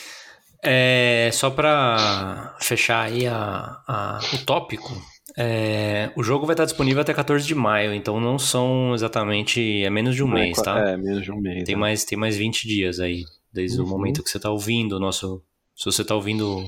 É, 0.65 1.29
só 1.33 1.51
pra 1.51 2.57
fechar 2.61 3.03
aí 3.07 3.27
a, 3.27 3.81
a- 3.87 4.21
o 4.33 4.39
tópico, 4.45 4.93
é, 5.37 6.13
o 6.17 6.23
jogo 6.23 6.47
vai 6.47 6.55
estar 6.55 6.65
disponível 6.65 7.01
até 7.03 7.13
14 7.13 7.45
de 7.45 7.55
maio, 7.55 7.93
então 7.93 8.21
não 8.21 8.39
são 8.39 8.95
exatamente. 8.95 9.83
É 9.85 9.91
menos 9.91 10.15
de 10.15 10.23
um 10.23 10.29
mês, 10.29 10.57
tá? 10.63 10.79
É, 10.91 10.97
menos 10.97 11.25
de 11.25 11.33
um 11.33 11.37
mês. 11.41 11.65
Tem 11.65 11.75
né? 11.75 11.81
mais, 11.81 12.05
tem 12.05 12.17
mais 12.17 12.37
20 12.37 12.67
dias 12.69 13.01
aí, 13.01 13.25
desde 13.53 13.81
o 13.81 13.85
Uhum. 13.85 13.91
momento 13.91 14.23
que 14.23 14.31
você 14.31 14.39
tá 14.39 14.51
ouvindo 14.51 14.97
o 14.97 15.01
nosso. 15.01 15.43
Se 15.75 15.85
você 15.87 16.05
tá 16.05 16.15
ouvindo 16.15 16.65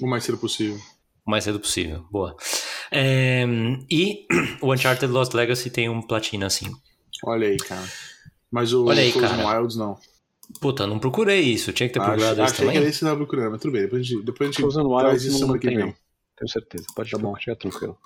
O 0.00 0.06
mais 0.06 0.24
cedo 0.24 0.38
possível. 0.38 0.76
o 1.26 1.30
mais 1.30 1.44
cedo 1.44 1.58
possível. 1.60 2.04
Boa. 2.10 2.36
É, 2.90 3.44
e 3.90 4.26
o 4.62 4.72
Uncharted 4.72 5.10
Lost 5.12 5.32
Legacy 5.34 5.70
tem 5.70 5.88
um 5.88 6.00
platina 6.02 6.46
assim. 6.46 6.70
Olha 7.24 7.48
aí, 7.48 7.56
cara. 7.56 7.86
Mas 8.50 8.72
o 8.72 8.84
Olha 8.86 9.02
aí, 9.02 9.10
Frozen 9.12 9.36
cara. 9.38 9.60
Wilds 9.60 9.76
não. 9.76 9.98
Puta, 10.60 10.86
não 10.86 10.98
procurei 11.00 11.40
isso. 11.40 11.72
Tinha 11.72 11.88
que 11.88 11.94
ter 11.94 12.00
procurado 12.00 12.24
Achei, 12.40 12.44
isso 12.44 12.54
achei 12.54 12.54
que 12.56 12.62
também. 12.62 12.76
era 12.76 12.88
esse 12.88 12.98
que 13.00 13.04
tava 13.04 13.16
procurando, 13.16 13.50
mas 13.52 13.60
tudo 13.60 13.72
bem. 13.72 13.82
Depois 13.82 14.00
a 14.00 14.04
gente, 14.04 14.24
depois 14.24 14.48
a 14.48 14.52
gente 14.52 14.60
Frozen 14.60 14.84
traz 14.88 15.04
Wilds 15.04 15.22
isso 15.24 15.32
não, 15.32 15.38
semana 15.40 15.58
que 15.58 15.66
vem. 15.68 15.78
não. 15.78 15.94
Tenho 16.38 16.48
certeza. 16.48 16.84
Pode 16.94 17.10
Tá 17.10 17.18
bom. 17.18 17.34
ficar 17.34 17.56
tranquilo. 17.56 17.98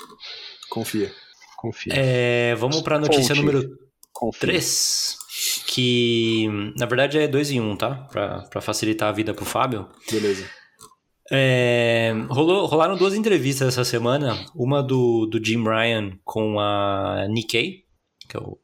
Confia. 0.71 1.13
Confia. 1.59 1.93
É, 1.95 2.55
vamos 2.55 2.81
pra 2.81 2.99
notícia 2.99 3.35
Fonte. 3.35 3.45
número 3.47 3.79
Confia. 4.13 4.41
3. 4.41 5.17
Que 5.67 6.49
na 6.79 6.87
verdade 6.87 7.19
é 7.19 7.29
dois 7.29 7.51
em 7.51 7.61
um, 7.61 7.77
tá? 7.77 7.95
Pra, 8.11 8.43
pra 8.43 8.61
facilitar 8.61 9.09
a 9.09 9.13
vida 9.13 9.35
pro 9.35 9.45
Fábio. 9.45 9.89
Beleza. 10.11 10.49
É, 11.33 12.13
rolou, 12.29 12.67
rolaram 12.67 12.97
duas 12.97 13.15
entrevistas 13.15 13.69
essa 13.69 13.85
semana. 13.85 14.45
Uma 14.55 14.83
do, 14.83 15.27
do 15.27 15.45
Jim 15.45 15.63
Ryan 15.63 16.19
com 16.25 16.59
a 16.59 17.27
Nikkei, 17.29 17.85
que 18.29 18.37
é 18.37 18.41
o, 18.41 18.59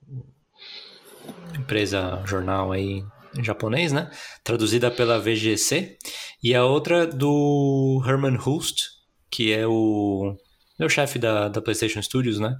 empresa 1.56 2.22
jornal 2.26 2.72
aí 2.72 3.04
japonês, 3.42 3.92
né? 3.92 4.10
Traduzida 4.42 4.90
pela 4.90 5.18
VGC. 5.18 5.96
E 6.42 6.54
a 6.54 6.64
outra 6.64 7.06
do 7.06 8.02
Herman 8.06 8.36
Hulst, 8.36 8.82
que 9.30 9.52
é 9.52 9.66
o 9.66 10.36
meu 10.78 10.88
chefe 10.88 11.18
da, 11.18 11.48
da 11.48 11.60
PlayStation 11.60 12.00
Studios, 12.02 12.38
né? 12.38 12.54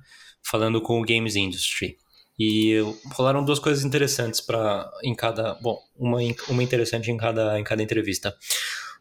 Falando 0.49 0.81
com 0.81 1.01
o 1.01 1.05
Games 1.05 1.37
Industry. 1.37 1.97
E 2.39 2.77
rolaram 3.13 3.45
duas 3.45 3.59
coisas 3.59 3.85
interessantes 3.85 4.41
para 4.41 4.91
em 5.03 5.15
cada, 5.15 5.55
bom, 5.55 5.79
uma, 5.97 6.19
uma 6.49 6.63
interessante 6.63 7.11
em 7.11 7.17
cada, 7.17 7.59
em 7.59 7.65
cada 7.65 7.83
entrevista. 7.83 8.35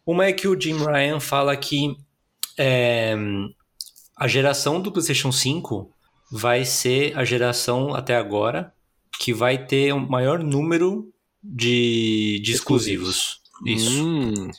Uma 0.05 0.25
é 0.25 0.33
que 0.33 0.47
o 0.47 0.59
Jim 0.59 0.77
Ryan 0.77 1.19
fala 1.19 1.55
que 1.57 1.95
é, 2.57 3.15
a 4.15 4.27
geração 4.27 4.81
do 4.81 4.91
PlayStation 4.91 5.31
5 5.31 5.91
vai 6.31 6.63
ser 6.65 7.17
a 7.17 7.25
geração 7.25 7.93
até 7.93 8.15
agora 8.15 8.73
que 9.19 9.33
vai 9.33 9.65
ter 9.65 9.93
o 9.93 9.97
um 9.97 10.07
maior 10.07 10.43
número 10.43 11.11
de, 11.43 12.39
de 12.43 12.51
exclusivos. 12.51 13.41
Isso. 13.65 14.03
Hum. 14.03 14.51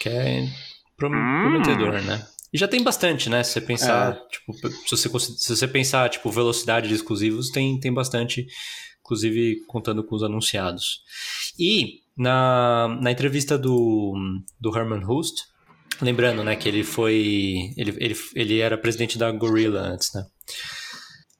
Que 0.00 0.08
é 0.08 0.48
prometedor, 0.96 1.94
hum. 1.94 2.02
né? 2.02 2.26
E 2.52 2.58
já 2.58 2.68
tem 2.68 2.82
bastante, 2.82 3.30
né? 3.30 3.42
Se 3.42 3.52
você 3.52 3.60
pensar, 3.62 4.14
é. 4.14 4.28
tipo, 4.28 4.52
se 4.96 5.08
você, 5.08 5.32
se 5.32 5.56
você 5.56 5.68
pensar, 5.68 6.10
tipo, 6.10 6.30
velocidade 6.30 6.88
de 6.88 6.94
exclusivos, 6.94 7.50
tem, 7.50 7.80
tem 7.80 7.92
bastante, 7.92 8.46
inclusive 9.00 9.64
contando 9.66 10.04
com 10.04 10.14
os 10.14 10.22
anunciados. 10.22 11.02
E 11.58 12.01
na, 12.16 12.88
na 13.00 13.10
entrevista 13.10 13.58
do, 13.58 14.14
do 14.60 14.76
Herman 14.76 15.04
Hust, 15.04 15.44
lembrando, 16.00 16.42
né, 16.44 16.56
que 16.56 16.68
ele 16.68 16.84
foi. 16.84 17.72
Ele, 17.76 17.96
ele, 17.98 18.16
ele 18.34 18.58
era 18.60 18.78
presidente 18.78 19.18
da 19.18 19.30
Gorilla 19.30 19.80
antes, 19.80 20.12
né? 20.14 20.24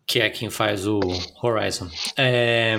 Que 0.06 0.20
é 0.20 0.30
quem 0.30 0.50
faz 0.50 0.86
o 0.86 1.00
Horizon. 1.42 1.88
É, 2.16 2.76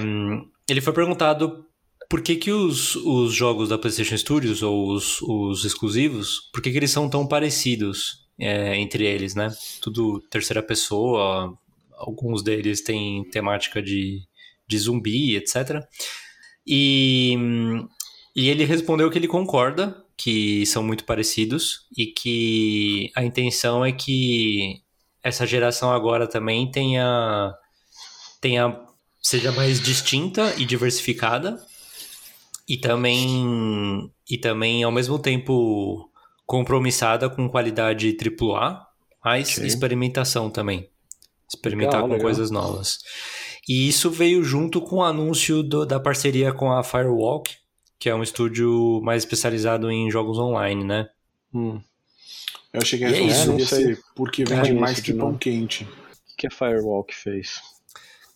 ele 0.69 0.81
foi 0.81 0.93
perguntado 0.93 1.65
por 2.09 2.21
que, 2.21 2.35
que 2.35 2.51
os, 2.51 2.95
os 2.95 3.33
jogos 3.33 3.69
da 3.69 3.77
PlayStation 3.77 4.17
Studios, 4.17 4.61
ou 4.61 4.91
os, 4.91 5.21
os 5.21 5.65
exclusivos, 5.65 6.49
por 6.53 6.61
que, 6.61 6.71
que 6.71 6.77
eles 6.77 6.91
são 6.91 7.09
tão 7.09 7.27
parecidos 7.27 8.23
é, 8.39 8.77
entre 8.77 9.05
eles, 9.05 9.35
né? 9.35 9.51
Tudo 9.81 10.21
terceira 10.29 10.61
pessoa, 10.61 11.57
alguns 11.97 12.43
deles 12.43 12.81
têm 12.81 13.23
temática 13.29 13.81
de, 13.81 14.21
de 14.67 14.77
zumbi, 14.77 15.35
etc. 15.35 15.83
E, 16.65 17.35
e 18.35 18.49
ele 18.49 18.63
respondeu 18.65 19.09
que 19.09 19.17
ele 19.17 19.27
concorda 19.27 20.03
que 20.15 20.65
são 20.65 20.83
muito 20.83 21.03
parecidos 21.03 21.87
e 21.97 22.05
que 22.07 23.11
a 23.15 23.23
intenção 23.23 23.83
é 23.83 23.91
que 23.91 24.81
essa 25.23 25.45
geração 25.45 25.91
agora 25.91 26.27
também 26.27 26.69
tenha, 26.69 27.53
tenha 28.39 28.79
seja 29.21 29.51
mais 29.51 29.81
distinta 29.81 30.53
e 30.57 30.65
diversificada 30.65 31.59
e 32.67 32.77
também 32.77 34.11
e 34.29 34.37
também 34.37 34.83
ao 34.83 34.91
mesmo 34.91 35.19
tempo 35.19 36.09
compromissada 36.45 37.29
com 37.29 37.49
qualidade 37.49 38.15
AAA, 38.17 38.85
mas 39.23 39.53
okay. 39.57 39.65
experimentação 39.65 40.49
também. 40.49 40.89
Experimentar 41.47 41.95
legal, 41.95 42.07
com 42.07 42.13
legal. 42.13 42.25
coisas 42.25 42.51
novas. 42.51 42.99
E 43.67 43.87
isso 43.87 44.11
veio 44.11 44.43
junto 44.43 44.81
com 44.81 44.97
o 44.97 45.03
anúncio 45.03 45.63
do, 45.63 45.85
da 45.85 45.99
parceria 45.99 46.51
com 46.51 46.71
a 46.71 46.83
Firewalk, 46.83 47.55
que 47.97 48.09
é 48.09 48.15
um 48.15 48.23
estúdio 48.23 48.99
mais 49.03 49.23
especializado 49.23 49.89
em 49.89 50.11
jogos 50.11 50.37
online, 50.37 50.83
né? 50.83 51.09
Hum. 51.53 51.81
Eu 52.73 52.83
cheguei 52.83 53.07
a 53.07 53.11
é 53.11 53.21
isso, 53.21 53.53
esse 53.53 54.03
porque 54.15 54.43
vende 54.43 54.73
mais 54.73 54.99
que 54.99 55.13
pão 55.13 55.37
quente. 55.37 55.83
O 55.83 56.35
que 56.35 56.47
a 56.47 56.51
Firewalk 56.51 57.13
fez? 57.13 57.61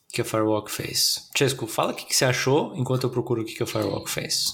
O 0.09 0.13
que 0.13 0.21
a 0.21 0.25
Firewalk 0.25 0.71
fez? 0.71 1.27
Chesco, 1.35 1.67
fala 1.67 1.91
o 1.91 1.95
que, 1.95 2.05
que 2.05 2.15
você 2.15 2.23
achou 2.23 2.73
enquanto 2.75 3.03
eu 3.03 3.09
procuro 3.09 3.41
o 3.41 3.45
que, 3.45 3.55
que 3.55 3.63
a 3.63 3.67
Firewalk 3.67 4.09
fez. 4.09 4.53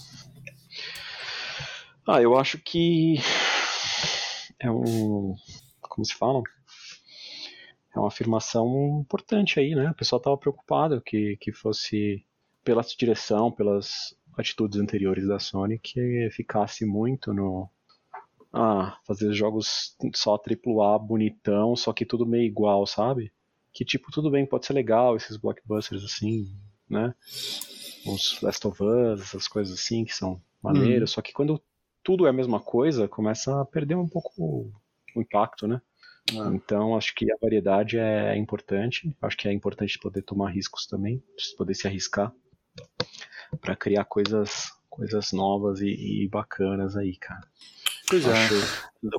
Ah, 2.08 2.22
eu 2.22 2.38
acho 2.38 2.58
que 2.58 3.18
é 4.60 4.72
um. 4.72 5.36
Como 5.82 6.06
se 6.06 6.16
fala? 6.16 6.42
É 7.96 8.00
uma 8.00 8.08
afirmação 8.08 9.00
importante 9.02 9.60
aí, 9.60 9.76
né? 9.76 9.92
O 9.92 9.96
pessoal 9.96 10.18
estava 10.18 10.38
preocupado 10.38 11.02
que, 11.02 11.38
que 11.38 11.52
fosse 11.52 12.26
pela 12.64 12.82
direção, 12.82 13.52
pelas 13.52 14.16
atitudes 14.38 14.80
anteriores 14.80 15.28
da 15.28 15.40
Sony, 15.40 15.78
que 15.78 16.30
ficasse 16.32 16.86
muito 16.86 17.34
no. 17.34 17.70
Ah, 18.52 19.00
fazer 19.06 19.34
jogos 19.34 19.96
só 20.14 20.36
AAA 20.36 21.00
bonitão, 21.00 21.76
só 21.76 21.92
que 21.92 22.06
tudo 22.06 22.26
meio 22.26 22.44
igual, 22.44 22.86
sabe? 22.86 23.32
Que 23.72 23.84
tipo, 23.84 24.12
tudo 24.12 24.30
bem, 24.30 24.46
pode 24.46 24.68
ser 24.68 24.74
legal 24.74 25.16
esses 25.16 25.38
blockbusters 25.38 26.04
assim, 26.04 26.56
né? 26.88 27.16
Os 28.06 28.40
Last 28.42 28.68
of 28.68 28.84
Us, 28.84 29.22
essas 29.22 29.48
coisas 29.48 29.80
assim 29.80 30.06
que 30.06 30.14
são 30.14 30.40
maneiras, 30.62 31.12
hum. 31.12 31.14
só 31.16 31.22
que 31.22 31.34
quando 31.34 31.60
tudo 32.04 32.28
é 32.28 32.30
a 32.30 32.34
mesma 32.34 32.60
coisa, 32.60 33.08
começa 33.08 33.60
a 33.60 33.66
perder 33.66 33.96
um 33.96 34.08
pouco 34.08 34.32
o 35.16 35.22
impacto, 35.22 35.68
né? 35.68 35.82
Ah. 36.32 36.52
Então, 36.54 36.96
acho 36.96 37.14
que 37.14 37.32
a 37.32 37.38
variedade 37.42 37.98
é 37.98 38.38
importante. 38.38 39.16
Acho 39.22 39.38
que 39.38 39.48
é 39.48 39.54
importante 39.54 40.00
poder 40.00 40.22
tomar 40.22 40.52
riscos 40.52 40.88
também, 40.88 41.22
poder 41.58 41.74
se 41.76 41.88
arriscar 41.88 42.34
para 43.60 43.76
criar 43.76 44.06
coisas, 44.06 44.72
coisas 44.90 45.32
novas 45.32 45.82
e, 45.82 46.24
e, 46.24 46.28
bacanas 46.30 46.96
aí, 46.96 47.16
cara. 47.18 47.46
Pois 48.08 48.26
é. 48.26 48.32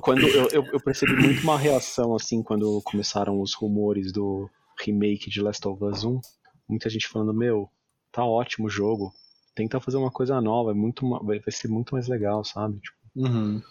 Quando 0.01 0.21
eu, 0.27 0.47
eu, 0.49 0.65
eu, 0.65 0.79
percebi 0.79 1.13
muito 1.13 1.41
uma 1.43 1.57
reação 1.57 2.15
assim 2.15 2.41
quando 2.41 2.81
começaram 2.83 3.39
os 3.39 3.53
rumores 3.53 4.11
do 4.11 4.49
remake 4.79 5.29
de 5.29 5.41
Last 5.41 5.67
of 5.67 5.83
Us 5.83 6.03
1. 6.03 6.19
Muita 6.67 6.89
gente 6.89 7.07
falando, 7.07 7.33
meu, 7.33 7.69
tá 8.11 8.25
ótimo 8.25 8.67
o 8.67 8.69
jogo, 8.69 9.13
tenta 9.53 9.79
fazer 9.79 9.97
uma 9.97 10.11
coisa 10.11 10.41
nova, 10.41 10.71
é 10.71 10.73
muito, 10.73 11.07
vai, 11.23 11.39
vai 11.39 11.51
ser 11.51 11.67
muito 11.67 11.93
mais 11.93 12.07
legal, 12.07 12.43
sabe? 12.43 12.79
Tipo, 12.79 12.97
uhum. 13.15 13.61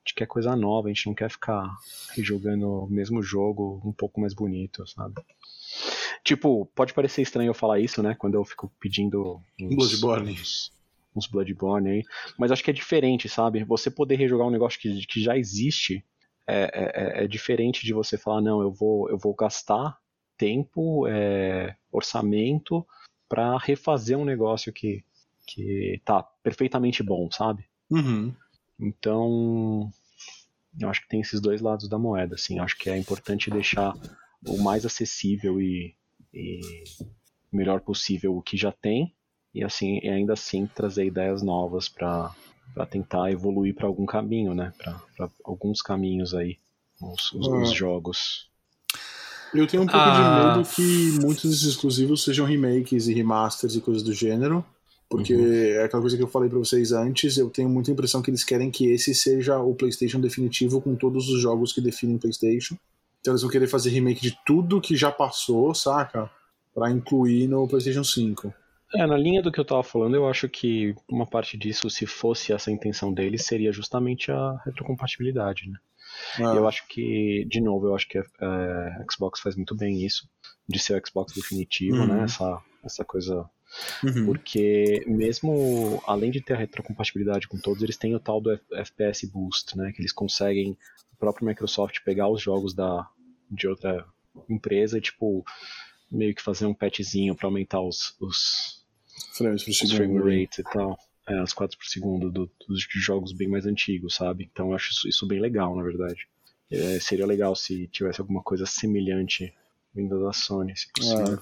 A 0.00 0.08
gente 0.08 0.14
quer 0.14 0.26
coisa 0.26 0.56
nova, 0.56 0.88
a 0.88 0.92
gente 0.92 1.06
não 1.06 1.14
quer 1.14 1.30
ficar 1.30 1.70
jogando 2.18 2.84
o 2.84 2.86
mesmo 2.88 3.22
jogo 3.22 3.80
um 3.84 3.92
pouco 3.92 4.20
mais 4.20 4.32
bonito, 4.32 4.86
sabe? 4.86 5.22
Tipo, 6.24 6.66
pode 6.74 6.94
parecer 6.94 7.22
estranho 7.22 7.50
eu 7.50 7.54
falar 7.54 7.80
isso, 7.80 8.02
né? 8.02 8.14
Quando 8.14 8.34
eu 8.34 8.44
fico 8.44 8.72
pedindo 8.80 9.40
uns, 9.60 9.76
Bloodborne. 9.76 10.32
Uns, 10.32 10.72
uns 11.14 11.26
Bloodborne 11.26 11.90
aí. 11.90 12.04
Mas 12.38 12.50
acho 12.50 12.64
que 12.64 12.70
é 12.70 12.74
diferente, 12.74 13.28
sabe? 13.28 13.62
Você 13.64 13.90
poder 13.90 14.16
rejogar 14.16 14.46
um 14.46 14.50
negócio 14.50 14.80
que, 14.80 15.06
que 15.06 15.22
já 15.22 15.36
existe 15.36 16.04
é, 16.46 16.62
é, 16.62 17.20
é, 17.20 17.24
é 17.24 17.28
diferente 17.28 17.84
de 17.84 17.92
você 17.92 18.18
falar, 18.18 18.40
não, 18.40 18.60
eu 18.60 18.72
vou, 18.72 19.08
eu 19.08 19.18
vou 19.18 19.34
gastar 19.34 19.98
tempo, 20.36 21.06
é, 21.06 21.76
orçamento 21.92 22.86
para 23.28 23.56
refazer 23.58 24.18
um 24.18 24.24
negócio 24.24 24.72
que, 24.72 25.04
que 25.46 26.00
tá 26.04 26.22
perfeitamente 26.42 27.02
bom, 27.02 27.30
sabe? 27.30 27.64
Uhum. 27.90 28.34
Então, 28.80 29.92
eu 30.78 30.88
acho 30.88 31.02
que 31.02 31.08
tem 31.08 31.20
esses 31.20 31.40
dois 31.40 31.60
lados 31.60 31.88
da 31.88 31.98
moeda, 31.98 32.34
assim. 32.34 32.58
Eu 32.58 32.64
acho 32.64 32.76
que 32.78 32.88
é 32.88 32.96
importante 32.96 33.50
deixar 33.50 33.94
o 34.46 34.58
mais 34.58 34.86
acessível 34.86 35.60
e, 35.60 35.94
e 36.32 36.60
melhor 37.52 37.80
possível 37.80 38.36
o 38.36 38.42
que 38.42 38.56
já 38.56 38.72
tem 38.72 39.14
e 39.52 39.64
assim 39.64 39.98
e 40.02 40.08
ainda 40.08 40.32
assim 40.32 40.66
trazer 40.66 41.04
ideias 41.04 41.42
novas 41.42 41.88
para 41.88 42.34
para 42.72 42.86
tentar 42.86 43.32
evoluir 43.32 43.74
para 43.74 43.88
algum 43.88 44.06
caminho, 44.06 44.54
né? 44.54 44.72
Para 45.16 45.28
alguns 45.44 45.82
caminhos 45.82 46.32
aí, 46.32 46.56
os, 47.02 47.32
os, 47.32 47.48
os, 47.48 47.72
jogos. 47.72 48.48
Eu 49.52 49.66
tenho 49.66 49.82
um 49.82 49.86
pouco 49.86 49.98
ah. 50.00 50.52
de 50.52 50.56
medo 50.56 50.68
que 50.68 51.20
muitos 51.20 51.50
desses 51.50 51.66
exclusivos 51.66 52.22
sejam 52.22 52.46
remakes 52.46 53.08
e 53.08 53.12
remasters 53.12 53.74
e 53.74 53.80
coisas 53.80 54.04
do 54.04 54.12
gênero. 54.12 54.64
Porque 55.10 55.34
uhum. 55.34 55.52
é 55.52 55.82
aquela 55.82 56.00
coisa 56.00 56.16
que 56.16 56.22
eu 56.22 56.28
falei 56.28 56.48
para 56.48 56.58
vocês 56.58 56.92
antes, 56.92 57.36
eu 57.36 57.50
tenho 57.50 57.68
muita 57.68 57.90
impressão 57.90 58.22
que 58.22 58.30
eles 58.30 58.44
querem 58.44 58.70
que 58.70 58.86
esse 58.86 59.12
seja 59.12 59.58
o 59.58 59.74
PlayStation 59.74 60.20
definitivo 60.20 60.80
com 60.80 60.94
todos 60.94 61.28
os 61.28 61.42
jogos 61.42 61.72
que 61.72 61.80
definem 61.80 62.16
PlayStation. 62.16 62.76
Então 63.20 63.32
eles 63.32 63.42
vão 63.42 63.50
querer 63.50 63.66
fazer 63.66 63.90
remake 63.90 64.22
de 64.22 64.38
tudo 64.46 64.80
que 64.80 64.96
já 64.96 65.10
passou, 65.10 65.74
saca? 65.74 66.30
Pra 66.72 66.90
incluir 66.90 67.48
no 67.48 67.66
PlayStation 67.66 68.04
5. 68.04 68.54
É, 68.94 69.06
na 69.06 69.16
linha 69.16 69.42
do 69.42 69.52
que 69.52 69.60
eu 69.60 69.64
tava 69.64 69.82
falando, 69.82 70.14
eu 70.14 70.28
acho 70.28 70.48
que 70.48 70.94
uma 71.08 71.26
parte 71.26 71.58
disso, 71.58 71.90
se 71.90 72.06
fosse 72.06 72.52
essa 72.52 72.70
a 72.70 72.72
intenção 72.72 73.12
deles, 73.12 73.44
seria 73.46 73.72
justamente 73.72 74.32
a 74.32 74.60
retrocompatibilidade, 74.64 75.68
né? 75.68 75.78
Ah. 76.38 76.54
Eu 76.56 76.66
acho 76.66 76.86
que, 76.88 77.44
de 77.48 77.60
novo, 77.60 77.86
eu 77.86 77.94
acho 77.94 78.08
que 78.08 78.18
a, 78.18 78.24
a, 78.40 79.04
Xbox 79.10 79.40
faz 79.40 79.54
muito 79.54 79.76
bem 79.76 80.04
isso, 80.04 80.28
de 80.68 80.78
ser 80.78 81.00
o 81.00 81.06
Xbox 81.06 81.32
definitivo, 81.32 81.96
né? 81.98 82.02
uhum. 82.02 82.14
né? 82.14 82.24
Essa, 82.24 82.62
essa 82.84 83.04
coisa. 83.04 83.48
Uhum. 84.02 84.26
Porque 84.26 85.04
mesmo 85.06 86.02
além 86.06 86.30
de 86.30 86.40
ter 86.40 86.54
a 86.54 86.56
retrocompatibilidade 86.56 87.48
com 87.48 87.58
todos, 87.58 87.82
eles 87.82 87.96
têm 87.96 88.14
o 88.14 88.20
tal 88.20 88.40
do 88.40 88.58
FPS 88.72 89.26
Boost, 89.26 89.76
né? 89.76 89.92
Que 89.92 90.00
eles 90.00 90.12
conseguem, 90.12 90.76
o 91.12 91.16
próprio 91.16 91.46
Microsoft, 91.46 91.98
pegar 92.04 92.28
os 92.28 92.42
jogos 92.42 92.74
da, 92.74 93.08
de 93.50 93.68
outra 93.68 94.04
empresa 94.48 94.98
e, 94.98 95.00
tipo, 95.00 95.44
meio 96.10 96.34
que 96.34 96.42
fazer 96.42 96.66
um 96.66 96.74
patchzinho 96.74 97.34
para 97.34 97.46
aumentar 97.46 97.80
os, 97.80 98.16
os, 98.20 98.84
frames 99.32 99.64
por 99.64 99.72
segundo. 99.72 99.96
frame 99.96 100.40
rate 100.42 100.60
e 100.60 100.64
tal 100.64 100.98
é, 101.30 101.38
as 101.38 101.52
4 101.52 101.78
por 101.78 101.86
segundo 101.86 102.30
do, 102.30 102.50
dos 102.68 102.86
jogos 102.90 103.32
bem 103.32 103.48
mais 103.48 103.66
antigos, 103.66 104.16
sabe? 104.16 104.48
Então 104.52 104.70
eu 104.70 104.74
acho 104.74 104.90
isso, 104.90 105.08
isso 105.08 105.26
bem 105.26 105.40
legal, 105.40 105.76
na 105.76 105.82
verdade. 105.82 106.26
É, 106.70 107.00
seria 107.00 107.26
legal 107.26 107.54
se 107.54 107.86
tivesse 107.88 108.20
alguma 108.20 108.42
coisa 108.42 108.66
semelhante 108.66 109.52
vinda 109.94 110.18
da 110.18 110.32
Sony, 110.32 110.76
se 110.76 110.90
possível. 110.92 111.38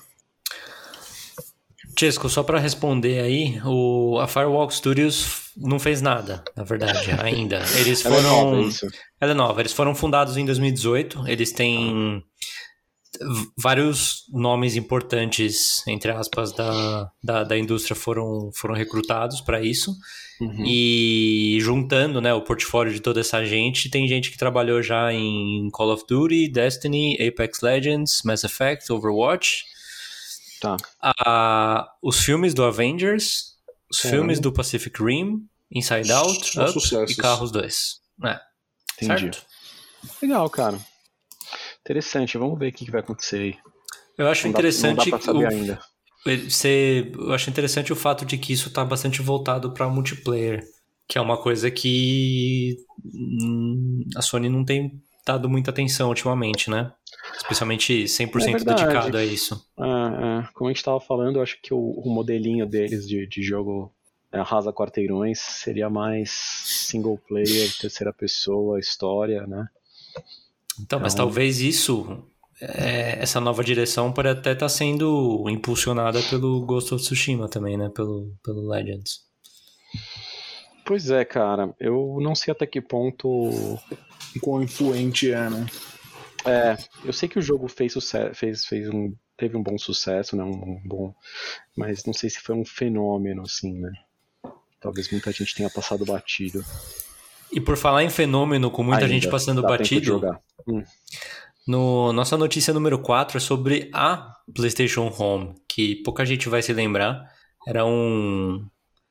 Chesco, 1.99 2.29
só 2.29 2.43
para 2.43 2.61
responder 2.61 3.21
aí, 3.21 3.61
o, 3.65 4.19
a 4.21 4.29
Firewalk 4.29 4.73
Studios 4.73 5.51
não 5.57 5.79
fez 5.81 6.01
nada, 6.01 6.45
na 6.57 6.63
verdade, 6.63 7.11
ainda. 7.21 7.63
Eles 7.77 8.03
foram. 8.03 8.19
Ela 8.19 8.27
é 8.27 8.31
nova, 8.31 8.61
isso. 8.61 8.87
Ela 9.21 9.33
é 9.33 9.35
nova. 9.35 9.61
Eles 9.61 9.73
foram 9.73 9.95
fundados 9.95 10.37
em 10.37 10.45
2018. 10.45 11.27
Eles 11.27 11.51
têm 11.51 12.23
vários 13.57 14.25
nomes 14.33 14.77
importantes, 14.77 15.87
entre 15.87 16.11
aspas, 16.11 16.53
da, 16.53 17.11
da, 17.23 17.45
da 17.45 17.59
indústria 17.59 17.97
foram, 17.97 18.51
foram 18.55 18.75
recrutados 18.75 19.41
para 19.41 19.61
isso. 19.61 19.93
Uhum. 20.41 20.65
E 20.65 21.59
juntando 21.61 22.21
né, 22.21 22.33
o 22.33 22.43
portfólio 22.43 22.93
de 22.93 23.01
toda 23.01 23.21
essa 23.21 23.45
gente, 23.45 23.91
tem 23.91 24.07
gente 24.07 24.31
que 24.31 24.39
trabalhou 24.39 24.81
já 24.83 25.13
em 25.13 25.69
Call 25.73 25.93
of 25.93 26.05
Duty, 26.09 26.49
Destiny, 26.49 27.17
Apex 27.21 27.61
Legends, 27.61 28.23
Mass 28.25 28.45
Effect, 28.45 28.93
Overwatch. 28.93 29.65
Tá. 30.61 30.77
Ah, 31.01 31.89
os 32.03 32.21
filmes 32.21 32.55
do 32.55 32.65
Avengers, 32.65 33.57
os 33.91 34.01
filmes 34.01 34.41
do 34.41 34.53
Pacific 34.53 35.03
Rim, 35.03 35.47
Inside 35.71 36.11
Out, 36.13 36.61
Up 36.61 36.73
sucessos. 36.73 37.11
e 37.11 37.17
Carros 37.17 37.51
2. 37.51 38.01
É. 38.25 38.41
Entendi. 39.01 39.21
Certo? 39.21 39.47
Legal, 40.21 40.49
cara. 40.51 40.79
Interessante, 41.81 42.37
vamos 42.37 42.59
ver 42.59 42.69
o 42.69 42.73
que 42.73 42.91
vai 42.91 43.01
acontecer 43.01 43.39
aí. 43.39 43.59
Eu 44.17 44.29
acho 44.29 44.45
não 44.45 44.51
interessante. 44.51 44.97
Dá, 44.97 45.05
não 45.05 45.19
dá 45.19 45.25
saber 45.25 45.45
o, 45.45 45.49
ainda. 45.49 45.81
Você, 46.49 47.13
eu 47.15 47.33
acho 47.33 47.49
interessante 47.49 47.93
o 47.93 47.97
fato 47.97 48.27
de 48.27 48.37
que 48.37 48.53
isso 48.53 48.71
tá 48.71 48.85
bastante 48.85 49.23
voltado 49.23 49.73
para 49.73 49.89
multiplayer, 49.89 50.65
que 51.07 51.17
é 51.17 51.21
uma 51.21 51.39
coisa 51.39 51.71
que 51.71 52.77
hum, 53.05 54.05
a 54.17 54.21
Sony 54.21 54.49
não 54.49 54.65
tem 54.65 55.01
dado 55.25 55.49
muita 55.49 55.71
atenção 55.71 56.09
ultimamente, 56.09 56.69
né? 56.69 56.93
Especialmente 57.37 58.05
100% 58.05 58.61
é 58.61 58.65
dedicado 58.65 59.17
a 59.17 59.25
isso. 59.25 59.55
É, 59.79 59.83
é. 59.83 60.49
Como 60.55 60.69
a 60.69 60.73
gente 60.73 60.79
estava 60.79 61.01
falando, 61.01 61.37
eu 61.37 61.43
acho 61.43 61.59
que 61.63 61.73
o, 61.73 61.79
o 61.79 62.11
modelinho 62.11 62.67
deles 62.67 63.07
de, 63.07 63.27
de 63.27 63.43
jogo 63.43 63.93
é, 64.33 64.39
arrasa 64.39 64.73
quarteirões 64.73 65.39
seria 65.39 65.89
mais 65.89 66.31
single 66.31 67.19
player, 67.27 67.77
terceira 67.79 68.13
pessoa, 68.13 68.79
história, 68.79 69.47
né? 69.47 69.67
Então, 70.81 71.01
mas 71.01 71.15
então 71.15 71.27
talvez 71.27 71.61
isso, 71.61 72.23
é, 72.61 73.19
essa 73.21 73.41
nova 73.41 73.65
direção 73.65 74.13
pode 74.13 74.29
até 74.29 74.53
estar 74.53 74.67
tá 74.67 74.69
sendo 74.69 75.45
impulsionada 75.49 76.21
pelo 76.23 76.65
Ghost 76.65 76.95
of 76.95 77.03
Tsushima 77.03 77.49
também, 77.49 77.77
né? 77.77 77.89
Pelo, 77.89 78.33
pelo 78.45 78.69
Legends. 78.69 79.27
Pois 80.85 81.11
é, 81.11 81.25
cara. 81.25 81.75
Eu 81.79 82.19
não 82.21 82.35
sei 82.35 82.53
até 82.53 82.67
que 82.67 82.81
ponto. 82.81 83.79
Quão 84.41 84.63
influente 84.63 85.31
é, 85.31 85.49
né? 85.49 85.67
É, 86.49 86.79
eu 87.05 87.13
sei 87.13 87.29
que 87.29 87.39
o 87.39 87.43
jogo 87.43 87.69
fez 87.69 87.93
sucesso, 87.93 88.35
fez, 88.35 88.65
fez 88.65 88.89
um, 88.89 89.15
teve 89.37 89.57
um 89.57 89.63
bom 89.63 89.77
sucesso, 89.77 90.35
né? 90.35 90.43
Um 90.43 90.81
bom, 90.85 91.15
mas 91.77 92.05
não 92.05 92.15
sei 92.15 92.31
se 92.31 92.41
foi 92.41 92.55
um 92.55 92.65
fenômeno, 92.65 93.43
assim, 93.43 93.79
né? 93.79 93.93
Talvez 94.81 95.11
muita 95.11 95.31
gente 95.31 95.55
tenha 95.55 95.69
passado 95.69 96.07
batido. 96.07 96.65
E 97.53 97.61
por 97.61 97.77
falar 97.77 98.03
em 98.03 98.11
fenômeno, 98.11 98.71
com 98.71 98.83
muita 98.83 99.05
Ainda, 99.05 99.13
gente 99.13 99.29
passando 99.29 99.63
batido, 99.63 100.21
hum. 100.67 100.83
no, 101.67 102.13
nossa 102.13 102.37
notícia 102.37 102.73
número 102.73 102.99
4 102.99 103.37
é 103.37 103.41
sobre 103.41 103.91
a 103.93 104.35
PlayStation 104.55 105.13
Home, 105.19 105.55
que 105.69 105.97
pouca 105.97 106.25
gente 106.25 106.49
vai 106.49 106.63
se 106.63 106.73
lembrar. 106.73 107.31
Era 107.67 107.85
um. 107.85 108.67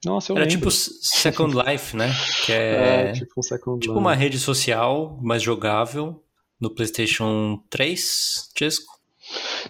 Nossa, 0.05 0.31
eu 0.31 0.38
Era 0.38 0.45
lembro. 0.45 0.59
tipo 0.59 0.71
Second 0.71 1.55
Life, 1.55 1.95
né? 1.95 2.11
Que 2.45 2.51
é, 2.53 3.09
é 3.09 3.11
tipo, 3.11 3.33
um 3.38 3.43
Second 3.43 3.79
tipo 3.79 3.97
uma 3.97 4.15
rede 4.15 4.39
social 4.39 5.19
mais 5.21 5.41
jogável 5.43 6.23
no 6.60 6.74
PlayStation 6.74 7.62
3, 7.70 8.49
Chesco? 8.58 8.97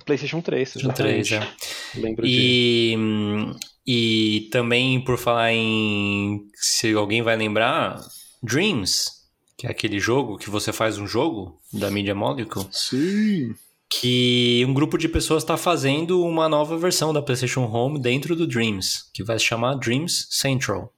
PlayStation 0.05 0.41
3, 0.41 0.73
PlayStation 0.73 0.93
3, 0.93 1.31
é. 1.31 1.53
Lembro 1.95 2.25
e, 2.25 2.95
de... 2.95 3.55
e 3.85 4.49
também, 4.51 5.03
por 5.03 5.17
falar 5.17 5.51
em. 5.53 6.47
Se 6.53 6.93
alguém 6.93 7.21
vai 7.21 7.35
lembrar, 7.35 7.99
Dreams, 8.41 9.11
que 9.57 9.65
é 9.65 9.71
aquele 9.71 9.99
jogo 9.99 10.37
que 10.37 10.49
você 10.49 10.71
faz 10.71 10.97
um 10.99 11.07
jogo 11.07 11.59
da 11.73 11.89
Media 11.89 12.13
Molecule. 12.13 12.67
Sim. 12.71 13.55
Que 13.89 14.63
um 14.67 14.73
grupo 14.73 14.97
de 14.97 15.07
pessoas 15.07 15.43
está 15.43 15.57
fazendo 15.57 16.21
uma 16.21 16.47
nova 16.49 16.77
versão 16.77 17.13
da 17.13 17.21
PlayStation 17.21 17.63
Home 17.63 17.99
dentro 17.99 18.35
do 18.35 18.45
Dreams, 18.45 19.09
que 19.13 19.23
vai 19.23 19.39
se 19.39 19.45
chamar 19.45 19.75
Dreams 19.75 20.27
Central. 20.29 20.93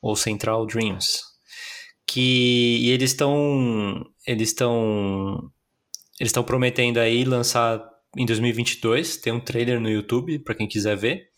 Ou 0.00 0.14
Central 0.14 0.66
Dreams. 0.66 1.31
Que 2.06 2.78
e 2.82 2.90
eles 2.90 3.10
estão. 3.10 4.04
Eles 4.26 4.48
estão. 4.48 5.50
Eles 6.20 6.28
estão 6.28 6.42
prometendo 6.44 6.98
aí 6.98 7.24
lançar 7.24 7.82
em 8.16 8.26
2022. 8.26 9.16
Tem 9.16 9.32
um 9.32 9.40
trailer 9.40 9.80
no 9.80 9.90
YouTube 9.90 10.38
para 10.40 10.54
quem 10.54 10.68
quiser 10.68 10.96
ver. 10.96 11.28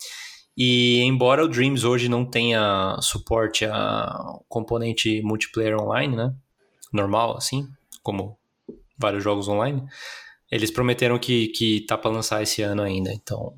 E 0.57 1.01
embora 1.03 1.45
o 1.45 1.49
Dreams 1.49 1.85
hoje 1.85 2.09
não 2.09 2.25
tenha 2.25 2.97
suporte 3.01 3.65
a 3.65 4.39
componente 4.49 5.21
multiplayer 5.23 5.77
online, 5.81 6.15
né? 6.15 6.33
Normal, 6.93 7.37
assim, 7.37 7.69
como 8.03 8.39
vários 8.97 9.25
jogos 9.25 9.49
online, 9.49 9.85
eles 10.51 10.71
prometeram 10.71 11.19
que, 11.19 11.49
que 11.49 11.81
tá 11.87 11.99
para 11.99 12.11
lançar 12.13 12.43
esse 12.43 12.63
ano 12.63 12.83
ainda. 12.83 13.13
Então, 13.13 13.57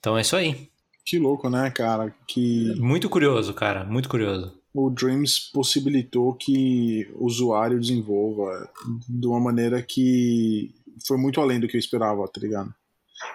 então 0.00 0.18
é 0.18 0.22
isso 0.22 0.34
aí. 0.34 0.68
Que 1.04 1.18
louco, 1.18 1.48
né, 1.48 1.70
cara? 1.70 2.14
Que... 2.26 2.74
Muito 2.80 3.08
curioso, 3.08 3.54
cara, 3.54 3.84
muito 3.84 4.08
curioso. 4.08 4.60
O 4.74 4.88
Dreams 4.90 5.50
possibilitou 5.52 6.32
que 6.34 7.10
o 7.14 7.26
usuário 7.26 7.78
desenvolva 7.78 8.70
de 9.08 9.26
uma 9.26 9.40
maneira 9.40 9.82
que 9.82 10.74
foi 11.06 11.18
muito 11.18 11.40
além 11.40 11.60
do 11.60 11.68
que 11.68 11.76
eu 11.76 11.80
esperava, 11.80 12.26
tá 12.28 12.40
ligado? 12.40 12.74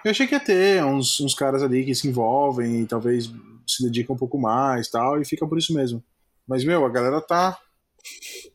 Eu 0.04 0.10
achei 0.10 0.26
que 0.26 0.34
ia 0.34 0.40
ter 0.40 0.84
uns, 0.84 1.20
uns 1.20 1.34
caras 1.34 1.62
ali 1.62 1.84
que 1.84 1.94
se 1.94 2.08
envolvem 2.08 2.82
e 2.82 2.86
talvez 2.86 3.32
se 3.66 3.82
dedicam 3.84 4.14
um 4.14 4.18
pouco 4.18 4.38
mais 4.38 4.88
tal, 4.88 5.20
e 5.20 5.24
fica 5.24 5.46
por 5.46 5.58
isso 5.58 5.72
mesmo. 5.74 6.02
Mas, 6.46 6.64
meu, 6.64 6.84
a 6.84 6.88
galera 6.88 7.20
tá 7.20 7.58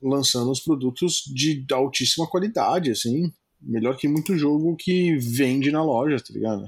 lançando 0.01 0.51
uns 0.51 0.59
produtos 0.59 1.23
de 1.27 1.65
altíssima 1.71 2.27
qualidade, 2.27 2.91
assim. 2.91 3.31
Melhor 3.61 3.95
que 3.95 4.07
muito 4.07 4.37
jogo 4.37 4.75
que 4.75 5.15
vende 5.17 5.71
na 5.71 5.83
loja, 5.83 6.17
tá 6.17 6.33
ligado? 6.33 6.65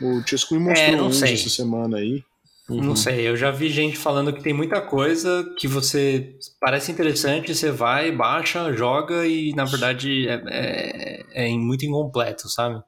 O 0.00 0.26
Chesco 0.26 0.54
me 0.54 0.60
mostrou 0.60 0.96
é, 0.96 1.02
uns 1.02 1.22
essa 1.22 1.50
semana 1.50 1.98
aí. 1.98 2.22
Uhum. 2.68 2.82
Não 2.82 2.96
sei, 2.96 3.28
eu 3.28 3.36
já 3.36 3.52
vi 3.52 3.68
gente 3.68 3.96
falando 3.96 4.32
que 4.32 4.42
tem 4.42 4.52
muita 4.52 4.80
coisa 4.80 5.44
que 5.56 5.68
você 5.68 6.36
parece 6.60 6.90
interessante, 6.90 7.54
você 7.54 7.70
vai, 7.70 8.10
baixa, 8.10 8.72
joga 8.72 9.24
e 9.24 9.52
na 9.52 9.64
verdade 9.64 10.28
é, 10.28 10.42
é, 10.48 11.46
é 11.46 11.48
muito 11.50 11.86
incompleto, 11.86 12.48
sabe? 12.48 12.82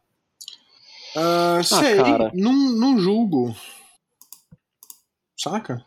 Uh, 1.16 1.62
sei, 1.62 1.99
ah, 2.01 2.31
não, 2.35 2.53
não 2.53 2.99
julgo. 2.99 3.55
Saca? 5.37 5.85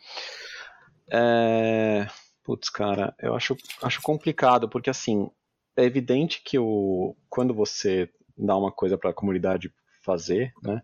É... 1.11 2.07
Putz, 2.43 2.69
cara, 2.69 3.13
eu 3.19 3.35
acho, 3.35 3.55
acho 3.83 4.01
complicado, 4.01 4.69
porque 4.69 4.89
assim, 4.89 5.29
é 5.75 5.83
evidente 5.83 6.41
que 6.43 6.57
o, 6.57 7.15
quando 7.29 7.53
você 7.53 8.09
dá 8.37 8.55
uma 8.55 8.71
coisa 8.71 8.97
para 8.97 9.09
a 9.11 9.13
comunidade 9.13 9.71
fazer, 10.03 10.53
né? 10.63 10.81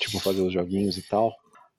Tipo, 0.00 0.18
fazer 0.18 0.42
os 0.42 0.52
joguinhos 0.52 0.98
e 0.98 1.02
tal, 1.02 1.34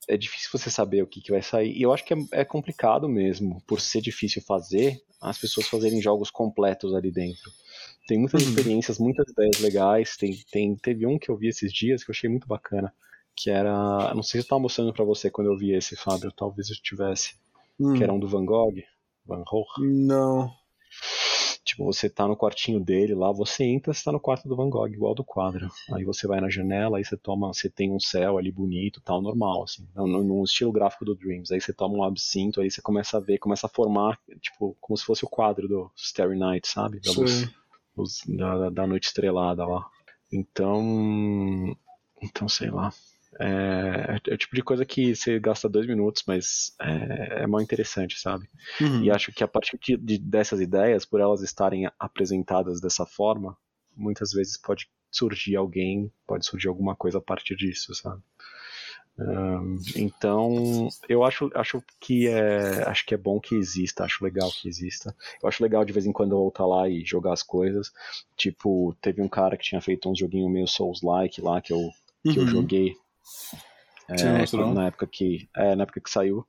é 0.08 0.16
difícil 0.16 0.50
você 0.52 0.70
saber 0.70 1.02
o 1.02 1.06
que, 1.06 1.20
que 1.20 1.30
vai 1.30 1.42
sair. 1.42 1.72
E 1.76 1.82
eu 1.82 1.92
acho 1.92 2.04
que 2.04 2.14
é, 2.14 2.16
é 2.32 2.44
complicado 2.44 3.08
mesmo, 3.08 3.62
por 3.66 3.80
ser 3.80 4.00
difícil 4.00 4.42
fazer, 4.42 5.00
as 5.20 5.38
pessoas 5.38 5.66
fazerem 5.68 6.00
jogos 6.00 6.30
completos 6.30 6.94
ali 6.94 7.10
dentro. 7.10 7.50
Tem 8.06 8.18
muitas 8.18 8.42
uhum. 8.42 8.48
experiências, 8.50 8.98
muitas 8.98 9.30
ideias 9.30 9.58
legais. 9.60 10.16
Tem, 10.16 10.36
tem, 10.50 10.76
teve 10.76 11.06
um 11.06 11.18
que 11.18 11.30
eu 11.30 11.36
vi 11.36 11.48
esses 11.48 11.72
dias 11.72 12.04
que 12.04 12.10
eu 12.10 12.14
achei 12.14 12.28
muito 12.28 12.46
bacana. 12.46 12.92
Que 13.34 13.50
era. 13.50 14.14
Não 14.14 14.22
sei 14.22 14.40
se 14.40 14.46
eu 14.46 14.48
tava 14.48 14.60
mostrando 14.60 14.92
para 14.92 15.04
você 15.04 15.30
quando 15.30 15.50
eu 15.50 15.58
vi 15.58 15.72
esse, 15.72 15.96
Fábio. 15.96 16.30
Talvez 16.32 16.70
eu 16.70 16.76
tivesse. 16.76 17.34
Hum. 17.80 17.94
Que 17.94 18.04
era 18.04 18.12
um 18.12 18.18
do 18.18 18.28
Van 18.28 18.44
Gogh. 18.44 18.74
Van 19.26 19.42
Gogh. 19.44 19.66
Não. 19.78 20.52
Tipo, 21.64 21.84
você 21.84 22.10
tá 22.10 22.28
no 22.28 22.36
quartinho 22.36 22.78
dele 22.78 23.14
lá, 23.14 23.32
você 23.32 23.64
entra, 23.64 23.94
você 23.94 24.04
tá 24.04 24.12
no 24.12 24.20
quarto 24.20 24.46
do 24.46 24.54
Van 24.54 24.68
Gogh, 24.68 24.88
igual 24.88 25.14
do 25.14 25.24
quadro. 25.24 25.70
Aí 25.92 26.04
você 26.04 26.26
vai 26.26 26.40
na 26.40 26.50
janela, 26.50 26.98
aí 26.98 27.04
você 27.04 27.16
toma, 27.16 27.48
você 27.48 27.70
tem 27.70 27.90
um 27.90 27.98
céu 27.98 28.36
ali 28.36 28.52
bonito, 28.52 29.00
tal, 29.00 29.22
normal, 29.22 29.62
assim, 29.62 29.88
no, 29.94 30.22
no, 30.22 30.44
estilo 30.44 30.70
gráfico 30.70 31.04
do 31.04 31.14
Dreams. 31.14 31.50
Aí 31.50 31.60
você 31.60 31.72
toma 31.72 31.94
um 31.94 32.04
absinto, 32.04 32.60
aí 32.60 32.70
você 32.70 32.82
começa 32.82 33.16
a 33.16 33.20
ver, 33.20 33.38
começa 33.38 33.66
a 33.66 33.70
formar, 33.70 34.18
tipo, 34.40 34.76
como 34.80 34.96
se 34.96 35.04
fosse 35.04 35.24
o 35.24 35.28
quadro 35.28 35.66
do 35.66 35.90
Starry 35.96 36.38
Night, 36.38 36.68
sabe? 36.68 37.00
Da 37.00 37.12
luz 37.12 37.48
os, 37.96 38.22
da, 38.26 38.70
da 38.70 38.86
noite 38.86 39.06
estrelada 39.06 39.64
lá. 39.64 39.88
Então, 40.32 41.76
então 42.20 42.48
sei 42.48 42.70
lá. 42.70 42.92
É, 43.40 44.20
é, 44.28 44.34
o 44.34 44.38
tipo 44.38 44.54
de 44.54 44.62
coisa 44.62 44.84
que 44.84 45.14
você 45.14 45.38
gasta 45.38 45.68
dois 45.68 45.86
minutos, 45.86 46.22
mas 46.26 46.74
é, 46.80 47.42
é 47.42 47.46
mal 47.46 47.60
interessante, 47.60 48.18
sabe? 48.18 48.48
Uhum. 48.80 49.04
E 49.04 49.10
acho 49.10 49.32
que 49.32 49.42
a 49.42 49.48
partir 49.48 49.78
de, 49.78 49.96
de, 49.96 50.18
dessas 50.18 50.60
ideias, 50.60 51.04
por 51.04 51.20
elas 51.20 51.42
estarem 51.42 51.88
apresentadas 51.98 52.80
dessa 52.80 53.04
forma, 53.04 53.56
muitas 53.96 54.32
vezes 54.32 54.56
pode 54.56 54.88
surgir 55.10 55.56
alguém, 55.56 56.12
pode 56.26 56.44
surgir 56.46 56.68
alguma 56.68 56.96
coisa 56.96 57.18
a 57.18 57.22
partir 57.22 57.56
disso, 57.56 57.94
sabe? 57.94 58.22
Um, 59.16 59.78
então, 59.94 60.88
eu 61.08 61.22
acho, 61.22 61.48
acho 61.54 61.80
que 62.00 62.26
é 62.26 62.82
acho 62.88 63.06
que 63.06 63.14
é 63.14 63.16
bom 63.16 63.38
que 63.38 63.54
exista, 63.54 64.02
acho 64.02 64.24
legal 64.24 64.50
que 64.50 64.68
exista. 64.68 65.14
Eu 65.40 65.48
acho 65.48 65.62
legal 65.62 65.84
de 65.84 65.92
vez 65.92 66.04
em 66.04 66.12
quando 66.12 66.32
eu 66.32 66.38
voltar 66.38 66.66
lá 66.66 66.88
e 66.88 67.04
jogar 67.04 67.32
as 67.32 67.42
coisas. 67.42 67.92
Tipo, 68.36 68.94
teve 69.00 69.22
um 69.22 69.28
cara 69.28 69.56
que 69.56 69.62
tinha 69.62 69.80
feito 69.80 70.10
um 70.10 70.16
joguinho 70.16 70.48
meio 70.48 70.66
Souls-like 70.66 71.40
lá 71.40 71.60
que 71.60 71.72
eu, 71.72 71.90
que 72.24 72.40
uhum. 72.40 72.44
eu 72.44 72.46
joguei 72.48 72.96
É, 74.08 74.74
na 74.74 74.86
época 74.86 75.06
que 75.06 75.48
é, 75.56 75.74
na 75.74 75.84
época 75.84 76.00
que 76.00 76.10
saiu, 76.10 76.46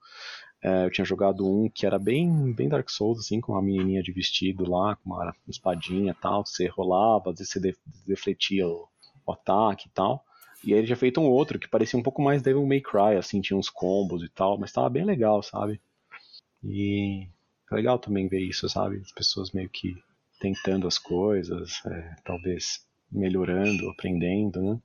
é, 0.61 0.85
eu 0.85 0.91
tinha 0.91 1.05
jogado 1.05 1.47
um 1.47 1.69
que 1.69 1.85
era 1.85 1.99
bem, 1.99 2.51
bem 2.53 2.67
Dark 2.67 2.89
Souls, 2.89 3.19
assim, 3.19 3.39
com 3.39 3.53
uma 3.53 3.61
menininha 3.61 4.01
de 4.01 4.11
vestido 4.11 4.69
lá, 4.69 4.95
com 4.95 5.11
uma 5.11 5.33
espadinha 5.47 6.11
e 6.11 6.21
tal, 6.21 6.45
você 6.45 6.67
rolava, 6.67 7.31
às 7.31 7.37
vezes 7.37 7.53
você 7.53 7.75
defletia 8.05 8.67
o, 8.67 8.87
o 9.25 9.31
ataque 9.31 9.87
e 9.87 9.91
tal. 9.91 10.25
E 10.63 10.73
aí 10.73 10.79
ele 10.79 10.87
já 10.87 10.95
feito 10.95 11.21
um 11.21 11.25
outro 11.29 11.59
que 11.59 11.67
parecia 11.67 11.99
um 11.99 12.03
pouco 12.03 12.21
mais 12.21 12.41
Devil 12.41 12.65
May 12.65 12.81
Cry, 12.81 13.15
assim, 13.17 13.41
tinha 13.41 13.55
uns 13.55 13.69
combos 13.69 14.23
e 14.23 14.29
tal, 14.29 14.57
mas 14.57 14.71
tava 14.71 14.89
bem 14.89 15.05
legal, 15.05 15.43
sabe? 15.43 15.79
E 16.63 17.27
é 17.71 17.75
legal 17.75 17.99
também 17.99 18.27
ver 18.27 18.39
isso, 18.39 18.67
sabe? 18.67 18.97
As 18.97 19.11
pessoas 19.11 19.51
meio 19.51 19.69
que 19.69 19.95
tentando 20.39 20.87
as 20.87 20.97
coisas, 20.97 21.79
é, 21.85 22.15
talvez 22.23 22.83
melhorando, 23.11 23.87
aprendendo, 23.89 24.61
né? 24.61 24.79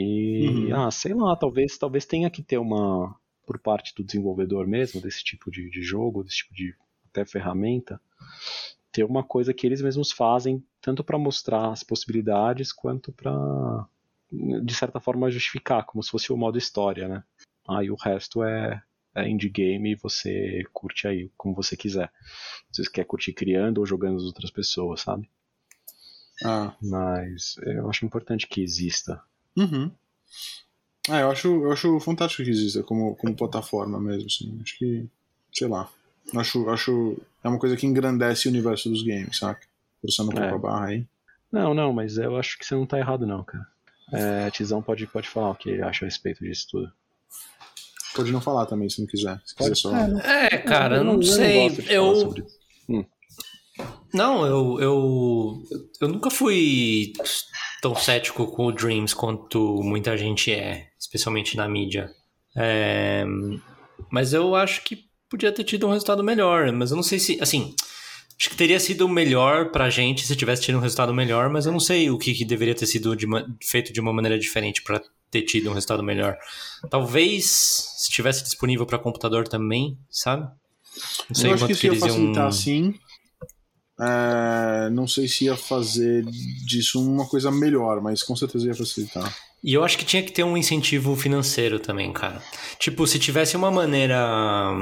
E, 0.00 0.46
uhum. 0.48 0.76
ah, 0.76 0.90
sei 0.92 1.12
lá, 1.12 1.34
talvez, 1.34 1.76
talvez 1.76 2.06
tenha 2.06 2.30
que 2.30 2.40
ter 2.40 2.56
uma, 2.56 3.12
por 3.44 3.58
parte 3.58 3.92
do 3.96 4.04
desenvolvedor 4.04 4.64
mesmo, 4.64 5.00
desse 5.00 5.24
tipo 5.24 5.50
de, 5.50 5.68
de 5.68 5.82
jogo, 5.82 6.22
desse 6.22 6.36
tipo 6.36 6.54
de 6.54 6.72
até 7.10 7.24
ferramenta, 7.24 8.00
ter 8.92 9.02
uma 9.02 9.24
coisa 9.24 9.52
que 9.52 9.66
eles 9.66 9.82
mesmos 9.82 10.12
fazem, 10.12 10.64
tanto 10.80 11.02
para 11.02 11.18
mostrar 11.18 11.72
as 11.72 11.82
possibilidades, 11.82 12.72
quanto 12.72 13.10
para, 13.10 13.88
de 14.30 14.72
certa 14.72 15.00
forma, 15.00 15.32
justificar, 15.32 15.84
como 15.84 16.00
se 16.00 16.10
fosse 16.10 16.32
o 16.32 16.36
modo 16.36 16.56
história, 16.56 17.08
né? 17.08 17.24
Aí 17.68 17.90
o 17.90 17.96
resto 17.96 18.44
é, 18.44 18.80
é 19.16 19.28
indie 19.28 19.48
game 19.48 19.90
e 19.90 19.96
você 19.96 20.62
curte 20.72 21.08
aí 21.08 21.28
como 21.36 21.56
você 21.56 21.76
quiser. 21.76 22.12
Se 22.70 22.84
você 22.84 22.90
quer 22.90 23.04
curtir 23.04 23.32
criando 23.32 23.78
ou 23.78 23.86
jogando 23.86 24.18
as 24.18 24.22
outras 24.22 24.52
pessoas, 24.52 25.00
sabe? 25.00 25.28
Ah. 26.44 26.76
Mas 26.80 27.56
eu 27.62 27.90
acho 27.90 28.06
importante 28.06 28.46
que 28.46 28.62
exista. 28.62 29.20
Uhum. 29.58 29.90
Ah, 31.08 31.20
eu 31.20 31.30
acho, 31.30 31.48
eu 31.48 31.72
acho 31.72 32.00
fantástico 32.00 32.44
que 32.44 32.50
exista 32.50 32.82
como, 32.82 33.16
como 33.16 33.34
plataforma 33.34 33.98
mesmo, 33.98 34.26
assim. 34.26 34.58
Acho 34.62 34.78
que, 34.78 35.06
sei 35.52 35.66
lá. 35.66 35.88
Acho, 36.36 36.68
acho. 36.68 37.16
É 37.42 37.48
uma 37.48 37.58
coisa 37.58 37.76
que 37.76 37.86
engrandece 37.86 38.46
o 38.46 38.50
universo 38.50 38.88
dos 38.88 39.02
games, 39.02 39.38
saca? 39.38 39.66
Forçando 40.00 40.30
um 40.30 40.34
pouco 40.34 40.48
é. 40.48 40.54
a 40.54 40.58
barra 40.58 40.86
aí. 40.86 41.06
Não, 41.50 41.74
não, 41.74 41.92
mas 41.92 42.18
eu 42.18 42.36
acho 42.36 42.58
que 42.58 42.64
você 42.66 42.74
não 42.74 42.86
tá 42.86 42.98
errado, 42.98 43.26
não, 43.26 43.42
cara. 43.42 43.66
É, 44.12 44.50
Tizão 44.50 44.82
pode, 44.82 45.06
pode 45.06 45.28
falar 45.28 45.50
o 45.50 45.54
que 45.54 45.70
ele 45.70 45.82
acha 45.82 46.04
a 46.04 46.08
respeito 46.08 46.44
disso 46.44 46.68
tudo. 46.70 46.92
Pode 48.14 48.32
não 48.32 48.40
falar 48.40 48.66
também, 48.66 48.88
se 48.88 49.00
não 49.00 49.08
quiser. 49.08 49.40
Se 49.44 49.54
quiser 49.54 49.76
só... 49.76 49.94
é, 49.94 50.54
é, 50.54 50.58
cara, 50.58 50.96
eu 50.96 51.04
não, 51.04 51.14
não 51.14 51.22
sei. 51.22 51.68
Eu. 51.88 52.34
Hum. 52.88 53.04
Não, 54.12 54.46
eu, 54.46 54.80
eu. 54.80 55.62
Eu 56.00 56.08
nunca 56.08 56.30
fui 56.30 57.12
tão 57.80 57.94
cético 57.94 58.46
com 58.46 58.66
o 58.66 58.72
Dreams 58.72 59.14
quanto 59.14 59.82
muita 59.82 60.16
gente 60.16 60.52
é, 60.52 60.88
especialmente 60.98 61.56
na 61.56 61.68
mídia. 61.68 62.10
É, 62.56 63.24
mas 64.10 64.32
eu 64.32 64.54
acho 64.54 64.82
que 64.82 65.04
podia 65.28 65.52
ter 65.52 65.64
tido 65.64 65.86
um 65.86 65.90
resultado 65.90 66.24
melhor, 66.24 66.72
mas 66.72 66.90
eu 66.90 66.96
não 66.96 67.02
sei 67.02 67.18
se, 67.18 67.38
assim, 67.40 67.74
acho 68.38 68.50
que 68.50 68.56
teria 68.56 68.80
sido 68.80 69.08
melhor 69.08 69.70
pra 69.70 69.90
gente 69.90 70.26
se 70.26 70.34
tivesse 70.34 70.62
tido 70.62 70.78
um 70.78 70.80
resultado 70.80 71.12
melhor, 71.12 71.50
mas 71.50 71.66
eu 71.66 71.72
não 71.72 71.80
sei 71.80 72.10
o 72.10 72.18
que, 72.18 72.34
que 72.34 72.44
deveria 72.44 72.74
ter 72.74 72.86
sido 72.86 73.14
de 73.14 73.26
uma, 73.26 73.46
feito 73.62 73.92
de 73.92 74.00
uma 74.00 74.12
maneira 74.12 74.38
diferente 74.38 74.82
para 74.82 75.02
ter 75.30 75.42
tido 75.42 75.70
um 75.70 75.74
resultado 75.74 76.02
melhor. 76.02 76.36
Talvez 76.90 77.46
se 77.98 78.10
tivesse 78.10 78.42
disponível 78.42 78.86
para 78.86 78.98
computador 78.98 79.46
também, 79.46 79.98
sabe? 80.10 80.48
Não 81.28 81.34
sei 81.34 81.50
eu 81.50 81.54
acho 81.54 81.66
que 81.66 81.72
isso 81.72 81.86
ia 81.86 81.94
facilitar 81.96 82.44
iam... 82.44 82.52
sim, 82.52 82.94
é, 84.00 84.90
não 84.90 85.06
sei 85.08 85.26
se 85.26 85.46
ia 85.46 85.56
fazer 85.56 86.24
disso 86.24 87.02
uma 87.04 87.26
coisa 87.26 87.50
melhor, 87.50 88.00
mas 88.00 88.22
com 88.22 88.36
certeza 88.36 88.66
ia 88.66 88.74
facilitar. 88.74 89.34
E 89.62 89.74
eu 89.74 89.82
acho 89.82 89.98
que 89.98 90.04
tinha 90.04 90.22
que 90.22 90.30
ter 90.30 90.44
um 90.44 90.56
incentivo 90.56 91.16
financeiro 91.16 91.80
também, 91.80 92.12
cara. 92.12 92.40
Tipo, 92.78 93.06
se 93.06 93.18
tivesse 93.18 93.56
uma 93.56 93.70
maneira 93.70 94.72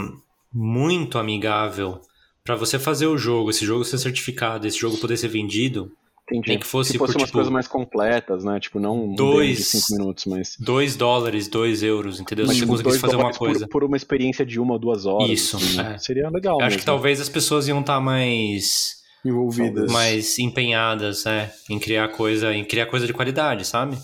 muito 0.52 1.18
amigável 1.18 2.00
para 2.44 2.54
você 2.54 2.78
fazer 2.78 3.06
o 3.06 3.16
jogo, 3.16 3.50
esse 3.50 3.64
jogo 3.64 3.84
ser 3.84 3.98
certificado, 3.98 4.66
esse 4.66 4.78
jogo 4.78 4.98
poder 4.98 5.16
ser 5.16 5.28
vendido, 5.28 5.90
Entendi. 6.28 6.48
Nem 6.48 6.58
que 6.58 6.66
fosse, 6.66 6.90
que 6.92 6.98
fosse 6.98 7.12
por, 7.12 7.20
umas 7.20 7.28
tipo, 7.28 7.38
coisas 7.38 7.52
mais 7.52 7.68
completas, 7.68 8.42
né? 8.42 8.58
Tipo, 8.58 8.80
não 8.80 9.04
um 9.04 9.14
dois, 9.14 9.58
de 9.58 9.64
5 9.64 9.86
minutos, 9.92 10.24
mas. 10.26 10.56
2 10.58 10.96
dólares, 10.96 11.46
2 11.46 11.84
euros, 11.84 12.18
entendeu? 12.18 12.46
Mas, 12.46 12.56
Se 12.56 12.64
você 12.64 12.66
tipo, 12.66 12.72
conseguisse 12.72 12.98
fazer 12.98 13.16
uma 13.16 13.32
coisa. 13.32 13.60
Por, 13.60 13.80
por, 13.80 13.84
uma 13.84 13.96
experiência 13.96 14.44
de 14.44 14.58
uma 14.58 14.72
ou 14.72 14.78
duas 14.78 15.06
horas. 15.06 15.30
Isso. 15.30 15.56
Assim, 15.56 15.80
é. 15.80 15.98
Seria 15.98 16.28
legal. 16.28 16.54
Eu 16.54 16.58
mesmo. 16.58 16.66
acho 16.66 16.78
que 16.78 16.84
talvez 16.84 17.20
as 17.20 17.28
pessoas 17.28 17.68
iam 17.68 17.78
estar 17.78 17.94
tá 17.94 18.00
mais 18.00 18.96
envolvidas. 19.26 19.90
Mais 19.90 20.38
empenhadas, 20.38 21.24
né? 21.24 21.50
Em 21.68 21.78
criar 21.78 22.08
coisa, 22.08 22.52
em 22.54 22.64
criar 22.64 22.86
coisa 22.86 23.06
de 23.06 23.12
qualidade, 23.12 23.66
sabe? 23.66 23.98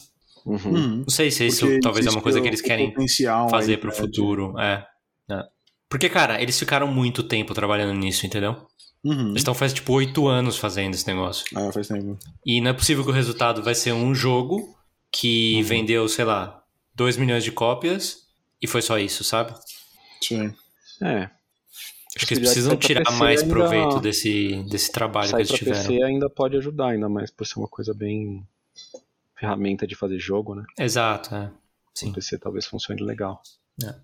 Uhum. 0.45 0.59
Hum. 0.65 0.97
Não 0.99 1.09
sei 1.09 1.31
se 1.31 1.47
isso 1.47 1.67
talvez 1.81 2.07
é 2.07 2.11
uma 2.11 2.21
coisa 2.21 2.41
que 2.41 2.49
eles 2.49 2.61
querem 2.61 2.95
fazer 3.51 3.79
para 3.79 3.91
o 3.91 3.95
futuro. 3.95 4.59
É, 4.59 4.85
é. 5.31 5.43
Porque, 5.89 6.09
cara, 6.09 6.41
eles 6.41 6.59
ficaram 6.59 6.87
muito 6.87 7.23
tempo 7.23 7.55
trabalhando 7.55 7.97
nisso, 7.97 8.27
entendeu? 8.27 8.57
Uhum. 9.05 9.31
Eles 9.31 9.39
estão 9.39 9.55
faz 9.55 9.73
tipo 9.73 9.93
oito 9.93 10.29
anos 10.29 10.57
fazendo 10.57 10.95
esse 10.95 11.07
negócio. 11.07 11.45
Ah, 11.55 11.71
faz 11.73 11.89
tempo. 11.89 12.19
E 12.47 12.61
não 12.61 12.71
é 12.71 12.73
possível 12.73 13.05
que 13.05 13.11
o 13.11 13.15
resultado 13.15 13.63
vai 13.63 13.75
ser 13.75 13.93
um 13.93 14.15
jogo 14.15 14.77
que 15.11 15.57
uhum. 15.57 15.63
vendeu, 15.65 16.09
sei 16.09 16.25
lá, 16.25 16.63
2 16.95 17.17
milhões 17.17 17.45
de 17.45 17.53
cópias 17.53 18.23
e 18.61 18.67
foi 18.67 18.81
só 18.81 18.99
isso, 18.99 19.25
sabe? 19.25 19.55
Sim. 20.23 20.55
É. 21.03 21.29
Acho 22.17 22.27
que 22.27 22.35
eles 22.35 22.45
precisam 22.45 22.77
tirar 22.77 23.11
mais 23.13 23.43
proveito 23.43 23.99
desse, 23.99 24.63
desse 24.69 24.93
trabalho 24.93 25.31
que 25.31 25.37
eles 25.37 25.51
tiveram. 25.51 25.83
PC 25.83 26.03
ainda 26.03 26.29
pode 26.29 26.57
ajudar, 26.57 26.89
ainda 26.89 27.09
mais 27.09 27.31
por 27.31 27.47
ser 27.47 27.59
uma 27.59 27.69
coisa 27.69 27.95
bem 27.95 28.47
ferramenta 29.39 29.87
de 29.87 29.95
fazer 29.95 30.19
jogo, 30.19 30.55
né? 30.55 30.65
Exato, 30.79 31.35
é. 31.35 31.51
Sim. 31.95 32.11
O 32.11 32.13
PC 32.13 32.39
talvez 32.39 32.67
funcione 32.67 33.03
legal. 33.03 33.41
É. 33.83 33.95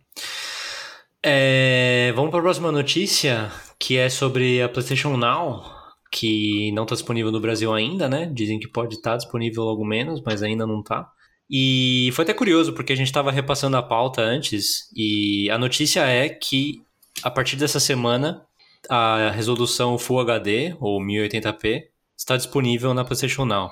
É, 1.23 2.13
vamos 2.15 2.31
para 2.31 2.41
a 2.41 2.43
próxima 2.43 2.73
notícia, 2.73 3.51
que 3.79 3.97
é 3.97 4.09
sobre 4.09 4.63
a 4.63 4.69
PlayStation 4.69 5.17
Now, 5.17 5.65
que 6.11 6.73
não 6.73 6.85
está 6.85 6.95
disponível 6.95 7.31
no 7.31 7.41
Brasil 7.41 7.73
ainda, 7.75 8.09
né? 8.09 8.31
Dizem 8.33 8.59
que 8.59 8.69
pode 8.69 8.95
estar 8.95 9.13
tá 9.13 9.17
disponível 9.19 9.65
logo 9.65 9.85
menos, 9.85 10.23
mas 10.25 10.43
ainda 10.43 10.67
não 10.67 10.81
está. 10.81 11.11
E 11.51 12.11
foi 12.13 12.25
até 12.25 12.35
curioso, 12.35 12.73
porque 12.73 12.93
a 12.93 12.97
gente 12.97 13.07
estava 13.07 13.31
repassando 13.31 13.77
a 13.77 13.83
pauta 13.83 14.23
antes, 14.23 14.91
e 14.95 15.51
a 15.51 15.59
notícia 15.59 16.07
é 16.07 16.29
que 16.29 16.83
a 17.23 17.31
partir 17.31 17.57
dessa 17.57 17.81
semana, 17.81 18.43
a 18.89 19.31
resolução 19.31 19.99
Full 19.99 20.21
HD, 20.21 20.77
ou 20.81 21.01
1080p, 21.01 21.85
está 22.17 22.37
disponível 22.37 22.93
na 22.95 23.05
PlayStation 23.05 23.45
Now. 23.45 23.71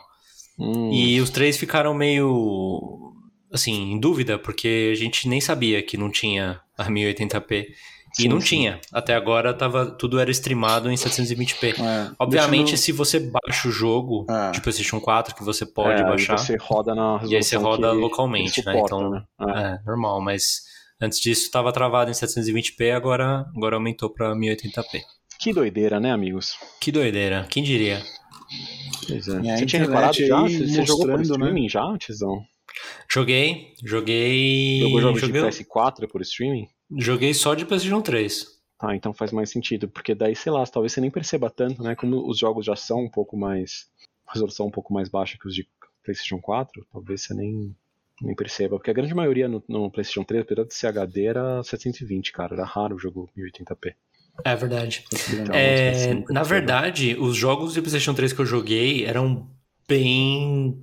Hum. 0.59 0.91
E 0.93 1.21
os 1.21 1.31
três 1.31 1.57
ficaram 1.57 1.93
meio, 1.95 3.13
assim, 3.53 3.93
em 3.93 4.01
dúvida, 4.01 4.39
porque 4.39 4.91
a 4.93 4.97
gente 4.97 5.29
nem 5.29 5.41
sabia 5.41 5.83
que 5.83 5.97
não 5.97 6.11
tinha 6.11 6.61
a 6.77 6.85
1080p. 6.87 7.67
E 8.19 8.23
sim, 8.23 8.29
não 8.29 8.41
sim. 8.41 8.47
tinha. 8.47 8.81
Até 8.91 9.15
agora 9.15 9.53
tava, 9.53 9.85
tudo 9.87 10.19
era 10.19 10.31
streamado 10.31 10.91
em 10.91 10.95
720p. 10.95 11.79
É, 11.79 12.13
Obviamente, 12.19 12.73
no... 12.73 12.79
se 12.79 12.91
você 12.91 13.21
baixa 13.21 13.69
o 13.69 13.71
jogo 13.71 14.25
é. 14.31 14.53
de 14.53 14.61
PlayStation 14.63 14.99
4, 14.99 15.35
que 15.35 15.45
você 15.45 15.67
pode 15.67 16.01
é, 16.01 16.05
baixar. 16.05 16.39
Você 16.39 16.57
roda 16.59 16.95
na 16.95 17.21
E 17.27 17.37
aí 17.37 17.43
você 17.43 17.57
roda 17.57 17.93
localmente, 17.93 18.65
né? 18.65 18.73
suporta, 18.73 19.11
né? 19.11 19.23
Então, 19.35 19.47
né? 19.49 19.81
é 19.85 19.87
normal, 19.87 20.23
mas 20.23 20.63
Antes 21.01 21.21
disso 21.21 21.43
estava 21.43 21.73
travado 21.73 22.11
em 22.11 22.15
720p, 22.15 22.95
agora, 22.95 23.47
agora 23.55 23.77
aumentou 23.77 24.09
para 24.09 24.35
1080p. 24.35 25.03
Que 25.39 25.53
doideira, 25.53 26.01
né, 26.01 26.11
amigos? 26.11 26.55
Que 26.81 26.91
doideira, 26.91 27.47
quem 27.51 27.63
diria? 27.63 28.03
Pois 29.07 29.29
é. 29.29 29.57
Você 29.59 29.67
tinha 29.67 29.83
reparado 29.83 30.17
já? 30.17 30.41
Você 30.41 30.85
jogou 30.85 31.07
por 31.07 31.19
né? 31.19 31.23
streaming 31.23 31.63
né? 31.65 31.69
já, 31.69 31.99
Tizão? 31.99 32.43
Joguei, 33.11 33.75
joguei... 33.85 34.81
Jogou 34.81 35.01
jogos 35.01 35.21
joguei... 35.21 35.43
de 35.43 35.49
PS4 35.49 36.09
por 36.09 36.23
streaming? 36.23 36.69
Joguei 36.99 37.35
só 37.35 37.55
de 37.55 37.67
PlayStation 37.67 38.01
3. 38.01 38.57
Ah, 38.79 38.95
então 38.95 39.13
faz 39.13 39.33
mais 39.33 39.51
sentido, 39.51 39.89
porque 39.89 40.15
daí, 40.15 40.35
sei 40.35 40.53
lá, 40.53 40.65
talvez 40.67 40.93
você 40.93 41.01
nem 41.01 41.11
perceba 41.11 41.51
tanto, 41.51 41.83
né? 41.83 41.95
Como 41.95 42.29
os 42.29 42.39
jogos 42.39 42.65
já 42.65 42.77
são 42.77 43.05
um 43.05 43.11
pouco 43.11 43.37
mais. 43.37 43.89
resolução 44.29 44.67
um 44.67 44.71
pouco 44.71 44.93
mais 44.93 45.09
baixa 45.09 45.39
que 45.39 45.47
os 45.47 45.55
de 45.55 45.67
PlayStation 46.03 46.39
4, 46.41 46.87
talvez 46.93 47.23
você 47.23 47.35
nem 47.35 47.75
nem 48.21 48.35
perceba, 48.35 48.77
porque 48.77 48.91
a 48.91 48.95
grande 48.95 49.15
maioria 49.15 49.49
no, 49.49 49.63
no 49.69 49.91
PlayStation 49.91 50.25
3, 50.25 50.43
apesar 50.43 50.65
de 50.65 50.75
ser 50.75 50.87
HD, 50.87 51.25
era 51.27 51.63
720, 51.63 52.33
cara, 52.33 52.55
era 52.55 52.65
raro 52.65 52.97
o 52.97 52.99
jogo 52.99 53.29
1080p. 53.37 53.95
É 54.45 54.55
verdade. 54.55 55.05
Então, 55.33 55.55
é, 55.55 56.25
na 56.29 56.43
verdade, 56.43 57.17
os 57.19 57.37
jogos 57.37 57.73
de 57.73 57.81
PlayStation 57.81 58.15
3 58.15 58.33
que 58.33 58.41
eu 58.41 58.47
joguei 58.47 59.05
eram 59.05 59.49
bem 59.89 60.83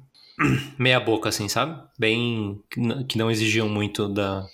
meia 0.77 0.99
boca, 0.99 1.30
assim, 1.30 1.47
sabe? 1.47 1.81
Bem. 1.97 2.61
que 3.07 3.18
não 3.18 3.30
exigiam 3.30 3.69
muito 3.69 4.07
da, 4.07 4.45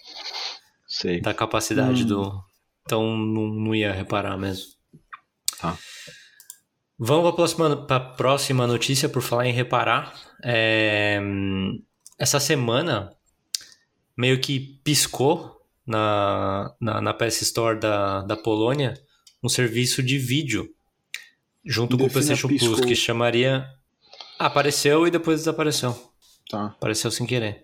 Sei. 0.88 1.22
da 1.22 1.34
capacidade 1.34 2.04
hum. 2.04 2.08
do. 2.08 2.44
Então 2.86 3.18
não, 3.18 3.48
não 3.48 3.76
ia 3.76 3.94
reparar 3.94 4.38
mesmo. 4.38 4.66
Tá. 5.60 5.78
Vamos 6.98 7.24
para 7.24 7.30
a 7.30 7.34
próxima, 7.34 8.16
próxima 8.18 8.68
notícia 8.68 9.08
por 9.08 9.22
falar 9.22 9.46
em 9.48 9.54
reparar. 9.54 10.14
É, 10.44 11.22
essa 12.20 12.40
semana 12.40 13.12
meio 14.16 14.40
que 14.40 14.60
piscou 14.84 15.60
na, 15.88 16.76
na, 16.80 17.02
na 17.02 17.14
PS 17.14 17.42
Store 17.44 17.80
da, 17.80 18.22
da 18.24 18.36
Polônia 18.36 18.94
um 19.42 19.48
serviço 19.48 20.04
de 20.04 20.18
vídeo 20.18 20.70
junto 21.66 21.98
com 21.98 22.06
o 22.06 22.10
PlayStation 22.10 22.50
piscou. 22.50 22.76
Plus 22.76 22.86
que 22.86 22.96
chamaria. 22.96 23.66
apareceu 24.38 25.08
e 25.08 25.12
depois 25.12 25.40
desapareceu. 25.40 25.96
Tá. 26.50 26.66
Apareceu 26.66 27.10
sem 27.10 27.26
querer. 27.26 27.64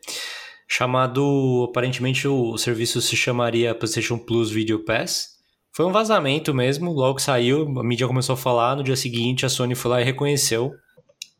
chamado. 0.67 1.67
Aparentemente 1.69 2.27
o 2.27 2.57
serviço 2.57 3.01
se 3.01 3.15
chamaria 3.17 3.75
PlayStation 3.75 4.17
Plus 4.17 4.49
Video 4.49 4.83
Pass. 4.85 5.35
Foi 5.73 5.85
um 5.85 5.91
vazamento 5.91 6.53
mesmo, 6.53 6.93
logo 6.93 7.15
que 7.15 7.21
saiu, 7.21 7.63
a 7.77 7.83
mídia 7.83 8.07
começou 8.07 8.31
a 8.33 8.37
falar, 8.37 8.77
no 8.77 8.83
dia 8.83 8.95
seguinte 8.95 9.45
a 9.45 9.49
Sony 9.49 9.75
foi 9.75 9.91
lá 9.91 10.01
e 10.01 10.05
reconheceu 10.05 10.73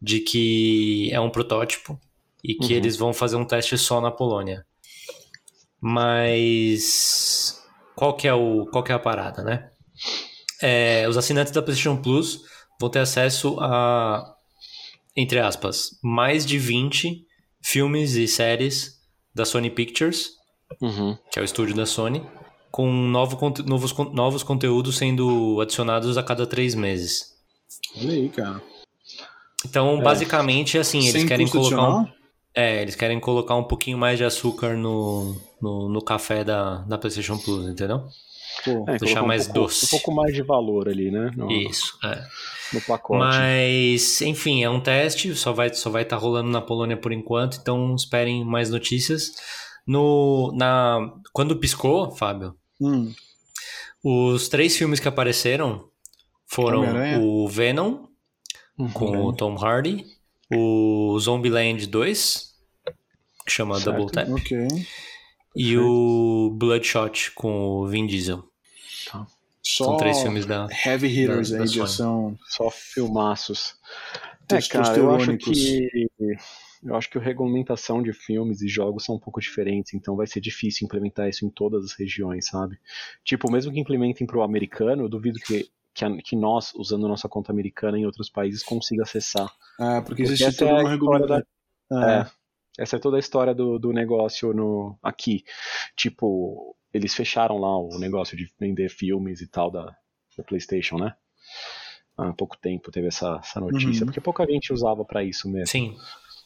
de 0.02 0.20
que 0.20 1.10
é 1.14 1.22
um 1.22 1.30
protótipo 1.30 1.98
e 2.48 2.56
que 2.56 2.74
Uhum. 2.74 2.78
eles 2.80 2.96
vão 2.98 3.14
fazer 3.14 3.36
um 3.36 3.46
teste 3.46 3.78
só 3.78 4.00
na 4.00 4.12
Polônia. 4.12 4.66
Mas 5.82 7.62
qual 7.96 8.16
que 8.16 8.28
é 8.28 8.34
o 8.34 8.66
qual 8.72 8.84
que 8.84 8.92
é 8.92 8.96
a 8.96 9.00
parada, 9.00 9.44
né? 9.44 9.70
É, 10.62 11.08
os 11.08 11.18
assinantes 11.18 11.52
da 11.54 11.62
PlayStation 11.62 11.98
Plus 11.98 12.42
vão 12.80 12.90
ter 12.90 13.00
acesso 13.00 13.58
a 13.60 14.32
entre 15.18 15.40
aspas, 15.40 15.92
mais 16.04 16.46
de 16.46 16.58
20 16.60 17.26
filmes 17.62 18.16
e 18.16 18.28
séries 18.28 18.96
da 19.34 19.46
Sony 19.46 19.70
Pictures, 19.70 20.32
Uhum. 20.82 21.18
que 21.32 21.40
é 21.40 21.42
o 21.42 21.46
estúdio 21.46 21.74
da 21.76 21.86
Sony, 21.86 22.22
com 22.70 22.92
novo, 22.92 23.38
novos, 23.66 23.94
novos 24.14 24.44
conteúdos 24.44 24.98
sendo 24.98 25.62
adicionados 25.62 26.18
a 26.18 26.24
cada 26.24 26.46
três 26.46 26.76
meses. 26.76 27.34
Olha 27.98 28.12
aí, 28.12 28.28
cara. 28.30 28.62
Então, 29.66 30.00
É. 30.00 30.02
basicamente, 30.02 30.78
assim, 30.78 31.08
eles 31.08 31.24
querem 31.24 31.48
colocar 31.48 31.90
um? 32.00 32.06
É, 32.56 32.82
eles 32.82 32.96
querem 32.96 33.20
colocar 33.20 33.56
um 33.56 33.64
pouquinho 33.64 33.98
mais 33.98 34.18
de 34.18 34.24
açúcar 34.24 34.76
no, 34.76 35.36
no, 35.62 35.90
no 35.90 36.02
café 36.02 36.44
da, 36.44 36.78
da 36.80 36.98
PlayStation 36.98 37.38
Plus, 37.38 37.68
entendeu? 37.68 38.04
Pô, 38.64 38.86
É, 38.88 38.98
Deixar 38.98 39.22
um 39.24 39.28
mais 39.28 39.46
pouco- 39.46 39.60
doce. 39.62 39.86
Um 39.86 39.90
pouco 39.90 40.12
mais 40.14 40.34
de 40.34 40.42
valor 40.42 40.88
ali, 40.88 41.12
né? 41.12 41.32
No, 41.36 41.52
Isso, 41.52 41.98
é. 42.04 42.24
no 42.74 42.82
pacote. 42.82 43.20
Mas, 43.20 44.22
enfim, 44.22 44.64
é 44.64 44.70
um 44.70 44.80
teste, 44.80 45.36
só 45.36 45.52
vai 45.52 45.74
só 45.74 45.90
vai 45.90 46.04
estar 46.04 46.16
rolando 46.18 46.50
na 46.50 46.62
Polônia 46.62 46.96
por 46.96 47.12
enquanto, 47.12 47.58
então 47.62 47.94
esperem 47.96 48.46
mais 48.46 48.70
notícias. 48.70 49.34
No, 49.86 50.52
na, 50.56 51.12
quando 51.34 51.58
piscou, 51.58 52.10
Fábio, 52.12 52.56
hum, 52.82 53.14
os 54.04 54.48
três 54.48 54.76
filmes 54.78 55.00
que 55.00 55.08
apareceram 55.08 55.90
foram 56.48 56.86
o 57.22 57.48
Venom, 57.48 58.06
Uhum. 58.78 58.90
com 58.92 59.26
o 59.26 59.32
Tom 59.34 59.56
Hardy, 59.56 60.06
o 60.54 61.18
Zombieland 61.20 61.88
2, 61.88 62.54
que 63.46 63.52
chama 63.52 63.80
Certo. 63.80 63.96
Double 63.98 64.12
Tap, 64.12 64.30
ok. 64.30 64.68
e 65.56 65.78
o 65.78 66.52
Bloodshot 66.58 67.32
com 67.36 67.68
o 67.82 67.88
Vin 67.88 68.06
Diesel. 68.08 68.44
Só 69.68 69.86
São 69.86 69.98
três 69.98 70.22
filmes 70.22 70.46
da. 70.46 70.68
heavy 70.86 71.08
hitters 71.08 71.50
da- 71.50 71.64
aí 71.64 71.76
da 71.78 71.84
ação. 71.86 72.38
Só 72.48 72.70
filmaços. 72.70 73.76
É, 74.52 74.62
cara, 74.62 74.96
eu 74.98 75.10
acho 75.16 75.36
que. 75.38 75.90
Eu 76.84 76.96
acho 76.96 77.10
que 77.10 77.18
a 77.18 77.22
regulamentação 77.22 78.04
de 78.04 78.14
filmes 78.14 78.62
e 78.62 78.68
jogos 78.68 79.06
são 79.06 79.16
um 79.16 79.20
pouco 79.20 79.42
diferentes, 79.42 79.96
então 79.96 80.16
vai 80.16 80.28
ser 80.28 80.40
difícil 80.40 80.86
implementar 80.86 81.28
isso 81.28 81.44
em 81.44 81.50
todas 81.50 81.84
as 81.84 81.94
regiões, 81.94 82.46
sabe? 82.46 82.78
Tipo, 83.24 83.52
mesmo 83.52 83.74
que 83.74 83.80
implementem 83.80 84.28
pro 84.28 84.44
americano, 84.44 85.02
eu 85.04 85.10
duvido 85.10 85.40
que, 85.40 85.68
que, 85.96 86.06
a- 86.06 86.18
que 86.18 86.36
nós, 86.36 86.72
usando 86.76 87.08
nossa 87.08 87.28
conta 87.28 87.52
americana 87.52 87.98
em 87.98 88.06
outros 88.06 88.30
países, 88.30 88.62
consiga 88.62 89.02
acessar. 89.04 89.48
É, 89.80 90.02
porque 90.02 90.08
Porque 90.08 90.22
existe 90.24 90.44
essa 90.44 90.58
toda 90.60 90.70
é 90.70 90.74
uma 90.74 90.80
história 90.82 90.92
regulamentação. 90.92 92.04
É, 92.04 92.28
essa 92.78 92.96
é 92.98 93.00
toda 93.00 93.16
a 93.18 93.20
história 93.20 93.56
do, 93.56 93.80
do 93.80 93.92
negócio 93.94 94.54
no, 94.54 95.00
aqui. 95.02 95.44
Tipo, 95.96 96.76
eles 96.94 97.16
fecharam 97.16 97.58
lá 97.58 97.78
o 97.78 97.98
negócio 97.98 98.36
de 98.38 98.48
vender 98.60 98.90
filmes 98.90 99.42
e 99.42 99.48
tal 99.48 99.72
da, 99.72 99.96
da 100.38 100.44
PlayStation, 100.44 100.98
né? 100.98 101.16
Há 102.18 102.32
pouco 102.34 102.58
tempo 102.58 102.92
teve 102.92 103.08
essa, 103.08 103.40
essa 103.44 103.60
notícia, 103.60 104.02
Uhum. 104.02 104.06
porque 104.06 104.22
pouca 104.22 104.46
gente 104.46 104.72
usava 104.72 105.04
pra 105.04 105.24
isso 105.24 105.50
mesmo. 105.50 105.68
Sim. 105.68 105.98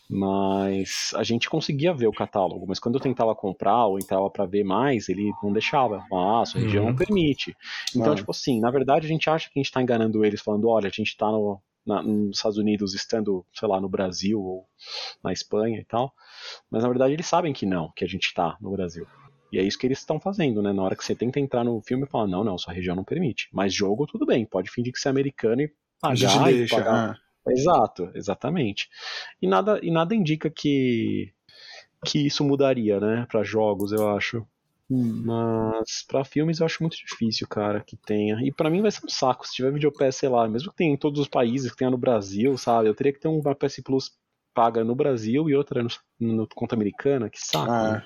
Mas 0.10 1.12
a 1.16 1.24
gente 1.24 1.50
conseguia 1.50 1.94
ver 1.94 2.08
o 2.08 2.12
catálogo, 2.12 2.66
mas 2.68 2.80
quando 2.80 2.96
eu 2.96 3.02
tentava 3.02 3.36
comprar 3.36 3.86
ou 3.86 4.00
entrava 4.00 4.30
pra 4.30 4.46
ver 4.46 4.64
mais, 4.64 5.08
ele 5.08 5.32
não 5.44 5.54
deixava. 5.54 6.04
Ah, 6.12 6.44
sua 6.46 6.62
região 6.62 6.84
Uhum. 6.86 6.90
não 6.90 6.96
permite. 6.98 7.56
Então, 7.96 8.14
Ah. 8.14 8.16
tipo 8.16 8.32
assim, 8.32 8.60
na 8.60 8.72
verdade 8.72 9.06
a 9.06 9.10
gente 9.10 9.30
acha 9.30 9.50
que 9.50 9.60
a 9.60 9.62
gente 9.62 9.72
tá 9.72 9.82
enganando 9.82 10.26
eles, 10.26 10.42
falando, 10.42 10.68
olha, 10.68 10.88
a 10.88 10.92
gente 10.92 11.16
tá 11.16 11.32
no, 11.32 11.62
na- 11.86 12.02
nos 12.02 12.38
Estados 12.38 12.58
Unidos 12.58 12.96
estando, 12.96 13.46
sei 13.54 13.68
lá, 13.68 13.80
no 13.80 13.88
Brasil 13.88 14.42
ou 14.42 14.66
na 15.24 15.32
Espanha 15.32 15.80
e 15.80 15.86
tal. 15.86 16.12
Mas 16.72 16.82
na 16.84 16.90
verdade 16.90 17.14
eles 17.14 17.28
sabem 17.28 17.54
que 17.54 17.66
não, 17.66 17.92
que 17.96 18.04
a 18.04 18.08
gente 18.08 18.34
tá 18.34 18.58
no 18.60 18.72
Brasil. 18.72 19.06
E 19.52 19.58
é 19.60 19.64
isso 19.64 19.78
que 19.78 19.86
eles 19.88 20.00
estão 20.00 20.20
fazendo, 20.20 20.62
né? 20.62 20.72
Na 20.74 20.84
hora 20.84 20.96
que 20.96 21.04
você 21.04 21.16
tenta 21.16 21.40
entrar 21.40 21.64
no 21.64 21.80
filme, 21.82 22.06
fala, 22.08 22.28
não, 22.28 22.44
não, 22.44 22.58
sua 22.58 22.74
região 22.74 22.96
não 22.96 23.04
permite. 23.04 23.48
Mas 23.52 23.74
jogo, 23.74 24.06
tudo 24.08 24.26
bem, 24.26 24.46
pode 24.46 24.70
fingir 24.72 24.92
que 24.94 25.00
você 25.00 25.08
é 25.08 25.12
americano 25.12 25.62
e 25.62 25.72
A 26.04 26.14
gente 26.16 26.32
pagar 26.34 26.52
e 26.52 26.56
deixa. 26.58 26.76
pagar. 26.76 27.18
Exato, 27.52 28.12
exatamente. 28.14 28.90
E 29.42 29.48
nada, 29.48 29.80
e 29.82 29.92
nada 29.92 30.16
indica 30.16 30.50
que 30.50 31.34
que 32.06 32.26
isso 32.26 32.46
mudaria, 32.46 33.00
né, 33.00 33.28
Pra 33.30 33.44
jogos, 33.44 33.92
eu 33.92 34.10
acho. 34.16 34.46
Hum. 34.90 35.24
Mas 35.26 36.04
pra 36.08 36.24
filmes 36.24 36.60
eu 36.60 36.66
acho 36.66 36.82
muito 36.82 36.98
difícil, 36.98 37.48
cara, 37.48 37.82
que 37.82 37.96
tenha. 37.96 38.40
E 38.42 38.52
pra 38.52 38.70
mim 38.70 38.82
vai 38.82 38.90
ser 38.90 39.06
um 39.06 39.10
saco 39.10 39.48
se 39.48 39.54
tiver 39.54 39.72
videopass, 39.72 40.16
sei 40.16 40.30
lá, 40.30 40.48
mesmo 40.48 40.72
que 40.72 40.78
tenha 40.78 40.92
em 40.92 40.98
todos 40.98 41.20
os 41.20 41.28
países, 41.28 41.70
que 41.70 41.78
tenha 41.78 41.92
no 41.92 41.98
Brasil, 41.98 42.58
sabe? 42.58 42.90
Eu 42.90 42.96
teria 42.96 43.14
que 43.14 43.20
ter 43.20 43.28
uma 43.28 43.54
PS 43.54 43.82
Plus 43.84 44.12
paga 44.54 44.84
no 44.84 44.96
Brasil 44.96 45.48
e 45.48 45.56
outra 45.56 45.84
no, 45.84 45.90
no 46.20 46.48
conta 46.48 46.76
americana, 46.76 47.30
que 47.30 47.40
saco. 47.40 47.72
Ah, 47.72 47.92
né? 47.94 48.06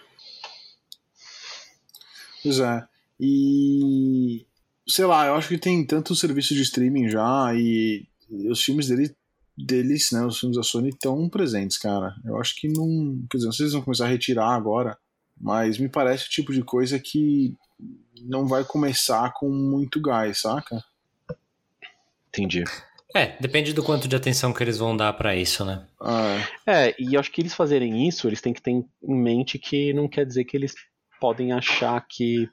Pois 2.42 2.60
é. 2.60 2.86
E. 3.20 4.46
Sei 4.86 5.06
lá, 5.06 5.28
eu 5.28 5.36
acho 5.36 5.48
que 5.48 5.58
tem 5.58 5.86
tanto 5.86 6.14
serviço 6.14 6.54
de 6.54 6.62
streaming 6.62 7.08
já 7.10 7.54
e 7.56 8.06
os 8.30 8.62
filmes 8.62 8.90
dele, 8.90 9.16
deles, 9.58 10.12
né? 10.12 10.26
Os 10.26 10.40
filmes 10.40 10.58
da 10.58 10.64
Sony 10.64 10.90
estão 10.90 11.30
presentes, 11.30 11.78
cara. 11.78 12.16
Eu 12.26 12.40
acho 12.40 12.56
que 12.56 12.68
não. 12.68 13.24
Quer 13.30 13.38
dizer, 13.38 13.46
não 13.48 13.54
sei 13.54 13.58
se 13.58 13.64
eles 13.64 13.74
vão 13.74 13.82
começar 13.84 14.06
a 14.06 14.10
retirar 14.10 14.50
agora, 14.56 14.98
mas 15.40 15.78
me 15.78 15.90
parece 15.90 16.28
o 16.28 16.30
tipo 16.30 16.52
de 16.54 16.64
coisa 16.64 17.00
que 17.00 17.56
não 18.22 18.48
vai 18.48 18.64
começar 18.64 19.32
com 19.34 19.50
muito 19.50 20.00
gás, 20.02 20.40
saca? 20.42 20.84
Entendi. 22.30 22.64
É, 23.16 23.38
depende 23.40 23.74
do 23.74 23.84
quanto 23.84 24.08
de 24.08 24.16
atenção 24.16 24.52
que 24.52 24.64
eles 24.64 24.78
vão 24.78 24.98
dar 24.98 25.14
pra 25.14 25.36
isso, 25.36 25.64
né? 25.64 25.86
Ah, 26.02 26.38
É, 26.66 26.96
e 27.00 27.14
eu 27.14 27.20
acho 27.20 27.32
que 27.32 27.42
eles 27.42 27.54
fazerem 27.54 28.08
isso, 28.08 28.28
eles 28.28 28.42
têm 28.42 28.54
que 28.54 28.62
ter 28.62 28.72
em 28.72 28.86
mente 29.04 29.60
que 29.60 29.94
não 29.94 30.08
quer 30.08 30.26
dizer 30.26 30.46
que 30.46 30.58
eles 30.58 30.74
podem 31.22 31.52
achar 31.52 32.04
que 32.10 32.50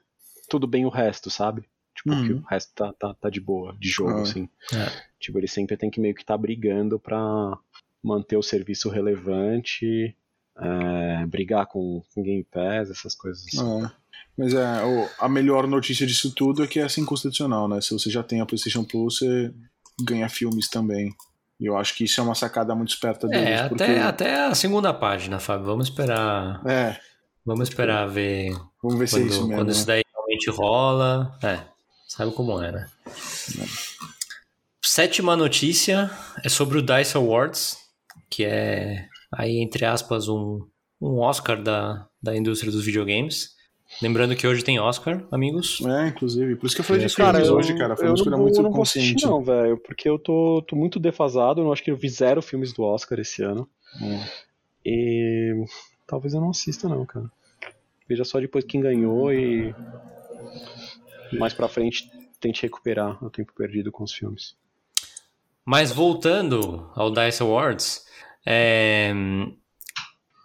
tudo 0.47 0.67
bem 0.67 0.85
o 0.85 0.89
resto, 0.89 1.31
sabe? 1.31 1.63
Tipo, 1.95 2.11
Uhum. 2.11 2.25
que 2.27 2.33
o 2.33 2.41
resto 2.41 2.71
tá, 2.75 2.93
tá, 2.93 3.13
tá 3.15 3.29
de 3.29 3.41
boa, 3.41 3.75
de 3.79 3.89
jogo, 3.89 4.19
Ah. 4.19 4.21
assim. 4.21 4.47
É. 4.73 5.10
Tipo, 5.21 5.37
eles 5.39 5.53
sempre 5.53 5.77
têm 5.77 5.89
que 5.89 5.99
meio 6.01 6.15
que 6.15 6.21
estar 6.21 6.37
brigando 6.37 6.99
pra 6.99 7.57
manter 8.03 8.35
o 8.35 8.41
serviço 8.43 8.89
relevante, 8.89 10.15
é, 10.59 11.25
brigar 11.27 11.67
com, 11.67 12.01
com 12.13 12.23
Game 12.23 12.43
Pass, 12.51 12.89
essas 12.89 13.15
coisas. 13.15 13.45
assim. 13.47 13.85
É. 13.85 13.91
Mas 14.37 14.53
é, 14.53 14.83
o- 14.83 15.09
a 15.19 15.29
melhor 15.29 15.67
notícia 15.67 16.05
disso 16.07 16.33
tudo 16.33 16.63
é 16.63 16.67
que 16.67 16.79
é 16.79 16.83
assim 16.83 17.05
constitucional, 17.05 17.67
né? 17.67 17.79
Se 17.81 17.91
você 17.93 18.09
já 18.09 18.23
tem 18.23 18.41
a 18.41 18.45
PlayStation 18.45 18.83
Plus, 18.83 19.19
você 19.19 19.53
ganha 20.03 20.27
filmes 20.27 20.67
também. 20.69 21.13
E 21.59 21.65
eu 21.67 21.77
acho 21.77 21.93
que 21.95 22.05
isso 22.05 22.19
é 22.19 22.23
uma 22.23 22.33
sacada 22.33 22.73
muito 22.73 22.89
esperta 22.89 23.27
deles. 23.27 23.47
É, 23.47 23.67
porque... 23.69 23.83
até, 23.83 24.01
até 24.01 24.45
a 24.45 24.55
segunda 24.55 24.91
página, 24.93 25.39
Fábio. 25.39 25.67
Vamos 25.67 25.87
esperar. 25.89 26.59
É, 26.67 26.99
Vamos 27.45 27.69
esperar 27.69 28.07
ver 28.07 28.55
vamos 28.83 28.99
ver 28.99 29.07
se 29.07 29.15
é 29.15 29.19
quando, 29.19 29.29
isso 29.31 29.39
mesmo. 29.41 29.55
quando 29.55 29.67
né? 29.67 29.73
isso 29.73 29.85
daí 29.87 30.03
realmente 30.13 30.49
rola. 30.51 31.37
É, 31.43 31.59
sabe 32.07 32.31
como 32.33 32.61
é, 32.61 32.71
né? 32.71 32.87
Sétima 34.91 35.35
notícia 35.35 36.09
é 36.43 36.49
sobre 36.49 36.79
o 36.79 36.81
DICE 36.81 37.15
Awards, 37.15 37.77
que 38.29 38.43
é 38.43 39.07
aí, 39.31 39.59
entre 39.59 39.85
aspas, 39.85 40.27
um, 40.27 40.59
um 40.99 41.19
Oscar 41.19 41.61
da, 41.61 42.07
da 42.21 42.35
indústria 42.35 42.71
dos 42.71 42.83
videogames. 42.83 43.51
Lembrando 44.01 44.35
que 44.35 44.47
hoje 44.47 44.63
tem 44.63 44.79
Oscar, 44.79 45.23
amigos. 45.31 45.81
É, 45.85 46.07
inclusive. 46.07 46.55
Por 46.55 46.65
isso 46.65 46.75
que 46.75 46.81
eu 46.81 46.85
falei 46.85 47.05
de 47.05 47.13
Cara, 47.13 47.33
filmes 47.33 47.49
eu- 47.49 47.55
hoje, 47.57 47.77
cara. 47.77 47.95
Foi 47.95 48.07
uma 48.07 48.15
escolha 48.15 48.37
muito 48.37 48.57
eu 48.57 48.63
não 48.63 48.71
consciente. 48.71 49.23
não, 49.25 49.43
velho, 49.43 49.77
porque 49.77 50.09
eu 50.09 50.17
tô, 50.17 50.63
tô 50.67 50.75
muito 50.75 50.99
defasado, 50.99 51.61
eu 51.61 51.71
acho 51.71 51.83
que 51.83 51.91
eu 51.91 51.97
vi 51.97 52.09
zero 52.09 52.41
filmes 52.41 52.73
do 52.73 52.83
Oscar 52.83 53.19
esse 53.19 53.43
ano. 53.43 53.69
É. 54.01 54.29
E 54.85 55.63
talvez 56.07 56.33
eu 56.33 56.41
não 56.41 56.49
assista 56.49 56.87
não, 56.89 57.05
cara. 57.05 57.29
Veja 58.07 58.23
só 58.23 58.39
depois 58.39 58.63
quem 58.65 58.81
ganhou 58.81 59.31
e 59.31 59.75
mais 61.33 61.53
pra 61.53 61.67
frente 61.67 62.09
tente 62.39 62.61
recuperar 62.63 63.23
o 63.23 63.29
tempo 63.29 63.53
perdido 63.55 63.91
com 63.91 64.03
os 64.03 64.13
filmes. 64.13 64.55
Mas 65.65 65.91
voltando 65.91 66.89
ao 66.95 67.11
DICE 67.11 67.41
Awards, 67.43 68.03
é, 68.45 69.13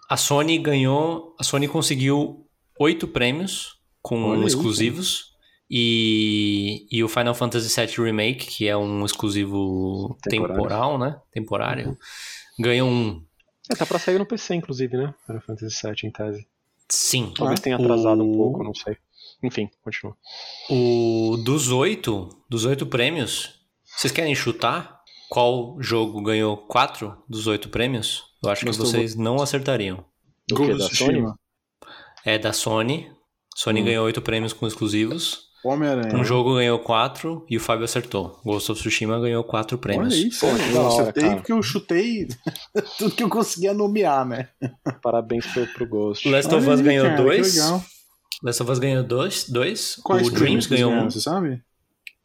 a 0.08 0.16
Sony 0.16 0.58
ganhou. 0.58 1.34
A 1.38 1.44
Sony 1.44 1.66
conseguiu 1.68 2.46
oito 2.78 3.08
prêmios 3.08 3.78
com 4.02 4.22
Olha 4.30 4.46
exclusivos. 4.46 5.34
E, 5.68 6.86
e 6.92 7.02
o 7.02 7.08
Final 7.08 7.34
Fantasy 7.34 7.68
VII 7.74 8.04
Remake, 8.04 8.46
que 8.46 8.68
é 8.68 8.76
um 8.76 9.04
exclusivo 9.04 10.16
Temporário. 10.22 10.54
temporal, 10.62 10.96
né? 10.98 11.20
Temporário. 11.32 11.98
Ganhou 12.56 12.88
um. 12.88 13.24
É, 13.68 13.74
tá 13.74 13.84
pra 13.84 13.98
sair 13.98 14.16
no 14.16 14.24
PC, 14.24 14.54
inclusive, 14.54 14.96
né? 14.96 15.12
Final 15.26 15.42
Fantasy 15.42 15.76
VII 15.82 15.96
em 16.08 16.12
tese. 16.12 16.46
Sim. 16.88 17.32
Talvez 17.36 17.58
Ah, 17.58 17.62
tenha 17.64 17.76
atrasado 17.76 18.22
um 18.22 18.30
o- 18.30 18.36
pouco, 18.36 18.62
não 18.62 18.72
sei. 18.72 18.96
Enfim, 19.42 19.68
continua. 19.82 20.16
O 20.70 21.36
dos 21.44 21.72
oito, 21.72 22.28
dos 22.48 22.64
oito 22.64 22.86
prêmios, 22.86 23.58
vocês 23.84 24.12
querem 24.12 24.36
chutar 24.36 24.95
qual 25.28 25.76
jogo 25.80 26.22
ganhou 26.22 26.56
quatro 26.56 27.16
dos 27.28 27.46
oito 27.46 27.68
prêmios? 27.68 28.24
Eu 28.42 28.50
acho 28.50 28.64
Mas 28.66 28.76
que 28.76 28.82
tô- 28.82 28.88
vocês 28.88 29.14
não 29.14 29.36
acertariam. 29.42 30.04
Do 30.48 30.54
Ghost 30.56 30.72
que, 30.72 30.78
da 30.78 30.84
of 30.86 30.94
Tsushima. 30.94 31.38
é 32.24 32.38
da 32.38 32.52
Sony. 32.52 33.10
Sony 33.56 33.80
Hum. 33.80 33.84
ganhou 33.84 34.06
oito 34.06 34.20
prêmios 34.22 34.52
com 34.52 34.66
exclusivos. 34.66 35.46
Homem-Aranha. 35.64 36.14
Um 36.14 36.22
jogo 36.22 36.54
ganhou 36.54 36.78
quatro 36.78 37.44
e 37.50 37.56
o 37.56 37.60
Fábio 37.60 37.84
acertou. 37.86 38.40
Ghost 38.44 38.70
of 38.70 38.80
Tsushima 38.80 39.18
ganhou 39.18 39.42
quatro 39.42 39.76
prêmios. 39.76 40.14
Olha 40.14 40.28
isso, 40.28 40.46
Pô, 40.46 40.54
que 40.54 40.70
eu 40.70 40.80
hora, 40.80 40.88
acertei 41.02 41.22
cara. 41.24 41.36
porque 41.36 41.52
eu 41.52 41.62
chutei 41.62 42.28
tudo 42.98 43.14
que 43.16 43.22
eu 43.24 43.28
conseguia 43.28 43.74
nomear, 43.74 44.24
né? 44.24 44.48
Parabéns 45.02 45.44
pro, 45.46 45.66
pro 45.72 45.88
Ghost. 45.88 46.28
Last 46.28 46.54
of 46.54 46.68
Us 46.70 46.80
ganhou 46.80 47.06
cara, 47.06 47.20
dois. 47.22 47.56
Last 48.44 48.62
of 48.62 48.70
Us 48.70 48.78
ganhou 48.78 49.02
dois. 49.02 49.48
dois. 49.48 49.96
Quais 50.04 50.28
o 50.28 50.30
Dreams 50.30 50.66
ganhou 50.68 50.92
um. 50.92 51.10
Você 51.10 51.20
sabe? 51.20 51.60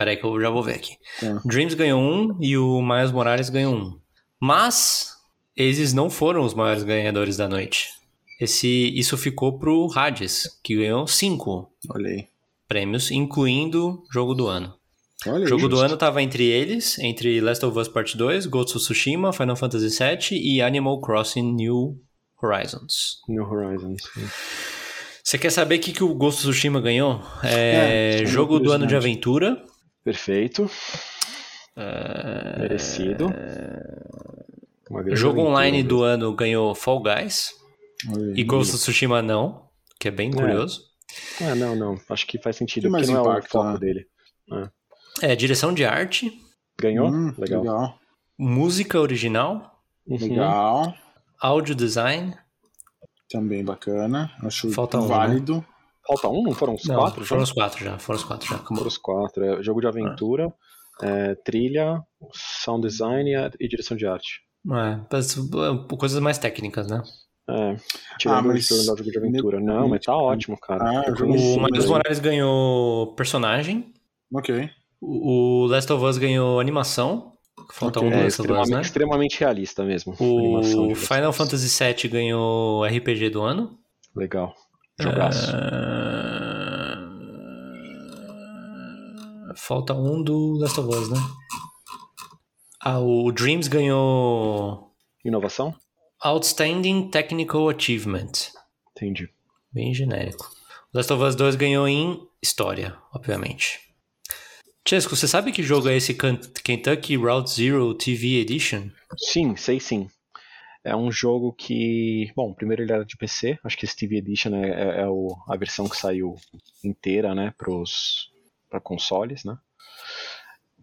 Peraí 0.02 0.18
que 0.18 0.24
eu 0.24 0.42
já 0.42 0.50
vou 0.50 0.64
ver 0.64 0.78
aqui. 0.78 0.98
Tá. 1.20 1.40
Dreams 1.46 1.76
ganhou 1.76 2.02
um 2.02 2.36
e 2.42 2.58
o 2.58 2.82
Miles 2.82 3.12
Morales 3.12 3.52
ganhou 3.52 3.76
um. 3.76 4.00
Mas 4.40 5.16
esses 5.56 5.94
não 5.94 6.10
foram 6.10 6.44
os 6.44 6.56
maiores 6.56 6.82
ganhadores 6.82 7.38
da 7.38 7.48
noite. 7.48 7.90
Esse, 8.40 8.92
isso 8.98 9.16
ficou 9.16 9.60
pro 9.60 9.88
Hades, 9.96 10.60
que 10.64 10.76
ganhou 10.76 11.06
cinco 11.06 11.72
Olha 11.88 12.10
aí. 12.10 12.28
prêmios, 12.68 13.12
incluindo 13.12 14.02
jogo 14.12 14.34
do 14.34 14.48
ano. 14.48 14.74
Olha 15.28 15.44
O 15.44 15.48
jogo 15.48 15.70
do 15.70 15.80
ano 15.80 15.96
tava 15.96 16.24
entre 16.24 16.46
eles, 16.46 16.98
entre 16.98 17.40
Last 17.40 17.64
of 17.64 17.78
Us 17.78 17.88
Part 17.88 18.18
2, 18.18 18.48
Ghost 18.48 18.76
of 18.76 18.84
Tsushima, 18.84 19.32
Final 19.32 19.56
Fantasy 19.56 19.90
VII 19.90 20.42
e 20.42 20.64
Animal 20.64 21.00
Crossing 21.00 21.54
New 21.54 21.96
Horizons. 22.42 23.20
New 23.30 23.44
Horizons. 23.44 24.02
Você 25.24 25.38
quer 25.38 25.52
saber 25.52 25.76
o 25.76 25.80
que, 25.80 25.92
que 25.92 26.04
o 26.04 26.16
Ghost 26.16 26.40
of 26.40 26.50
Tsushima 26.50 26.82
ganhou? 26.82 27.22
É, 27.44 28.16
É, 28.16 28.22
uma 28.22 28.26
jogo 28.26 28.60
do 28.60 28.72
ano 28.72 28.88
de 28.88 28.96
aventura. 28.96 29.64
Perfeito. 30.04 30.70
É, 31.76 32.60
Merecido. 32.60 33.28
Uma 34.90 35.04
grande 35.04 35.20
Jogo 35.20 35.42
online 35.42 35.78
mesmo. 35.78 35.90
do 35.90 36.04
ano 36.04 36.36
ganhou 36.36 36.76
Fall 36.76 37.02
Guys. 37.02 37.52
E 38.36 38.44
Ghost 38.44 38.74
of 38.76 38.82
Tsushima 38.82 39.22
não, 39.22 39.70
que 40.00 40.08
é 40.08 40.12
bem 40.12 40.32
curioso. 40.32 40.82
Ah, 41.42 41.54
não, 41.56 41.76
não. 41.76 42.00
Acho 42.10 42.26
que 42.26 42.42
faz 42.42 42.56
sentido, 42.56 42.84
Tem 42.84 42.92
porque 42.92 43.06
não 43.12 43.18
é 43.18 43.22
o 43.22 43.32
impacto, 43.32 43.50
foco 43.52 43.70
né? 43.74 43.78
dele. 43.78 44.08
É, 45.22 45.36
direção 45.36 45.74
de 45.74 45.86
arte, 45.86 46.32
Ganhou? 46.80 47.10
Hum, 47.10 47.34
legal. 47.38 47.62
legal. 47.62 48.00
música 48.38 49.00
original, 49.00 49.70
Uhum. 50.08 50.18
Legal. 50.18 50.96
áudio 51.40 51.76
design. 51.76 52.36
Também 53.30 53.64
bacana. 53.64 54.32
Acho 54.44 54.72
Falta 54.72 54.98
um, 54.98 55.08
válido. 55.08 55.64
Falta 56.08 56.28
um? 56.30 56.44
Não 56.44 56.52
foram 56.54 56.74
os 56.76 56.84
Não, 56.86 56.96
quatro? 57.00 57.26
foram 57.26 57.42
já? 57.42 57.44
os 57.44 57.52
quatro 57.52 57.84
já, 57.86 57.98
foram 58.00 58.18
os 58.20 58.24
quatro 58.26 58.48
já. 58.50 58.58
Foram 58.58 58.88
os 58.88 58.98
quatro. 58.98 59.44
É, 59.44 59.64
jogo 59.64 59.82
de 59.82 59.88
aventura, 59.88 60.54
é, 61.02 61.36
trilha, 61.36 62.02
sound 62.34 62.88
design 62.88 63.30
e, 63.32 63.52
e 63.66 63.68
direção 63.68 63.96
de 63.96 64.06
arte. 64.08 64.42
É, 64.68 65.00
mas, 65.12 65.38
é, 65.38 65.96
coisas 65.98 66.20
mais 66.22 66.38
técnicas, 66.38 66.88
né? 66.88 67.02
É, 67.50 67.76
tirando 68.20 68.38
Ah, 68.38 68.42
mas- 68.54 68.70
o 68.72 68.84
jogo 68.86 69.04
de 69.04 69.18
aventura. 69.18 69.60
meu- 69.60 69.66
Não, 69.76 69.88
mas 69.90 70.06
tá 70.06 70.16
ótimo, 70.16 70.58
cara. 70.60 70.84
Ah, 70.84 71.12
o 71.24 71.60
mas- 71.60 71.86
Morales 71.86 72.20
ganhou 72.20 73.14
personagem. 73.16 73.94
Ok. 74.34 74.70
O 75.02 75.66
Last 75.68 75.92
of 75.92 76.06
Us 76.06 76.18
ganhou 76.18 76.60
animação. 76.60 77.32
Falta 77.74 78.00
Ok. 78.00 78.08
um 78.08 78.12
do 78.12 78.18
É 78.20 78.24
Last 78.24 78.42
of 78.42 78.48
Us, 78.52 78.58
extremamente, 78.58 78.76
né? 78.76 78.82
extremamente 78.82 79.40
realista 79.40 79.84
mesmo. 79.84 80.14
O 80.20 80.96
Final. 80.96 81.34
Fantasy 81.34 81.68
VII 81.84 82.08
ganhou 82.10 82.84
RPG 82.86 83.30
do 83.30 83.42
ano. 83.42 83.78
Legal. 84.16 84.54
Jogaço. 85.02 85.52
Ah, 89.50 89.54
Falta 89.56 89.94
um 89.94 90.24
do 90.24 90.54
Last 90.60 90.80
of 90.80 90.90
Us, 90.96 91.10
né? 91.10 91.18
Ah, 92.82 93.00
o 93.00 93.32
Dreams 93.32 93.68
ganhou 93.68 94.92
Inovação? 95.24 95.76
Outstanding 96.24 97.10
Technical 97.10 97.70
Achievement. 97.70 98.32
Entendi. 98.96 99.30
Bem 99.72 99.94
genérico. 99.94 100.50
Last 100.94 101.12
of 101.14 101.24
Us 101.24 101.36
2 101.36 101.56
ganhou 101.56 101.88
em 101.88 102.20
história, 102.42 102.98
obviamente. 103.14 103.80
Chesco, 104.88 105.16
você 105.16 105.28
sabe 105.28 105.52
que 105.52 105.62
jogo 105.64 105.88
é 105.90 105.96
esse 105.96 106.14
Ken- 106.14 106.40
Kentucky 106.64 107.16
Route 107.16 107.52
Zero 107.52 107.94
TV 107.94 108.40
Edition? 108.42 108.90
Sim, 109.18 109.56
sei 109.56 109.80
sim. 109.80 110.10
É 110.84 110.96
um 110.96 111.12
jogo 111.12 111.54
que. 111.54 112.32
Bom, 112.36 112.54
primeiro 112.54 112.82
ele 112.84 112.92
era 112.92 113.06
de 113.06 113.16
PC, 113.18 113.58
acho 113.64 113.78
que 113.78 113.88
TV 113.96 114.18
Edition 114.18 114.56
é, 114.56 114.70
é- 114.70 115.02
é 115.02 115.08
o- 115.08 115.36
a 115.48 115.56
versão 115.56 115.88
que 115.88 115.96
saiu 115.98 116.36
inteira, 116.84 117.36
né, 117.36 117.54
para 118.70 118.80
consoles, 118.82 119.44
né? 119.44 119.58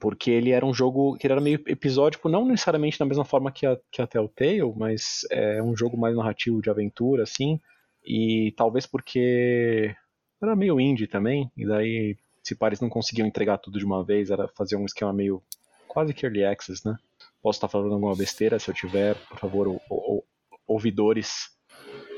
Porque 0.00 0.30
ele 0.30 0.50
era 0.52 0.64
um 0.64 0.72
jogo 0.72 1.16
que 1.16 1.26
era 1.26 1.40
meio 1.40 1.60
episódico, 1.66 2.28
não 2.28 2.44
necessariamente 2.44 2.98
da 2.98 3.04
mesma 3.04 3.24
forma 3.24 3.50
que 3.50 3.66
a, 3.66 3.76
que 3.90 4.00
a 4.00 4.06
Telltale, 4.06 4.72
mas 4.76 5.26
é 5.30 5.60
um 5.60 5.76
jogo 5.76 5.96
mais 5.96 6.14
narrativo 6.16 6.62
de 6.62 6.70
aventura, 6.70 7.24
assim. 7.24 7.60
E 8.06 8.52
talvez 8.56 8.86
porque 8.86 9.92
era 10.40 10.54
meio 10.54 10.80
indie 10.80 11.08
também, 11.08 11.50
e 11.56 11.66
daí, 11.66 12.16
se 12.44 12.54
pares 12.54 12.80
não 12.80 12.88
conseguiam 12.88 13.26
entregar 13.26 13.58
tudo 13.58 13.76
de 13.78 13.84
uma 13.84 14.04
vez, 14.04 14.30
era 14.30 14.46
fazer 14.56 14.76
um 14.76 14.84
esquema 14.86 15.12
meio 15.12 15.42
quase 15.88 16.14
que 16.14 16.24
early 16.24 16.44
access, 16.44 16.86
né? 16.86 16.96
Posso 17.48 17.56
estar 17.56 17.68
falando 17.68 17.94
alguma 17.94 18.14
besteira, 18.14 18.58
se 18.58 18.68
eu 18.70 18.74
tiver, 18.74 19.14
por 19.26 19.38
favor, 19.38 19.68
o- 19.68 19.80
o- 19.88 20.22
ouvidores, 20.66 21.48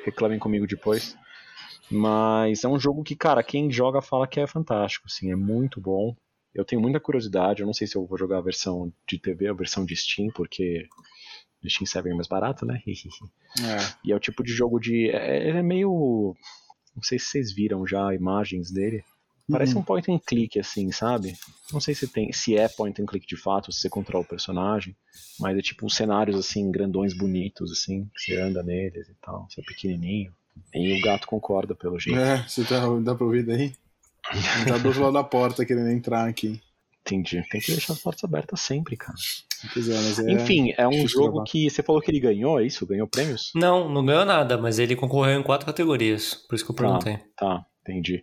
reclamem 0.05 0.41
comigo 0.41 0.67
depois. 0.67 1.17
Mas 1.89 2.65
é 2.65 2.69
um 2.69 2.81
jogo 2.81 3.05
que, 3.05 3.15
cara, 3.15 3.41
quem 3.41 3.71
joga 3.71 4.03
fala 4.03 4.27
que 4.27 4.41
é 4.41 4.47
fantástico, 4.49 5.07
assim, 5.07 5.31
é 5.31 5.37
muito 5.37 5.81
bom. 5.81 6.17
Eu 6.53 6.65
tenho 6.65 6.83
muita 6.83 6.99
curiosidade, 6.99 7.61
eu 7.61 7.67
não 7.67 7.73
sei 7.73 7.87
se 7.87 7.95
eu 7.95 8.05
vou 8.05 8.19
jogar 8.19 8.39
a 8.39 8.43
versão 8.43 8.93
de 9.09 9.21
TV, 9.21 9.47
a 9.47 9.53
versão 9.53 9.85
de 9.85 9.95
Steam, 9.95 10.31
porque 10.35 10.89
o 11.63 11.71
Steam 11.71 11.87
serve 11.87 12.13
mais 12.13 12.27
barato, 12.27 12.67
né? 12.67 12.83
É. 13.61 13.79
E 14.05 14.11
é 14.11 14.17
o 14.17 14.21
tipo 14.21 14.43
de 14.43 14.53
jogo 14.53 14.81
de. 14.81 15.11
É, 15.11 15.47
ele 15.49 15.59
é 15.59 15.63
meio. 15.63 16.35
Não 16.97 17.05
sei 17.05 17.21
se 17.21 17.27
vocês 17.27 17.53
viram 17.55 17.87
já 17.87 18.13
imagens 18.13 18.73
dele. 18.73 19.05
Parece 19.51 19.75
Uhum. 19.75 19.81
um 19.81 19.85
point 19.85 20.11
and 20.11 20.19
click, 20.19 20.59
assim, 20.59 20.91
sabe? 20.93 21.37
Não 21.73 21.81
sei 21.81 21.95
se 21.95 22.07
tem, 22.07 22.33
se 22.33 22.57
é 22.57 22.69
point 22.69 23.01
and 23.01 23.07
click 23.07 23.27
de 23.27 23.37
fato, 23.37 23.73
se 23.73 23.81
você 23.81 23.89
controla 23.91 24.25
o 24.25 24.29
personagem, 24.29 24.97
mas 25.39 25.57
é 25.57 25.63
tipo 25.63 25.87
uns 25.87 25.95
cenários 25.95 26.37
assim, 26.37 26.71
grandões 26.71 27.15
bonitos, 27.17 27.71
assim, 27.73 28.05
que 28.15 28.21
você 28.35 28.41
anda 28.41 28.63
neles 28.63 29.09
e 29.09 29.15
tal, 29.23 29.47
você 29.49 29.61
é 29.61 29.65
pequenininho. 29.65 30.33
E 30.75 30.99
o 30.99 31.01
gato 31.01 31.27
concorda 31.27 31.75
pelo 31.75 31.99
jeito. 31.99 32.19
É, 32.19 32.43
você 32.47 32.65
tá, 32.65 32.81
dá 33.03 33.15
pra 33.15 33.25
ouvir 33.25 33.45
daí? 33.45 33.73
Ele 34.33 34.65
tá 34.67 34.79
do 34.79 34.89
outro 34.89 35.03
lado 35.03 35.15
da 35.15 35.25
porta 35.25 35.65
querendo 35.65 35.91
entrar 35.91 36.29
aqui. 36.29 36.61
Entendi. 37.03 37.43
Tem 37.51 37.61
que 37.61 37.73
deixar 37.73 37.95
as 37.95 37.99
portas 38.01 38.23
abertas 38.25 38.61
sempre, 38.61 38.97
cara. 38.97 39.17
É, 39.65 39.69
mas 39.79 40.19
é- 40.19 40.31
Enfim, 40.33 40.73
é 40.77 40.87
um 40.87 41.09
jogo 41.09 41.33
gravar. 41.33 41.45
que 41.45 41.69
você 41.69 41.83
falou 41.83 42.01
que 42.01 42.11
ele 42.11 42.21
ganhou, 42.21 42.61
é 42.61 42.67
isso? 42.67 42.87
Ganhou 42.87 43.09
prêmios? 43.09 43.51
Não, 43.55 43.89
não 43.89 44.05
ganhou 44.05 44.25
nada, 44.25 44.57
mas 44.59 44.79
ele 44.79 44.95
concorreu 44.95 45.41
em 45.41 45.43
quatro 45.43 45.67
categorias. 45.67 46.35
Por 46.35 46.55
isso 46.55 46.65
que 46.65 46.71
eu 46.71 46.77
Tá. 46.77 46.83
perguntei. 46.85 47.19
Tá, 47.37 47.65
entendi. 47.83 48.23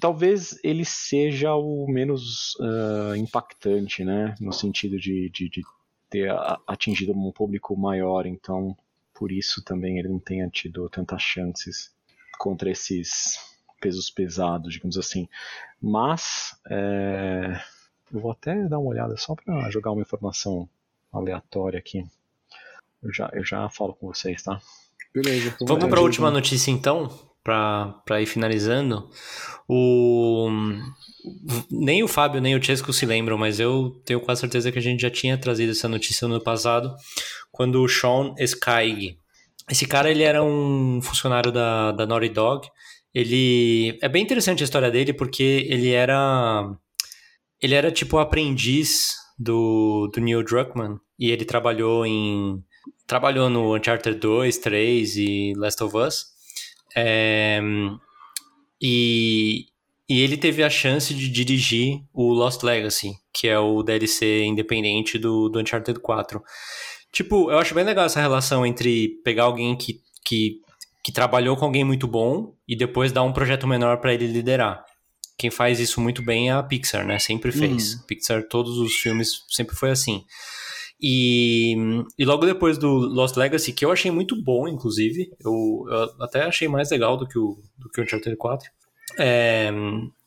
Talvez 0.00 0.58
ele 0.62 0.84
seja 0.84 1.54
o 1.54 1.86
menos 1.88 2.56
ah, 2.60 3.16
impactante, 3.16 4.04
né? 4.04 4.34
No 4.40 4.52
sentido 4.52 4.98
de, 4.98 5.30
de, 5.30 5.48
de 5.48 5.62
ter 6.08 6.30
atingido 6.66 7.12
um 7.12 7.32
público 7.32 7.76
maior, 7.76 8.26
então 8.26 8.76
por 9.14 9.32
isso 9.32 9.62
também 9.64 9.98
ele 9.98 10.08
não 10.08 10.18
tenha 10.18 10.48
tido 10.48 10.88
tantas 10.90 11.22
chances 11.22 11.90
contra 12.38 12.70
esses 12.70 13.38
pesos 13.80 14.10
pesados, 14.10 14.74
digamos 14.74 14.98
assim. 14.98 15.28
Mas 15.80 16.58
é, 16.68 17.60
eu 18.12 18.20
vou 18.20 18.30
até 18.30 18.54
dar 18.68 18.78
uma 18.78 18.90
olhada 18.90 19.16
só 19.16 19.34
para 19.34 19.70
jogar 19.70 19.92
uma 19.92 20.02
informação 20.02 20.68
aleatória 21.12 21.78
aqui. 21.78 22.04
Eu 23.02 23.12
já, 23.12 23.30
eu 23.32 23.44
já 23.44 23.68
falo 23.68 23.94
com 23.94 24.08
vocês, 24.08 24.42
tá? 24.42 24.60
Beleza. 25.14 25.56
Vamos 25.62 25.88
para 25.88 25.98
a 25.98 26.02
última 26.02 26.30
notícia 26.30 26.70
então, 26.70 27.10
para 27.46 28.20
ir 28.20 28.26
finalizando. 28.26 29.08
O 29.68 30.48
nem 31.70 32.02
o 32.02 32.08
Fábio 32.08 32.40
nem 32.40 32.56
o 32.56 32.62
Chesco 32.62 32.92
se 32.92 33.06
lembram, 33.06 33.38
mas 33.38 33.60
eu 33.60 33.90
tenho 34.04 34.20
quase 34.20 34.40
certeza 34.40 34.72
que 34.72 34.78
a 34.78 34.82
gente 34.82 35.00
já 35.00 35.10
tinha 35.10 35.38
trazido 35.38 35.72
essa 35.72 35.88
notícia 35.88 36.26
no 36.26 36.34
ano 36.34 36.44
passado, 36.44 36.94
quando 37.50 37.82
o 37.82 37.88
Sean 37.88 38.34
Skyg, 38.38 39.18
esse 39.70 39.86
cara 39.86 40.10
ele 40.10 40.22
era 40.22 40.42
um 40.42 41.00
funcionário 41.02 41.52
da, 41.52 41.92
da 41.92 42.06
Naughty 42.06 42.28
Dog. 42.28 42.68
Ele 43.14 43.98
é 44.02 44.08
bem 44.08 44.22
interessante 44.22 44.62
a 44.62 44.64
história 44.64 44.90
dele 44.90 45.12
porque 45.12 45.66
ele 45.68 45.90
era 45.92 46.70
ele 47.60 47.74
era 47.74 47.90
tipo 47.90 48.18
aprendiz 48.18 49.14
do, 49.38 50.10
do 50.14 50.20
Neil 50.20 50.44
Druckmann 50.44 50.98
e 51.18 51.30
ele 51.30 51.44
trabalhou 51.44 52.04
em 52.04 52.62
trabalhou 53.06 53.48
no 53.48 53.74
Uncharted 53.74 54.18
2, 54.18 54.58
3 54.58 55.16
e 55.16 55.52
Last 55.56 55.82
of 55.82 55.96
Us. 55.96 56.35
É, 56.96 57.60
e, 58.80 59.66
e 60.08 60.20
ele 60.20 60.36
teve 60.36 60.62
a 60.62 60.70
chance 60.70 61.12
de 61.12 61.28
dirigir 61.28 62.00
o 62.12 62.32
Lost 62.32 62.62
Legacy, 62.62 63.12
que 63.32 63.48
é 63.48 63.58
o 63.58 63.82
DLC 63.82 64.44
independente 64.44 65.18
do, 65.18 65.48
do 65.48 65.60
Uncharted 65.60 66.00
4. 66.00 66.42
Tipo, 67.12 67.50
eu 67.50 67.58
acho 67.58 67.74
bem 67.74 67.84
legal 67.84 68.06
essa 68.06 68.20
relação 68.20 68.64
entre 68.64 69.20
pegar 69.24 69.44
alguém 69.44 69.76
que, 69.76 70.00
que, 70.24 70.60
que 71.02 71.12
trabalhou 71.12 71.56
com 71.56 71.64
alguém 71.64 71.84
muito 71.84 72.06
bom 72.06 72.54
e 72.68 72.76
depois 72.76 73.12
dar 73.12 73.22
um 73.22 73.32
projeto 73.32 73.66
menor 73.66 73.98
para 73.98 74.14
ele 74.14 74.26
liderar. 74.26 74.84
Quem 75.38 75.50
faz 75.50 75.80
isso 75.80 76.00
muito 76.00 76.22
bem 76.22 76.48
é 76.48 76.52
a 76.52 76.62
Pixar, 76.62 77.06
né? 77.06 77.18
Sempre 77.18 77.52
fez. 77.52 77.94
Pixar, 78.06 78.46
todos 78.48 78.78
os 78.78 78.94
filmes 78.94 79.44
sempre 79.50 79.76
foi 79.76 79.90
assim. 79.90 80.24
E, 81.00 81.76
e 82.18 82.24
logo 82.24 82.46
depois 82.46 82.78
do 82.78 82.88
Lost 82.88 83.36
Legacy, 83.36 83.72
que 83.72 83.84
eu 83.84 83.92
achei 83.92 84.10
muito 84.10 84.40
bom, 84.42 84.66
inclusive, 84.66 85.30
eu, 85.44 85.84
eu 85.88 86.22
até 86.22 86.42
achei 86.42 86.68
mais 86.68 86.90
legal 86.90 87.16
do 87.16 87.26
que 87.26 87.38
o, 87.38 87.58
do 87.76 87.88
que 87.90 88.00
o 88.00 88.04
Uncharted 88.04 88.36
4. 88.36 88.70
É, 89.18 89.70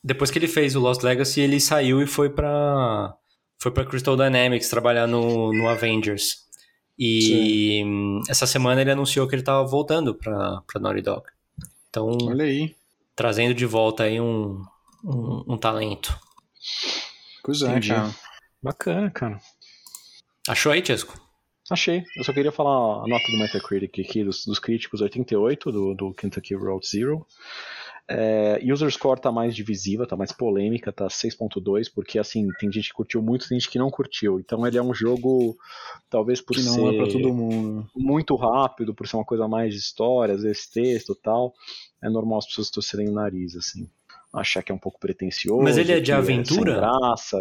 depois 0.02 0.30
que 0.30 0.38
ele 0.38 0.48
fez 0.48 0.74
o 0.76 0.80
Lost 0.80 1.02
Legacy, 1.02 1.40
ele 1.40 1.60
saiu 1.60 2.00
e 2.00 2.06
foi 2.06 2.30
para 2.30 3.14
foi 3.58 3.70
para 3.70 3.84
Crystal 3.84 4.16
Dynamics 4.16 4.70
trabalhar 4.70 5.06
no, 5.06 5.52
no 5.52 5.68
Avengers. 5.68 6.48
E 6.98 7.82
Sim. 7.82 8.20
essa 8.28 8.46
semana 8.46 8.80
ele 8.80 8.90
anunciou 8.90 9.26
que 9.28 9.34
ele 9.34 9.42
estava 9.42 9.66
voltando 9.66 10.14
para 10.14 10.62
Naughty 10.80 11.02
Dog. 11.02 11.24
Então, 11.88 12.16
Olha 12.22 12.44
aí. 12.44 12.74
trazendo 13.14 13.54
de 13.54 13.66
volta 13.66 14.04
aí 14.04 14.20
um, 14.20 14.62
um, 15.04 15.44
um 15.54 15.58
talento. 15.58 16.18
Pois 17.42 17.62
é, 17.62 17.80
cara. 17.80 18.14
Bacana, 18.62 19.10
cara. 19.10 19.40
Achou 20.48 20.72
aí, 20.72 20.84
Chesco? 20.84 21.20
Achei. 21.70 22.04
Eu 22.16 22.24
só 22.24 22.32
queria 22.32 22.50
falar 22.50 23.04
a 23.04 23.06
nota 23.06 23.30
do 23.30 23.38
Metacritic 23.38 24.00
aqui, 24.00 24.24
dos, 24.24 24.44
dos 24.44 24.58
críticos, 24.58 25.00
88, 25.00 25.70
do, 25.70 25.94
do 25.94 26.14
Kentucky 26.14 26.54
Road 26.54 26.86
Zero. 26.86 27.24
É, 28.12 28.58
user 28.64 28.90
score 28.90 29.20
tá 29.20 29.30
mais 29.30 29.54
divisiva, 29.54 30.04
tá 30.04 30.16
mais 30.16 30.32
polêmica, 30.32 30.90
tá 30.90 31.06
6.2, 31.06 31.88
porque 31.94 32.18
assim, 32.18 32.48
tem 32.58 32.72
gente 32.72 32.88
que 32.88 32.94
curtiu 32.94 33.22
muito, 33.22 33.48
tem 33.48 33.60
gente 33.60 33.70
que 33.70 33.78
não 33.78 33.88
curtiu. 33.88 34.40
Então 34.40 34.66
ele 34.66 34.76
é 34.76 34.82
um 34.82 34.92
jogo, 34.92 35.56
talvez 36.10 36.40
por 36.40 36.56
que 36.56 36.62
não 36.62 36.72
ser 36.72 36.94
é 36.94 36.96
pra 36.96 37.06
todo 37.06 37.32
mundo. 37.32 37.88
muito 37.94 38.34
rápido, 38.34 38.92
por 38.92 39.06
ser 39.06 39.14
uma 39.14 39.24
coisa 39.24 39.46
mais 39.46 39.72
de 39.72 39.78
história, 39.78 40.34
às 40.34 40.42
vezes 40.42 40.66
texto 40.66 41.12
e 41.12 41.22
tal, 41.22 41.54
é 42.02 42.10
normal 42.10 42.38
as 42.38 42.46
pessoas 42.46 42.68
torcerem 42.68 43.08
o 43.08 43.12
nariz, 43.12 43.54
assim. 43.54 43.88
Achar 44.34 44.64
que 44.64 44.72
é 44.72 44.74
um 44.74 44.78
pouco 44.78 44.98
pretencioso. 44.98 45.62
Mas 45.62 45.78
ele 45.78 45.92
é 45.92 46.00
de 46.00 46.12
aventura? 46.12 46.72
É 46.72 46.74
sem 46.74 46.80
graça. 46.80 47.40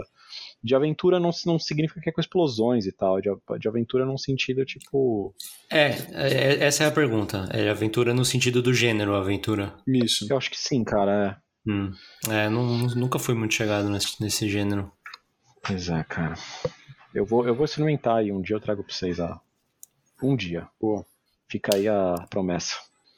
De 0.62 0.76
aventura 0.76 1.20
não, 1.20 1.32
não 1.46 1.58
significa 1.58 2.02
que 2.02 2.10
é 2.10 2.12
com 2.12 2.20
explosões 2.20 2.86
e 2.86 2.92
tal. 2.92 3.22
De, 3.22 3.30
de 3.60 3.68
aventura 3.68 4.06
num 4.06 4.18
sentido 4.18 4.66
tipo. 4.66 5.34
É, 5.72 5.92
é, 6.12 6.66
essa 6.66 6.84
é 6.84 6.88
a 6.88 6.92
pergunta. 6.92 7.48
É 7.52 7.70
aventura 7.70 8.14
no 8.14 8.26
sentido 8.26 8.62
do 8.62 8.74
gênero 8.74 9.16
aventura. 9.16 9.74
Isso. 9.88 10.28
Eu 10.30 10.38
acho 10.38 10.52
que 10.52 10.60
sim, 10.60 10.84
cara. 10.84 11.42
É, 11.66 11.72
hum. 11.72 11.92
é 12.30 12.50
não, 12.50 12.66
nunca 12.88 13.18
fui 13.18 13.34
muito 13.36 13.54
chegado 13.54 13.90
nesse, 13.90 14.22
nesse 14.22 14.50
gênero. 14.50 14.92
Pois 15.66 15.88
é, 15.88 16.04
cara. 16.04 16.36
Eu 17.16 17.26
vou, 17.26 17.48
eu 17.48 17.56
vou 17.56 17.64
experimentar 17.64 18.18
aí. 18.18 18.32
Um 18.32 18.42
dia 18.42 18.58
eu 18.58 18.62
trago 18.62 18.84
pra 18.84 18.94
vocês 18.94 19.20
a. 19.20 19.40
Um 20.22 20.36
dia. 20.36 20.68
Pô. 20.78 21.06
Fica 21.48 21.76
aí 21.76 21.88
a 21.88 22.16
promessa. 22.30 22.76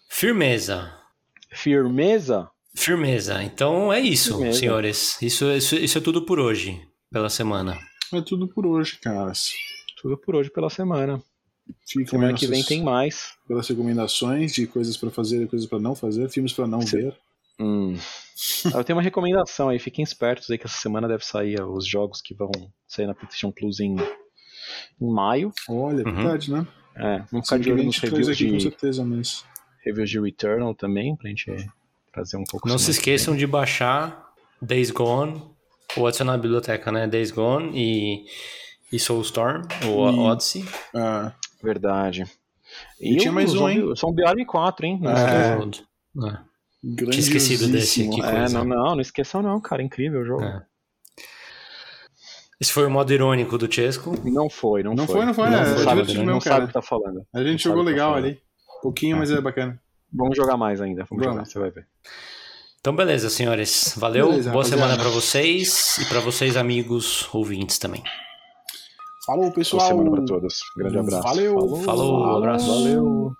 Firmeza. 0.09 0.93
Firmeza? 1.51 2.49
Firmeza. 2.75 3.43
Então 3.43 3.91
é 3.91 3.99
isso, 3.99 4.35
Firmeza. 4.35 4.59
senhores. 4.59 5.21
Isso, 5.21 5.51
isso, 5.51 5.75
isso 5.75 5.97
é 5.97 6.01
tudo 6.01 6.21
por 6.25 6.39
hoje 6.39 6.90
pela 7.11 7.29
semana. 7.29 7.77
É 8.13 8.21
tudo 8.21 8.47
por 8.47 8.65
hoje, 8.65 8.97
caras. 8.99 9.53
Tudo 10.01 10.17
por 10.17 10.35
hoje 10.35 10.49
pela 10.49 10.69
semana. 10.69 11.21
Fiquem 11.87 12.07
semana 12.07 12.33
que 12.33 12.47
vem 12.47 12.63
tem 12.63 12.83
mais. 12.83 13.33
Pelas 13.47 13.67
recomendações 13.67 14.53
de 14.53 14.65
coisas 14.65 14.97
para 14.97 15.11
fazer 15.11 15.43
e 15.43 15.47
coisas 15.47 15.67
para 15.67 15.79
não 15.79 15.93
fazer, 15.93 16.29
filmes 16.29 16.53
para 16.53 16.67
não 16.67 16.79
ver. 16.79 17.15
Hum. 17.59 17.95
Eu 18.73 18.83
tenho 18.83 18.97
uma 18.97 19.03
recomendação 19.03 19.69
aí, 19.69 19.77
fiquem 19.77 20.03
espertos 20.03 20.49
aí 20.49 20.57
que 20.57 20.65
essa 20.65 20.79
semana 20.79 21.07
deve 21.07 21.23
sair 21.23 21.61
os 21.61 21.85
jogos 21.85 22.21
que 22.21 22.33
vão 22.33 22.51
sair 22.87 23.05
na 23.05 23.13
PlayStation 23.13 23.51
Plus 23.51 23.79
em, 23.79 23.95
em 24.99 25.11
maio. 25.13 25.51
Olha, 25.69 26.01
é 26.01 26.07
uhum. 26.07 26.15
verdade, 26.15 26.51
né? 26.51 26.67
É, 26.95 27.23
vamos 27.31 27.47
ficar 27.47 27.59
de 27.59 27.71
olho 27.71 27.83
nos 27.83 27.97
reviews 27.99 28.29
aqui, 28.29 28.45
de, 28.45 28.51
com 28.51 28.59
certeza, 28.59 29.05
mas... 29.05 29.45
reviews 29.85 30.09
de 30.09 30.19
Returnal 30.19 30.73
também, 30.73 31.15
pra 31.15 31.29
gente 31.29 31.45
trazer 32.11 32.35
um 32.35 32.43
pouco 32.43 32.67
Não 32.67 32.77
se 32.77 32.91
esqueçam 32.91 33.37
de 33.37 33.47
baixar 33.47 34.33
Days 34.61 34.91
Gone 34.91 35.41
ou 35.97 36.07
adicionar 36.07 36.33
na 36.33 36.37
biblioteca, 36.37 36.91
né? 36.91 37.07
Days 37.07 37.31
Gone 37.31 37.71
e, 37.73 38.25
e 38.91 38.99
Soulstorm, 38.99 39.63
ou 39.87 40.11
e... 40.11 40.19
Odyssey. 40.19 40.65
Ah. 40.95 41.33
Verdade. 41.61 42.25
E, 42.99 43.13
e 43.13 43.17
tinha 43.17 43.31
mais 43.31 43.53
um, 43.53 43.69
hein? 43.69 43.95
São 43.95 44.11
BR 44.11 44.45
4, 44.45 44.85
hein? 44.85 44.99
Não 45.01 45.11
é. 45.11 46.31
é. 46.31 46.37
Tinha 46.95 47.19
esquecido 47.19 47.67
desse. 47.67 48.09
Que 48.09 48.21
é, 48.21 48.49
não, 48.49 48.63
não, 48.63 48.95
não 48.95 49.01
esqueçam 49.01 49.41
não, 49.41 49.59
cara. 49.61 49.83
Incrível 49.83 50.21
o 50.21 50.25
jogo. 50.25 50.43
É. 50.43 50.65
Esse 52.59 52.71
foi 52.71 52.85
o 52.85 52.91
modo 52.91 53.11
irônico 53.11 53.57
do 53.57 53.71
Chesco? 53.71 54.15
Não 54.23 54.49
foi, 54.49 54.83
não, 54.83 54.93
não 54.93 55.07
foi. 55.07 55.25
Não 55.25 55.33
foi, 55.33 55.49
não 55.49 55.55
foi, 55.55 55.73
não, 55.73 55.81
é, 55.81 55.83
sabe, 55.83 56.13
não, 56.13 56.25
não 56.25 56.41
sabe 56.41 56.65
o 56.65 56.67
que 56.67 56.73
tá 56.73 56.81
falando. 56.81 57.25
A 57.33 57.43
gente 57.43 57.63
jogou 57.63 57.81
legal 57.81 58.11
tá 58.11 58.17
ali. 58.17 58.39
Pouquinho, 58.83 59.15
é. 59.15 59.19
mas 59.19 59.31
é 59.31 59.41
bacana. 59.41 59.81
Vamos 60.13 60.35
jogar 60.35 60.57
mais 60.57 60.79
ainda, 60.79 61.05
vamos, 61.09 61.23
vamos. 61.23 61.39
jogar, 61.39 61.45
você 61.45 61.59
vai 61.59 61.71
ver. 61.71 61.87
Então, 62.81 62.95
beleza, 62.95 63.29
senhores. 63.29 63.93
Valeu. 63.95 64.29
Beleza, 64.29 64.51
Boa 64.51 64.65
semana 64.65 64.97
para 64.97 65.09
vocês 65.09 65.99
e 65.99 66.05
para 66.05 66.19
vocês, 66.19 66.57
amigos 66.57 67.29
ouvintes 67.31 67.77
também. 67.77 68.01
Falou, 69.23 69.51
pessoal. 69.51 69.91
Boa 69.91 70.03
semana 70.03 70.15
para 70.15 70.25
todos. 70.25 70.59
Grande 70.75 70.97
abraço. 70.97 71.21
Valeu. 71.21 71.53
Falou, 71.53 71.83
Falou 71.83 72.37
abraço. 72.37 72.65
Valeu. 72.65 73.33